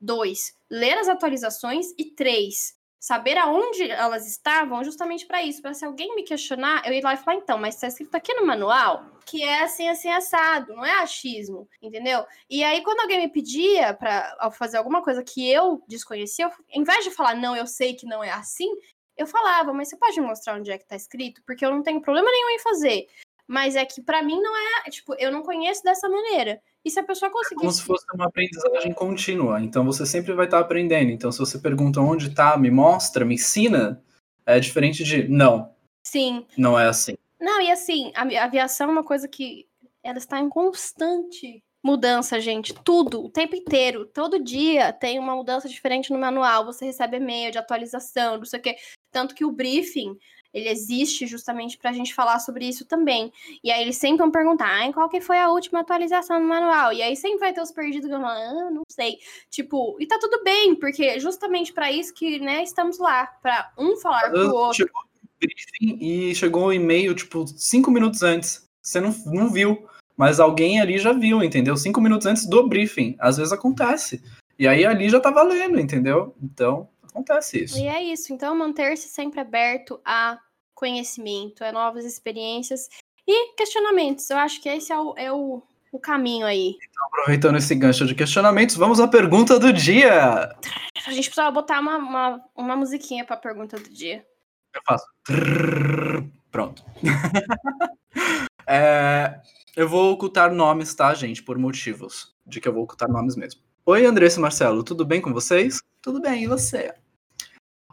dois, 0.00 0.56
ler 0.70 0.96
as 0.96 1.06
atualizações 1.06 1.88
e 1.98 2.06
três, 2.12 2.78
saber 3.04 3.36
aonde 3.36 3.90
elas 3.90 4.26
estavam 4.26 4.82
justamente 4.82 5.26
para 5.26 5.42
isso, 5.42 5.60
para 5.60 5.74
se 5.74 5.84
alguém 5.84 6.14
me 6.16 6.22
questionar, 6.22 6.82
eu 6.86 6.92
ir 6.94 7.04
lá 7.04 7.12
e 7.12 7.18
falar, 7.18 7.36
então, 7.36 7.58
mas 7.58 7.74
está 7.74 7.86
escrito 7.86 8.14
aqui 8.14 8.32
no 8.32 8.46
manual 8.46 9.04
que 9.26 9.42
é 9.42 9.62
assim, 9.62 9.86
assim, 9.88 10.08
assado, 10.08 10.74
não 10.74 10.82
é 10.82 11.02
achismo, 11.02 11.68
entendeu? 11.82 12.24
E 12.48 12.64
aí, 12.64 12.82
quando 12.82 13.00
alguém 13.00 13.18
me 13.18 13.28
pedia 13.28 13.92
para 13.92 14.50
fazer 14.52 14.78
alguma 14.78 15.02
coisa 15.02 15.22
que 15.22 15.46
eu 15.50 15.82
desconhecia, 15.86 16.46
eu, 16.46 16.50
em 16.70 16.82
vez 16.82 17.04
de 17.04 17.10
falar, 17.10 17.34
não, 17.34 17.54
eu 17.54 17.66
sei 17.66 17.94
que 17.94 18.06
não 18.06 18.24
é 18.24 18.30
assim, 18.30 18.70
eu 19.18 19.26
falava, 19.26 19.74
mas 19.74 19.90
você 19.90 19.98
pode 19.98 20.18
me 20.18 20.26
mostrar 20.26 20.56
onde 20.56 20.70
é 20.70 20.78
que 20.78 20.86
tá 20.86 20.96
escrito? 20.96 21.42
Porque 21.46 21.64
eu 21.64 21.70
não 21.70 21.82
tenho 21.82 22.00
problema 22.00 22.30
nenhum 22.30 22.50
em 22.50 22.58
fazer. 22.58 23.06
Mas 23.46 23.76
é 23.76 23.84
que 23.84 24.00
para 24.00 24.22
mim 24.22 24.40
não 24.40 24.56
é, 24.56 24.90
tipo, 24.90 25.14
eu 25.14 25.30
não 25.30 25.42
conheço 25.42 25.82
dessa 25.82 26.08
maneira. 26.08 26.60
E 26.84 26.90
se 26.90 26.98
a 26.98 27.04
pessoa 27.04 27.30
conseguir. 27.30 27.56
É 27.56 27.60
como 27.60 27.72
se 27.72 27.82
fosse 27.82 28.04
uma 28.14 28.26
aprendizagem 28.26 28.92
contínua. 28.92 29.60
Então 29.60 29.84
você 29.84 30.06
sempre 30.06 30.32
vai 30.32 30.46
estar 30.46 30.60
aprendendo. 30.60 31.10
Então 31.10 31.30
se 31.30 31.38
você 31.38 31.58
pergunta 31.58 32.00
onde 32.00 32.28
está, 32.28 32.56
me 32.56 32.70
mostra, 32.70 33.24
me 33.24 33.34
ensina, 33.34 34.02
é 34.46 34.58
diferente 34.58 35.04
de 35.04 35.28
não. 35.28 35.74
Sim. 36.06 36.46
Não 36.56 36.78
é 36.78 36.86
assim. 36.86 37.16
Não, 37.40 37.60
e 37.60 37.70
assim, 37.70 38.12
a 38.14 38.44
aviação 38.44 38.88
é 38.88 38.92
uma 38.92 39.04
coisa 39.04 39.28
que 39.28 39.66
ela 40.02 40.18
está 40.18 40.38
em 40.38 40.48
constante 40.48 41.62
mudança, 41.84 42.40
gente. 42.40 42.72
Tudo, 42.82 43.22
o 43.22 43.28
tempo 43.28 43.54
inteiro. 43.54 44.06
Todo 44.06 44.42
dia 44.42 44.90
tem 44.90 45.18
uma 45.18 45.36
mudança 45.36 45.68
diferente 45.68 46.10
no 46.10 46.18
manual. 46.18 46.64
Você 46.64 46.86
recebe 46.86 47.18
e-mail 47.18 47.52
de 47.52 47.58
atualização, 47.58 48.38
não 48.38 48.44
sei 48.46 48.58
o 48.58 48.62
quê. 48.62 48.76
Tanto 49.12 49.34
que 49.34 49.44
o 49.44 49.52
briefing, 49.52 50.16
ele 50.54 50.68
existe 50.68 51.26
justamente 51.26 51.76
para 51.76 51.90
a 51.90 51.92
gente 51.92 52.14
falar 52.14 52.38
sobre 52.38 52.66
isso 52.66 52.84
também. 52.84 53.32
E 53.62 53.72
aí 53.72 53.82
eles 53.82 53.96
sempre 53.96 54.18
vão 54.18 54.30
perguntar, 54.30 54.68
ah, 54.68 54.92
qual 54.92 55.08
que 55.08 55.20
foi 55.20 55.38
a 55.38 55.50
última 55.50 55.80
atualização 55.80 56.40
do 56.40 56.46
manual? 56.46 56.92
E 56.92 57.02
aí 57.02 57.16
sempre 57.16 57.40
vai 57.40 57.52
ter 57.52 57.60
os 57.60 57.72
perdidos 57.72 58.08
que 58.08 58.16
vão 58.16 58.24
ah, 58.24 58.70
não 58.70 58.84
sei. 58.88 59.18
Tipo, 59.50 59.96
e 59.98 60.06
tá 60.06 60.16
tudo 60.18 60.42
bem, 60.44 60.76
porque 60.76 61.18
justamente 61.18 61.72
para 61.72 61.90
isso 61.90 62.14
que, 62.14 62.38
né, 62.38 62.62
estamos 62.62 62.98
lá, 62.98 63.26
para 63.42 63.72
um 63.76 63.96
falar 63.96 64.30
pro 64.30 64.54
outro. 64.54 64.76
Chegou 64.76 65.02
briefing 65.40 65.98
e 66.00 66.34
chegou 66.34 66.66
o 66.66 66.72
e-mail, 66.72 67.14
tipo, 67.14 67.44
cinco 67.46 67.90
minutos 67.90 68.22
antes. 68.22 68.64
Você 68.80 69.00
não, 69.00 69.14
não 69.26 69.50
viu, 69.50 69.86
mas 70.16 70.38
alguém 70.38 70.80
ali 70.80 70.98
já 70.98 71.12
viu, 71.12 71.42
entendeu? 71.42 71.76
Cinco 71.76 72.00
minutos 72.00 72.26
antes 72.26 72.46
do 72.46 72.68
briefing. 72.68 73.16
Às 73.18 73.36
vezes 73.36 73.52
acontece. 73.52 74.22
E 74.58 74.68
aí 74.68 74.84
ali 74.84 75.08
já 75.08 75.18
tá 75.18 75.30
valendo, 75.30 75.80
entendeu? 75.80 76.34
Então, 76.40 76.88
acontece 77.14 77.62
isso. 77.62 77.78
E 77.78 77.86
é 77.86 78.02
isso. 78.02 78.32
Então, 78.32 78.54
manter-se 78.56 79.08
sempre 79.08 79.40
aberto 79.40 80.00
a 80.04 80.38
conhecimento, 80.74 81.64
a 81.64 81.70
novas 81.70 82.04
experiências 82.04 82.88
e 83.26 83.54
questionamentos. 83.54 84.28
Eu 84.28 84.36
acho 84.38 84.60
que 84.60 84.68
esse 84.68 84.92
é 84.92 84.98
o, 84.98 85.14
é 85.16 85.32
o, 85.32 85.62
o 85.92 85.98
caminho 85.98 86.44
aí. 86.44 86.76
Então, 86.76 87.06
aproveitando 87.06 87.56
esse 87.56 87.74
gancho 87.74 88.04
de 88.04 88.14
questionamentos, 88.14 88.76
vamos 88.76 88.98
à 88.98 89.06
pergunta 89.06 89.58
do 89.58 89.72
dia. 89.72 90.54
A 91.06 91.12
gente 91.12 91.26
precisava 91.26 91.50
botar 91.52 91.80
uma, 91.80 91.96
uma, 91.96 92.44
uma 92.54 92.76
musiquinha 92.76 93.24
para 93.24 93.36
a 93.36 93.40
pergunta 93.40 93.78
do 93.78 93.88
dia. 93.88 94.26
Eu 94.74 94.82
faço. 94.84 95.06
Pronto. 96.50 96.84
é, 98.66 99.40
eu 99.76 99.88
vou 99.88 100.12
ocultar 100.12 100.52
nomes, 100.52 100.94
tá, 100.94 101.14
gente? 101.14 101.42
Por 101.42 101.58
motivos 101.58 102.34
de 102.44 102.60
que 102.60 102.68
eu 102.68 102.72
vou 102.72 102.82
ocultar 102.82 103.08
nomes 103.08 103.36
mesmo. 103.36 103.60
Oi, 103.86 104.04
Andressa 104.04 104.38
e 104.38 104.42
Marcelo, 104.42 104.82
tudo 104.82 105.04
bem 105.04 105.20
com 105.20 105.32
vocês? 105.32 105.78
Tudo 106.00 106.20
bem, 106.20 106.44
e 106.44 106.46
você? 106.46 106.94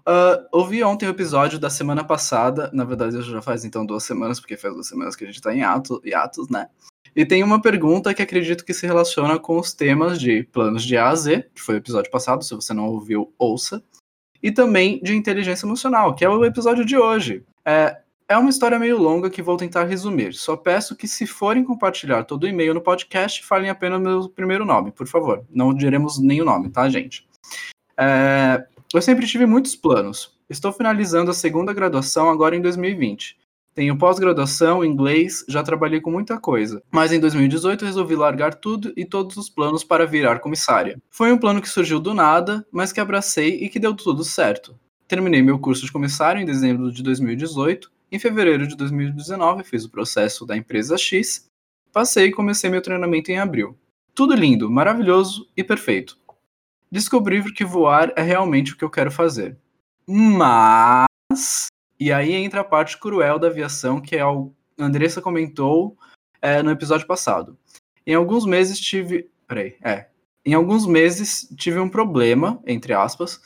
Uh, 0.08 0.48
ouvi 0.52 0.84
ontem 0.84 1.06
o 1.08 1.12
episódio 1.12 1.60
da 1.60 1.70
semana 1.70 2.04
passada, 2.04 2.70
na 2.74 2.84
verdade 2.84 3.22
já 3.22 3.42
faz 3.42 3.64
então 3.64 3.86
duas 3.86 4.04
semanas, 4.04 4.40
porque 4.40 4.58
faz 4.58 4.74
duas 4.74 4.88
semanas 4.88 5.16
que 5.16 5.24
a 5.24 5.28
gente 5.28 5.42
tá 5.42 5.54
em 5.54 5.64
ato, 5.64 6.02
atos, 6.14 6.50
né? 6.50 6.68
E 7.16 7.26
tem 7.26 7.44
uma 7.44 7.62
pergunta 7.62 8.14
que 8.14 8.22
acredito 8.22 8.66
que 8.66 8.74
se 8.74 8.88
relaciona 8.88 9.38
com 9.38 9.60
os 9.60 9.74
temas 9.74 10.20
de 10.20 10.44
planos 10.44 10.84
de 10.84 10.98
A 10.98 11.10
a 11.10 11.16
Z, 11.16 11.50
que 11.54 11.62
foi 11.62 11.76
o 11.76 11.78
episódio 11.78 12.10
passado, 12.10 12.44
se 12.44 12.56
você 12.56 12.74
não 12.74 12.88
ouviu, 12.88 13.34
ouça. 13.38 13.84
E 14.42 14.52
também 14.52 15.00
de 15.04 15.16
inteligência 15.16 15.66
emocional, 15.66 16.16
que 16.16 16.26
é 16.26 16.30
o 16.30 16.46
episódio 16.46 16.86
de 16.86 16.98
hoje. 16.98 17.44
É, 17.66 17.98
é 18.30 18.38
uma 18.38 18.50
história 18.50 18.80
meio 18.80 18.98
longa 18.98 19.30
que 19.30 19.42
vou 19.42 19.58
tentar 19.58 19.84
resumir. 19.84 20.34
Só 20.34 20.56
peço 20.56 20.96
que, 20.96 21.08
se 21.08 21.28
forem 21.28 21.66
compartilhar 21.66 22.24
todo 22.24 22.44
o 22.44 22.48
e-mail 22.48 22.74
no 22.74 22.82
podcast, 22.82 23.46
falem 23.46 23.70
apenas 23.70 24.02
meu 24.02 24.30
primeiro 24.30 24.64
nome, 24.66 24.92
por 24.92 25.06
favor. 25.06 25.46
Não 25.50 25.74
diremos 25.74 26.18
nem 26.18 26.42
o 26.42 26.46
nome, 26.46 26.70
tá, 26.70 26.90
gente? 26.90 27.28
É, 28.00 28.66
eu 28.98 29.02
sempre 29.02 29.26
tive 29.26 29.46
muitos 29.46 29.76
planos. 29.76 30.38
Estou 30.50 30.74
finalizando 30.74 31.32
a 31.32 31.34
segunda 31.34 31.72
graduação 31.72 32.30
agora 32.30 32.56
em 32.56 32.62
2020. 32.62 33.38
Tenho 33.74 33.98
pós-graduação, 33.98 34.84
inglês, 34.84 35.46
já 35.48 35.64
trabalhei 35.64 36.02
com 36.02 36.12
muita 36.12 36.38
coisa. 36.38 36.84
Mas 36.92 37.14
em 37.14 37.20
2018 37.20 37.86
resolvi 37.86 38.16
largar 38.16 38.56
tudo 38.56 38.92
e 38.98 39.06
todos 39.06 39.38
os 39.38 39.50
planos 39.50 39.82
para 39.82 40.06
virar 40.06 40.40
comissária. 40.40 41.02
Foi 41.10 41.32
um 41.32 41.38
plano 41.38 41.62
que 41.62 41.70
surgiu 41.70 42.02
do 42.02 42.14
nada, 42.14 42.68
mas 42.70 42.92
que 42.92 43.00
abracei 43.00 43.64
e 43.64 43.70
que 43.70 43.80
deu 43.80 43.96
tudo 43.96 44.26
certo. 44.26 44.78
Terminei 45.08 45.42
meu 45.42 45.58
curso 45.58 45.86
de 45.86 45.92
comissário 45.92 46.42
em 46.42 46.46
dezembro 46.46 46.92
de 46.92 47.02
2018. 47.02 47.90
Em 48.12 48.20
fevereiro 48.20 48.68
de 48.68 48.76
2019 48.76 49.64
fiz 49.64 49.86
o 49.86 49.90
processo 49.90 50.46
da 50.46 50.58
empresa 50.58 50.98
X. 50.98 51.50
Passei 51.94 52.26
e 52.26 52.32
comecei 52.32 52.70
meu 52.70 52.82
treinamento 52.82 53.32
em 53.32 53.40
abril. 53.40 53.78
Tudo 54.14 54.36
lindo, 54.36 54.70
maravilhoso 54.70 55.48
e 55.56 55.64
perfeito 55.64 56.21
descobri 56.92 57.42
que 57.54 57.64
voar 57.64 58.12
é 58.16 58.22
realmente 58.22 58.74
o 58.74 58.78
que 58.78 58.84
eu 58.84 58.90
quero 58.90 59.12
fazer. 59.12 59.58
Mas. 60.08 61.68
E 62.00 62.12
aí 62.12 62.34
entra 62.34 62.62
a 62.62 62.66
parte 62.66 63.00
cruel 63.00 63.40
da 63.40 63.48
aviação, 63.48 64.02
que 64.02 64.16
é 64.16 64.22
a 64.22 64.28
Andressa 64.78 65.22
comentou 65.22 65.96
é, 66.42 66.62
no 66.62 66.72
episódio 66.72 67.08
passado. 67.08 67.58
Em 68.06 68.16
alguns 68.16 68.46
meses 68.46 68.80
tive. 68.80 69.30
Peraí, 69.48 69.76
é. 69.84 70.08
Em 70.46 70.54
alguns 70.54 70.88
meses 70.88 71.48
tive 71.56 71.80
um 71.80 71.88
problema, 71.88 72.60
entre 72.66 72.94
aspas, 72.94 73.40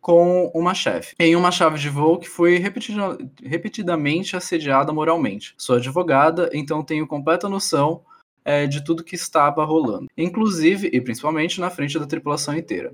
com 0.00 0.50
uma 0.54 0.74
chefe, 0.74 1.14
em 1.18 1.34
uma 1.34 1.50
chave 1.50 1.78
de 1.78 1.88
voo 1.88 2.18
que 2.18 2.28
fui 2.28 2.58
repetida, 2.58 3.16
repetidamente 3.42 4.36
assediada 4.36 4.92
moralmente. 4.92 5.54
Sou 5.56 5.76
advogada, 5.76 6.50
então 6.52 6.84
tenho 6.84 7.06
completa 7.06 7.48
noção 7.48 8.04
é, 8.44 8.66
de 8.66 8.84
tudo 8.84 9.04
que 9.04 9.14
estava 9.14 9.64
rolando, 9.64 10.08
inclusive 10.16 10.90
e 10.92 11.00
principalmente 11.00 11.60
na 11.60 11.70
frente 11.70 11.98
da 11.98 12.06
tripulação 12.06 12.56
inteira. 12.56 12.92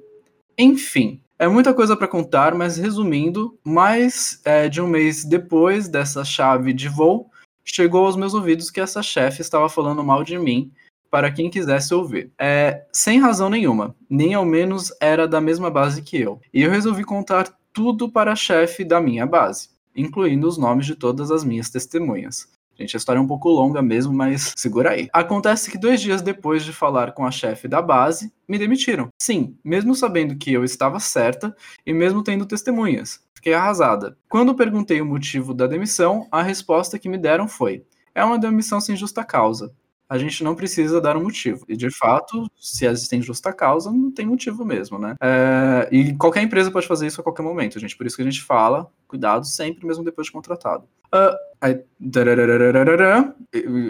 Enfim, 0.56 1.20
é 1.38 1.46
muita 1.46 1.72
coisa 1.72 1.96
para 1.96 2.08
contar, 2.08 2.54
mas 2.54 2.76
resumindo, 2.76 3.56
mais 3.62 4.40
é, 4.44 4.68
de 4.68 4.80
um 4.80 4.88
mês 4.88 5.24
depois 5.24 5.88
dessa 5.88 6.24
chave 6.24 6.72
de 6.72 6.88
voo, 6.88 7.30
chegou 7.64 8.06
aos 8.06 8.16
meus 8.16 8.34
ouvidos 8.34 8.70
que 8.70 8.80
essa 8.80 9.02
chefe 9.02 9.40
estava 9.40 9.68
falando 9.68 10.02
mal 10.02 10.24
de 10.24 10.38
mim 10.38 10.72
para 11.10 11.30
quem 11.30 11.48
quisesse 11.48 11.94
ouvir. 11.94 12.32
É, 12.38 12.84
sem 12.92 13.20
razão 13.20 13.48
nenhuma, 13.48 13.94
nem 14.10 14.34
ao 14.34 14.44
menos 14.44 14.92
era 15.00 15.28
da 15.28 15.40
mesma 15.40 15.70
base 15.70 16.02
que 16.02 16.20
eu. 16.20 16.40
E 16.52 16.62
eu 16.62 16.70
resolvi 16.70 17.04
contar 17.04 17.56
tudo 17.72 18.10
para 18.10 18.32
a 18.32 18.36
chefe 18.36 18.84
da 18.84 19.00
minha 19.00 19.26
base, 19.26 19.70
incluindo 19.94 20.48
os 20.48 20.58
nomes 20.58 20.86
de 20.86 20.96
todas 20.96 21.30
as 21.30 21.44
minhas 21.44 21.70
testemunhas. 21.70 22.48
Gente, 22.78 22.96
a 22.96 22.98
história 22.98 23.18
é 23.18 23.22
um 23.22 23.26
pouco 23.26 23.48
longa 23.48 23.82
mesmo, 23.82 24.12
mas 24.12 24.54
segura 24.56 24.90
aí. 24.90 25.08
Acontece 25.12 25.70
que 25.70 25.76
dois 25.76 26.00
dias 26.00 26.22
depois 26.22 26.64
de 26.64 26.72
falar 26.72 27.12
com 27.12 27.26
a 27.26 27.30
chefe 27.30 27.66
da 27.66 27.82
base, 27.82 28.32
me 28.48 28.56
demitiram. 28.56 29.08
Sim, 29.20 29.56
mesmo 29.64 29.94
sabendo 29.94 30.36
que 30.36 30.52
eu 30.52 30.62
estava 30.62 31.00
certa 31.00 31.54
e 31.84 31.92
mesmo 31.92 32.22
tendo 32.22 32.46
testemunhas. 32.46 33.20
Fiquei 33.34 33.52
arrasada. 33.52 34.16
Quando 34.28 34.54
perguntei 34.54 35.00
o 35.00 35.06
motivo 35.06 35.52
da 35.52 35.66
demissão, 35.66 36.28
a 36.30 36.42
resposta 36.42 36.98
que 36.98 37.08
me 37.08 37.18
deram 37.18 37.48
foi: 37.48 37.84
é 38.14 38.24
uma 38.24 38.38
demissão 38.38 38.80
sem 38.80 38.96
justa 38.96 39.24
causa 39.24 39.74
a 40.08 40.16
gente 40.16 40.42
não 40.42 40.54
precisa 40.54 41.00
dar 41.00 41.16
um 41.16 41.22
motivo. 41.22 41.64
E 41.68 41.76
de 41.76 41.90
fato, 41.90 42.50
se 42.58 42.86
existem 42.86 43.20
justa 43.20 43.52
causa, 43.52 43.90
não 43.90 44.10
tem 44.10 44.26
motivo 44.26 44.64
mesmo, 44.64 44.98
né? 44.98 45.14
É, 45.20 45.88
e 45.92 46.14
qualquer 46.14 46.42
empresa 46.42 46.70
pode 46.70 46.86
fazer 46.86 47.06
isso 47.06 47.20
a 47.20 47.24
qualquer 47.24 47.42
momento, 47.42 47.78
gente. 47.78 47.96
Por 47.96 48.06
isso 48.06 48.16
que 48.16 48.22
a 48.22 48.24
gente 48.24 48.42
fala, 48.42 48.90
cuidado 49.06 49.46
sempre, 49.46 49.86
mesmo 49.86 50.04
depois 50.04 50.26
de 50.26 50.32
contratado. 50.32 50.84
Uh, 51.14 51.34
aí, 51.60 51.80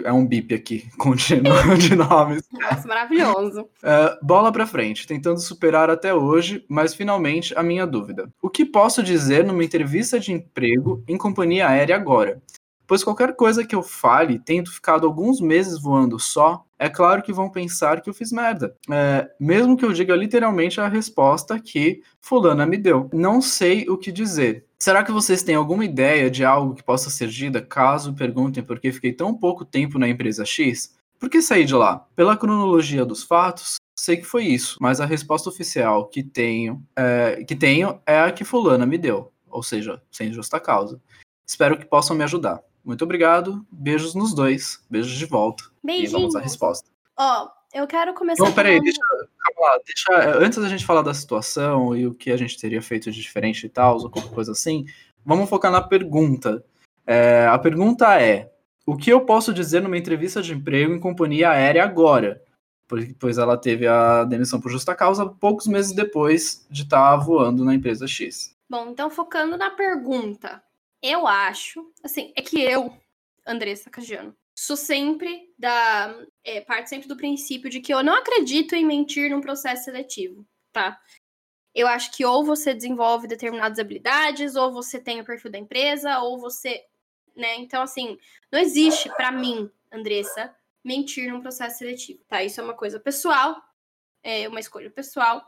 é 0.05 0.13
um 0.13 0.25
bip 0.25 0.53
aqui, 0.55 0.89
contínuo 0.97 1.77
de 1.77 1.95
nomes. 1.95 2.43
Nossa, 2.51 2.87
maravilhoso. 2.87 3.61
Uh, 3.61 4.25
bola 4.25 4.51
pra 4.51 4.65
frente, 4.65 5.05
tentando 5.05 5.39
superar 5.39 5.89
até 5.89 6.13
hoje, 6.13 6.65
mas 6.69 6.93
finalmente 6.93 7.53
a 7.57 7.63
minha 7.63 7.85
dúvida. 7.85 8.29
O 8.41 8.49
que 8.49 8.65
posso 8.65 9.03
dizer 9.03 9.43
numa 9.43 9.63
entrevista 9.63 10.19
de 10.19 10.31
emprego 10.31 11.03
em 11.07 11.17
companhia 11.17 11.67
aérea 11.67 11.95
agora? 11.95 12.41
Pois 12.89 13.03
qualquer 13.03 13.35
coisa 13.35 13.63
que 13.63 13.75
eu 13.75 13.83
fale, 13.83 14.39
tendo 14.39 14.71
ficado 14.71 15.05
alguns 15.05 15.39
meses 15.39 15.79
voando 15.79 16.19
só, 16.19 16.65
é 16.79 16.89
claro 16.89 17.21
que 17.21 17.31
vão 17.31 17.47
pensar 17.47 18.01
que 18.01 18.09
eu 18.09 18.13
fiz 18.15 18.31
merda. 18.31 18.75
É, 18.89 19.29
mesmo 19.39 19.77
que 19.77 19.85
eu 19.85 19.93
diga 19.93 20.15
literalmente 20.15 20.81
a 20.81 20.87
resposta 20.87 21.59
que 21.59 22.01
Fulana 22.19 22.65
me 22.65 22.77
deu. 22.77 23.07
Não 23.13 23.43
sei 23.43 23.87
o 23.87 23.95
que 23.95 24.11
dizer. 24.11 24.65
Será 24.79 25.03
que 25.03 25.11
vocês 25.11 25.43
têm 25.43 25.53
alguma 25.53 25.85
ideia 25.85 26.31
de 26.31 26.43
algo 26.43 26.73
que 26.73 26.81
possa 26.81 27.11
ser 27.11 27.27
dita 27.27 27.61
caso 27.61 28.15
perguntem 28.15 28.63
por 28.63 28.79
que 28.79 28.91
fiquei 28.91 29.13
tão 29.13 29.35
pouco 29.35 29.63
tempo 29.63 29.99
na 29.99 30.09
empresa 30.09 30.43
X? 30.43 30.97
Por 31.19 31.29
que 31.29 31.43
saí 31.43 31.65
de 31.65 31.75
lá? 31.75 32.07
Pela 32.15 32.35
cronologia 32.35 33.05
dos 33.05 33.21
fatos, 33.21 33.75
sei 33.95 34.17
que 34.17 34.25
foi 34.25 34.45
isso, 34.45 34.77
mas 34.81 34.99
a 34.99 35.05
resposta 35.05 35.47
oficial 35.47 36.07
que 36.07 36.23
tenho 36.23 36.83
é, 36.95 37.43
que 37.43 37.55
tenho 37.55 38.01
é 38.03 38.19
a 38.21 38.31
que 38.31 38.43
fulana 38.43 38.87
me 38.87 38.97
deu, 38.97 39.31
ou 39.47 39.61
seja, 39.61 40.01
sem 40.11 40.33
justa 40.33 40.59
causa. 40.59 40.99
Espero 41.45 41.77
que 41.77 41.85
possam 41.85 42.15
me 42.15 42.23
ajudar. 42.23 42.63
Muito 42.83 43.03
obrigado, 43.03 43.65
beijos 43.71 44.15
nos 44.15 44.33
dois, 44.33 44.83
beijos 44.89 45.11
de 45.11 45.25
volta. 45.25 45.63
Beijinhos. 45.83 46.11
E 46.11 46.13
vamos 46.13 46.35
à 46.35 46.39
resposta. 46.39 46.89
Ó, 47.17 47.45
oh, 47.45 47.77
eu 47.77 47.85
quero 47.85 48.13
começar. 48.13 48.43
Não, 48.43 48.53
peraí, 48.53 48.79
deixa, 48.79 48.99
calma 48.99 49.73
lá, 49.73 49.79
deixa, 49.85 50.39
antes 50.39 50.57
da 50.57 50.67
gente 50.69 50.85
falar 50.85 51.01
da 51.01 51.13
situação 51.13 51.95
e 51.95 52.07
o 52.07 52.13
que 52.13 52.31
a 52.31 52.37
gente 52.37 52.57
teria 52.57 52.81
feito 52.81 53.11
de 53.11 53.21
diferente 53.21 53.65
e 53.65 53.69
tal, 53.69 53.97
ou 53.97 54.09
qualquer 54.09 54.33
coisa 54.33 54.51
assim, 54.53 54.85
vamos 55.25 55.49
focar 55.49 55.71
na 55.71 55.81
pergunta. 55.81 56.63
É, 57.05 57.47
a 57.47 57.57
pergunta 57.57 58.19
é: 58.21 58.51
o 58.85 58.95
que 58.95 59.11
eu 59.11 59.21
posso 59.21 59.53
dizer 59.53 59.81
numa 59.81 59.97
entrevista 59.97 60.41
de 60.41 60.53
emprego 60.53 60.93
em 60.93 60.99
companhia 60.99 61.51
aérea 61.51 61.83
agora? 61.83 62.41
Pois 63.19 63.37
ela 63.37 63.55
teve 63.55 63.85
a 63.85 64.23
demissão 64.23 64.59
por 64.59 64.71
justa 64.71 64.95
causa 64.95 65.27
poucos 65.27 65.67
meses 65.67 65.91
depois 65.91 66.65
de 66.71 66.81
estar 66.83 67.11
tá 67.11 67.15
voando 67.15 67.63
na 67.63 67.75
empresa 67.75 68.07
X. 68.07 68.55
Bom, 68.67 68.89
então 68.89 69.11
focando 69.11 69.57
na 69.57 69.69
pergunta, 69.69 70.63
eu 71.01 71.27
acho, 71.27 71.91
assim, 72.03 72.31
é 72.35 72.41
que 72.41 72.61
eu, 72.61 72.95
Andressa 73.45 73.89
Cagiano, 73.89 74.35
sou 74.55 74.75
sempre 74.75 75.53
da. 75.57 76.15
É, 76.43 76.61
parte 76.61 76.89
sempre 76.89 77.07
do 77.07 77.17
princípio 77.17 77.69
de 77.69 77.79
que 77.79 77.93
eu 77.93 78.03
não 78.03 78.15
acredito 78.15 78.75
em 78.75 78.85
mentir 78.85 79.29
num 79.29 79.41
processo 79.41 79.85
seletivo, 79.85 80.45
tá? 80.71 80.99
Eu 81.73 81.87
acho 81.87 82.11
que 82.11 82.25
ou 82.25 82.43
você 82.43 82.73
desenvolve 82.73 83.27
determinadas 83.27 83.79
habilidades, 83.79 84.55
ou 84.55 84.71
você 84.71 84.99
tem 84.99 85.21
o 85.21 85.25
perfil 85.25 85.51
da 85.51 85.57
empresa, 85.57 86.19
ou 86.19 86.37
você 86.39 86.83
né? 87.39 87.55
Então, 87.55 87.81
assim, 87.81 88.17
não 88.51 88.59
existe 88.59 89.09
para 89.15 89.31
mim, 89.31 89.71
Andressa, 89.91 90.53
mentir 90.83 91.31
num 91.31 91.41
processo 91.41 91.79
seletivo, 91.79 92.23
tá? 92.27 92.43
Isso 92.43 92.59
é 92.59 92.63
uma 92.63 92.73
coisa 92.73 92.99
pessoal, 92.99 93.55
é 94.21 94.47
uma 94.47 94.59
escolha 94.59 94.91
pessoal. 94.91 95.41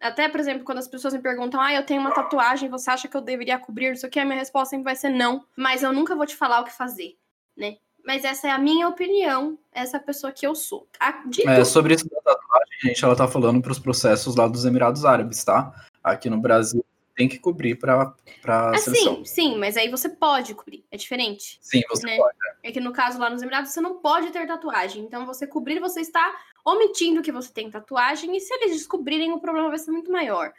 Até, 0.00 0.28
por 0.28 0.38
exemplo, 0.38 0.64
quando 0.64 0.78
as 0.78 0.86
pessoas 0.86 1.12
me 1.12 1.20
perguntam, 1.20 1.60
ah, 1.60 1.74
eu 1.74 1.84
tenho 1.84 2.00
uma 2.00 2.12
tatuagem, 2.12 2.68
você 2.68 2.90
acha 2.90 3.08
que 3.08 3.16
eu 3.16 3.20
deveria 3.20 3.58
cobrir 3.58 3.92
isso 3.92 4.06
aqui? 4.06 4.20
A 4.20 4.24
minha 4.24 4.38
resposta 4.38 4.70
sempre 4.70 4.84
vai 4.84 4.96
ser 4.96 5.10
não, 5.10 5.44
mas 5.56 5.82
eu 5.82 5.92
nunca 5.92 6.14
vou 6.14 6.24
te 6.24 6.36
falar 6.36 6.60
o 6.60 6.64
que 6.64 6.72
fazer, 6.72 7.16
né? 7.56 7.76
Mas 8.06 8.24
essa 8.24 8.48
é 8.48 8.50
a 8.50 8.58
minha 8.58 8.88
opinião, 8.88 9.58
essa 9.72 9.96
é 9.96 10.00
pessoa 10.00 10.32
que 10.32 10.46
eu 10.46 10.54
sou. 10.54 10.88
Dito... 11.26 11.48
É, 11.48 11.64
sobre 11.64 11.94
isso 11.94 12.08
da 12.08 12.20
tatuagem, 12.22 12.78
gente, 12.84 13.04
ela 13.04 13.16
tá 13.16 13.26
falando 13.26 13.60
para 13.60 13.72
os 13.72 13.78
processos 13.78 14.36
lá 14.36 14.46
dos 14.46 14.64
Emirados 14.64 15.04
Árabes, 15.04 15.42
tá? 15.42 15.74
Aqui 16.02 16.30
no 16.30 16.38
Brasil 16.40 16.84
tem 17.18 17.28
que 17.28 17.38
cobrir 17.38 17.74
para 17.74 18.14
para 18.40 18.70
ah, 18.70 18.78
seleção. 18.78 19.16
Sim, 19.16 19.24
sim, 19.24 19.58
mas 19.58 19.76
aí 19.76 19.90
você 19.90 20.08
pode 20.08 20.54
cobrir, 20.54 20.84
é 20.92 20.96
diferente. 20.96 21.58
Sim, 21.60 21.82
você 21.88 22.06
né? 22.06 22.16
pode. 22.16 22.36
É. 22.62 22.68
é 22.68 22.72
que 22.72 22.78
no 22.78 22.92
caso 22.92 23.18
lá 23.18 23.28
nos 23.28 23.42
Emirados 23.42 23.72
você 23.72 23.80
não 23.80 23.98
pode 23.98 24.30
ter 24.30 24.46
tatuagem, 24.46 25.02
então 25.02 25.26
você 25.26 25.44
cobrir 25.44 25.80
você 25.80 26.00
está 26.00 26.32
omitindo 26.68 27.22
que 27.22 27.32
você 27.32 27.52
tem 27.52 27.70
tatuagem 27.70 28.36
e 28.36 28.40
se 28.40 28.52
eles 28.54 28.72
descobrirem 28.72 29.32
o 29.32 29.40
problema 29.40 29.68
vai 29.68 29.78
ser 29.78 29.90
muito 29.90 30.10
maior. 30.10 30.52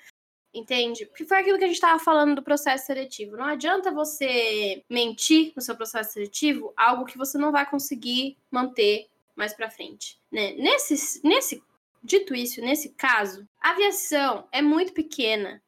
Entende? 0.52 1.06
Porque 1.06 1.26
foi 1.26 1.38
aquilo 1.38 1.60
que 1.60 1.64
a 1.64 1.68
gente 1.68 1.76
estava 1.76 2.00
falando 2.00 2.36
do 2.36 2.42
processo 2.42 2.88
seletivo. 2.88 3.38
Não 3.38 3.46
adianta 3.46 3.92
você 3.92 4.84
mentir 4.90 5.54
no 5.56 5.62
seu 5.62 5.76
processo 5.76 6.14
seletivo 6.14 6.74
algo 6.76 7.06
que 7.06 7.18
você 7.18 7.38
não 7.38 7.52
vai 7.52 7.70
conseguir 7.70 8.36
manter 8.50 9.08
mais 9.36 9.54
para 9.54 9.70
frente, 9.70 10.20
né? 10.32 10.54
Nesse, 10.54 11.22
nesse, 11.24 11.64
dito 12.04 12.34
isso, 12.34 12.60
nesse 12.62 12.90
caso, 12.90 13.48
a 13.62 13.70
aviação 13.70 14.48
é 14.52 14.62
muito 14.62 14.92
pequena 14.92 15.62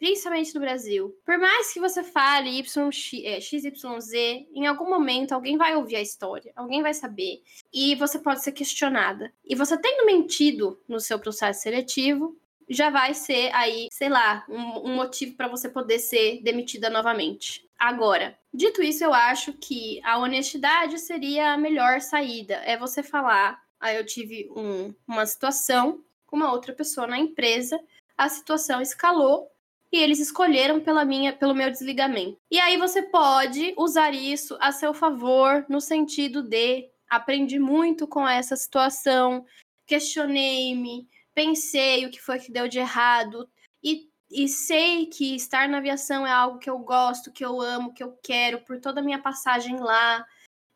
principalmente 0.00 0.54
no 0.54 0.60
Brasil. 0.62 1.14
Por 1.26 1.38
mais 1.38 1.72
que 1.72 1.78
você 1.78 2.02
fale 2.02 2.58
YX, 2.58 2.76
é, 3.22 3.38
XYZ, 3.38 4.12
em 4.54 4.66
algum 4.66 4.88
momento 4.88 5.32
alguém 5.32 5.58
vai 5.58 5.76
ouvir 5.76 5.96
a 5.96 6.00
história, 6.00 6.52
alguém 6.56 6.82
vai 6.82 6.94
saber, 6.94 7.42
e 7.70 7.94
você 7.94 8.18
pode 8.18 8.42
ser 8.42 8.52
questionada. 8.52 9.30
E 9.44 9.54
você 9.54 9.76
tendo 9.76 10.06
mentido 10.06 10.80
no 10.88 10.98
seu 10.98 11.18
processo 11.18 11.60
seletivo, 11.60 12.34
já 12.66 12.88
vai 12.88 13.12
ser 13.12 13.54
aí, 13.54 13.88
sei 13.92 14.08
lá, 14.08 14.46
um, 14.48 14.90
um 14.90 14.94
motivo 14.94 15.36
para 15.36 15.48
você 15.48 15.68
poder 15.68 15.98
ser 15.98 16.40
demitida 16.42 16.88
novamente. 16.88 17.68
Agora, 17.78 18.38
dito 18.54 18.82
isso, 18.82 19.04
eu 19.04 19.12
acho 19.12 19.52
que 19.52 20.00
a 20.02 20.18
honestidade 20.18 20.98
seria 20.98 21.52
a 21.52 21.58
melhor 21.58 22.00
saída. 22.00 22.54
É 22.64 22.78
você 22.78 23.02
falar, 23.02 23.60
aí 23.78 23.96
ah, 23.96 24.00
eu 24.00 24.06
tive 24.06 24.48
um, 24.56 24.94
uma 25.06 25.26
situação 25.26 26.02
com 26.24 26.36
uma 26.36 26.52
outra 26.52 26.72
pessoa 26.72 27.06
na 27.06 27.18
empresa, 27.18 27.78
a 28.16 28.28
situação 28.28 28.80
escalou 28.80 29.50
e 29.92 29.98
eles 29.98 30.20
escolheram 30.20 30.80
pela 30.80 31.04
minha, 31.04 31.32
pelo 31.32 31.54
meu 31.54 31.70
desligamento. 31.70 32.38
E 32.50 32.60
aí 32.60 32.76
você 32.76 33.02
pode 33.02 33.74
usar 33.76 34.14
isso 34.14 34.56
a 34.60 34.70
seu 34.70 34.94
favor 34.94 35.64
no 35.68 35.80
sentido 35.80 36.42
de 36.42 36.88
aprendi 37.08 37.58
muito 37.58 38.06
com 38.06 38.26
essa 38.26 38.54
situação, 38.54 39.44
questionei-me, 39.84 41.08
pensei 41.34 42.06
o 42.06 42.10
que 42.10 42.20
foi 42.20 42.38
que 42.38 42.52
deu 42.52 42.68
de 42.68 42.78
errado 42.78 43.48
e, 43.82 44.08
e 44.30 44.48
sei 44.48 45.06
que 45.06 45.34
estar 45.34 45.68
na 45.68 45.78
aviação 45.78 46.24
é 46.24 46.30
algo 46.30 46.60
que 46.60 46.70
eu 46.70 46.78
gosto, 46.78 47.32
que 47.32 47.44
eu 47.44 47.60
amo, 47.60 47.92
que 47.92 48.02
eu 48.02 48.16
quero 48.22 48.60
por 48.60 48.80
toda 48.80 49.00
a 49.00 49.04
minha 49.04 49.18
passagem 49.18 49.80
lá. 49.80 50.24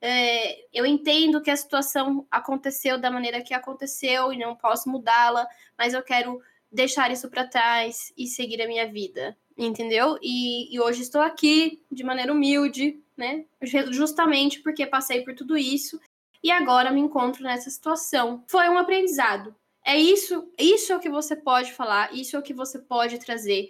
É, 0.01 0.67
eu 0.73 0.85
entendo 0.85 1.41
que 1.41 1.51
a 1.51 1.57
situação 1.57 2.27
aconteceu 2.31 2.99
da 2.99 3.11
maneira 3.11 3.43
que 3.43 3.55
aconteceu 3.55 4.33
e 4.33 4.39
não 4.39 4.57
posso 4.57 4.89
mudá-la, 4.89 5.47
mas 5.79 5.95
eu 5.95 6.03
quero 6.03 6.43
deixar 6.75 7.11
isso 7.13 7.31
para 7.31 7.47
trás 7.47 8.13
e 8.19 8.27
seguir 8.27 8.61
a 8.61 8.67
minha 8.67 8.87
vida, 8.87 9.37
entendeu? 9.57 10.19
E, 10.21 10.75
e, 10.75 10.81
hoje 10.81 11.03
estou 11.03 11.21
aqui 11.21 11.81
de 11.91 12.03
maneira 12.03 12.33
humilde, 12.33 13.01
né? 13.17 13.45
Justamente 13.91 14.61
porque 14.61 14.85
passei 14.85 15.23
por 15.23 15.35
tudo 15.35 15.57
isso 15.57 16.01
e 16.43 16.51
agora 16.51 16.91
me 16.91 17.01
encontro 17.01 17.45
nessa 17.45 17.71
situação. 17.71 18.45
Foi 18.49 18.69
um 18.69 18.77
aprendizado. 18.77 19.55
É 19.87 19.97
isso, 19.97 20.51
isso 20.59 20.93
é 20.93 20.97
o 20.97 21.01
que 21.01 21.11
você 21.11 21.37
pode 21.37 21.73
falar, 21.73 22.13
isso 22.13 22.35
é 22.35 22.39
o 22.39 22.43
que 22.43 22.55
você 22.55 22.79
pode 22.79 23.19
trazer. 23.19 23.69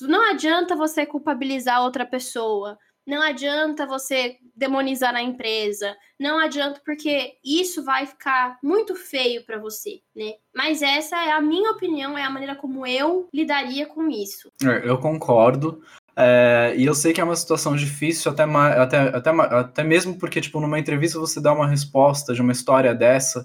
Não 0.00 0.30
adianta 0.30 0.74
você 0.74 1.04
culpabilizar 1.04 1.82
outra 1.82 2.06
pessoa. 2.06 2.78
Não 3.10 3.20
adianta 3.22 3.88
você 3.88 4.36
demonizar 4.54 5.16
a 5.16 5.20
empresa, 5.20 5.96
não 6.16 6.38
adianta 6.38 6.80
porque 6.84 7.38
isso 7.44 7.84
vai 7.84 8.06
ficar 8.06 8.56
muito 8.62 8.94
feio 8.94 9.44
para 9.44 9.58
você, 9.58 10.00
né? 10.14 10.34
Mas 10.54 10.80
essa 10.80 11.16
é 11.16 11.32
a 11.32 11.40
minha 11.40 11.72
opinião, 11.72 12.16
é 12.16 12.22
a 12.22 12.30
maneira 12.30 12.54
como 12.54 12.86
eu 12.86 13.28
lidaria 13.34 13.84
com 13.84 14.08
isso. 14.08 14.52
É, 14.62 14.88
eu 14.88 14.96
concordo. 14.96 15.82
É, 16.16 16.72
e 16.76 16.84
eu 16.84 16.94
sei 16.94 17.12
que 17.12 17.20
é 17.20 17.24
uma 17.24 17.34
situação 17.34 17.74
difícil, 17.74 18.30
até, 18.30 18.44
até, 18.44 18.98
até, 18.98 19.30
até 19.30 19.82
mesmo 19.82 20.16
porque, 20.16 20.40
tipo, 20.40 20.60
numa 20.60 20.78
entrevista 20.78 21.18
você 21.18 21.40
dá 21.40 21.52
uma 21.52 21.66
resposta 21.66 22.32
de 22.32 22.40
uma 22.40 22.52
história 22.52 22.94
dessa, 22.94 23.44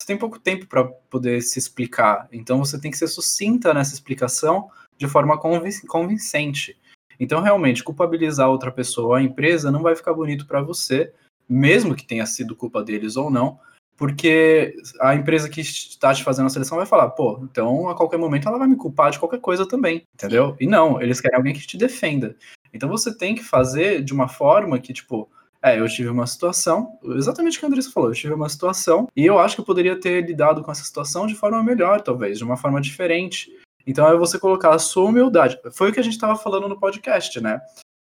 você 0.00 0.06
tem 0.06 0.16
pouco 0.16 0.38
tempo 0.38 0.66
para 0.66 0.84
poder 0.84 1.42
se 1.42 1.58
explicar. 1.58 2.28
Então 2.32 2.56
você 2.56 2.80
tem 2.80 2.90
que 2.90 2.96
ser 2.96 3.08
sucinta 3.08 3.74
nessa 3.74 3.92
explicação 3.92 4.70
de 4.96 5.06
forma 5.06 5.38
convincente. 5.38 6.80
Então, 7.22 7.40
realmente, 7.40 7.84
culpabilizar 7.84 8.50
outra 8.50 8.72
pessoa, 8.72 9.18
a 9.18 9.22
empresa, 9.22 9.70
não 9.70 9.80
vai 9.80 9.94
ficar 9.94 10.12
bonito 10.12 10.44
para 10.44 10.60
você, 10.60 11.12
mesmo 11.48 11.94
que 11.94 12.04
tenha 12.04 12.26
sido 12.26 12.56
culpa 12.56 12.82
deles 12.82 13.16
ou 13.16 13.30
não, 13.30 13.60
porque 13.96 14.74
a 15.00 15.14
empresa 15.14 15.48
que 15.48 15.60
está 15.60 16.12
te 16.12 16.24
fazendo 16.24 16.46
a 16.46 16.50
seleção 16.50 16.78
vai 16.78 16.84
falar, 16.84 17.10
pô, 17.10 17.38
então 17.44 17.88
a 17.88 17.94
qualquer 17.94 18.18
momento 18.18 18.48
ela 18.48 18.58
vai 18.58 18.66
me 18.66 18.74
culpar 18.74 19.12
de 19.12 19.20
qualquer 19.20 19.38
coisa 19.38 19.64
também, 19.64 20.02
entendeu? 20.12 20.56
E 20.58 20.66
não, 20.66 21.00
eles 21.00 21.20
querem 21.20 21.36
alguém 21.36 21.54
que 21.54 21.64
te 21.64 21.78
defenda. 21.78 22.34
Então 22.74 22.88
você 22.88 23.16
tem 23.16 23.36
que 23.36 23.44
fazer 23.44 24.02
de 24.02 24.12
uma 24.12 24.26
forma 24.26 24.80
que, 24.80 24.92
tipo, 24.92 25.30
é, 25.62 25.78
eu 25.78 25.88
tive 25.88 26.08
uma 26.08 26.26
situação, 26.26 26.98
exatamente 27.14 27.56
o 27.56 27.60
que 27.60 27.66
a 27.66 27.68
Andressa 27.68 27.92
falou, 27.92 28.10
eu 28.10 28.16
tive 28.16 28.34
uma 28.34 28.48
situação 28.48 29.06
e 29.14 29.24
eu 29.24 29.38
acho 29.38 29.54
que 29.54 29.60
eu 29.60 29.64
poderia 29.64 29.94
ter 29.94 30.26
lidado 30.26 30.60
com 30.60 30.72
essa 30.72 30.82
situação 30.82 31.24
de 31.24 31.36
forma 31.36 31.62
melhor, 31.62 32.00
talvez, 32.00 32.38
de 32.38 32.42
uma 32.42 32.56
forma 32.56 32.80
diferente. 32.80 33.48
Então 33.86 34.06
é 34.06 34.16
você 34.16 34.38
colocar 34.38 34.74
a 34.74 34.78
sua 34.78 35.04
humildade. 35.04 35.58
Foi 35.72 35.90
o 35.90 35.92
que 35.92 36.00
a 36.00 36.02
gente 36.02 36.14
estava 36.14 36.36
falando 36.36 36.68
no 36.68 36.78
podcast, 36.78 37.40
né? 37.40 37.60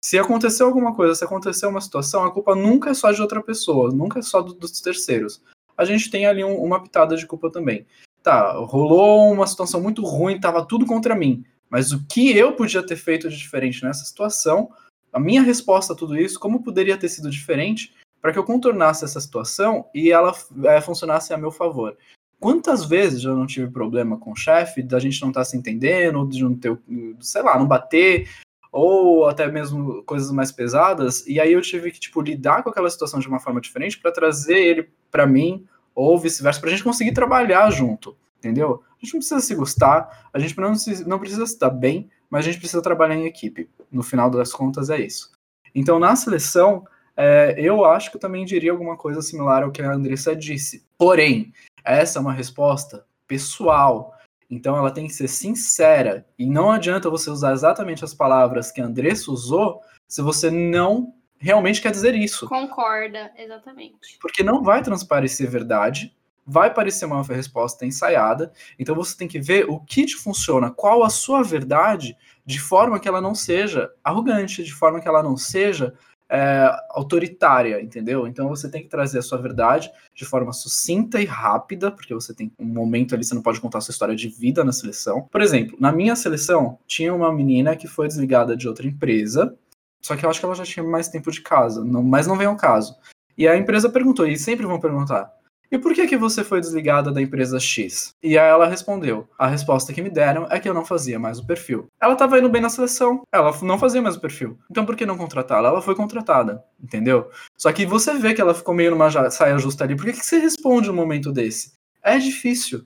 Se 0.04 0.18
aconteceu 0.18 0.66
alguma 0.66 0.96
coisa, 0.96 1.14
se 1.14 1.24
aconteceu 1.24 1.70
uma 1.70 1.82
situação, 1.82 2.24
a 2.24 2.32
culpa 2.32 2.56
nunca 2.56 2.90
é 2.90 2.94
só 2.94 3.12
de 3.12 3.22
outra 3.22 3.42
pessoa, 3.42 3.92
nunca 3.92 4.20
é 4.20 4.22
só 4.22 4.42
do, 4.42 4.54
dos 4.54 4.82
terceiros. 4.82 5.42
A 5.78 5.86
gente 5.86 6.10
tem 6.10 6.26
ali 6.26 6.44
um, 6.44 6.56
uma 6.56 6.82
pitada 6.82 7.16
de 7.16 7.28
culpa 7.28 7.52
também. 7.52 7.86
Tá, 8.24 8.54
rolou 8.54 9.32
uma 9.32 9.48
situação 9.48 9.82
muito 9.82 10.04
ruim, 10.04 10.40
tava 10.40 10.66
tudo 10.66 10.86
contra 10.86 11.16
mim. 11.16 11.44
Mas 11.70 11.92
o 11.92 12.06
que 12.06 12.36
eu 12.36 12.54
podia 12.54 12.86
ter 12.86 12.96
feito 12.96 13.30
de 13.30 13.38
diferente 13.38 13.84
nessa 13.84 14.04
situação, 14.04 14.70
a 15.14 15.20
minha 15.20 15.42
resposta 15.42 15.94
a 15.94 15.96
tudo 15.96 16.18
isso, 16.18 16.40
como 16.40 16.64
poderia 16.64 16.98
ter 16.98 17.10
sido 17.10 17.30
diferente 17.30 17.94
para 18.22 18.32
que 18.32 18.38
eu 18.38 18.44
contornasse 18.44 19.04
essa 19.04 19.20
situação 19.20 19.90
e 19.94 20.12
ela 20.12 20.34
é, 20.66 20.82
funcionasse 20.82 21.34
a 21.34 21.38
meu 21.38 21.52
favor. 21.52 21.98
Quantas 22.42 22.84
vezes 22.84 23.24
eu 23.24 23.36
não 23.36 23.46
tive 23.46 23.70
problema 23.70 24.18
com 24.18 24.32
o 24.32 24.36
chefe, 24.36 24.82
da 24.82 25.00
gente 25.00 25.22
não 25.22 25.30
estar 25.30 25.42
tá 25.42 25.46
se 25.46 25.56
entendendo, 25.56 26.28
de 26.28 26.44
não 26.44 26.56
ter, 26.56 26.76
sei 27.20 27.44
lá, 27.44 27.56
não 27.60 27.68
bater, 27.68 28.28
ou 28.72 29.28
até 29.28 29.46
mesmo 29.46 30.02
coisas 30.06 30.32
mais 30.32 30.52
pesadas, 30.52 31.24
e 31.28 31.40
aí 31.40 31.54
eu 31.54 31.62
tive 31.62 31.92
que, 31.92 32.00
tipo, 32.00 32.20
lidar 32.20 32.64
com 32.64 32.72
aquela 32.72 32.90
situação 32.90 33.20
de 33.20 33.28
uma 33.28 33.40
forma 33.40 33.62
diferente 33.62 34.00
para 34.00 34.12
trazer 34.12 34.58
ele 34.58 34.90
para 35.12 35.28
mim, 35.28 35.68
ou 35.94 36.18
vice-versa, 36.18 36.60
pra 36.60 36.72
gente 36.72 36.84
conseguir 36.84 37.12
trabalhar 37.12 37.70
junto, 37.70 38.18
entendeu? 38.40 38.82
A 38.90 39.06
gente 39.06 39.14
não 39.14 39.20
precisa 39.20 39.40
se 39.40 39.54
gostar, 39.54 40.30
a 40.34 40.40
gente 40.40 40.58
não, 40.58 40.74
não 41.06 41.20
precisa 41.20 41.46
se 41.46 41.60
dar 41.60 41.70
bem, 41.70 42.10
mas 42.28 42.44
a 42.44 42.50
gente 42.50 42.60
precisa 42.60 42.82
trabalhar 42.82 43.18
em 43.18 43.28
equipe. 43.28 43.70
No 43.92 44.02
final 44.02 44.32
das 44.32 44.52
contas, 44.52 44.90
é 44.90 45.00
isso. 45.00 45.30
Então, 45.76 46.00
na 46.00 46.16
seleção, 46.16 46.88
é, 47.16 47.54
eu 47.58 47.86
acho 47.86 48.10
que 48.10 48.18
eu 48.18 48.22
também 48.22 48.46
diria 48.46 48.72
alguma 48.72 48.98
coisa 48.98 49.22
similar 49.22 49.62
ao 49.62 49.72
que 49.72 49.82
a 49.82 49.94
Andressa 49.94 50.36
disse. 50.36 50.84
Porém, 50.98 51.54
essa 51.84 52.20
é 52.20 52.22
uma 52.22 52.34
resposta 52.34 53.06
pessoal. 53.28 54.14
Então 54.50 54.76
ela 54.76 54.92
tem 54.92 55.08
que 55.08 55.14
ser 55.14 55.28
sincera. 55.28 56.26
E 56.38 56.46
não 56.46 56.72
adianta 56.72 57.10
você 57.10 57.30
usar 57.30 57.54
exatamente 57.54 58.04
as 58.04 58.14
palavras 58.14 58.72
que 58.72 58.82
a 58.82 58.86
Andressa 58.86 59.32
usou 59.32 59.82
se 60.08 60.22
você 60.22 60.52
não 60.52 61.14
realmente 61.38 61.82
quer 61.82 61.92
dizer 61.92 62.14
isso. 62.16 62.48
Concorda, 62.48 63.32
exatamente. 63.38 64.18
Porque 64.22 64.44
não 64.44 64.62
vai 64.62 64.84
transparecer 64.84 65.50
verdade, 65.50 66.14
vai 66.46 66.74
parecer 66.74 67.06
uma 67.06 67.24
resposta 67.24 67.86
ensaiada. 67.86 68.52
Então 68.78 68.94
você 68.94 69.18
tem 69.18 69.28
que 69.28 69.40
ver 69.40 69.70
o 69.70 69.80
que 69.80 70.06
te 70.06 70.16
funciona, 70.16 70.70
qual 70.70 71.04
a 71.04 71.10
sua 71.10 71.42
verdade, 71.42 72.16
de 72.46 72.60
forma 72.60 73.00
que 73.00 73.08
ela 73.08 73.22
não 73.22 73.34
seja 73.34 73.92
arrogante, 74.04 74.64
de 74.64 74.74
forma 74.74 75.00
que 75.00 75.08
ela 75.08 75.24
não 75.24 75.38
seja 75.38 75.94
é, 76.32 76.74
autoritária, 76.92 77.82
entendeu? 77.82 78.26
Então 78.26 78.48
você 78.48 78.70
tem 78.72 78.82
que 78.82 78.88
trazer 78.88 79.20
a 79.20 79.22
sua 79.22 79.38
verdade 79.38 79.92
de 80.16 80.24
forma 80.24 80.54
sucinta 80.54 81.22
e 81.22 81.26
rápida, 81.26 81.92
porque 81.92 82.14
você 82.14 82.34
tem 82.34 82.50
um 82.58 82.66
momento 82.66 83.14
ali, 83.14 83.26
você 83.26 83.36
não 83.36 83.42
pode 83.42 83.60
contar 83.60 83.80
a 83.80 83.82
sua 83.82 83.92
história 83.92 84.16
de 84.16 84.30
vida 84.30 84.64
na 84.64 84.72
seleção. 84.72 85.28
Por 85.30 85.42
exemplo, 85.42 85.78
na 85.78 85.92
minha 85.92 86.16
seleção, 86.16 86.80
tinha 86.88 87.14
uma 87.14 87.34
menina 87.34 87.76
que 87.76 87.86
foi 87.86 88.08
desligada 88.08 88.56
de 88.56 88.66
outra 88.66 88.88
empresa, 88.88 89.54
só 90.02 90.16
que 90.16 90.26
eu 90.26 90.30
acho 90.30 90.40
que 90.40 90.46
ela 90.46 90.56
já 90.56 90.64
tinha 90.64 90.86
mais 90.86 91.10
tempo 91.10 91.30
de 91.30 91.42
casa, 91.42 91.84
não, 91.84 92.02
mas 92.02 92.26
não 92.26 92.38
vem 92.38 92.48
ao 92.48 92.56
caso. 92.56 92.96
E 93.38 93.46
a 93.46 93.58
empresa 93.58 93.90
perguntou, 93.90 94.26
e 94.26 94.38
sempre 94.38 94.66
vão 94.66 94.80
perguntar, 94.80 95.30
e 95.72 95.80
por 95.80 95.94
que 95.94 96.06
que 96.06 96.18
você 96.18 96.44
foi 96.44 96.60
desligada 96.60 97.12
da 97.12 97.22
empresa 97.22 97.60
X? 97.60 98.14
E 98.22 98.38
aí 98.38 98.50
ela 98.50 98.68
respondeu: 98.68 99.28
a 99.40 99.48
resposta 99.48 99.94
que 99.94 100.02
me 100.02 100.10
deram 100.10 100.46
é 100.52 100.60
que 100.60 100.68
eu 100.68 100.74
não 100.74 100.84
fazia 100.84 101.18
mais 101.18 101.40
o 101.40 101.48
perfil. 101.48 101.88
Ela 102.02 102.14
estava 102.14 102.38
indo 102.38 102.50
bem 102.50 102.62
na 102.62 102.70
seleção, 102.70 103.24
ela 103.32 103.58
não 103.62 103.80
fazia 103.80 104.02
mais 104.02 104.18
o 104.18 104.22
perfil. 104.22 104.60
Então 104.70 104.86
por 104.86 104.96
que 104.96 105.06
não 105.06 105.18
contratá-la? 105.18 105.70
Ela 105.70 105.82
foi 105.82 105.96
contratada, 105.96 106.64
entendeu? 106.82 107.32
Só 107.58 107.72
que 107.72 107.86
você 107.86 108.14
vê 108.16 108.34
que 108.34 108.42
ela 108.42 108.54
ficou 108.54 108.76
meio 108.76 108.92
numa 108.92 109.10
saia 109.32 109.58
justa 109.58 109.86
ali. 109.86 109.96
Por 109.96 110.06
que, 110.06 110.14
que 110.14 110.26
você 110.26 110.40
responde 110.40 110.90
um 110.90 110.96
momento 110.96 111.32
desse? 111.32 111.74
É 112.04 112.18
difícil, 112.18 112.86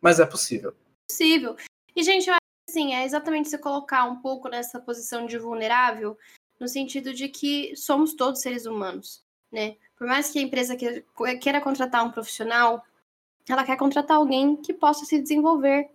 mas 0.00 0.18
é 0.18 0.26
possível. 0.26 0.74
Possível. 1.08 1.54
E, 1.94 2.02
gente, 2.02 2.28
eu 2.28 2.34
assim, 2.68 2.92
é 2.92 3.04
exatamente 3.04 3.48
se 3.48 3.58
colocar 3.58 4.04
um 4.04 4.20
pouco 4.20 4.48
nessa 4.48 4.80
posição 4.80 5.26
de 5.26 5.38
vulnerável, 5.38 6.18
no 6.58 6.66
sentido 6.66 7.14
de 7.14 7.28
que 7.28 7.76
somos 7.76 8.14
todos 8.14 8.40
seres 8.40 8.66
humanos, 8.66 9.23
né? 9.54 9.76
Por 9.96 10.06
mais 10.06 10.30
que 10.30 10.38
a 10.38 10.42
empresa 10.42 10.76
queira 11.40 11.60
contratar 11.60 12.04
um 12.04 12.10
profissional, 12.10 12.84
ela 13.48 13.64
quer 13.64 13.76
contratar 13.76 14.16
alguém 14.16 14.56
que 14.56 14.74
possa 14.74 15.04
se 15.04 15.20
desenvolver, 15.20 15.88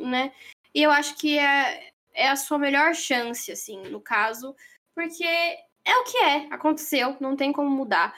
né? 0.00 0.32
E 0.72 0.82
eu 0.82 0.90
acho 0.92 1.16
que 1.16 1.36
é, 1.36 1.92
é 2.14 2.28
a 2.28 2.36
sua 2.36 2.58
melhor 2.58 2.94
chance, 2.94 3.50
assim, 3.50 3.82
no 3.88 4.00
caso, 4.00 4.54
porque 4.94 5.24
é 5.24 5.96
o 5.98 6.04
que 6.04 6.16
é, 6.18 6.46
aconteceu, 6.50 7.16
não 7.20 7.34
tem 7.34 7.52
como 7.52 7.68
mudar. 7.68 8.14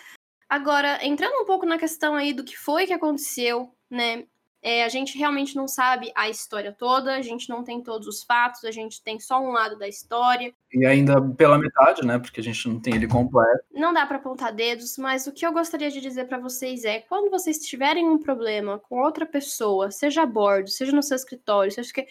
Agora, 0.48 1.02
entrando 1.02 1.40
um 1.40 1.46
pouco 1.46 1.64
na 1.64 1.78
questão 1.78 2.14
aí 2.14 2.34
do 2.34 2.44
que 2.44 2.58
foi 2.58 2.86
que 2.86 2.92
aconteceu, 2.92 3.74
né? 3.88 4.26
É, 4.62 4.84
a 4.84 4.88
gente 4.88 5.18
realmente 5.18 5.56
não 5.56 5.66
sabe 5.66 6.12
a 6.14 6.28
história 6.28 6.72
toda, 6.72 7.16
a 7.16 7.20
gente 7.20 7.48
não 7.48 7.64
tem 7.64 7.82
todos 7.82 8.06
os 8.06 8.22
fatos, 8.22 8.64
a 8.64 8.70
gente 8.70 9.02
tem 9.02 9.18
só 9.18 9.40
um 9.40 9.50
lado 9.50 9.76
da 9.76 9.88
história. 9.88 10.54
E 10.72 10.86
ainda 10.86 11.20
pela 11.20 11.58
metade, 11.58 12.06
né? 12.06 12.18
Porque 12.18 12.40
a 12.40 12.42
gente 12.42 12.68
não 12.68 12.78
tem 12.78 12.94
ele 12.94 13.08
completo. 13.08 13.64
Não 13.72 13.92
dá 13.92 14.06
para 14.06 14.18
apontar 14.18 14.54
dedos, 14.54 14.96
mas 14.96 15.26
o 15.26 15.32
que 15.32 15.44
eu 15.44 15.52
gostaria 15.52 15.90
de 15.90 16.00
dizer 16.00 16.26
para 16.26 16.38
vocês 16.38 16.84
é: 16.84 17.00
quando 17.00 17.30
vocês 17.30 17.58
tiverem 17.58 18.08
um 18.08 18.18
problema 18.18 18.78
com 18.78 19.02
outra 19.02 19.26
pessoa, 19.26 19.90
seja 19.90 20.22
a 20.22 20.26
bordo, 20.26 20.70
seja 20.70 20.92
no 20.92 21.02
seu 21.02 21.16
escritório, 21.16 21.72
seja 21.72 21.92
que 21.92 22.06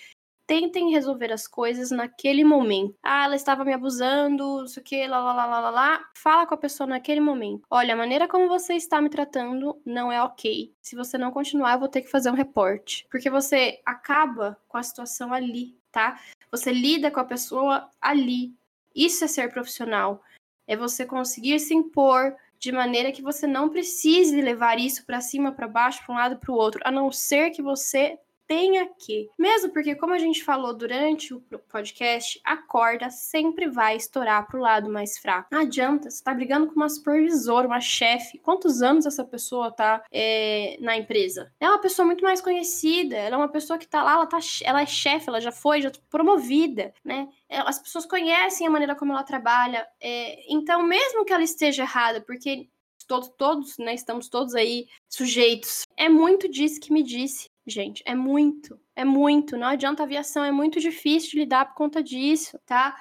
tentem 0.51 0.91
resolver 0.91 1.31
as 1.31 1.47
coisas 1.47 1.91
naquele 1.91 2.43
momento. 2.43 2.93
Ah, 3.01 3.23
ela 3.23 3.37
estava 3.37 3.63
me 3.63 3.71
abusando, 3.71 4.65
isso 4.65 4.81
que, 4.81 5.07
lá, 5.07 5.17
lá, 5.17 5.33
lá, 5.33 5.45
lá, 5.45 5.59
lá, 5.61 5.69
lá. 5.69 6.09
Fala 6.13 6.45
com 6.45 6.53
a 6.53 6.57
pessoa 6.57 6.85
naquele 6.85 7.21
momento. 7.21 7.65
Olha, 7.69 7.93
a 7.93 7.97
maneira 7.97 8.27
como 8.27 8.49
você 8.49 8.73
está 8.73 8.99
me 8.99 9.09
tratando 9.09 9.81
não 9.85 10.11
é 10.11 10.21
ok. 10.21 10.75
Se 10.81 10.93
você 10.93 11.17
não 11.17 11.31
continuar, 11.31 11.75
eu 11.75 11.79
vou 11.79 11.87
ter 11.87 12.01
que 12.01 12.11
fazer 12.11 12.29
um 12.29 12.35
reporte. 12.35 13.07
Porque 13.09 13.29
você 13.29 13.79
acaba 13.85 14.57
com 14.67 14.77
a 14.77 14.83
situação 14.83 15.31
ali, 15.31 15.73
tá? 15.89 16.19
Você 16.51 16.73
lida 16.73 17.09
com 17.09 17.21
a 17.21 17.25
pessoa 17.25 17.89
ali. 18.01 18.53
Isso 18.93 19.23
é 19.23 19.27
ser 19.29 19.53
profissional. 19.53 20.21
É 20.67 20.75
você 20.75 21.05
conseguir 21.05 21.59
se 21.59 21.73
impor 21.73 22.35
de 22.59 22.73
maneira 22.73 23.13
que 23.13 23.21
você 23.21 23.47
não 23.47 23.69
precise 23.69 24.41
levar 24.41 24.77
isso 24.77 25.05
para 25.05 25.21
cima, 25.21 25.53
para 25.53 25.65
baixo, 25.65 26.03
para 26.05 26.13
um 26.13 26.17
lado, 26.17 26.35
para 26.35 26.51
o 26.51 26.55
outro, 26.55 26.81
a 26.83 26.91
não 26.91 27.09
ser 27.09 27.51
que 27.51 27.61
você 27.61 28.19
tenha 28.51 28.85
que. 28.99 29.29
Mesmo 29.39 29.71
porque, 29.71 29.95
como 29.95 30.13
a 30.13 30.17
gente 30.17 30.43
falou 30.43 30.73
durante 30.73 31.33
o 31.33 31.39
podcast, 31.69 32.37
a 32.43 32.57
corda 32.57 33.09
sempre 33.09 33.69
vai 33.69 33.95
estourar 33.95 34.45
pro 34.45 34.59
lado 34.59 34.91
mais 34.91 35.17
fraco. 35.17 35.47
Não 35.49 35.61
adianta, 35.61 36.09
você 36.09 36.21
tá 36.21 36.33
brigando 36.33 36.67
com 36.67 36.75
uma 36.75 36.89
supervisora, 36.89 37.65
uma 37.65 37.79
chefe. 37.79 38.39
Quantos 38.39 38.81
anos 38.81 39.05
essa 39.05 39.23
pessoa 39.23 39.71
tá 39.71 40.03
é, 40.11 40.75
na 40.81 40.97
empresa? 40.97 41.49
É 41.61 41.69
uma 41.69 41.79
pessoa 41.79 42.05
muito 42.05 42.25
mais 42.25 42.41
conhecida, 42.41 43.15
ela 43.15 43.35
é 43.35 43.37
uma 43.37 43.47
pessoa 43.47 43.79
que 43.79 43.87
tá 43.87 44.03
lá, 44.03 44.15
ela, 44.15 44.25
tá, 44.25 44.39
ela 44.65 44.81
é 44.81 44.85
chefe, 44.85 45.29
ela 45.29 45.39
já 45.39 45.53
foi, 45.53 45.81
já 45.81 45.91
promovida, 46.09 46.93
né? 47.05 47.29
É, 47.47 47.59
as 47.59 47.79
pessoas 47.79 48.05
conhecem 48.05 48.67
a 48.67 48.69
maneira 48.69 48.95
como 48.95 49.13
ela 49.13 49.23
trabalha. 49.23 49.87
É, 50.01 50.53
então, 50.53 50.83
mesmo 50.83 51.23
que 51.23 51.31
ela 51.31 51.41
esteja 51.41 51.83
errada, 51.83 52.19
porque 52.19 52.67
todos, 53.07 53.29
todos, 53.37 53.77
né, 53.77 53.93
estamos 53.93 54.29
todos 54.29 54.55
aí 54.55 54.87
sujeitos. 55.09 55.83
É 55.97 56.07
muito 56.07 56.49
disso 56.49 56.79
que 56.79 56.93
me 56.93 57.03
disse 57.03 57.50
gente. 57.71 58.03
É 58.05 58.13
muito, 58.13 58.79
é 58.95 59.03
muito. 59.03 59.57
Não 59.57 59.67
adianta 59.67 60.03
aviação, 60.03 60.43
é 60.43 60.51
muito 60.51 60.79
difícil 60.79 61.39
lidar 61.39 61.65
por 61.65 61.75
conta 61.75 62.03
disso, 62.03 62.59
tá? 62.65 62.95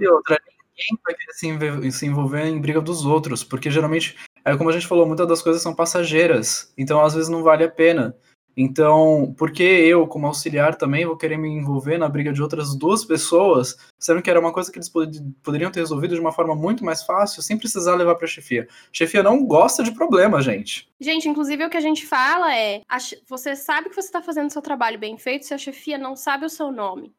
E 0.00 0.08
outra, 0.08 0.36
ninguém 0.46 0.98
vai 1.04 1.14
querer 1.14 1.92
se 1.92 2.06
envolver 2.06 2.46
em 2.46 2.60
briga 2.60 2.80
dos 2.80 3.04
outros, 3.04 3.44
porque 3.44 3.70
geralmente, 3.70 4.16
é 4.44 4.56
como 4.56 4.70
a 4.70 4.72
gente 4.72 4.86
falou, 4.86 5.06
muitas 5.06 5.28
das 5.28 5.42
coisas 5.42 5.62
são 5.62 5.74
passageiras, 5.74 6.72
então 6.76 7.00
às 7.04 7.14
vezes 7.14 7.28
não 7.28 7.42
vale 7.42 7.64
a 7.64 7.70
pena. 7.70 8.16
Então, 8.56 9.34
por 9.36 9.50
que 9.50 9.62
eu, 9.62 10.06
como 10.06 10.26
auxiliar, 10.26 10.76
também 10.76 11.04
vou 11.04 11.16
querer 11.16 11.36
me 11.36 11.48
envolver 11.48 11.98
na 11.98 12.08
briga 12.08 12.32
de 12.32 12.42
outras 12.42 12.74
duas 12.74 13.04
pessoas, 13.04 13.76
sendo 13.98 14.22
que 14.22 14.30
era 14.30 14.38
uma 14.38 14.52
coisa 14.52 14.70
que 14.70 14.78
eles 14.78 14.88
pod 14.88 15.20
poderiam 15.42 15.70
ter 15.70 15.80
resolvido 15.80 16.14
de 16.14 16.20
uma 16.20 16.32
forma 16.32 16.54
muito 16.54 16.84
mais 16.84 17.02
fácil, 17.02 17.42
sem 17.42 17.58
precisar 17.58 17.94
levar 17.96 18.14
para 18.14 18.26
a 18.26 18.28
chefia? 18.28 18.68
Chefia 18.92 19.22
não 19.22 19.44
gosta 19.44 19.82
de 19.82 19.92
problema, 19.92 20.40
gente. 20.40 20.88
Gente, 21.00 21.28
inclusive 21.28 21.64
o 21.64 21.70
que 21.70 21.76
a 21.76 21.80
gente 21.80 22.06
fala 22.06 22.56
é: 22.56 22.82
você 23.28 23.56
sabe 23.56 23.88
que 23.88 23.96
você 23.96 24.08
está 24.08 24.22
fazendo 24.22 24.50
seu 24.50 24.62
trabalho 24.62 24.98
bem 24.98 25.18
feito 25.18 25.46
se 25.46 25.54
a 25.54 25.58
chefia 25.58 25.98
não 25.98 26.14
sabe 26.14 26.46
o 26.46 26.50
seu 26.50 26.70
nome. 26.70 27.12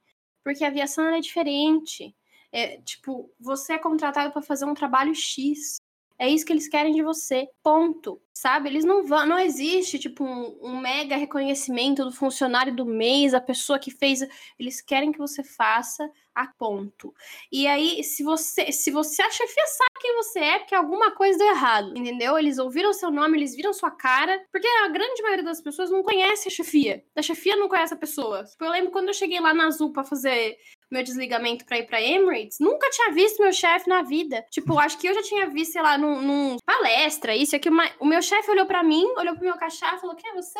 Porque 0.43 0.63
a 0.63 0.67
aviação 0.67 1.05
é 1.07 1.19
diferente. 1.19 2.15
É, 2.51 2.77
tipo, 2.77 3.29
você 3.39 3.73
é 3.73 3.77
contratado 3.77 4.31
para 4.31 4.41
fazer 4.41 4.63
um 4.63 4.73
trabalho 4.73 5.13
X. 5.13 5.75
É 6.17 6.29
isso 6.29 6.45
que 6.45 6.53
eles 6.53 6.67
querem 6.67 6.93
de 6.93 7.03
você. 7.03 7.47
Ponto. 7.61 8.21
Sabe? 8.33 8.67
Eles 8.69 8.83
não 8.83 9.05
vão. 9.05 9.25
Não 9.25 9.39
existe, 9.39 9.97
tipo, 9.97 10.23
um, 10.23 10.57
um, 10.61 10.79
mega 10.79 11.15
reconhecimento 11.15 12.03
do 12.03 12.11
funcionário 12.11 12.75
do 12.75 12.85
mês, 12.85 13.33
a 13.33 13.39
pessoa 13.39 13.79
que 13.79 13.89
fez. 13.89 14.19
Eles 14.59 14.81
querem 14.81 15.11
que 15.11 15.17
você 15.17 15.41
faça 15.41 16.09
a 16.33 16.45
ponto. 16.47 17.13
E 17.49 17.65
aí, 17.65 18.03
se 18.03 18.23
você. 18.23 18.73
Se 18.73 18.91
você. 18.91 19.21
A 19.21 19.31
chefia 19.31 19.65
sabe 19.67 20.01
quem 20.01 20.15
você 20.17 20.39
é, 20.39 20.59
porque 20.59 20.75
alguma 20.75 21.11
coisa 21.11 21.39
deu 21.39 21.47
errado. 21.47 21.97
Entendeu? 21.97 22.37
Eles 22.37 22.57
ouviram 22.57 22.91
seu 22.93 23.09
nome, 23.09 23.37
eles 23.37 23.55
viram 23.55 23.73
sua 23.73 23.89
cara. 23.89 24.43
Porque 24.51 24.67
a 24.67 24.89
grande 24.89 25.21
maioria 25.21 25.45
das 25.45 25.61
pessoas 25.61 25.89
não 25.89 26.03
conhece 26.03 26.49
a 26.49 26.51
chefia. 26.51 27.05
A 27.15 27.21
chefia 27.21 27.55
não 27.55 27.69
conhece 27.69 27.93
a 27.93 27.97
pessoa. 27.97 28.43
Eu 28.59 28.69
lembro 28.69 28.91
quando 28.91 29.07
eu 29.07 29.13
cheguei 29.13 29.39
lá 29.39 29.53
na 29.53 29.67
Azul 29.67 29.93
pra 29.93 30.03
fazer 30.03 30.57
meu 30.91 31.03
desligamento 31.03 31.65
para 31.65 31.79
ir 31.79 31.87
para 31.87 32.01
Emirates, 32.01 32.57
nunca 32.59 32.89
tinha 32.89 33.11
visto 33.11 33.41
meu 33.41 33.53
chefe 33.53 33.89
na 33.89 34.01
vida. 34.01 34.45
Tipo, 34.51 34.77
acho 34.79 34.97
que 34.97 35.07
eu 35.07 35.13
já 35.13 35.21
tinha 35.23 35.47
visto, 35.47 35.73
sei 35.73 35.81
lá, 35.81 35.97
num, 35.97 36.21
num 36.21 36.57
palestra, 36.65 37.35
isso 37.35 37.55
aqui. 37.55 37.69
Uma... 37.69 37.89
O 37.99 38.05
meu 38.05 38.21
chefe 38.21 38.49
olhou 38.51 38.65
para 38.65 38.83
mim, 38.83 39.05
olhou 39.17 39.35
pro 39.35 39.43
meu 39.43 39.55
e 39.55 39.99
falou: 39.99 40.15
Quem 40.15 40.31
é 40.31 40.35
você? 40.35 40.59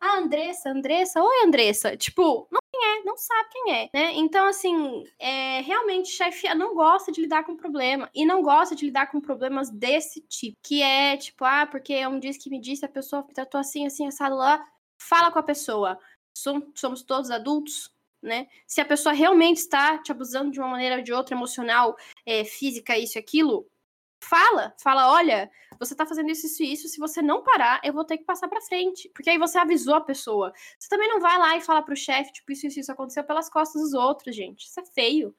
Ah, 0.00 0.18
Andressa, 0.18 0.70
Andressa, 0.70 1.22
oi 1.22 1.44
Andressa. 1.44 1.96
Tipo, 1.96 2.46
não 2.50 2.60
quem 2.70 2.84
é, 2.84 3.02
não 3.04 3.16
sabe 3.16 3.48
quem 3.50 3.74
é, 3.74 3.90
né? 3.94 4.12
Então, 4.14 4.46
assim, 4.46 5.04
é, 5.18 5.60
realmente, 5.62 6.10
chefe 6.10 6.52
não 6.54 6.74
gosta 6.74 7.10
de 7.10 7.22
lidar 7.22 7.44
com 7.44 7.56
problema. 7.56 8.10
E 8.14 8.26
não 8.26 8.42
gosta 8.42 8.74
de 8.76 8.84
lidar 8.86 9.10
com 9.10 9.20
problemas 9.20 9.70
desse 9.70 10.20
tipo. 10.28 10.56
Que 10.62 10.82
é, 10.82 11.16
tipo, 11.16 11.44
ah, 11.44 11.66
porque 11.66 11.94
é 11.94 12.06
um 12.06 12.18
diz 12.20 12.36
que 12.36 12.50
me 12.50 12.60
disse, 12.60 12.84
a 12.84 12.88
pessoa 12.88 13.26
tratou 13.34 13.60
assim, 13.60 13.86
assim, 13.86 14.06
assado 14.06 14.36
lá. 14.36 14.62
Fala 15.00 15.30
com 15.30 15.38
a 15.38 15.42
pessoa. 15.42 15.98
Somos 16.74 17.02
todos 17.02 17.30
adultos, 17.30 17.90
né? 18.22 18.46
Se 18.66 18.80
a 18.80 18.84
pessoa 18.84 19.12
realmente 19.12 19.58
está 19.58 19.98
te 19.98 20.10
abusando 20.12 20.50
de 20.50 20.58
uma 20.58 20.68
maneira 20.68 20.96
ou 20.96 21.02
de 21.02 21.12
outra, 21.12 21.34
emocional, 21.34 21.96
é, 22.24 22.44
física, 22.44 22.98
isso 22.98 23.18
e 23.18 23.20
aquilo, 23.20 23.68
fala, 24.20 24.74
fala, 24.82 25.12
olha, 25.12 25.50
você 25.78 25.94
tá 25.94 26.06
fazendo 26.06 26.30
isso, 26.30 26.46
isso 26.46 26.62
e 26.62 26.72
isso, 26.72 26.88
se 26.88 26.98
você 26.98 27.22
não 27.22 27.42
parar, 27.42 27.80
eu 27.84 27.92
vou 27.92 28.04
ter 28.04 28.18
que 28.18 28.24
passar 28.24 28.48
pra 28.48 28.60
frente. 28.60 29.10
Porque 29.14 29.30
aí 29.30 29.38
você 29.38 29.58
avisou 29.58 29.94
a 29.94 30.00
pessoa. 30.00 30.52
Você 30.78 30.88
também 30.88 31.08
não 31.08 31.20
vai 31.20 31.38
lá 31.38 31.56
e 31.56 31.60
fala 31.60 31.82
pro 31.82 31.96
chefe, 31.96 32.32
tipo, 32.32 32.52
isso, 32.52 32.66
isso, 32.66 32.80
isso 32.80 32.92
aconteceu 32.92 33.24
pelas 33.24 33.48
costas 33.48 33.82
dos 33.82 33.94
outros, 33.94 34.34
gente. 34.34 34.66
Isso 34.66 34.80
é 34.80 34.84
feio, 34.84 35.34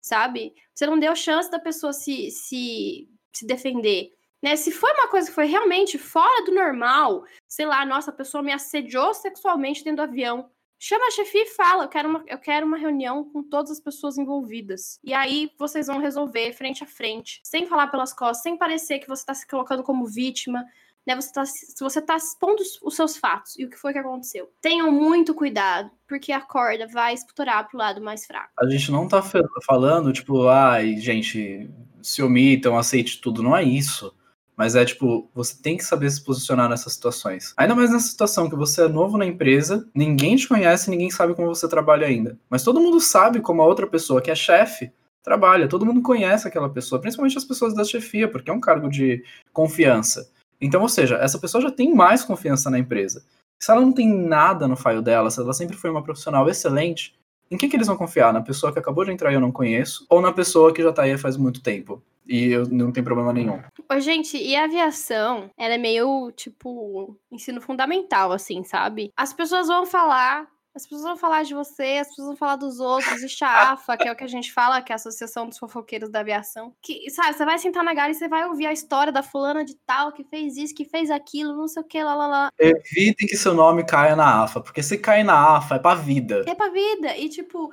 sabe? 0.00 0.54
Você 0.74 0.86
não 0.86 0.98
deu 0.98 1.14
chance 1.16 1.50
da 1.50 1.58
pessoa 1.58 1.92
se, 1.92 2.30
se, 2.30 3.08
se 3.32 3.46
defender. 3.46 4.12
Né, 4.40 4.54
se 4.54 4.70
foi 4.70 4.92
uma 4.92 5.08
coisa 5.08 5.26
que 5.28 5.34
foi 5.34 5.46
realmente 5.46 5.98
fora 5.98 6.44
do 6.44 6.54
normal, 6.54 7.24
sei 7.48 7.66
lá, 7.66 7.84
nossa, 7.84 8.12
a 8.12 8.14
pessoa 8.14 8.40
me 8.40 8.52
assediou 8.52 9.12
sexualmente 9.12 9.82
dentro 9.82 9.96
do 9.96 10.08
avião. 10.08 10.48
Chama 10.78 11.06
a 11.06 11.10
chefia 11.10 11.42
e 11.42 11.46
fala, 11.46 11.84
eu 11.84 11.88
quero, 11.88 12.08
uma, 12.08 12.24
eu 12.26 12.38
quero 12.38 12.64
uma 12.64 12.76
reunião 12.76 13.24
com 13.24 13.42
todas 13.42 13.72
as 13.72 13.80
pessoas 13.80 14.16
envolvidas. 14.16 15.00
E 15.02 15.12
aí 15.12 15.50
vocês 15.58 15.88
vão 15.88 15.98
resolver 15.98 16.52
frente 16.52 16.84
a 16.84 16.86
frente, 16.86 17.40
sem 17.42 17.66
falar 17.66 17.88
pelas 17.88 18.12
costas, 18.12 18.42
sem 18.42 18.56
parecer 18.56 19.00
que 19.00 19.08
você 19.08 19.22
está 19.22 19.34
se 19.34 19.46
colocando 19.46 19.82
como 19.82 20.06
vítima, 20.06 20.64
né? 21.08 21.16
Você 21.16 21.32
tá, 21.32 21.46
se 21.46 21.80
você 21.80 22.02
tá 22.02 22.16
expondo 22.16 22.62
os 22.82 22.94
seus 22.94 23.16
fatos 23.16 23.58
e 23.58 23.64
o 23.64 23.70
que 23.70 23.76
foi 23.76 23.92
que 23.92 23.98
aconteceu. 23.98 24.52
Tenham 24.60 24.92
muito 24.92 25.34
cuidado, 25.34 25.90
porque 26.06 26.30
a 26.30 26.40
corda 26.40 26.86
vai 26.86 27.14
explorar 27.14 27.66
pro 27.66 27.78
lado 27.78 28.00
mais 28.00 28.26
fraco. 28.26 28.50
A 28.60 28.68
gente 28.68 28.92
não 28.92 29.08
tá 29.08 29.22
falando, 29.64 30.12
tipo, 30.12 30.46
ai, 30.46 30.96
gente, 30.98 31.68
se 32.02 32.22
omitam, 32.22 32.76
aceite 32.76 33.20
tudo. 33.20 33.42
Não 33.42 33.56
é 33.56 33.64
isso. 33.64 34.14
Mas 34.58 34.74
é 34.74 34.84
tipo, 34.84 35.30
você 35.32 35.54
tem 35.62 35.76
que 35.76 35.84
saber 35.84 36.10
se 36.10 36.20
posicionar 36.20 36.68
nessas 36.68 36.92
situações. 36.92 37.54
Ainda 37.56 37.76
mais 37.76 37.92
nessa 37.92 38.08
situação 38.08 38.50
que 38.50 38.56
você 38.56 38.82
é 38.82 38.88
novo 38.88 39.16
na 39.16 39.24
empresa, 39.24 39.88
ninguém 39.94 40.34
te 40.34 40.48
conhece, 40.48 40.90
ninguém 40.90 41.12
sabe 41.12 41.32
como 41.32 41.46
você 41.46 41.68
trabalha 41.68 42.08
ainda. 42.08 42.36
Mas 42.50 42.64
todo 42.64 42.80
mundo 42.80 43.00
sabe 43.00 43.40
como 43.40 43.62
a 43.62 43.64
outra 43.64 43.86
pessoa 43.86 44.20
que 44.20 44.32
é 44.32 44.34
chefe 44.34 44.92
trabalha, 45.22 45.68
todo 45.68 45.86
mundo 45.86 46.02
conhece 46.02 46.48
aquela 46.48 46.68
pessoa, 46.68 47.00
principalmente 47.00 47.38
as 47.38 47.44
pessoas 47.44 47.72
da 47.72 47.84
chefia, 47.84 48.28
porque 48.28 48.50
é 48.50 48.52
um 48.52 48.60
cargo 48.60 48.88
de 48.88 49.22
confiança. 49.52 50.28
Então, 50.60 50.82
ou 50.82 50.88
seja, 50.88 51.14
essa 51.18 51.38
pessoa 51.38 51.62
já 51.62 51.70
tem 51.70 51.94
mais 51.94 52.24
confiança 52.24 52.68
na 52.68 52.80
empresa. 52.80 53.24
Se 53.62 53.70
ela 53.70 53.80
não 53.80 53.92
tem 53.92 54.12
nada 54.12 54.66
no 54.66 54.76
file 54.76 55.02
dela, 55.02 55.30
se 55.30 55.38
ela 55.38 55.52
sempre 55.52 55.76
foi 55.76 55.88
uma 55.88 56.02
profissional 56.02 56.48
excelente, 56.48 57.14
em 57.48 57.56
que, 57.56 57.68
que 57.68 57.76
eles 57.76 57.86
vão 57.86 57.96
confiar? 57.96 58.32
Na 58.32 58.42
pessoa 58.42 58.72
que 58.72 58.78
acabou 58.78 59.04
de 59.04 59.12
entrar 59.12 59.30
e 59.30 59.34
eu 59.34 59.40
não 59.40 59.52
conheço? 59.52 60.04
Ou 60.10 60.20
na 60.20 60.32
pessoa 60.32 60.72
que 60.72 60.82
já 60.82 60.92
tá 60.92 61.02
aí 61.02 61.16
faz 61.16 61.36
muito 61.36 61.62
tempo? 61.62 62.02
E 62.28 62.50
eu 62.50 62.68
não 62.68 62.92
tem 62.92 63.02
problema 63.02 63.32
nenhum. 63.32 63.58
Ô, 63.90 63.98
gente, 63.98 64.36
e 64.36 64.54
a 64.54 64.64
aviação, 64.64 65.50
ela 65.56 65.74
é 65.74 65.78
meio, 65.78 66.30
tipo, 66.32 67.18
ensino 67.32 67.60
fundamental, 67.60 68.32
assim, 68.32 68.62
sabe? 68.64 69.10
As 69.16 69.32
pessoas 69.32 69.66
vão 69.66 69.86
falar 69.86 70.46
as 70.78 70.84
pessoas 70.84 71.02
vão 71.02 71.16
falar 71.16 71.42
de 71.42 71.54
você, 71.54 71.98
as 72.00 72.08
pessoas 72.08 72.28
vão 72.28 72.36
falar 72.36 72.54
dos 72.54 72.78
outros, 72.78 73.10
existe 73.14 73.42
a 73.42 73.72
AFA, 73.72 73.96
que 73.96 74.06
é 74.06 74.12
o 74.12 74.14
que 74.14 74.22
a 74.22 74.28
gente 74.28 74.52
fala, 74.52 74.80
que 74.80 74.92
é 74.92 74.94
a 74.94 74.96
Associação 74.96 75.48
dos 75.48 75.58
Fofoqueiros 75.58 76.08
da 76.08 76.20
Aviação. 76.20 76.72
Que, 76.80 77.10
sabe, 77.10 77.32
você 77.32 77.44
vai 77.44 77.58
sentar 77.58 77.82
na 77.82 77.92
galera 77.92 78.12
e 78.12 78.14
você 78.14 78.28
vai 78.28 78.44
ouvir 78.44 78.66
a 78.66 78.72
história 78.72 79.12
da 79.12 79.20
fulana 79.20 79.64
de 79.64 79.74
tal, 79.84 80.12
que 80.12 80.22
fez 80.22 80.56
isso, 80.56 80.72
que 80.72 80.84
fez 80.84 81.10
aquilo, 81.10 81.56
não 81.56 81.66
sei 81.66 81.82
o 81.82 81.84
que, 81.84 82.00
lá, 82.00 82.14
lá, 82.14 82.26
lá. 82.28 82.50
Evitem 82.60 83.26
que 83.26 83.36
seu 83.36 83.54
nome 83.54 83.84
caia 83.84 84.14
na 84.14 84.44
AFA, 84.44 84.60
porque 84.60 84.80
se 84.80 84.96
cair 84.98 85.24
na 85.24 85.56
AFA 85.56 85.74
é 85.74 85.78
pra 85.80 85.96
vida. 85.96 86.44
É 86.46 86.54
pra 86.54 86.68
vida. 86.68 87.16
E, 87.16 87.28
tipo, 87.28 87.72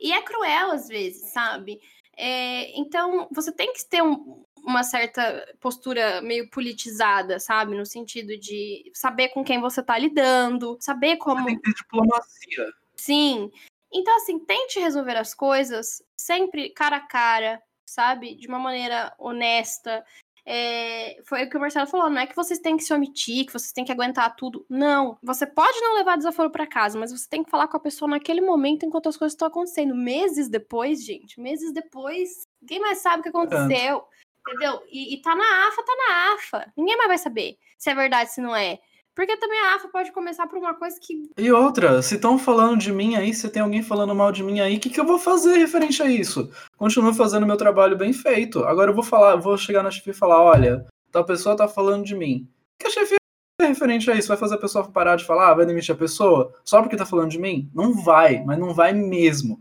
e 0.00 0.12
é 0.12 0.22
cruel 0.22 0.70
às 0.70 0.88
vezes, 0.88 1.30
sabe? 1.32 1.80
É, 2.16 2.78
então, 2.78 3.28
você 3.30 3.52
tem 3.52 3.72
que 3.72 3.84
ter 3.84 4.02
um, 4.02 4.42
uma 4.64 4.82
certa 4.82 5.46
postura 5.60 6.20
meio 6.22 6.50
politizada, 6.50 7.38
sabe? 7.38 7.76
No 7.76 7.84
sentido 7.86 8.36
de 8.38 8.90
saber 8.94 9.28
com 9.28 9.44
quem 9.44 9.60
você 9.60 9.82
tá 9.82 9.98
lidando, 9.98 10.76
saber 10.80 11.16
como. 11.18 11.44
Tem 11.44 11.56
que 11.56 11.62
ter 11.62 11.74
diplomacia. 11.74 12.72
Sim. 12.96 13.50
Então, 13.92 14.16
assim, 14.16 14.38
tente 14.38 14.80
resolver 14.80 15.16
as 15.16 15.34
coisas 15.34 16.02
sempre 16.16 16.70
cara 16.70 16.96
a 16.96 17.06
cara, 17.06 17.62
sabe? 17.84 18.34
De 18.34 18.48
uma 18.48 18.58
maneira 18.58 19.14
honesta. 19.18 20.04
É, 20.48 21.20
foi 21.24 21.44
o 21.44 21.50
que 21.50 21.56
o 21.56 21.60
Marcelo 21.60 21.88
falou, 21.88 22.08
não 22.08 22.20
é 22.20 22.26
que 22.26 22.36
vocês 22.36 22.60
têm 22.60 22.76
que 22.76 22.84
se 22.84 22.94
omitir, 22.94 23.46
que 23.46 23.52
vocês 23.52 23.72
têm 23.72 23.84
que 23.84 23.90
aguentar 23.90 24.36
tudo. 24.36 24.64
Não. 24.70 25.18
Você 25.20 25.44
pode 25.44 25.80
não 25.80 25.94
levar 25.94 26.16
desaforo 26.16 26.50
para 26.50 26.68
casa, 26.68 26.96
mas 26.96 27.10
você 27.10 27.28
tem 27.28 27.42
que 27.42 27.50
falar 27.50 27.66
com 27.66 27.76
a 27.76 27.80
pessoa 27.80 28.08
naquele 28.08 28.40
momento 28.40 28.86
enquanto 28.86 29.08
as 29.08 29.16
coisas 29.16 29.32
estão 29.32 29.48
acontecendo. 29.48 29.94
Meses 29.94 30.48
depois, 30.48 31.04
gente, 31.04 31.40
meses 31.40 31.72
depois, 31.72 32.46
ninguém 32.62 32.78
mais 32.78 32.98
sabe 32.98 33.20
o 33.20 33.22
que 33.24 33.28
aconteceu. 33.28 34.04
Entendeu? 34.48 34.80
E, 34.88 35.14
e 35.14 35.20
tá 35.22 35.34
na 35.34 35.68
AFA, 35.68 35.82
tá 35.82 35.92
na 35.96 36.34
AFA. 36.34 36.72
Ninguém 36.76 36.96
mais 36.96 37.08
vai 37.08 37.18
saber 37.18 37.58
se 37.76 37.90
é 37.90 37.94
verdade, 37.94 38.30
se 38.30 38.40
não 38.40 38.54
é. 38.54 38.78
Porque 39.16 39.34
também 39.38 39.58
a 39.58 39.76
AFA 39.76 39.88
pode 39.88 40.12
começar 40.12 40.46
por 40.46 40.58
uma 40.58 40.74
coisa 40.74 41.00
que. 41.00 41.30
E 41.38 41.50
outra, 41.50 42.02
se 42.02 42.16
estão 42.16 42.38
falando 42.38 42.78
de 42.78 42.92
mim 42.92 43.16
aí, 43.16 43.32
se 43.32 43.48
tem 43.48 43.62
alguém 43.62 43.82
falando 43.82 44.14
mal 44.14 44.30
de 44.30 44.42
mim 44.42 44.60
aí, 44.60 44.76
o 44.76 44.80
que, 44.80 44.90
que 44.90 45.00
eu 45.00 45.06
vou 45.06 45.18
fazer 45.18 45.56
referente 45.56 46.02
a 46.02 46.06
isso? 46.06 46.50
Continuo 46.76 47.14
fazendo 47.14 47.46
meu 47.46 47.56
trabalho 47.56 47.96
bem 47.96 48.12
feito. 48.12 48.62
Agora 48.64 48.90
eu 48.90 48.94
vou 48.94 49.02
falar, 49.02 49.36
vou 49.36 49.56
chegar 49.56 49.82
na 49.82 49.90
chefe 49.90 50.10
e 50.10 50.14
falar: 50.14 50.42
olha, 50.42 50.84
tal 51.10 51.24
pessoa 51.24 51.56
tá 51.56 51.66
falando 51.66 52.04
de 52.04 52.14
mim. 52.14 52.46
Que 52.78 52.88
a 52.88 52.90
chefe 52.90 53.16
referente 53.58 54.10
a 54.10 54.14
isso? 54.14 54.28
Vai 54.28 54.36
fazer 54.36 54.56
a 54.56 54.58
pessoa 54.58 54.86
parar 54.92 55.16
de 55.16 55.24
falar? 55.24 55.54
Vai 55.54 55.64
demitir 55.64 55.94
a 55.94 55.98
pessoa? 55.98 56.52
Só 56.62 56.82
porque 56.82 56.94
tá 56.94 57.06
falando 57.06 57.30
de 57.30 57.38
mim? 57.38 57.70
Não 57.74 57.94
vai, 57.94 58.44
mas 58.44 58.58
não 58.58 58.74
vai 58.74 58.92
mesmo. 58.92 59.60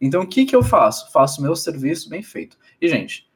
Então 0.00 0.22
o 0.22 0.26
que, 0.26 0.44
que 0.44 0.56
eu 0.56 0.64
faço? 0.64 1.12
Faço 1.12 1.40
meu 1.40 1.54
serviço 1.54 2.10
bem 2.10 2.24
feito. 2.24 2.58
E, 2.80 2.88
gente, 2.88 3.26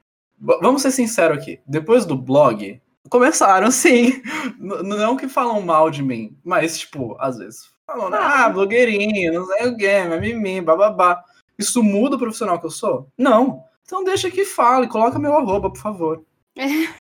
Vamos 0.40 0.80
ser 0.80 0.90
sinceros 0.90 1.36
aqui. 1.36 1.60
Depois 1.66 2.06
do 2.06 2.16
blog, 2.16 2.80
começaram 3.09 3.70
sim. 3.72 4.22
não 4.59 5.16
que 5.16 5.28
falam 5.28 5.60
mal 5.62 5.90
de 5.90 6.02
mim, 6.02 6.36
mas, 6.44 6.78
tipo, 6.78 7.16
às 7.20 7.39
vezes 7.39 7.70
falam, 7.86 8.12
ah, 8.14 8.48
blogueirinho, 8.48 9.32
não 9.32 9.47
sei 9.47 9.66
o 9.68 9.77
que, 9.77 10.05
mimimi, 10.05 10.60
bababá. 10.60 11.24
Isso 11.59 11.82
muda 11.82 12.16
o 12.16 12.18
profissional 12.18 12.59
que 12.59 12.66
eu 12.66 12.70
sou? 12.70 13.09
Não. 13.18 13.64
Então 13.85 14.05
deixa 14.05 14.31
que 14.31 14.44
fale, 14.44 14.89
coloca 14.89 15.18
meu 15.18 15.36
arroba, 15.36 15.70
por 15.70 15.81
favor. 15.81 16.24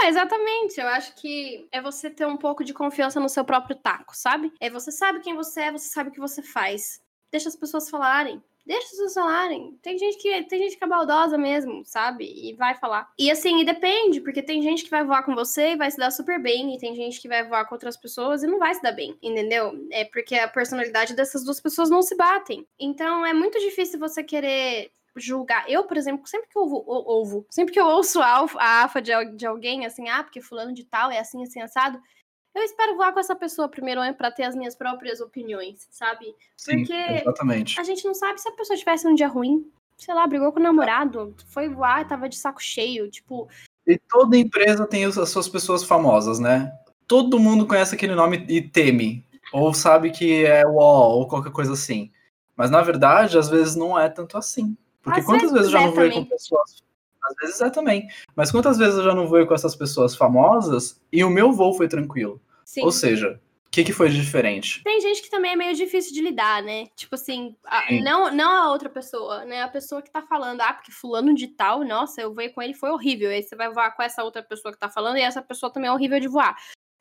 Ah, 0.00 0.06
exatamente. 0.06 0.80
Eu 0.80 0.86
acho 0.86 1.12
que 1.16 1.66
é 1.72 1.82
você 1.82 2.08
ter 2.08 2.24
um 2.24 2.36
pouco 2.36 2.62
de 2.62 2.72
confiança 2.72 3.18
no 3.18 3.28
seu 3.28 3.44
próprio 3.44 3.74
taco, 3.74 4.16
sabe? 4.16 4.52
É 4.60 4.70
você 4.70 4.92
sabe 4.92 5.18
quem 5.18 5.34
você 5.34 5.62
é, 5.62 5.72
você 5.72 5.88
sabe 5.88 6.10
o 6.10 6.12
que 6.12 6.20
você 6.20 6.40
faz. 6.40 7.00
Deixa 7.32 7.48
as 7.48 7.56
pessoas 7.56 7.90
falarem. 7.90 8.40
Deixa 8.68 8.84
as 8.84 8.90
pessoas 8.90 9.14
falarem. 9.14 9.78
Tem 9.80 9.96
gente 9.96 10.18
que 10.18 10.42
tem 10.44 10.58
gente 10.58 10.76
que 10.76 10.84
é 10.84 10.86
baldosa 10.86 11.38
mesmo, 11.38 11.82
sabe? 11.86 12.26
E 12.26 12.52
vai 12.52 12.74
falar. 12.74 13.10
E 13.18 13.30
assim, 13.30 13.62
e 13.62 13.64
depende, 13.64 14.20
porque 14.20 14.42
tem 14.42 14.60
gente 14.60 14.84
que 14.84 14.90
vai 14.90 15.02
voar 15.02 15.22
com 15.22 15.34
você 15.34 15.70
e 15.70 15.76
vai 15.76 15.90
se 15.90 15.96
dar 15.96 16.10
super 16.10 16.38
bem, 16.38 16.74
e 16.74 16.78
tem 16.78 16.94
gente 16.94 17.18
que 17.18 17.26
vai 17.26 17.42
voar 17.48 17.64
com 17.64 17.74
outras 17.74 17.96
pessoas 17.96 18.42
e 18.42 18.46
não 18.46 18.58
vai 18.58 18.74
se 18.74 18.82
dar 18.82 18.92
bem, 18.92 19.16
entendeu? 19.22 19.72
É 19.90 20.04
porque 20.04 20.34
a 20.34 20.46
personalidade 20.46 21.16
dessas 21.16 21.44
duas 21.44 21.58
pessoas 21.58 21.88
não 21.88 22.02
se 22.02 22.14
batem. 22.14 22.66
Então 22.78 23.24
é 23.24 23.32
muito 23.32 23.58
difícil 23.58 23.98
você 23.98 24.22
querer 24.22 24.92
julgar. 25.16 25.64
Eu, 25.66 25.84
por 25.84 25.96
exemplo, 25.96 26.26
sempre 26.26 26.50
que 26.50 26.58
eu 26.58 26.62
ouvo, 26.62 27.46
sempre 27.48 27.72
que 27.72 27.80
eu 27.80 27.86
ouço 27.86 28.20
a, 28.20 28.44
a 28.58 28.82
afa 28.84 29.00
de, 29.00 29.12
de 29.34 29.46
alguém, 29.46 29.86
assim, 29.86 30.10
ah, 30.10 30.22
porque 30.22 30.42
fulano 30.42 30.74
de 30.74 30.84
tal 30.84 31.10
é 31.10 31.18
assim, 31.18 31.42
assim, 31.42 31.62
assado, 31.62 31.98
eu 32.58 32.64
espero 32.64 32.96
voar 32.96 33.12
com 33.12 33.20
essa 33.20 33.34
pessoa 33.34 33.68
primeiro 33.68 34.00
para 34.14 34.30
ter 34.30 34.44
as 34.44 34.54
minhas 34.54 34.74
próprias 34.74 35.20
opiniões, 35.20 35.86
sabe? 35.90 36.34
Porque 36.64 36.86
Sim, 36.86 37.14
exatamente. 37.20 37.80
a 37.80 37.84
gente 37.84 38.04
não 38.04 38.14
sabe 38.14 38.40
se 38.40 38.48
a 38.48 38.52
pessoa 38.52 38.76
tivesse 38.76 39.06
um 39.06 39.14
dia 39.14 39.28
ruim, 39.28 39.70
sei 39.96 40.14
lá, 40.14 40.26
brigou 40.26 40.52
com 40.52 40.60
o 40.60 40.62
namorado, 40.62 41.34
foi 41.46 41.68
voar, 41.68 42.06
tava 42.06 42.28
de 42.28 42.36
saco 42.36 42.62
cheio, 42.62 43.10
tipo. 43.10 43.48
E 43.86 43.98
toda 43.98 44.36
empresa 44.36 44.86
tem 44.86 45.04
as 45.04 45.14
suas 45.30 45.48
pessoas 45.48 45.82
famosas, 45.82 46.38
né? 46.38 46.72
Todo 47.06 47.40
mundo 47.40 47.66
conhece 47.66 47.94
aquele 47.94 48.14
nome 48.14 48.44
e 48.48 48.60
teme. 48.60 49.24
Ou 49.52 49.72
sabe 49.72 50.10
que 50.10 50.44
é 50.44 50.66
o 50.66 50.74
ou 50.74 51.26
qualquer 51.26 51.52
coisa 51.52 51.72
assim. 51.72 52.10
Mas 52.54 52.70
na 52.70 52.82
verdade, 52.82 53.38
às 53.38 53.48
vezes 53.48 53.74
não 53.74 53.98
é 53.98 54.08
tanto 54.10 54.36
assim. 54.36 54.76
Porque 55.00 55.20
às 55.20 55.26
quantas 55.26 55.52
vezes, 55.52 55.70
vezes 55.70 55.72
eu 55.72 55.80
já 55.80 55.86
não 55.86 55.94
vejo 55.94 56.14
com 56.16 56.24
pessoas 56.26 56.82
às 57.28 57.34
vezes 57.40 57.60
é 57.60 57.70
também. 57.70 58.08
Mas 58.34 58.50
quantas 58.50 58.78
vezes 58.78 58.96
eu 58.96 59.04
já 59.04 59.14
não 59.14 59.26
vou 59.26 59.46
com 59.46 59.54
essas 59.54 59.76
pessoas 59.76 60.16
famosas 60.16 61.00
e 61.12 61.22
o 61.22 61.30
meu 61.30 61.52
voo 61.52 61.74
foi 61.74 61.88
tranquilo? 61.88 62.40
Sim. 62.68 62.82
Ou 62.82 62.92
seja, 62.92 63.40
o 63.66 63.70
que, 63.70 63.82
que 63.82 63.94
foi 63.94 64.10
de 64.10 64.20
diferente? 64.20 64.82
Tem 64.84 65.00
gente 65.00 65.22
que 65.22 65.30
também 65.30 65.52
é 65.52 65.56
meio 65.56 65.74
difícil 65.74 66.12
de 66.12 66.20
lidar, 66.20 66.62
né? 66.62 66.84
Tipo 66.94 67.14
assim, 67.14 67.56
a, 67.64 67.90
não, 68.02 68.30
não 68.30 68.50
a 68.50 68.70
outra 68.70 68.90
pessoa, 68.90 69.42
né? 69.46 69.62
A 69.62 69.68
pessoa 69.68 70.02
que 70.02 70.10
tá 70.10 70.20
falando, 70.20 70.60
ah, 70.60 70.74
porque 70.74 70.92
fulano 70.92 71.34
de 71.34 71.48
tal, 71.48 71.82
nossa, 71.82 72.20
eu 72.20 72.34
voei 72.34 72.50
com 72.50 72.60
ele, 72.60 72.74
foi 72.74 72.90
horrível. 72.90 73.30
Aí 73.30 73.42
você 73.42 73.56
vai 73.56 73.72
voar 73.72 73.96
com 73.96 74.02
essa 74.02 74.22
outra 74.22 74.42
pessoa 74.42 74.70
que 74.70 74.78
tá 74.78 74.90
falando 74.90 75.16
e 75.16 75.22
essa 75.22 75.40
pessoa 75.40 75.72
também 75.72 75.88
é 75.88 75.92
horrível 75.92 76.20
de 76.20 76.28
voar. 76.28 76.54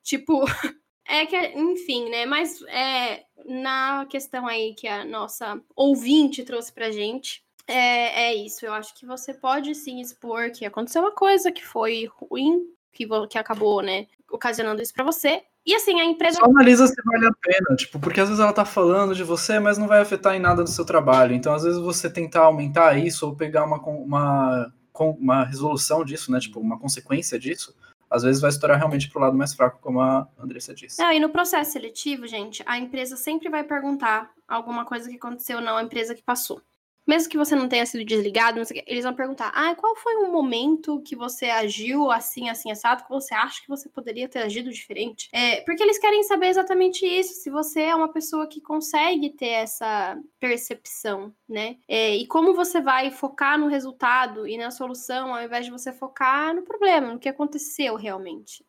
Tipo, 0.03 0.45
é 1.05 1.25
que, 1.25 1.35
enfim, 1.35 2.09
né? 2.09 2.25
Mas 2.25 2.61
é, 2.69 3.25
na 3.45 4.05
questão 4.09 4.47
aí 4.47 4.73
que 4.73 4.87
a 4.87 5.03
nossa 5.03 5.61
ouvinte 5.75 6.45
trouxe 6.45 6.71
pra 6.71 6.91
gente, 6.91 7.43
é, 7.67 8.29
é 8.29 8.35
isso. 8.35 8.65
Eu 8.65 8.71
acho 8.71 8.95
que 8.95 9.05
você 9.05 9.33
pode 9.33 9.75
sim 9.75 9.99
expor 9.99 10.49
que 10.49 10.65
aconteceu 10.65 11.01
uma 11.01 11.11
coisa 11.11 11.51
que 11.51 11.65
foi 11.65 12.05
ruim, 12.05 12.73
que, 12.93 13.05
que 13.29 13.37
acabou, 13.37 13.81
né, 13.81 14.07
ocasionando 14.31 14.81
isso 14.81 14.93
para 14.93 15.03
você. 15.03 15.43
E 15.67 15.75
assim, 15.75 15.99
a 15.99 16.05
empresa. 16.05 16.37
Só 16.37 16.45
analisa 16.45 16.87
se 16.87 16.95
vale 17.03 17.27
a 17.27 17.31
pena, 17.41 17.75
tipo, 17.75 17.99
porque 17.99 18.21
às 18.21 18.29
vezes 18.29 18.41
ela 18.41 18.53
tá 18.53 18.63
falando 18.63 19.13
de 19.13 19.21
você, 19.21 19.59
mas 19.59 19.77
não 19.77 19.85
vai 19.85 19.99
afetar 19.99 20.33
em 20.33 20.39
nada 20.39 20.63
do 20.63 20.69
seu 20.69 20.85
trabalho. 20.85 21.35
Então, 21.35 21.53
às 21.53 21.63
vezes, 21.63 21.77
você 21.77 22.09
tentar 22.09 22.43
aumentar 22.43 22.97
isso 22.97 23.27
ou 23.27 23.35
pegar 23.35 23.65
uma, 23.65 23.77
uma, 23.77 24.73
uma 24.97 25.43
resolução 25.43 26.05
disso, 26.05 26.31
né? 26.31 26.39
Tipo, 26.39 26.61
uma 26.61 26.79
consequência 26.79 27.37
disso, 27.37 27.75
às 28.09 28.23
vezes 28.23 28.41
vai 28.41 28.49
estourar 28.49 28.77
realmente 28.77 29.09
pro 29.09 29.19
lado 29.19 29.35
mais 29.35 29.53
fraco, 29.53 29.79
como 29.81 29.99
a 29.99 30.25
Andressa 30.39 30.73
disse. 30.73 31.01
Não, 31.01 31.11
e 31.11 31.19
no 31.19 31.29
processo 31.29 31.73
seletivo, 31.73 32.25
gente, 32.25 32.63
a 32.65 32.77
empresa 32.77 33.17
sempre 33.17 33.49
vai 33.49 33.65
perguntar 33.65 34.31
alguma 34.47 34.85
coisa 34.85 35.09
que 35.09 35.17
aconteceu 35.17 35.59
na 35.59 35.83
empresa 35.83 36.15
que 36.15 36.23
passou 36.23 36.61
mesmo 37.07 37.29
que 37.29 37.37
você 37.37 37.55
não 37.55 37.69
tenha 37.69 37.85
sido 37.85 38.03
desligado, 38.03 38.61
eles 38.85 39.03
vão 39.05 39.13
perguntar: 39.13 39.51
ah, 39.55 39.73
qual 39.75 39.95
foi 39.95 40.15
o 40.17 40.31
momento 40.31 41.01
que 41.01 41.15
você 41.15 41.45
agiu 41.45 42.11
assim, 42.11 42.49
assim, 42.49 42.69
assado, 42.69 43.03
que 43.03 43.09
você 43.09 43.33
acha 43.33 43.61
que 43.61 43.69
você 43.69 43.87
poderia 43.87 44.27
ter 44.27 44.39
agido 44.39 44.69
diferente? 44.69 45.29
É, 45.31 45.61
porque 45.61 45.81
eles 45.81 45.97
querem 45.97 46.23
saber 46.23 46.47
exatamente 46.47 47.05
isso, 47.05 47.33
se 47.35 47.49
você 47.49 47.81
é 47.81 47.95
uma 47.95 48.11
pessoa 48.11 48.47
que 48.47 48.59
consegue 48.59 49.29
ter 49.29 49.47
essa 49.47 50.19
percepção, 50.39 51.33
né? 51.47 51.77
É, 51.87 52.15
e 52.15 52.27
como 52.27 52.53
você 52.53 52.81
vai 52.81 53.09
focar 53.09 53.57
no 53.57 53.67
resultado 53.67 54.45
e 54.45 54.57
na 54.57 54.69
solução, 54.69 55.33
ao 55.33 55.41
invés 55.41 55.65
de 55.65 55.71
você 55.71 55.93
focar 55.93 56.53
no 56.53 56.63
problema, 56.63 57.13
no 57.13 57.19
que 57.19 57.29
aconteceu 57.29 57.95
realmente. 57.95 58.65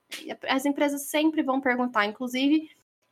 As 0.49 0.65
empresas 0.65 1.03
sempre 1.03 1.43
vão 1.43 1.61
perguntar, 1.61 2.07
inclusive 2.07 2.71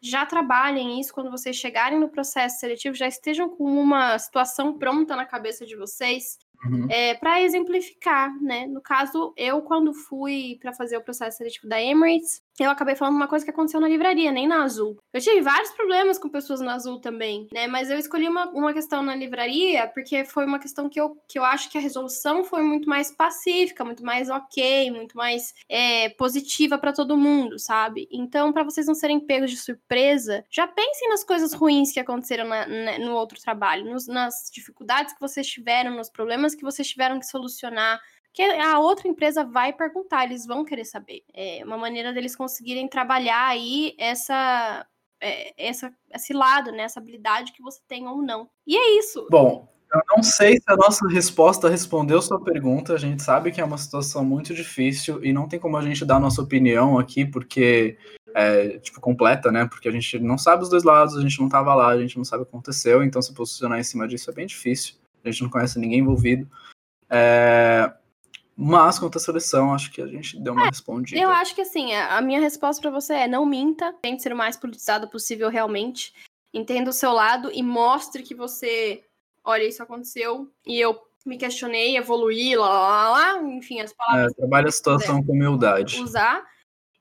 já 0.08 0.24
trabalhem 0.24 1.00
isso 1.00 1.12
quando 1.12 1.30
vocês 1.30 1.56
chegarem 1.56 1.98
no 1.98 2.08
processo 2.08 2.60
seletivo, 2.60 2.94
já 2.94 3.06
estejam 3.06 3.48
com 3.48 3.64
uma 3.64 4.18
situação 4.18 4.78
pronta 4.78 5.16
na 5.16 5.26
cabeça 5.26 5.66
de 5.66 5.76
vocês 5.76 6.38
uhum. 6.64 6.86
é, 6.90 7.14
para 7.14 7.42
exemplificar, 7.42 8.32
né? 8.42 8.66
No 8.66 8.80
caso, 8.80 9.32
eu, 9.36 9.62
quando 9.62 9.92
fui 9.92 10.58
para 10.60 10.72
fazer 10.72 10.96
o 10.96 11.02
processo 11.02 11.38
seletivo 11.38 11.68
da 11.68 11.80
Emirates, 11.80 12.42
eu 12.64 12.70
acabei 12.70 12.94
falando 12.94 13.16
uma 13.16 13.28
coisa 13.28 13.44
que 13.44 13.50
aconteceu 13.50 13.80
na 13.80 13.88
livraria, 13.88 14.32
nem 14.32 14.46
na 14.46 14.62
Azul. 14.62 14.96
Eu 15.12 15.20
tive 15.20 15.40
vários 15.40 15.70
problemas 15.72 16.18
com 16.18 16.28
pessoas 16.28 16.60
na 16.60 16.74
Azul 16.74 17.00
também, 17.00 17.48
né? 17.52 17.66
Mas 17.66 17.90
eu 17.90 17.98
escolhi 17.98 18.28
uma, 18.28 18.46
uma 18.50 18.72
questão 18.72 19.02
na 19.02 19.14
livraria 19.14 19.86
porque 19.88 20.24
foi 20.24 20.44
uma 20.44 20.58
questão 20.58 20.88
que 20.88 21.00
eu, 21.00 21.16
que 21.28 21.38
eu 21.38 21.44
acho 21.44 21.70
que 21.70 21.78
a 21.78 21.80
resolução 21.80 22.44
foi 22.44 22.62
muito 22.62 22.88
mais 22.88 23.10
pacífica, 23.10 23.84
muito 23.84 24.04
mais 24.04 24.30
ok, 24.30 24.90
muito 24.90 25.16
mais 25.16 25.54
é, 25.68 26.08
positiva 26.10 26.78
para 26.78 26.92
todo 26.92 27.16
mundo, 27.16 27.58
sabe? 27.58 28.08
Então, 28.10 28.52
para 28.52 28.64
vocês 28.64 28.86
não 28.86 28.94
serem 28.94 29.20
pegos 29.20 29.50
de 29.50 29.56
surpresa, 29.56 30.44
já 30.50 30.66
pensem 30.66 31.08
nas 31.08 31.24
coisas 31.24 31.52
ruins 31.52 31.92
que 31.92 32.00
aconteceram 32.00 32.46
na, 32.48 32.66
na, 32.66 32.98
no 32.98 33.14
outro 33.14 33.40
trabalho, 33.40 33.90
nos, 33.90 34.06
nas 34.06 34.50
dificuldades 34.52 35.12
que 35.14 35.20
vocês 35.20 35.46
tiveram, 35.46 35.96
nos 35.96 36.10
problemas 36.10 36.54
que 36.54 36.62
vocês 36.62 36.88
tiveram 36.88 37.18
que 37.18 37.26
solucionar 37.26 38.00
que 38.36 38.42
a 38.42 38.78
outra 38.78 39.08
empresa 39.08 39.42
vai 39.42 39.72
perguntar, 39.72 40.24
eles 40.24 40.44
vão 40.44 40.62
querer 40.62 40.84
saber. 40.84 41.22
É 41.32 41.62
uma 41.64 41.78
maneira 41.78 42.12
deles 42.12 42.36
conseguirem 42.36 42.86
trabalhar 42.86 43.46
aí 43.46 43.94
essa, 43.98 44.86
é, 45.18 45.54
essa, 45.56 45.90
esse 46.14 46.34
lado, 46.34 46.70
né? 46.70 46.82
Essa 46.82 47.00
habilidade 47.00 47.52
que 47.52 47.62
você 47.62 47.80
tem 47.88 48.06
ou 48.06 48.20
não. 48.20 48.46
E 48.66 48.76
é 48.76 48.98
isso. 48.98 49.26
Bom, 49.30 49.66
eu 49.90 50.02
não 50.14 50.22
sei 50.22 50.56
se 50.56 50.64
a 50.66 50.76
nossa 50.76 51.08
resposta 51.08 51.66
respondeu 51.66 52.20
sua 52.20 52.38
pergunta. 52.38 52.92
A 52.92 52.98
gente 52.98 53.22
sabe 53.22 53.50
que 53.50 53.58
é 53.58 53.64
uma 53.64 53.78
situação 53.78 54.22
muito 54.22 54.54
difícil 54.54 55.24
e 55.24 55.32
não 55.32 55.48
tem 55.48 55.58
como 55.58 55.78
a 55.78 55.82
gente 55.82 56.04
dar 56.04 56.16
a 56.16 56.20
nossa 56.20 56.42
opinião 56.42 56.98
aqui, 56.98 57.24
porque 57.24 57.96
é, 58.34 58.78
tipo, 58.80 59.00
completa, 59.00 59.50
né? 59.50 59.66
Porque 59.66 59.88
a 59.88 59.92
gente 59.92 60.18
não 60.18 60.36
sabe 60.36 60.62
os 60.62 60.68
dois 60.68 60.84
lados, 60.84 61.16
a 61.16 61.22
gente 61.22 61.38
não 61.38 61.46
estava 61.46 61.74
lá, 61.74 61.88
a 61.88 61.98
gente 61.98 62.18
não 62.18 62.24
sabe 62.24 62.42
o 62.42 62.44
que 62.44 62.50
aconteceu, 62.50 63.02
então 63.02 63.22
se 63.22 63.32
posicionar 63.32 63.80
em 63.80 63.82
cima 63.82 64.06
disso 64.06 64.30
é 64.30 64.34
bem 64.34 64.46
difícil. 64.46 64.96
A 65.24 65.30
gente 65.30 65.42
não 65.42 65.48
conhece 65.48 65.78
ninguém 65.78 66.00
envolvido. 66.00 66.46
É, 67.08 67.90
mas 68.56 68.98
quanto 68.98 69.18
à 69.18 69.20
seleção, 69.20 69.74
acho 69.74 69.92
que 69.92 70.00
a 70.00 70.06
gente 70.06 70.40
deu 70.40 70.54
uma 70.54 70.64
é, 70.64 70.70
respondida. 70.70 71.20
Eu 71.20 71.28
acho 71.28 71.54
que 71.54 71.60
assim, 71.60 71.94
a 71.94 72.20
minha 72.22 72.40
resposta 72.40 72.80
para 72.80 72.90
você 72.90 73.12
é 73.12 73.28
não 73.28 73.44
minta, 73.44 73.92
tente 74.00 74.22
ser 74.22 74.32
o 74.32 74.36
mais 74.36 74.56
politizado 74.56 75.08
possível 75.08 75.50
realmente. 75.50 76.14
Entenda 76.54 76.88
o 76.88 76.92
seu 76.92 77.12
lado 77.12 77.50
e 77.52 77.62
mostre 77.62 78.22
que 78.22 78.34
você, 78.34 79.04
olha, 79.44 79.64
isso 79.64 79.82
aconteceu 79.82 80.50
e 80.66 80.80
eu 80.80 80.98
me 81.26 81.36
questionei, 81.36 81.98
evoluí, 81.98 82.56
lá, 82.56 82.68
lá, 82.68 83.10
lá, 83.10 83.42
enfim, 83.42 83.80
as 83.80 83.92
palavras. 83.92 84.32
É, 84.32 84.36
trabalha 84.36 84.68
a 84.68 84.72
situação 84.72 85.22
com 85.22 85.32
humildade. 85.32 86.00
Usar. 86.00 86.42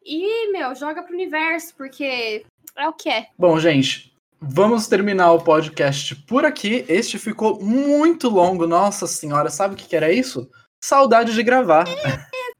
E, 0.03 0.51
meu, 0.51 0.75
joga 0.75 1.03
pro 1.03 1.13
universo, 1.13 1.73
porque 1.77 2.45
é 2.75 2.89
o 2.89 2.93
que 2.93 3.07
é. 3.07 3.27
Bom, 3.37 3.57
gente, 3.59 4.13
Vamos 4.47 4.87
terminar 4.87 5.31
o 5.31 5.41
podcast 5.41 6.13
por 6.27 6.45
aqui. 6.45 6.85
Este 6.87 7.17
ficou 7.17 7.63
muito 7.63 8.29
longo, 8.29 8.67
nossa 8.67 9.07
senhora. 9.07 9.49
Sabe 9.49 9.73
o 9.73 9.77
que, 9.77 9.87
que 9.87 9.95
era 9.95 10.11
isso? 10.11 10.47
Saudade 10.85 11.33
de 11.33 11.43
gravar. 11.43 11.85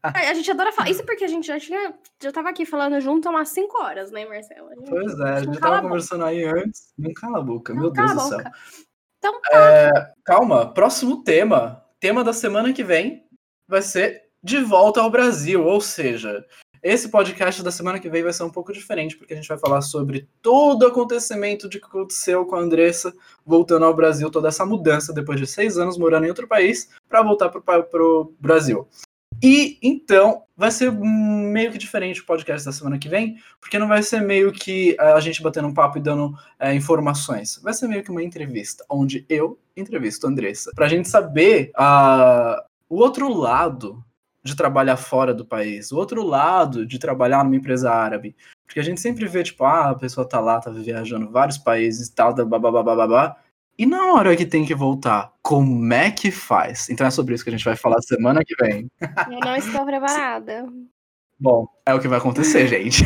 A 0.02 0.34
gente 0.34 0.52
adora 0.52 0.72
falar. 0.72 0.89
Isso 0.89 1.03
porque 1.03 1.23
a 1.23 1.27
gente 1.27 1.47
já 1.47 1.60
tinha. 1.60 1.93
Já 2.22 2.31
tava 2.31 2.49
aqui 2.49 2.65
falando 2.65 2.99
junto 2.99 3.27
há 3.27 3.31
umas 3.31 3.49
5 3.49 3.81
horas, 3.81 4.11
né, 4.11 4.26
Marcelo? 4.26 4.69
Pois 4.88 5.19
é, 5.19 5.30
a 5.30 5.39
gente 5.41 5.60
tava 5.60 5.81
conversando 5.81 6.26
aí 6.26 6.43
antes. 6.43 6.93
Não 6.97 7.14
cala 7.14 7.39
a 7.39 7.41
boca, 7.41 7.73
não 7.73 7.81
meu 7.84 7.91
Deus 7.91 8.14
do 8.14 8.19
céu. 8.22 8.39
Então 9.18 9.41
tá. 9.41 9.57
É, 9.57 10.14
calma, 10.23 10.72
próximo 10.73 11.23
tema. 11.23 11.84
Tema 11.99 12.23
da 12.23 12.34
semana 12.34 12.72
que 12.73 12.84
vem 12.84 13.26
vai 13.68 13.81
ser 13.81 14.30
De 14.43 14.60
Volta 14.60 15.02
ao 15.02 15.10
Brasil, 15.10 15.64
ou 15.64 15.81
seja, 15.81 16.45
esse 16.85 17.09
podcast 17.09 17.63
da 17.63 17.71
semana 17.71 17.99
que 17.99 18.07
vem 18.07 18.21
vai 18.21 18.31
ser 18.31 18.43
um 18.43 18.49
pouco 18.51 18.71
diferente, 18.71 19.17
porque 19.17 19.33
a 19.33 19.35
gente 19.35 19.47
vai 19.47 19.57
falar 19.57 19.81
sobre 19.81 20.29
todo 20.39 20.83
o 20.83 20.87
acontecimento 20.87 21.67
de 21.67 21.79
que 21.79 21.87
aconteceu 21.87 22.45
com 22.45 22.55
a 22.55 22.59
Andressa 22.59 23.11
voltando 23.43 23.85
ao 23.85 23.93
Brasil, 23.95 24.29
toda 24.29 24.49
essa 24.49 24.63
mudança 24.67 25.11
depois 25.11 25.39
de 25.39 25.47
seis 25.47 25.79
anos 25.79 25.97
morando 25.97 26.27
em 26.27 26.29
outro 26.29 26.47
país 26.47 26.89
para 27.09 27.23
voltar 27.23 27.49
para 27.49 28.03
o 28.03 28.31
Brasil. 28.39 28.87
E 29.41 29.79
então 29.81 30.43
vai 30.55 30.69
ser 30.69 30.91
meio 30.91 31.71
que 31.71 31.79
diferente 31.79 32.21
o 32.21 32.25
podcast 32.25 32.63
da 32.63 32.71
semana 32.71 32.99
que 32.99 33.09
vem, 33.09 33.35
porque 33.59 33.79
não 33.79 33.87
vai 33.87 34.03
ser 34.03 34.21
meio 34.21 34.51
que 34.51 34.95
a 34.99 35.19
gente 35.19 35.41
batendo 35.41 35.67
um 35.67 35.73
papo 35.73 35.97
e 35.97 36.01
dando 36.01 36.35
é, 36.59 36.71
informações. 36.75 37.59
Vai 37.63 37.73
ser 37.73 37.87
meio 37.87 38.03
que 38.03 38.11
uma 38.11 38.21
entrevista, 38.21 38.85
onde 38.87 39.25
eu 39.27 39.57
entrevisto 39.75 40.27
a 40.27 40.29
Andressa, 40.29 40.69
para 40.75 40.85
a 40.85 40.89
gente 40.89 41.09
saber 41.09 41.71
uh, 41.75 42.61
o 42.87 42.97
outro 42.97 43.27
lado 43.27 44.05
de 44.45 44.55
trabalhar 44.55 44.95
fora 44.95 45.34
do 45.34 45.43
país, 45.43 45.91
o 45.91 45.97
outro 45.97 46.23
lado 46.23 46.85
de 46.85 46.99
trabalhar 46.99 47.43
numa 47.43 47.55
empresa 47.55 47.91
árabe. 47.91 48.35
Porque 48.65 48.80
a 48.80 48.84
gente 48.84 49.01
sempre 49.01 49.27
vê, 49.27 49.43
tipo, 49.43 49.63
ah, 49.63 49.89
a 49.89 49.95
pessoa 49.95 50.27
tá 50.27 50.39
lá, 50.39 50.59
tá 50.59 50.69
viajando 50.69 51.31
vários 51.31 51.57
países 51.57 52.07
e 52.07 52.13
tal, 52.13 52.34
babá, 52.45 53.35
e 53.77 53.85
na 53.85 54.13
hora 54.13 54.38
que 54.38 54.45
tem 54.45 54.65
que 54.65 54.73
voltar, 54.73 55.34
como 55.41 55.93
é 55.93 56.09
que 56.09 56.31
faz? 56.31 56.89
Então 56.89 57.05
é 57.05 57.11
sobre 57.11 57.35
isso 57.35 57.43
que 57.43 57.49
a 57.49 57.51
gente 57.51 57.65
vai 57.65 57.76
falar 57.76 58.01
semana 58.01 58.41
que 58.45 58.55
vem. 58.55 58.89
Eu 59.30 59.39
não 59.41 59.55
estou 59.55 59.85
preparada. 59.85 60.65
Bom, 61.38 61.67
é 61.85 61.93
o 61.93 61.99
que 61.99 62.07
vai 62.07 62.19
acontecer, 62.19 62.67
gente. 62.69 63.03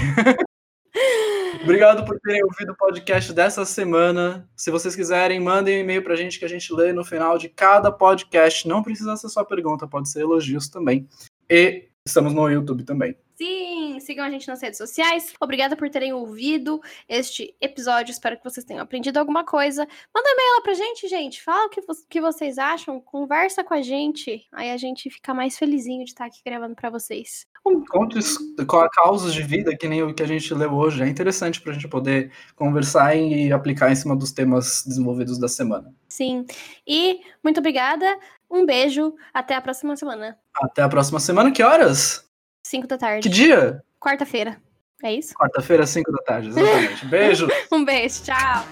Obrigado 1.64 2.06
por 2.06 2.20
terem 2.20 2.44
ouvido 2.44 2.72
o 2.72 2.78
podcast 2.78 3.34
dessa 3.34 3.66
semana. 3.66 4.48
Se 4.56 4.70
vocês 4.70 4.95
quiserem, 4.95 5.40
mandem 5.40 5.78
um 5.78 5.82
e-mail 5.82 6.03
pra 6.03 6.16
gente 6.16 6.38
que 6.38 6.45
a 6.45 6.49
gente 6.49 6.72
lê 6.72 6.94
no 6.94 7.03
final 7.03 7.38
de 7.38 7.49
cada 7.49 7.91
podcast. 7.91 8.68
Não 8.68 8.84
precisa 8.84 9.18
ser 9.18 9.30
só 9.30 9.44
pergunta, 9.44 9.88
pode 9.88 10.10
ser 10.10 10.22
elogios 10.22 10.70
também. 10.70 11.07
E 11.50 11.90
estamos 12.06 12.34
no 12.34 12.50
YouTube 12.50 12.84
também. 12.84 13.16
Sim, 13.40 13.98
sigam 14.02 14.26
a 14.26 14.30
gente 14.30 14.50
nas 14.50 14.62
redes 14.62 14.78
sociais. 14.78 15.34
Obrigada 15.40 15.74
por 15.78 15.90
terem 15.90 16.12
ouvido 16.12 16.82
este 17.08 17.56
episódio. 17.62 18.12
Espero 18.12 18.36
que 18.38 18.44
vocês 18.44 18.66
tenham 18.66 18.84
aprendido 18.84 19.18
alguma 19.18 19.46
coisa. 19.46 19.88
Manda 20.14 20.30
um 20.30 20.34
e-mail 20.34 20.56
lá 20.56 20.62
pra 20.62 20.74
gente, 20.74 21.08
gente. 21.08 21.42
Fala 21.42 21.68
o 21.68 21.70
que, 21.70 21.82
que 22.10 22.20
vocês 22.20 22.58
acham. 22.58 23.00
Conversa 23.00 23.64
com 23.64 23.74
a 23.74 23.82
gente. 23.82 24.46
Aí 24.52 24.70
a 24.70 24.76
gente 24.76 25.10
fica 25.10 25.34
mais 25.34 25.58
felizinho 25.58 26.04
de 26.04 26.12
estar 26.12 26.26
aqui 26.26 26.42
gravando 26.46 26.76
para 26.76 26.90
vocês. 26.90 27.46
Um... 27.66 27.86
Conte 27.86 28.20
com 28.68 28.78
a 28.78 28.90
causas 28.90 29.34
de 29.34 29.42
vida, 29.42 29.74
que 29.78 29.88
nem 29.88 30.04
o 30.04 30.14
que 30.14 30.22
a 30.22 30.28
gente 30.28 30.54
leu 30.54 30.74
hoje. 30.74 31.02
É 31.02 31.08
interessante 31.08 31.62
pra 31.62 31.72
gente 31.72 31.88
poder 31.88 32.34
conversar 32.58 33.16
e 33.16 33.54
aplicar 33.54 33.90
em 33.90 33.96
cima 33.96 34.18
dos 34.18 34.34
temas 34.34 34.84
desenvolvidos 34.86 35.40
da 35.40 35.48
semana. 35.48 35.96
Sim. 36.10 36.46
E 36.86 37.22
muito 37.42 37.60
obrigada. 37.62 38.20
Um 38.50 38.66
beijo. 38.66 39.14
Até 39.34 39.56
a 39.56 39.62
próxima 39.62 39.96
semana. 39.96 40.38
Até 40.56 40.82
a 40.82 40.90
próxima 40.90 41.20
semana. 41.20 41.52
Que 41.52 41.64
horas? 41.64 42.26
5 42.64 42.88
da 42.88 42.98
tarde. 42.98 43.22
Que 43.22 43.30
dia? 43.34 43.84
Quarta-feira. 44.00 44.62
É 45.04 45.14
isso? 45.14 45.34
Quarta-feira, 45.34 45.86
5 45.86 46.12
da 46.12 46.24
tarde, 46.24 46.50
exatamente. 46.50 47.06
Beijo. 47.06 47.48
um 47.72 47.86
beijo, 47.86 48.24
tchau. 48.24 48.66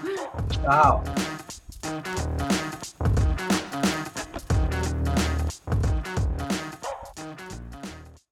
Tchau. 0.50 1.02